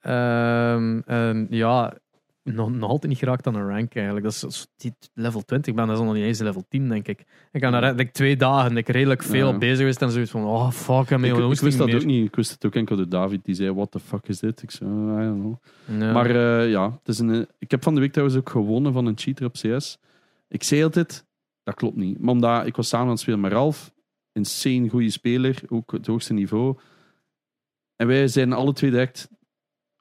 [0.00, 1.94] Ehm, en ja,
[2.54, 4.24] nog, nog altijd niet geraakt aan een rank eigenlijk.
[4.24, 6.88] Dat is, is die level 20, ik ben dat is nog niet eens level 10,
[6.88, 7.24] denk ik.
[7.52, 9.58] Ik ga naar like, twee dagen, ik redelijk veel Ja.
[9.58, 12.26] bezig geweest en zoiets van, oh fuck, ik, Ik, ik ik wist dat ook niet.
[12.26, 13.44] Ik wist het ook enkel door David.
[13.44, 14.62] Die zei, what the fuck is dit?
[14.62, 15.56] Ik zei, oh, I don't know.
[16.00, 16.12] Ja.
[16.12, 18.92] Maar eh, ja, het is een, eh, ik heb van de week trouwens ook gewonnen
[18.92, 19.98] van een cheater op CS.
[20.48, 21.26] Ik zei altijd,
[21.62, 22.18] dat klopt niet.
[22.20, 23.92] Maar omdat ik was samen aan het spelen met Ralf,
[24.32, 26.76] insane goede speler, ook het hoogste niveau.
[27.96, 29.28] En wij zijn alle twee direct,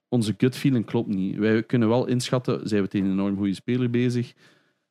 [0.10, 1.38] onze gut feeling klopt niet.
[1.38, 4.34] Wij kunnen wel inschatten, zijn we tegen een enorm goede speler bezig,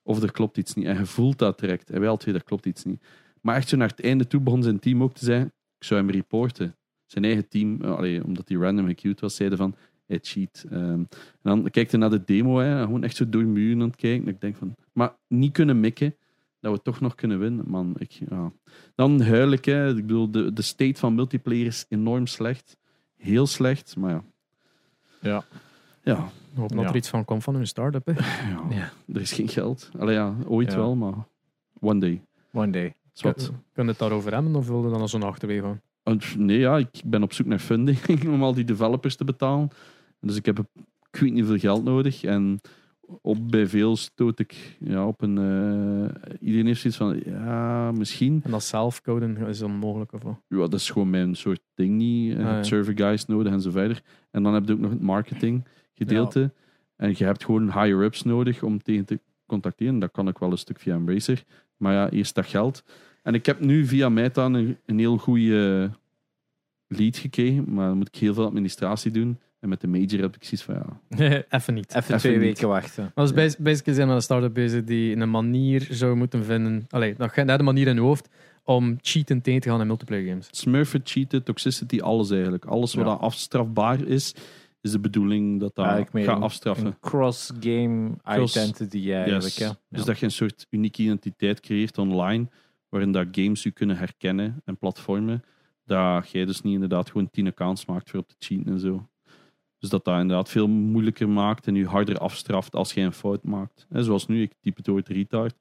[0.02, 0.86] of er klopt iets niet.
[0.86, 1.90] En je voelt dat direct.
[1.90, 3.02] En wij alle twee, dat klopt iets niet.
[3.40, 5.46] Maar echt zo naar het einde toe begon zijn team ook te zeggen,
[5.78, 6.76] ik zou hem reporten.
[7.06, 9.74] Zijn eigen team, eh, omdat hij random gecued was, zeiden van,
[10.06, 10.64] hij cheat.
[10.70, 11.08] Ehm, en
[11.42, 14.26] dan kijkt hij naar de demo, hè, gewoon echt zo door muren aan het kijken.
[14.26, 16.16] En ik denk van, maar niet kunnen mikken,
[16.60, 17.68] dat we toch nog kunnen winnen.
[17.68, 18.52] Man, ik, ja.
[18.94, 22.76] Dan huil ik, ik bedoel, de, de state van multiplayer is enorm slecht.
[23.16, 24.24] Heel slecht, maar ja.
[25.20, 25.44] Ja.
[26.02, 26.14] Ja,
[26.52, 26.88] Ik hoop dat Ja.
[26.88, 28.06] er iets van komt van hun start-up.
[28.06, 28.12] hè.
[28.50, 28.60] ja.
[28.70, 28.90] Ja.
[29.14, 29.90] er is geen geld.
[29.98, 30.76] Allee, ja, ooit Ja.
[30.78, 31.14] wel, maar
[31.80, 32.22] one day.
[32.52, 32.94] One day.
[33.20, 33.52] Wat.
[33.72, 35.62] Kun je het daarover hebben of wil je dan als zo'n achterwege
[36.04, 36.20] gaan?
[36.36, 37.98] Nee, ja, ik ben op zoek naar funding
[38.34, 39.68] om al die developers te betalen.
[40.20, 42.24] Dus ik heb ik weet niet hoeveel geld nodig.
[42.24, 42.60] En
[43.22, 45.38] op bij veel stoot ik ja, op een.
[45.38, 48.40] eh, iedereen heeft zoiets van ja, misschien.
[48.44, 50.40] En dat zelfcoden is onmogelijk of wat?
[50.48, 52.34] Ja, dat is gewoon mijn soort ding niet.
[52.36, 52.62] Ah, ja.
[52.62, 54.02] Server guys nodig en zo verder.
[54.30, 55.64] En dan heb je ook nog het marketing
[55.94, 56.52] gedeelte.
[56.96, 59.98] En je hebt gewoon higher-ups nodig om tegen te contacteren.
[59.98, 61.44] Dat kan ik wel een stuk via Embracer.
[61.76, 62.84] Maar ja, eerst dat geld.
[63.22, 65.90] En ik heb nu via Meta een, een heel goede
[66.86, 67.74] lead gekregen.
[67.74, 69.38] Maar dan moet ik heel veel administratie doen.
[69.66, 71.44] En met de major heb ik zoiets van ja.
[71.58, 71.88] Even niet.
[71.88, 72.40] Even, Even twee niet.
[72.42, 73.10] weken wachten.
[73.14, 76.84] Dat is bas- basically zijn met een start-up bezig die een manier zou moeten vinden.
[76.88, 78.28] Allee, dat gaat net een manier in je hoofd
[78.64, 80.48] om cheaten tegen te gaan in multiplayer games.
[80.50, 82.64] Smurfen, cheaten, toxicity, alles eigenlijk.
[82.64, 83.10] Alles wat Ja.
[83.10, 84.34] dat afstrafbaar is,
[84.80, 86.86] is de bedoeling dat dat gaat een- afstraffen.
[86.86, 89.54] Een cross-game Cross- identity eigenlijk.
[89.54, 89.68] Yes.
[89.88, 90.04] Dus Ja.
[90.04, 92.46] dat je een soort unieke identiteit creëert online,
[92.88, 95.42] waarin dat games je kunnen herkennen en platformen,
[95.84, 99.08] dat jij dus niet inderdaad gewoon tien accounts maakt voor op te cheaten en zo.
[99.78, 103.44] Dus dat dat inderdaad veel moeilijker maakt en je harder afstraft als jij een fout
[103.44, 103.86] maakt.
[103.88, 105.54] Hè, zoals nu, ik typ het ooit retard.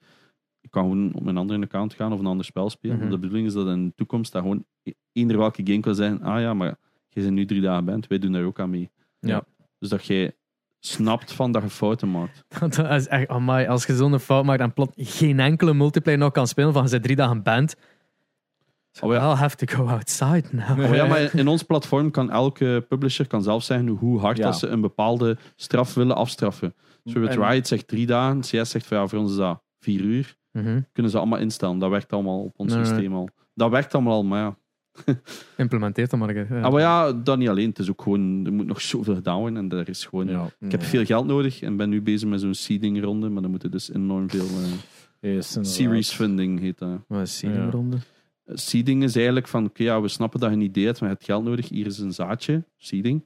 [0.61, 2.97] Ik kan gewoon op mijn andere account gaan of een ander spel spelen.
[2.97, 3.09] Mhm.
[3.09, 6.21] De bedoeling is dat in de toekomst dat gewoon e- eender welke game kan zeggen,
[6.21, 6.77] ah ja, maar
[7.09, 8.91] jij bent nu drie dagen bent, wij doen daar ook aan mee.
[9.19, 9.45] Ja.
[9.79, 10.35] Dus dat jij
[10.79, 12.43] snapt van dat je fouten maakt.
[12.75, 16.31] Dat is echt, amai, als je zo'n fout maakt en plat geen enkele multiplayer nog
[16.31, 17.43] kan spelen van je bent drie dagen
[19.01, 19.13] band.
[19.13, 19.29] Oh ja.
[19.29, 20.79] I'll have to go outside now.
[20.79, 24.43] Oh ja, maar in ons platform kan elke publisher kan zelf zeggen hoe hard Ja.
[24.43, 26.73] dat ze een bepaalde straf willen afstraffen.
[27.05, 29.61] Zo het En- Riot zegt drie dagen, CS zegt van ja, voor ons is dat
[29.79, 30.35] vier uur.
[30.51, 30.81] Mhm.
[30.91, 31.79] Kunnen ze allemaal instellen.
[31.79, 33.29] Dat werkt allemaal op ons Nee, systeem al.
[33.53, 34.57] Dat werkt allemaal al, maar ja.
[35.57, 36.35] Implementeert dat maar.
[36.35, 36.61] Ja.
[36.61, 37.69] Ah, maar ja, dat niet alleen.
[37.69, 40.27] Het is ook gewoon, er moet nog zoveel gedaan worden en er is gewoon...
[40.27, 40.49] Ja.
[40.59, 43.51] Ik heb veel geld nodig en ben nu bezig met zo'n seeding ronde, maar dan
[43.51, 44.45] moet er dus enorm veel...
[45.19, 46.99] eh, Yes, series funding heet dat.
[47.07, 47.69] Wat is Ja.
[47.69, 47.97] ronde?
[48.45, 51.15] Seeding is eigenlijk van, oké, ja, we snappen dat je een idee hebt, maar je
[51.15, 51.69] hebt geld nodig.
[51.69, 53.25] Hier is een zaadje, seeding.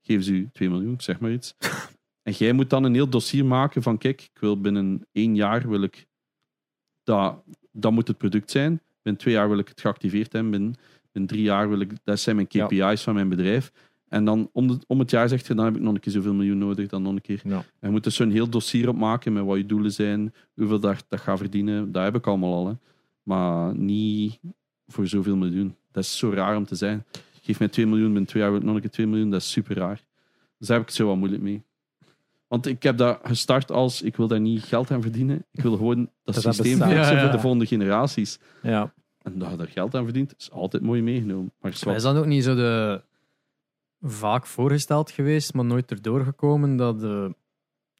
[0.00, 1.54] Geven ze u 2 miljoen, ik zeg maar iets.
[2.22, 5.68] en jij moet dan een heel dossier maken van, kijk, ik wil binnen één jaar
[5.68, 6.06] wil ik
[7.04, 7.42] dat,
[7.72, 8.80] dat moet het product zijn.
[9.02, 10.50] Binnen twee jaar wil ik het geactiveerd hebben.
[10.50, 10.74] Binnen,
[11.12, 12.66] binnen drie jaar wil ik, dat zijn mijn Ja.
[12.66, 13.72] KPI's van mijn bedrijf.
[14.08, 16.12] En dan om, de, om het jaar zegt je, dan heb ik nog een keer
[16.12, 17.40] zoveel miljoen nodig, dan nog een keer.
[17.44, 17.56] Ja.
[17.56, 21.04] En je moet dus zo'n heel dossier opmaken met wat je doelen zijn, hoeveel dat,
[21.08, 21.92] dat gaat verdienen.
[21.92, 22.66] Dat heb ik allemaal al.
[22.66, 22.74] Hè.
[23.22, 24.38] Maar niet
[24.90, 25.76] voor zoveel miljoen.
[25.92, 27.04] Dat is zo raar om te zijn.
[27.42, 29.30] Geef mij 2 miljoen, binnen twee jaar wil ik nog een keer 2 miljoen.
[29.30, 30.04] Dat is super raar.
[30.58, 31.62] Dus daar heb ik het zo wat moeilijk mee.
[32.48, 35.44] Want ik heb dat gestart als, ik wil daar niet geld aan verdienen.
[35.52, 36.96] Ik wil gewoon dat, Dat dat systeem bestaat.
[36.96, 37.24] fixen Ja, ja.
[37.24, 38.38] voor de volgende generaties.
[38.62, 38.92] Ja.
[39.22, 41.52] En dat je daar geld aan verdient, is altijd mooi meegenomen.
[41.60, 41.96] Maar zwart.
[41.96, 43.02] Is dat ook niet zo de
[44.00, 47.34] vaak voorgesteld geweest, maar nooit erdoor gekomen dat de,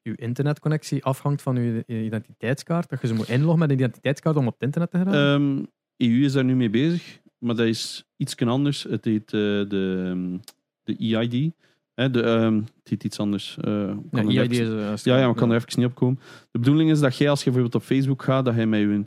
[0.03, 2.89] uw internetconnectie afhangt van uw identiteitskaart?
[2.89, 5.21] Dat je ze moet inloggen met een identiteitskaart om op het internet te geraken?
[5.21, 5.65] Ehm,
[6.01, 8.83] EU is daar nu mee bezig, maar dat is iets anders.
[8.83, 10.39] Het heet eh, de,
[10.85, 11.53] de EID.
[11.95, 13.57] Hè, de, ehm, het heet iets anders.
[13.61, 13.73] eh,
[14.11, 16.21] ja, EID even- is, eh, ja, ja, maar ik kan er even niet op komen.
[16.51, 19.05] De bedoeling is dat jij, als je bijvoorbeeld op Facebook gaat, dat jij met je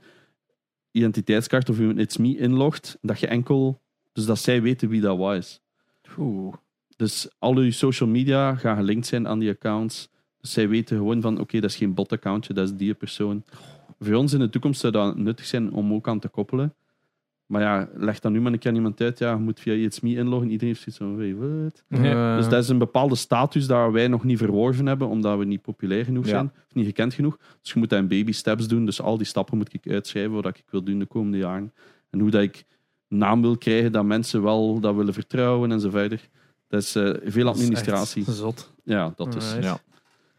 [0.92, 3.82] identiteitskaart of je It's Me inlogt, dat je enkel,
[4.14, 5.62] dus dat zij weten wie dat was.
[6.18, 6.54] Oeh.
[6.96, 10.10] Dus al je social media gaan gelinkt zijn aan die accounts.
[10.42, 13.44] Dus zij weten gewoon van, oké, dat is geen bot-accountje, dat is die persoon.
[14.00, 16.74] Voor ons in de toekomst zou dat nuttig zijn om ook aan te koppelen.
[17.54, 19.90] Maar ja, leg dan nu maar een keer aan iemand uit, ja, je moet via
[20.02, 20.50] Me inloggen.
[20.50, 22.12] Iedereen heeft zoiets van, hey?
[22.12, 25.46] Eh, Dus dat is een bepaalde status dat wij nog niet verworven hebben, omdat we
[25.46, 26.30] niet populair genoeg Ja.
[26.30, 27.38] zijn, of niet gekend genoeg.
[27.62, 28.86] Dus je moet dat in baby steps doen.
[28.86, 31.74] Dus al die stappen moet ik uitschrijven wat ik wil doen de komende jaren.
[32.10, 32.64] En hoe dat ik
[33.08, 36.30] naam wil krijgen, dat mensen wel dat willen vertrouwen en zo verder.
[36.68, 38.24] Dat is eh, veel dat is administratie.
[38.32, 38.74] Zot.
[38.84, 39.56] Ja, dat is.
[39.62, 39.78] Ja.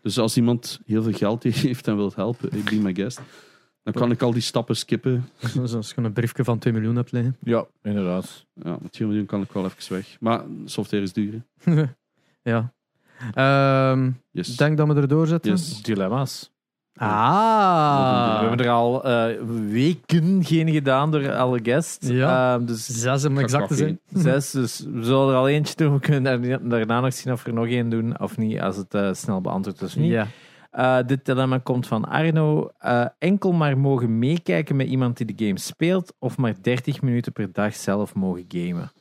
[0.03, 3.20] Dus als iemand heel veel geld heeft en wil helpen, ik ben mijn guest,
[3.85, 5.28] dan kan ik al die stappen skippen.
[5.55, 7.36] Dus als je een briefje van 2 miljoen hebt liggen.
[7.40, 8.44] Ja, inderdaad.
[8.62, 10.16] Ja, met 2 miljoen kan ik wel even weg.
[10.20, 11.43] Maar software is duur.
[11.62, 11.85] hè.
[12.52, 12.73] ja.
[13.35, 14.56] Ehm, Yes.
[14.56, 15.51] Denk dat we erdoor zetten.
[15.51, 15.82] Yes.
[15.82, 16.52] Dilemma's.
[16.97, 18.40] Ah.
[18.40, 19.35] We hebben er al eh,
[19.69, 22.09] weken geen gedaan door alle guests.
[22.09, 22.55] Ja.
[22.55, 24.01] Ehm, dus Zes om exact te zijn.
[24.12, 24.51] zes.
[24.51, 25.93] Dus we zullen er al eentje doen.
[25.93, 28.61] We kunnen daar- daarna nog zien of we er nog één doen of niet.
[28.61, 30.11] Als het eh, snel beantwoord is of niet.
[30.11, 30.27] Ja.
[30.74, 32.70] Eh, dit dilemma komt van Arno.
[32.78, 36.14] Eh, enkel maar mogen meekijken met iemand die de game speelt.
[36.18, 38.92] Of maar 30 minuten per dag zelf mogen gamen.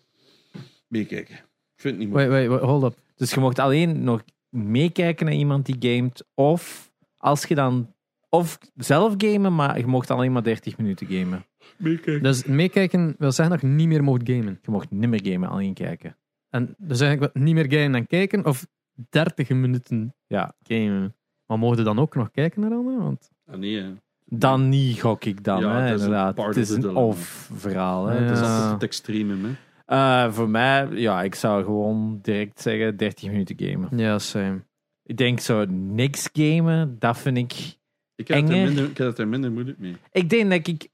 [0.88, 1.36] Meekijken.
[1.36, 2.28] Ik vind het niet mooi.
[2.48, 2.98] Wait, hold up.
[3.16, 6.26] Dus je mocht alleen nog meekijken naar iemand die gamet.
[6.34, 7.94] Of als je dan.
[8.30, 11.46] Of zelf gamen, maar je mocht alleen maar 30 minuten gamen.
[11.78, 12.24] Meekijken.
[12.24, 14.60] Dus meekijken wil zeggen dat je niet meer mocht gamen.
[14.62, 16.18] Je mocht niet meer gamen, alleen kijken.
[16.50, 18.68] En dus eigenlijk wat, niet meer gamen en kijken, of
[19.10, 20.56] 30 minuten Ja.
[20.64, 21.16] gamen.
[21.54, 23.04] Maar mogen je dan ook nog kijken naar anderen?
[23.04, 23.90] Want Ah, nee, hè.
[24.26, 25.60] Dan niet, gok ik dan.
[25.60, 26.36] Ja, hè, het is een inderdaad.
[26.36, 28.06] part Het of is een of-verhaal.
[28.06, 28.14] Hè.
[28.18, 28.22] Ja.
[28.28, 29.36] Dat is Dus, altijd het extreme,
[29.86, 30.26] hè.
[30.26, 33.98] eh, voor mij, ja, ik zou gewoon direct zeggen 30 minuten gamen.
[33.98, 34.64] ja, same.
[35.04, 37.78] Ik denk zo niks gamen, dat vind ik...
[38.16, 38.66] Ik heb, het er Enger.
[38.68, 39.96] minder, ik heb het er minder moeilijk mee.
[40.12, 40.88] Ik denk dat ik...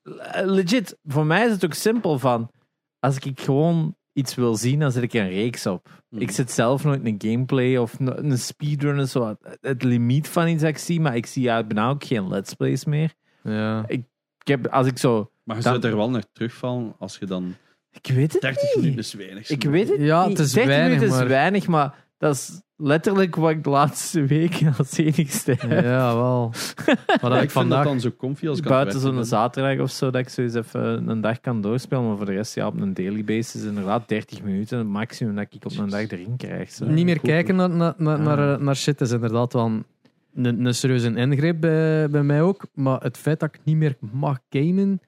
[0.44, 2.52] Legit, voor mij is het ook simpel van...
[3.00, 5.90] Als ik gewoon iets wil zien, dan zet ik een reeks op.
[6.10, 6.22] Mhm.
[6.22, 9.36] Ik zet zelf nooit een gameplay of een speedrun of zo.
[9.62, 12.54] Het- limiet van iets dat ik zie, maar ik zie uit bijna ook geen let's
[12.54, 13.14] plays meer.
[13.44, 13.84] Ja.
[13.88, 14.04] Ik
[14.44, 15.32] heb, als ik zo...
[15.44, 17.56] Maar je Dan- zou er wel naar terugvallen als je dan...
[17.92, 18.76] Ik weet het 30 niet.
[18.76, 19.50] minuten is weinig.
[19.50, 20.38] Ik weet het Ja, niet.
[20.38, 23.70] het is 30 weinig, minuten is maar- weinig, maar dat is letterlijk wat ik de
[23.70, 25.84] laatste weken als enigste heb.
[25.84, 26.54] ja, wel.
[27.22, 27.84] Maar dat ik vandaag...
[27.84, 31.22] dan zo comfy als ik Buiten zo'n zaterdag of zo, dat ik zoiets even een
[31.22, 32.08] dag kan doorspelen.
[32.08, 34.78] Maar voor de rest, ja, op een daily basis, inderdaad 30 minuten.
[34.78, 36.72] Het maximum dat ik op een dag erin krijg.
[36.72, 36.86] Zo.
[36.86, 39.86] niet meer kijken naar, naar, naar, naar, eh, naar shit is inderdaad wel een,
[40.36, 42.66] een, een serieuze ingreep bij, bij mij ook.
[42.74, 45.02] Maar het feit dat ik niet meer mag gamen,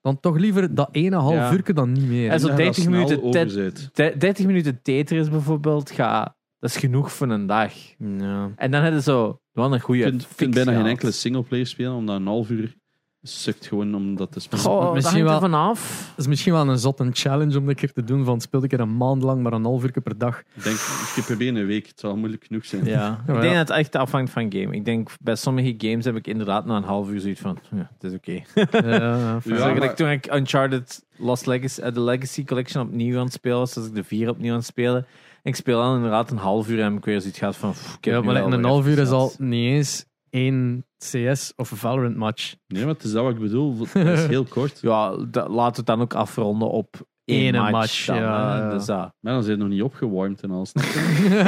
[0.00, 1.52] dan toch liever dat ene half Ja.
[1.52, 2.30] uur dan niet meer.
[2.30, 3.90] En zo Ja, dat 30 snel minuten over te- zit.
[3.92, 7.72] De- 30 minuten Tetris bijvoorbeeld, ga, dat is genoeg voor een dag.
[7.98, 8.50] Ja.
[8.56, 11.66] En dan hebben ze zo wel een goede Ik vind, vind bijna geen enkele singleplayer
[11.66, 12.74] spelen, omdat een half uur
[13.22, 14.64] sukt gewoon om dat te spelen.
[14.64, 16.06] Goh, Misschien misschien wel- wel vanaf.
[16.08, 18.24] Dat is misschien wel een zotte challenge om een keer te doen.
[18.24, 20.38] Van speel ik er een maand lang maar een half uur per dag.
[20.54, 20.76] Ik denk,
[21.16, 22.84] ik probeer een week, het zal moeilijk genoeg zijn.
[22.84, 23.20] Ja.
[23.28, 24.74] Ik denk dat het echt afhangt van game.
[24.76, 27.90] Ik denk bij sommige games heb ik inderdaad na een half uur zoiets van, ja,
[27.98, 28.32] het is oké.
[28.54, 32.44] Ja, ja, Ja, Zeg maar- dat ik toen ik Uncharted Lost Legacy, eh, de Legacy
[32.44, 35.06] Collection opnieuw aan het spelen was, dus ik de 4 opnieuw aan het spelen.
[35.44, 37.96] Ik speel dan inderdaad een half uur en heb ik weer zoiets gehad van, pff,
[37.96, 41.68] ik heb Ja, maar wel een half uur is al niet eens één CS of
[41.74, 42.54] Valorant match.
[42.66, 43.76] Nee, maar het is dat wat ik bedoel.
[43.88, 44.78] Het is heel kort.
[44.80, 47.70] Ja, da- laten we het dan ook afronden op één match.
[47.70, 48.70] match, dan, ja.
[48.70, 49.12] Dus, dat.
[49.20, 50.66] Maar dan zijn nog niet opgewarmd en al.
[50.72, 51.28] je?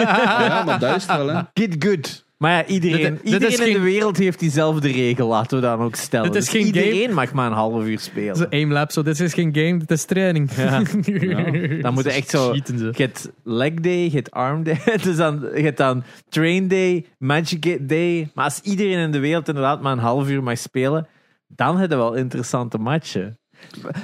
[0.48, 1.40] ja, maar dat is het wel, hè.
[1.54, 2.25] Get good.
[2.36, 5.62] Maar ja, iedereen, Dit- dit iedereen in geen- de wereld heeft diezelfde regel, laten we
[5.66, 6.32] dan ook stellen.
[6.32, 6.84] Dit is Dus geen game.
[6.86, 8.36] iedereen mag maar een half uur spelen.
[8.36, 10.50] Zo aimlab, zo, dit is geen game, dit is training.
[10.56, 10.82] Ja.
[11.04, 11.80] Ja.
[11.82, 12.54] Dan moet je echt zo-.
[12.54, 17.04] Je hebt leg day, je hebt arm day, dus dan, je hebt dan train day,
[17.18, 18.30] magic day.
[18.34, 21.06] Maar als iedereen in de wereld inderdaad maar een half uur mag spelen,
[21.48, 23.38] dan hebben we wel interessante matchen.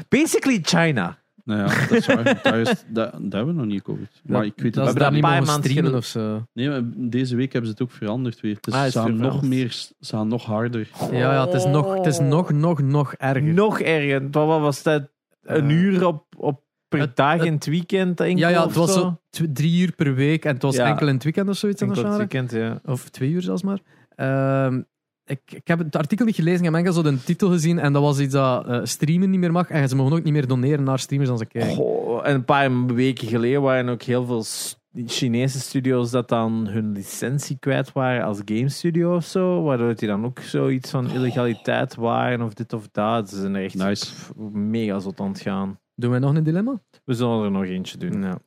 [0.08, 1.18] Basically China.
[1.44, 2.40] Nou ja, dat is waar.
[2.42, 4.20] Daar, is, dat, dat hebben we nog niet COVID.
[4.24, 6.34] Maar ik weet dat het hebben daar dat niet een paar mogen maanden streamen geleden-
[6.34, 6.46] of zo.
[6.52, 8.56] Nee, maar deze week hebben ze het ook veranderd weer.
[8.60, 9.52] Dus Ah, is ze, gaan het nog veranderd?
[9.52, 9.70] meer,
[10.00, 10.88] ze gaan nog harder.
[11.10, 13.42] Ja, ja het, is nog, het is nog, nog, nog erger.
[13.42, 14.20] Nog erger.
[14.30, 15.08] Wat wat was dat?
[15.42, 18.20] Een Eh, uur op, op per het- dag het- in het weekend?
[18.20, 20.76] enkel ja, ja, of het was zo tw- drie uur per week en het was
[20.76, 20.86] Ja.
[20.86, 21.82] enkel in het weekend of zoiets.
[21.82, 22.80] Enkel anders, het weekend, ja.
[22.92, 23.78] Of twee uur zelfs maar.
[24.14, 24.80] Ehm,
[25.32, 27.92] ik, ik heb het artikel niet gelezen, ik heb enkel zo de titel gezien en
[27.92, 30.46] dat was iets dat eh, streamen niet meer mag en ze mogen ook niet meer
[30.46, 31.74] doneren naar streamers als ze kijken.
[31.74, 34.44] Goh, en een paar weken geleden waren ook heel veel
[35.06, 40.08] Chinese studio's dat dan hun licentie kwijt waren als game studio of zo, waardoor die
[40.08, 43.30] dan ook zoiets van illegaliteit waren of dit of dat.
[43.30, 44.04] Ze zijn er echt Nice.
[44.04, 45.78] pff, mega zot aan het gaan.
[45.94, 46.80] Doen wij nog een dilemma?
[47.04, 48.22] We zullen er nog eentje doen.
[48.22, 48.38] Ja,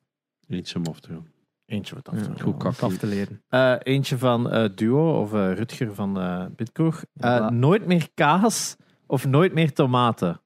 [0.48, 1.28] Eentje om af te doen.
[1.66, 2.18] Eentje wat af.
[2.18, 2.40] te doen.
[2.42, 2.80] Goed om kak.
[2.82, 3.42] af te leren.
[3.50, 6.46] Eh, eentje van eh, Duo of eh, Rutger van uh.
[6.76, 7.50] Eh, Ja.
[7.50, 8.76] nooit meer kaas
[9.08, 10.42] of nooit meer tomaten.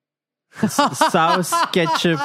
[0.62, 0.76] Dus
[1.12, 2.22] saus, ketchup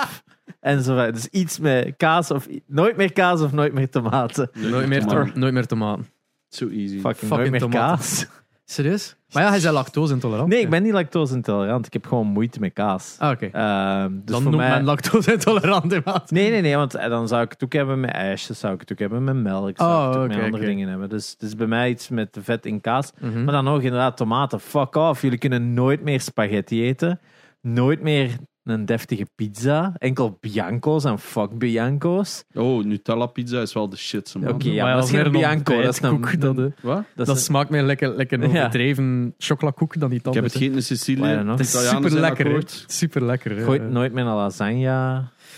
[0.61, 0.95] en zo.
[0.95, 1.13] verder.
[1.13, 4.51] Dus iets met kaas of nooit meer kaas of nooit meer tomaten.
[4.53, 5.33] Nooit meer, tomaten.
[5.33, 6.07] to- nooit meer tomaten.
[6.49, 6.95] Zo easy.
[7.01, 7.97] Fucking, Fucking nooit meer tomaten.
[7.97, 8.27] kaas.
[8.65, 9.17] Serieus?
[9.33, 10.49] Maar ja, hij is lactose intolerant.
[10.49, 11.87] Nee, ik ben niet lactose intolerant.
[11.87, 13.17] Ik heb gewoon moeite met kaas.
[13.19, 13.47] Ah, oké.
[13.53, 14.71] Ehm, dus Dan voor noemt mij...
[14.71, 16.31] men lactose intolerant in maat.
[16.31, 18.81] Nee, nee, nee, want eh, dan zou ik het ook hebben met ijsjes, zou ik
[18.81, 20.73] het ook hebben met melk, zou Oh, ik het ook met oké, andere oké.
[20.73, 21.09] dingen hebben.
[21.09, 23.13] Dus het is bij mij iets met vet in kaas.
[23.21, 23.45] Mhm.
[23.45, 24.61] Maar dan nog inderdaad tomaten.
[24.61, 25.23] Fuck off.
[25.23, 27.21] Jullie kunnen nooit meer spaghetti eten.
[27.61, 28.31] Nooit meer
[28.65, 29.95] een deftige pizza.
[29.99, 32.45] Enkel Bianco's en fuck Bianco's.
[32.55, 34.35] Oh, Nutella pizza is wel de shit.
[34.37, 35.83] Oké, ja, Maar maar dat is meer geen een Bianco.
[35.83, 36.97] Dat is een, dat, een- Wat?
[36.97, 38.59] dat dat is een- smaakt mij lekker, lekker een Ja.
[38.59, 41.23] overdreven chocolakoek dan niet Ik heb het gegeten in Sicilië.
[41.27, 42.63] Het is super lekker.
[42.87, 43.61] Super lekker.
[43.61, 44.79] Gooit nooit meer een lasagne.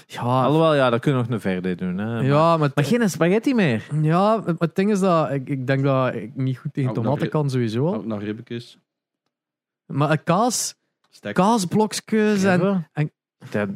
[0.07, 1.99] Ja, Alhoewel, ja, dat kunnen we nog een verder doen.
[1.99, 2.05] Hè.
[2.07, 3.83] Maar, ja, maar, maar geen spaghetti meer.
[4.03, 7.28] ja, het, het ding is dat ik, ik denk dat ik niet goed tegen tomaten
[7.28, 7.95] kan sowieso.
[7.95, 8.78] Ook naar ribbekjes.
[9.87, 10.74] Maar een kaas.
[11.33, 12.87] Kaasblokjes en...
[12.93, 13.11] En-
[13.51, 13.69] Dat-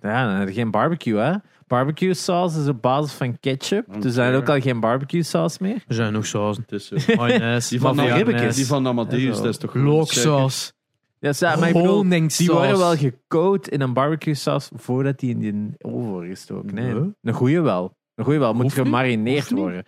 [0.00, 1.34] ja, dan heb je geen barbecue, hè.
[1.66, 3.88] Barbecue saus is op basis van ketchup.
[3.88, 3.98] Oké.
[3.98, 5.84] Dus je ook al geen barbecue saus meer.
[5.86, 6.64] Er zijn nog sausen.
[7.16, 8.56] Mayonaise, Die van, ribbekjes.
[8.56, 10.72] die van Amadeus, dat is toch looksaus,
[11.18, 12.08] Ja, ja, maar ik bedoel.
[12.28, 16.74] Die worden wel gecoat in een barbecue saus voordat die in die oven worden gestoken.
[16.74, 17.96] Nee, een goeie wel.
[18.14, 18.54] Een goeie wel.
[18.54, 19.84] Moet gemarineerd worden.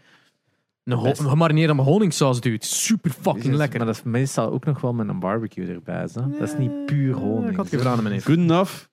[0.85, 2.65] Een ho- gemarineerde honingsaus, dude.
[2.65, 3.79] Super fucking lekker.
[3.79, 6.07] Maar dat is meestal ook nog wel met een barbecue erbij.
[6.09, 6.21] Zo.
[6.39, 7.51] Dat is niet puur honing.
[7.51, 8.21] Ik had aan meneer.
[8.23, 8.85] Good enough.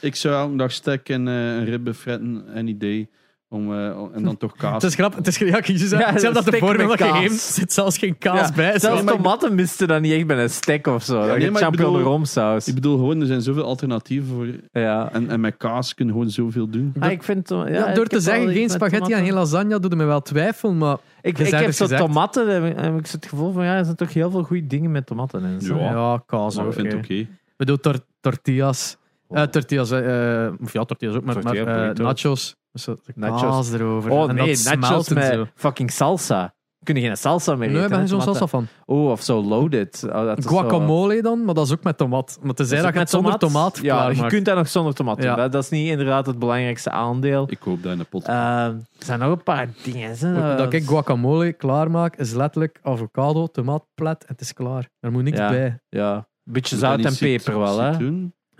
[0.00, 3.08] Ik zou elke dag stek en eh, een ribbe fretten, any day.
[3.52, 4.74] Om, eh, en dan toch kaas.
[4.82, 5.18] Het is grappig.
[5.18, 7.10] Het is, ja, je zei, Ja, zelf dat de met dat kaas.
[7.10, 8.78] gegeven zit zelfs geen kaas Ja, bij.
[8.78, 11.12] Zelfs tomaten misten dan niet echt bij een stek of zo.
[11.18, 12.68] Dan nee, heb je champignon bedoel- roomsaus.
[12.68, 14.46] Ik bedoel gewoon, er zijn zoveel alternatieven voor.
[14.82, 15.12] Ja.
[15.12, 16.94] En, en met kaas kun je gewoon zoveel doen.
[16.98, 19.32] Ah, ik vind, ja, Ja, ik door te heb wel zeggen geen spaghetti en geen
[19.34, 22.00] lasagne, doet me wel twijfel, maar Ik, ik heb zo gezegd.
[22.02, 24.66] tomaten, heb, heb ik zo het gevoel van ja, er zijn toch heel veel goede
[24.66, 25.60] dingen met tomaten in.
[25.60, 25.76] Zo.
[25.76, 25.90] Ja.
[25.90, 26.66] ja, kaas ook.
[26.66, 27.14] ik vind het oké.
[27.14, 28.96] Ik bedoel, tor- tortillas.
[29.30, 32.56] Eh, tortillas, eh, of ja, tortillas ook, maar, nachos.
[32.72, 33.72] Zo, de Nachos.
[33.72, 34.10] erover.
[34.10, 35.46] Oh en nee, dat nachos met zo.
[35.54, 36.54] fucking salsa.
[36.84, 37.90] Kun je geen salsa meer Nee, eten?
[37.90, 38.66] ik ben zo'n salsa van.
[38.84, 40.04] Oh, of zo loaded.
[40.06, 42.38] Oh, dat is zo- Guacamole dan, maar dat is ook met tomaat.
[42.42, 45.16] Maar te zeggen dat je het zonder tomaat Ja, je kunt dat nog zonder tomaat
[45.16, 45.26] doen.
[45.26, 45.34] Ja.
[45.34, 47.46] Dat, dat is niet inderdaad het belangrijkste aandeel.
[47.50, 48.24] Ik koop dat in de pot.
[48.24, 48.34] Eh,
[48.64, 50.16] er zijn nog een paar dingen.
[50.18, 54.88] Hè, Dat ik guacamole klaarmaak, is letterlijk avocado, tomaatplet en het is klaar.
[55.00, 55.48] Daar moet niks Ja.
[55.48, 55.78] bij.
[55.88, 57.90] Ja, een beetje zout en peper wel, hè?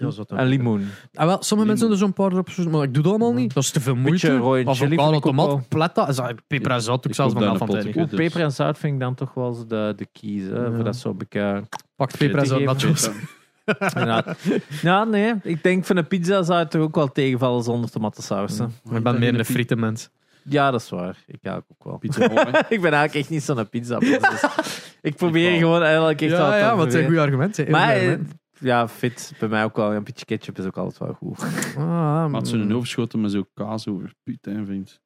[0.00, 0.88] Ja, zo En limoen.
[1.14, 3.54] Ah, wel, sommige mensen doen er zo'n paar op, maar ik doe dat allemaal niet.
[3.54, 4.26] Dat is te veel moeite.
[4.26, 7.04] Beetje rode chili vind Avocado, ik tomaat, plet, dat is eigenlijk peper en zout.
[7.04, 8.08] Ik Ik zelfs van van een tijd.
[8.10, 10.42] peper en zout vind ik dan toch wel de, de keys.
[10.42, 10.72] Hè, Ja.
[10.72, 11.62] Voor dat zo een beetje...
[11.96, 13.10] Pakt peper en zout nachos.
[14.82, 15.34] Ja, nee.
[15.42, 18.58] Ik denk van een pizza zou het toch ook wel tegenvallen zonder tomatensaus.
[18.58, 18.64] hè.
[18.96, 20.10] Ik ben meer een frietenmens.
[20.42, 21.16] Ja, dat is waar.
[21.26, 21.98] Ik eigenlijk ook wel.
[21.98, 22.24] Pizza
[22.68, 23.98] ik ben eigenlijk echt niet zo'n pizza.
[23.98, 24.18] Dus
[25.10, 27.70] ik probeer gewoon eigenlijk echt wel Ja, ja, het zijn goede argumenten.
[27.70, 28.39] Maar eh, argumenten.
[28.60, 29.32] Ja, fit.
[29.38, 29.94] Bij mij ook wel.
[29.94, 31.38] Een beetje ketchup is ook altijd wel goed.
[31.76, 32.62] Ah, Had ze mm.
[32.62, 34.14] een overschoten met zo'n kaas over.
[34.22, 35.00] Putain, vriend.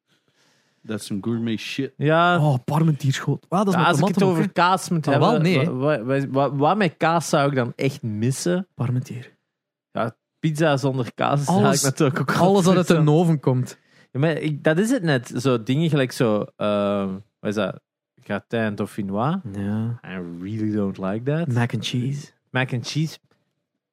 [0.82, 1.92] Dat is some gourmet shit.
[1.96, 3.46] Ja, Oh, parmentierschot.
[3.48, 5.30] Ah, dat is ja, met als ik het over kaas moet Ah, hebben...
[5.30, 5.72] wel, nee, hè.
[5.74, 8.66] wa- wa- wa- wat met kaas zou ik dan echt missen?
[8.74, 9.32] Parmentier.
[10.38, 13.78] Pizza zonder kaas is Alles- natuurlijk ook Alles dat uit de oven komt.
[14.12, 15.32] Ja, maar ik, dat is het net.
[15.36, 16.44] Zo dingen gelijk zo...
[16.56, 17.08] ehm
[17.40, 17.80] wat is dat?
[18.22, 19.36] Gratin dauphinois.
[19.52, 20.00] Ja.
[20.06, 21.52] I really don't like that.
[21.52, 22.26] Mac and cheese.
[22.50, 23.18] Mac and cheese.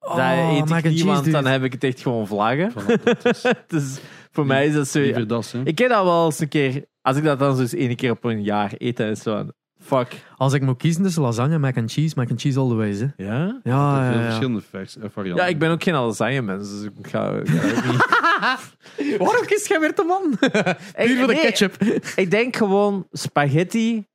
[0.01, 2.71] Oh, dat eet ik and niet, want dan heb ik het echt gewoon vlaggen.
[2.71, 3.99] Voilà, dat is dus
[4.31, 4.99] voor mij is dat zo...
[4.99, 5.61] liever dat, hè.
[5.63, 6.85] Ik ken dat wel eens een keer...
[7.01, 9.23] Als ik dat dan zo eens één keer op een jaar eet, dan is het
[9.23, 9.53] zo van...
[9.79, 10.23] Fuck.
[10.37, 12.75] Als ik moet kiezen tussen lasagne en mac and cheese, mac and cheese all the
[12.75, 13.25] way, hè.
[13.25, 13.59] Ja?
[13.63, 14.25] Ja, ja, veel ja.
[14.25, 15.45] verschillende vers- eh, varianten.
[15.45, 19.17] Ja, ik ben ook geen lasagne mens, dus ik ga, ik ga ook niet...
[19.17, 20.21] Waarom kies jij weer de man?
[20.39, 21.83] Puur voor de nee, ketchup.
[22.15, 24.09] Ik denk gewoon spaghetti.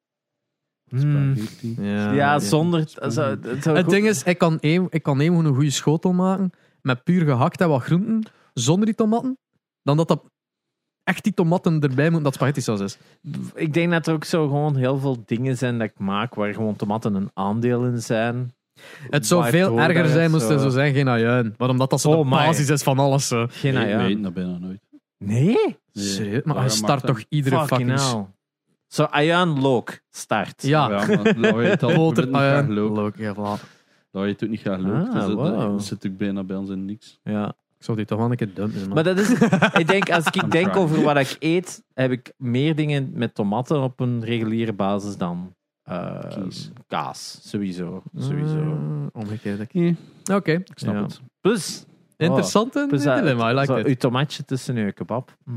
[0.99, 1.77] Spaghetti.
[2.15, 2.89] ja, zonder...
[2.89, 6.13] Zo, het zou Het goed- ding is, ik kan even, ik kan een goede schotel
[6.13, 6.51] maken
[6.83, 8.33] met puur gehakt en wat groenten.
[8.55, 9.39] zonder die tomaten,
[9.83, 10.23] dan dat dat
[11.03, 12.99] echt die tomaten erbij moet dat spaghetti saus is.
[13.55, 16.55] Ik denk dat er ook zo gewoon heel veel dingen zijn dat ik maak waar
[16.55, 18.55] gewoon tomaten een aandeel in zijn.
[19.11, 21.55] Het zou Waardoor veel erger zijn moest er zo zijn geen ajuin.
[21.59, 22.31] Maar omdat dat zo Oh de my.
[22.31, 23.29] basis is van alles.
[23.29, 23.47] Zo.
[23.51, 24.81] Geen Nee, we eten dat bijna nooit.
[25.19, 25.45] Nee?
[25.45, 25.79] Nee.
[25.93, 26.43] Serieus?
[26.43, 28.27] Maar hij start toch iedere Fucking fucking...
[28.97, 30.63] Zo, Ayan Look, start.
[30.63, 33.17] Ja, Ja, maar Laurie boter, niet graag look.
[33.17, 33.63] Ja, voilà.
[34.11, 35.07] Laurie niet graag look.
[35.07, 35.59] Ah, dus dat, wow.
[35.73, 37.19] dat zit ook bijna bij ons in niks.
[37.23, 37.49] Ja.
[37.79, 38.81] Ik zou die toch wel een keer dumpen.
[38.81, 38.89] man.
[38.95, 39.31] Maar dat is,
[39.83, 43.83] ik denk, als ik denk over wat ik eet, heb ik meer dingen met tomaten
[43.83, 46.71] op een reguliere basis dan eh, Kies.
[46.87, 47.39] kaas.
[47.43, 48.03] Sowieso.
[48.19, 48.59] Sowieso.
[48.59, 49.61] Eh, omgekeerd.
[49.61, 49.73] ik.
[49.75, 49.97] Nee,
[50.33, 50.53] Oké.
[50.53, 51.03] ik snap Ja.
[51.03, 51.21] het.
[51.41, 51.85] Plus,
[52.17, 53.51] Interessante plus dat- dilemma.
[53.51, 53.87] I like zo, it.
[53.87, 55.37] uw tomatje tussen uw kebab.
[55.45, 55.51] Hm.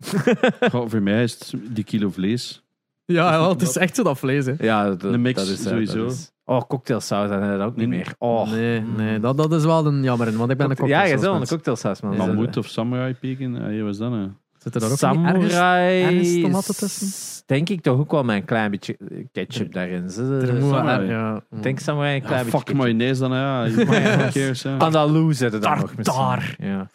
[0.70, 2.62] Goh, voor mij is het die kilo vlees.
[3.04, 4.46] Ja, wel, het is echt zo dat vlees.
[4.46, 4.54] Hè.
[4.58, 6.02] Ja, dat, Een mix dat is, eh, sowieso.
[6.02, 7.98] dat is- oh, cocktailsaus, dat heb ik ook niet Nee.
[7.98, 8.14] meer.
[8.18, 8.50] Oh.
[8.50, 10.36] Nee, nee dat, dat is wel een jammer.
[10.36, 12.16] Want ik ben een Cocktail- ja, je cocktailsaus bent wel een cocktailsaus, man.
[12.16, 13.62] Mammoet of samurai bacon.
[13.62, 14.28] Ah, ja, wat is dat nou?
[14.58, 15.52] Zit er daar ook niet ergens?
[15.52, 16.02] Samurai.
[16.02, 17.42] ergens tomaten tussen?
[17.46, 18.96] Denk ik toch ook wel met een klein beetje
[19.32, 20.10] ketchup daarin.
[20.10, 21.08] Ze- Er moet wel Samurai.
[21.08, 21.42] ja.
[21.50, 22.82] Ik denk samurai een klein Ja, beetje fuck ketchup.
[22.82, 23.68] mayonaise dan, ja.
[23.70, 23.84] Who
[24.32, 24.76] cares, hè.
[24.76, 26.36] Andalou zetten dan nog Tartaar.
[26.38, 26.66] misschien.
[26.66, 26.86] Ja.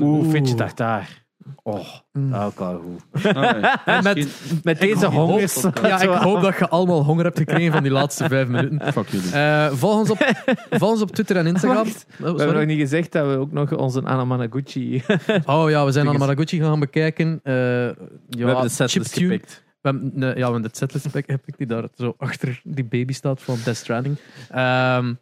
[0.00, 1.26] Oeh, vind je tartaar?
[1.62, 2.34] Oh, Mm.
[2.34, 3.24] ook wel goed.
[3.36, 3.74] Ah.
[3.84, 4.28] En met-
[4.62, 5.62] Met deze hongers.
[5.82, 8.92] Ja, ik hoop dat je allemaal honger hebt gekregen van die laatste vijf minuten.
[8.92, 9.30] Fuck jullie.
[9.32, 10.18] Eh volg, ons op,
[10.80, 11.86] volg ons op Twitter en Instagram.
[11.86, 12.56] Oh, We hebben sorry.
[12.58, 15.02] nog niet gezegd dat we ook nog onze Anamanaguchi...
[15.46, 17.40] Oh ja, we zijn aan Maraguchi gaan bekijken.
[17.42, 17.94] Eh, ja,
[18.28, 19.64] we hebben de setlist gepikt.
[19.80, 22.60] We hebben, nee, ja, we hebben de setlist gepikt, heb ik die daar zo achter
[22.64, 24.16] die baby staat van Death Stranding.
[24.50, 25.14] Ehm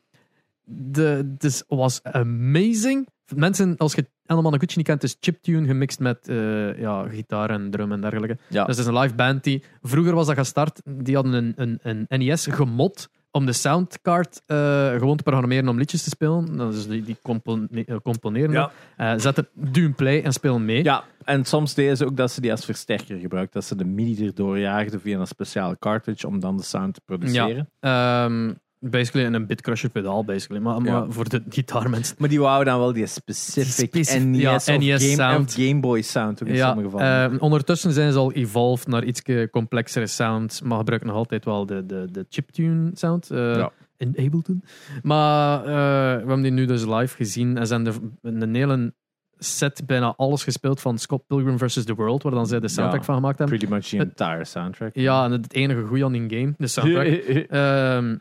[0.68, 3.08] de, dus was amazing.
[3.34, 7.70] Mensen, als je Anna Gucci niet kent, is chiptune gemixt met eh, ja, gitaar en
[7.70, 8.38] drum en dergelijke.
[8.48, 8.64] Ja.
[8.64, 9.62] Dus het is een live band die...
[9.82, 10.80] Vroeger was dat gestart.
[10.84, 15.78] Die hadden een, een, een NES gemod om de soundcard eh, gewoon te programmeren om
[15.78, 16.56] liedjes te spelen.
[16.56, 18.52] Dus die, die compone- eh, componeren.
[18.52, 18.70] Ja.
[18.96, 20.84] Eh, zetten, duwen play en spelen mee.
[20.84, 23.60] Ja, en soms deden ze ook dat ze die als versterker gebruikten.
[23.60, 27.00] Dat ze de MIDI erdoor jaagden via een speciale cartridge om dan de sound te
[27.04, 27.70] produceren.
[27.80, 30.62] Ehm, basically een bitcrusher pedaal, basically.
[30.62, 31.06] Maar, maar Ja.
[31.08, 32.16] voor de gitaarmensen.
[32.18, 35.48] Maar die wouden dan wel die specific Specif- NES, ja, of, NES Game, sound.
[35.48, 37.30] of Game Boy sound ook in Ja, sommige gevallen.
[37.30, 41.66] ehm, ondertussen zijn ze al evolved naar iets complexere sound, maar gebruiken nog altijd wel
[41.66, 43.30] de, de, de chiptune sound.
[43.30, 43.70] eh, Ja.
[43.98, 44.62] In Ableton.
[45.02, 45.64] Maar eh,
[46.12, 47.92] we hebben die nu dus live gezien en zijn de,
[48.22, 48.94] een hele
[49.38, 51.84] set bijna alles gespeeld van Scott Pilgrim vs.
[51.84, 53.04] The World, waar dan zij de soundtrack Ja.
[53.06, 53.56] van gemaakt hebben.
[53.58, 54.90] Pretty much the entire soundtrack.
[54.94, 57.06] Ja, en het enige goede aan die game, de soundtrack.
[57.48, 58.16] Ehm,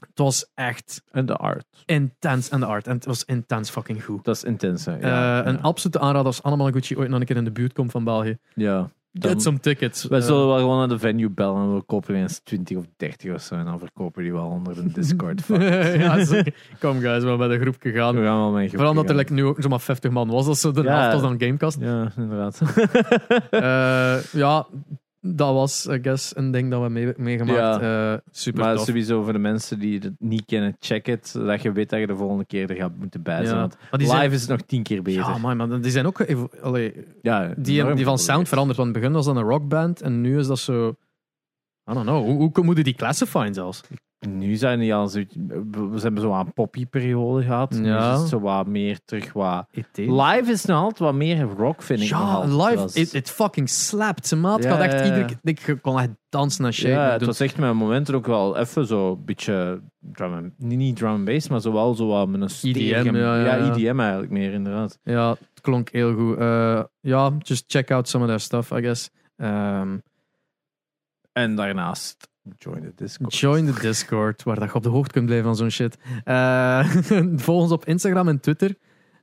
[0.00, 1.64] het was echt En de art.
[1.86, 2.86] intens en de art.
[2.86, 4.24] En het was intens fucking goed.
[4.24, 4.84] Dat is intens.
[4.84, 4.92] hè.
[4.96, 7.72] Eh, Ja, Een absolute aanrader als Anna Malaguchi ooit nog een keer in de buurt
[7.72, 8.36] komt van België.
[8.54, 8.90] ja.
[9.12, 10.04] Dan- Get some tickets.
[10.04, 12.84] Wij Eh, zullen wel gewoon naar de venue bellen en we kopen eens 20 of
[12.96, 13.54] 30 of zo.
[13.54, 15.42] En dan verkopen die wel onder een Discord.
[15.48, 16.14] Ja.
[16.80, 18.20] Kom guys, we hebben met een groepje We gaan.
[18.20, 20.44] wel Vooral omdat er like, nu ook zomaar 50 man was.
[20.46, 20.98] Dat is zo de Ja.
[20.98, 21.78] helft als dan Gamecast.
[21.80, 22.60] Ja, inderdaad.
[23.50, 24.66] Eh, ja,
[25.20, 27.82] dat was, I guess, een ding dat we mee, meegemaakt.
[27.82, 28.84] Eh, super maar tof.
[28.84, 31.28] sowieso voor de mensen die het niet kennen, check het.
[31.28, 33.54] Zodat je weet dat je de volgende keer er gaat moeten bij zijn.
[33.54, 33.60] Ja.
[33.60, 35.20] Want Maar live zijn, is het nog tien keer beter.
[35.20, 36.26] ja, man, man, die zijn ook...
[36.62, 38.78] Allee, Ja, die, van sound veranderd.
[38.78, 40.88] Want in het begin was dat een rockband en nu is dat zo...
[41.90, 42.24] I don't know.
[42.24, 43.80] Hoe, hoe moeten die classifyen zelfs?
[44.28, 45.22] Nu zijn die al zo...
[45.70, 47.70] We hebben zo een poppy-periode gehad.
[47.70, 48.12] Nu Ja.
[48.12, 49.66] is het zo wat meer terug wat...
[49.94, 52.08] Live is nog altijd wat meer rock, vind ik.
[52.08, 54.26] Ja, live, Dat it, is- it fucking slapt.
[54.26, 55.28] Ze maat Ja, echt iedere.
[55.42, 56.90] Ik kon echt dansen en shaken.
[56.96, 60.96] Ja, het was echt met momenten ook wel even zo een beetje drum and, niet,
[60.96, 63.70] drum and bass, maar zo wel zo wat met een stevige- EDM, ja, ja, ja.
[63.74, 64.98] EDM eigenlijk meer inderdaad.
[65.02, 66.38] Ja, het klonk heel goed.
[66.38, 69.10] Eh, ja, just check out some of their stuff, I guess.
[69.36, 69.96] Ehm,
[71.32, 72.28] En daarnaast
[72.58, 73.34] join the Discord.
[73.36, 75.98] join the Discord, waar dat je op de hoogte kunt blijven van zo'n shit.
[76.24, 76.84] Eh,
[77.46, 78.74] volg ons op Instagram en Twitter.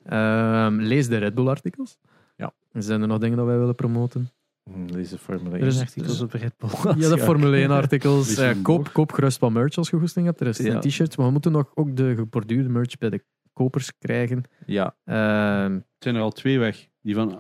[0.04, 1.98] Ehm, lees de Red Bull artikels.
[2.36, 2.54] Ja.
[2.74, 4.30] Zijn er nog dingen dat wij willen promoten?
[4.64, 6.70] Hm, Deze Formule Er 1 is- artikels er op Red Bull.
[7.04, 8.28] Ja, de Formule 1 artikels.
[8.36, 10.40] Lees Eh, een koop, koop gerust wat merch als je goesting hebt.
[10.40, 10.74] Er is Ja.
[10.74, 13.24] een t-shirt, maar we moeten nog ook de geborduurde merch bij de
[13.54, 14.44] kopers krijgen.
[14.66, 16.88] Ja, Ehm, Het zijn er al twee weg.
[17.02, 17.40] Die van,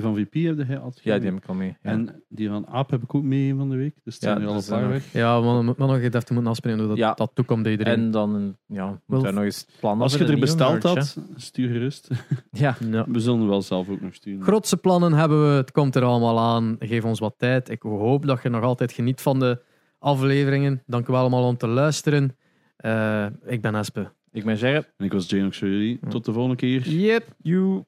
[0.00, 1.76] die van VP heb je altijd ja, die heb ik al mee.
[1.82, 1.90] Ja.
[1.90, 3.94] En die van Aap heb ik ook mee van de week.
[4.04, 5.12] Dus het Ja, zijn er al een paar weg.
[5.12, 7.14] ja, maar we moeten nog even moeten afspreken hoe dat, Ja.
[7.14, 7.94] dat toekomt bij iedereen.
[7.94, 12.08] en dan ja, we nog eens plannen Als je er besteld had, stuur gerust.
[12.50, 13.04] Ja, Ja.
[13.08, 14.42] We zullen wel zelf ook nog sturen.
[14.42, 15.54] Grootse plannen hebben we.
[15.56, 16.76] Het komt er allemaal aan.
[16.78, 17.68] Geef ons wat tijd.
[17.70, 19.62] Ik hoop dat je nog altijd geniet van de
[19.98, 20.82] afleveringen.
[20.86, 22.36] Dank u wel allemaal om te luisteren.
[22.76, 24.12] Eh, ik ben Espe.
[24.32, 24.92] ik ben Gerrit.
[24.96, 25.98] En ik was Jane ook voor jullie.
[26.08, 26.88] Tot de volgende keer.
[26.88, 27.26] Yep.
[27.38, 27.82] You.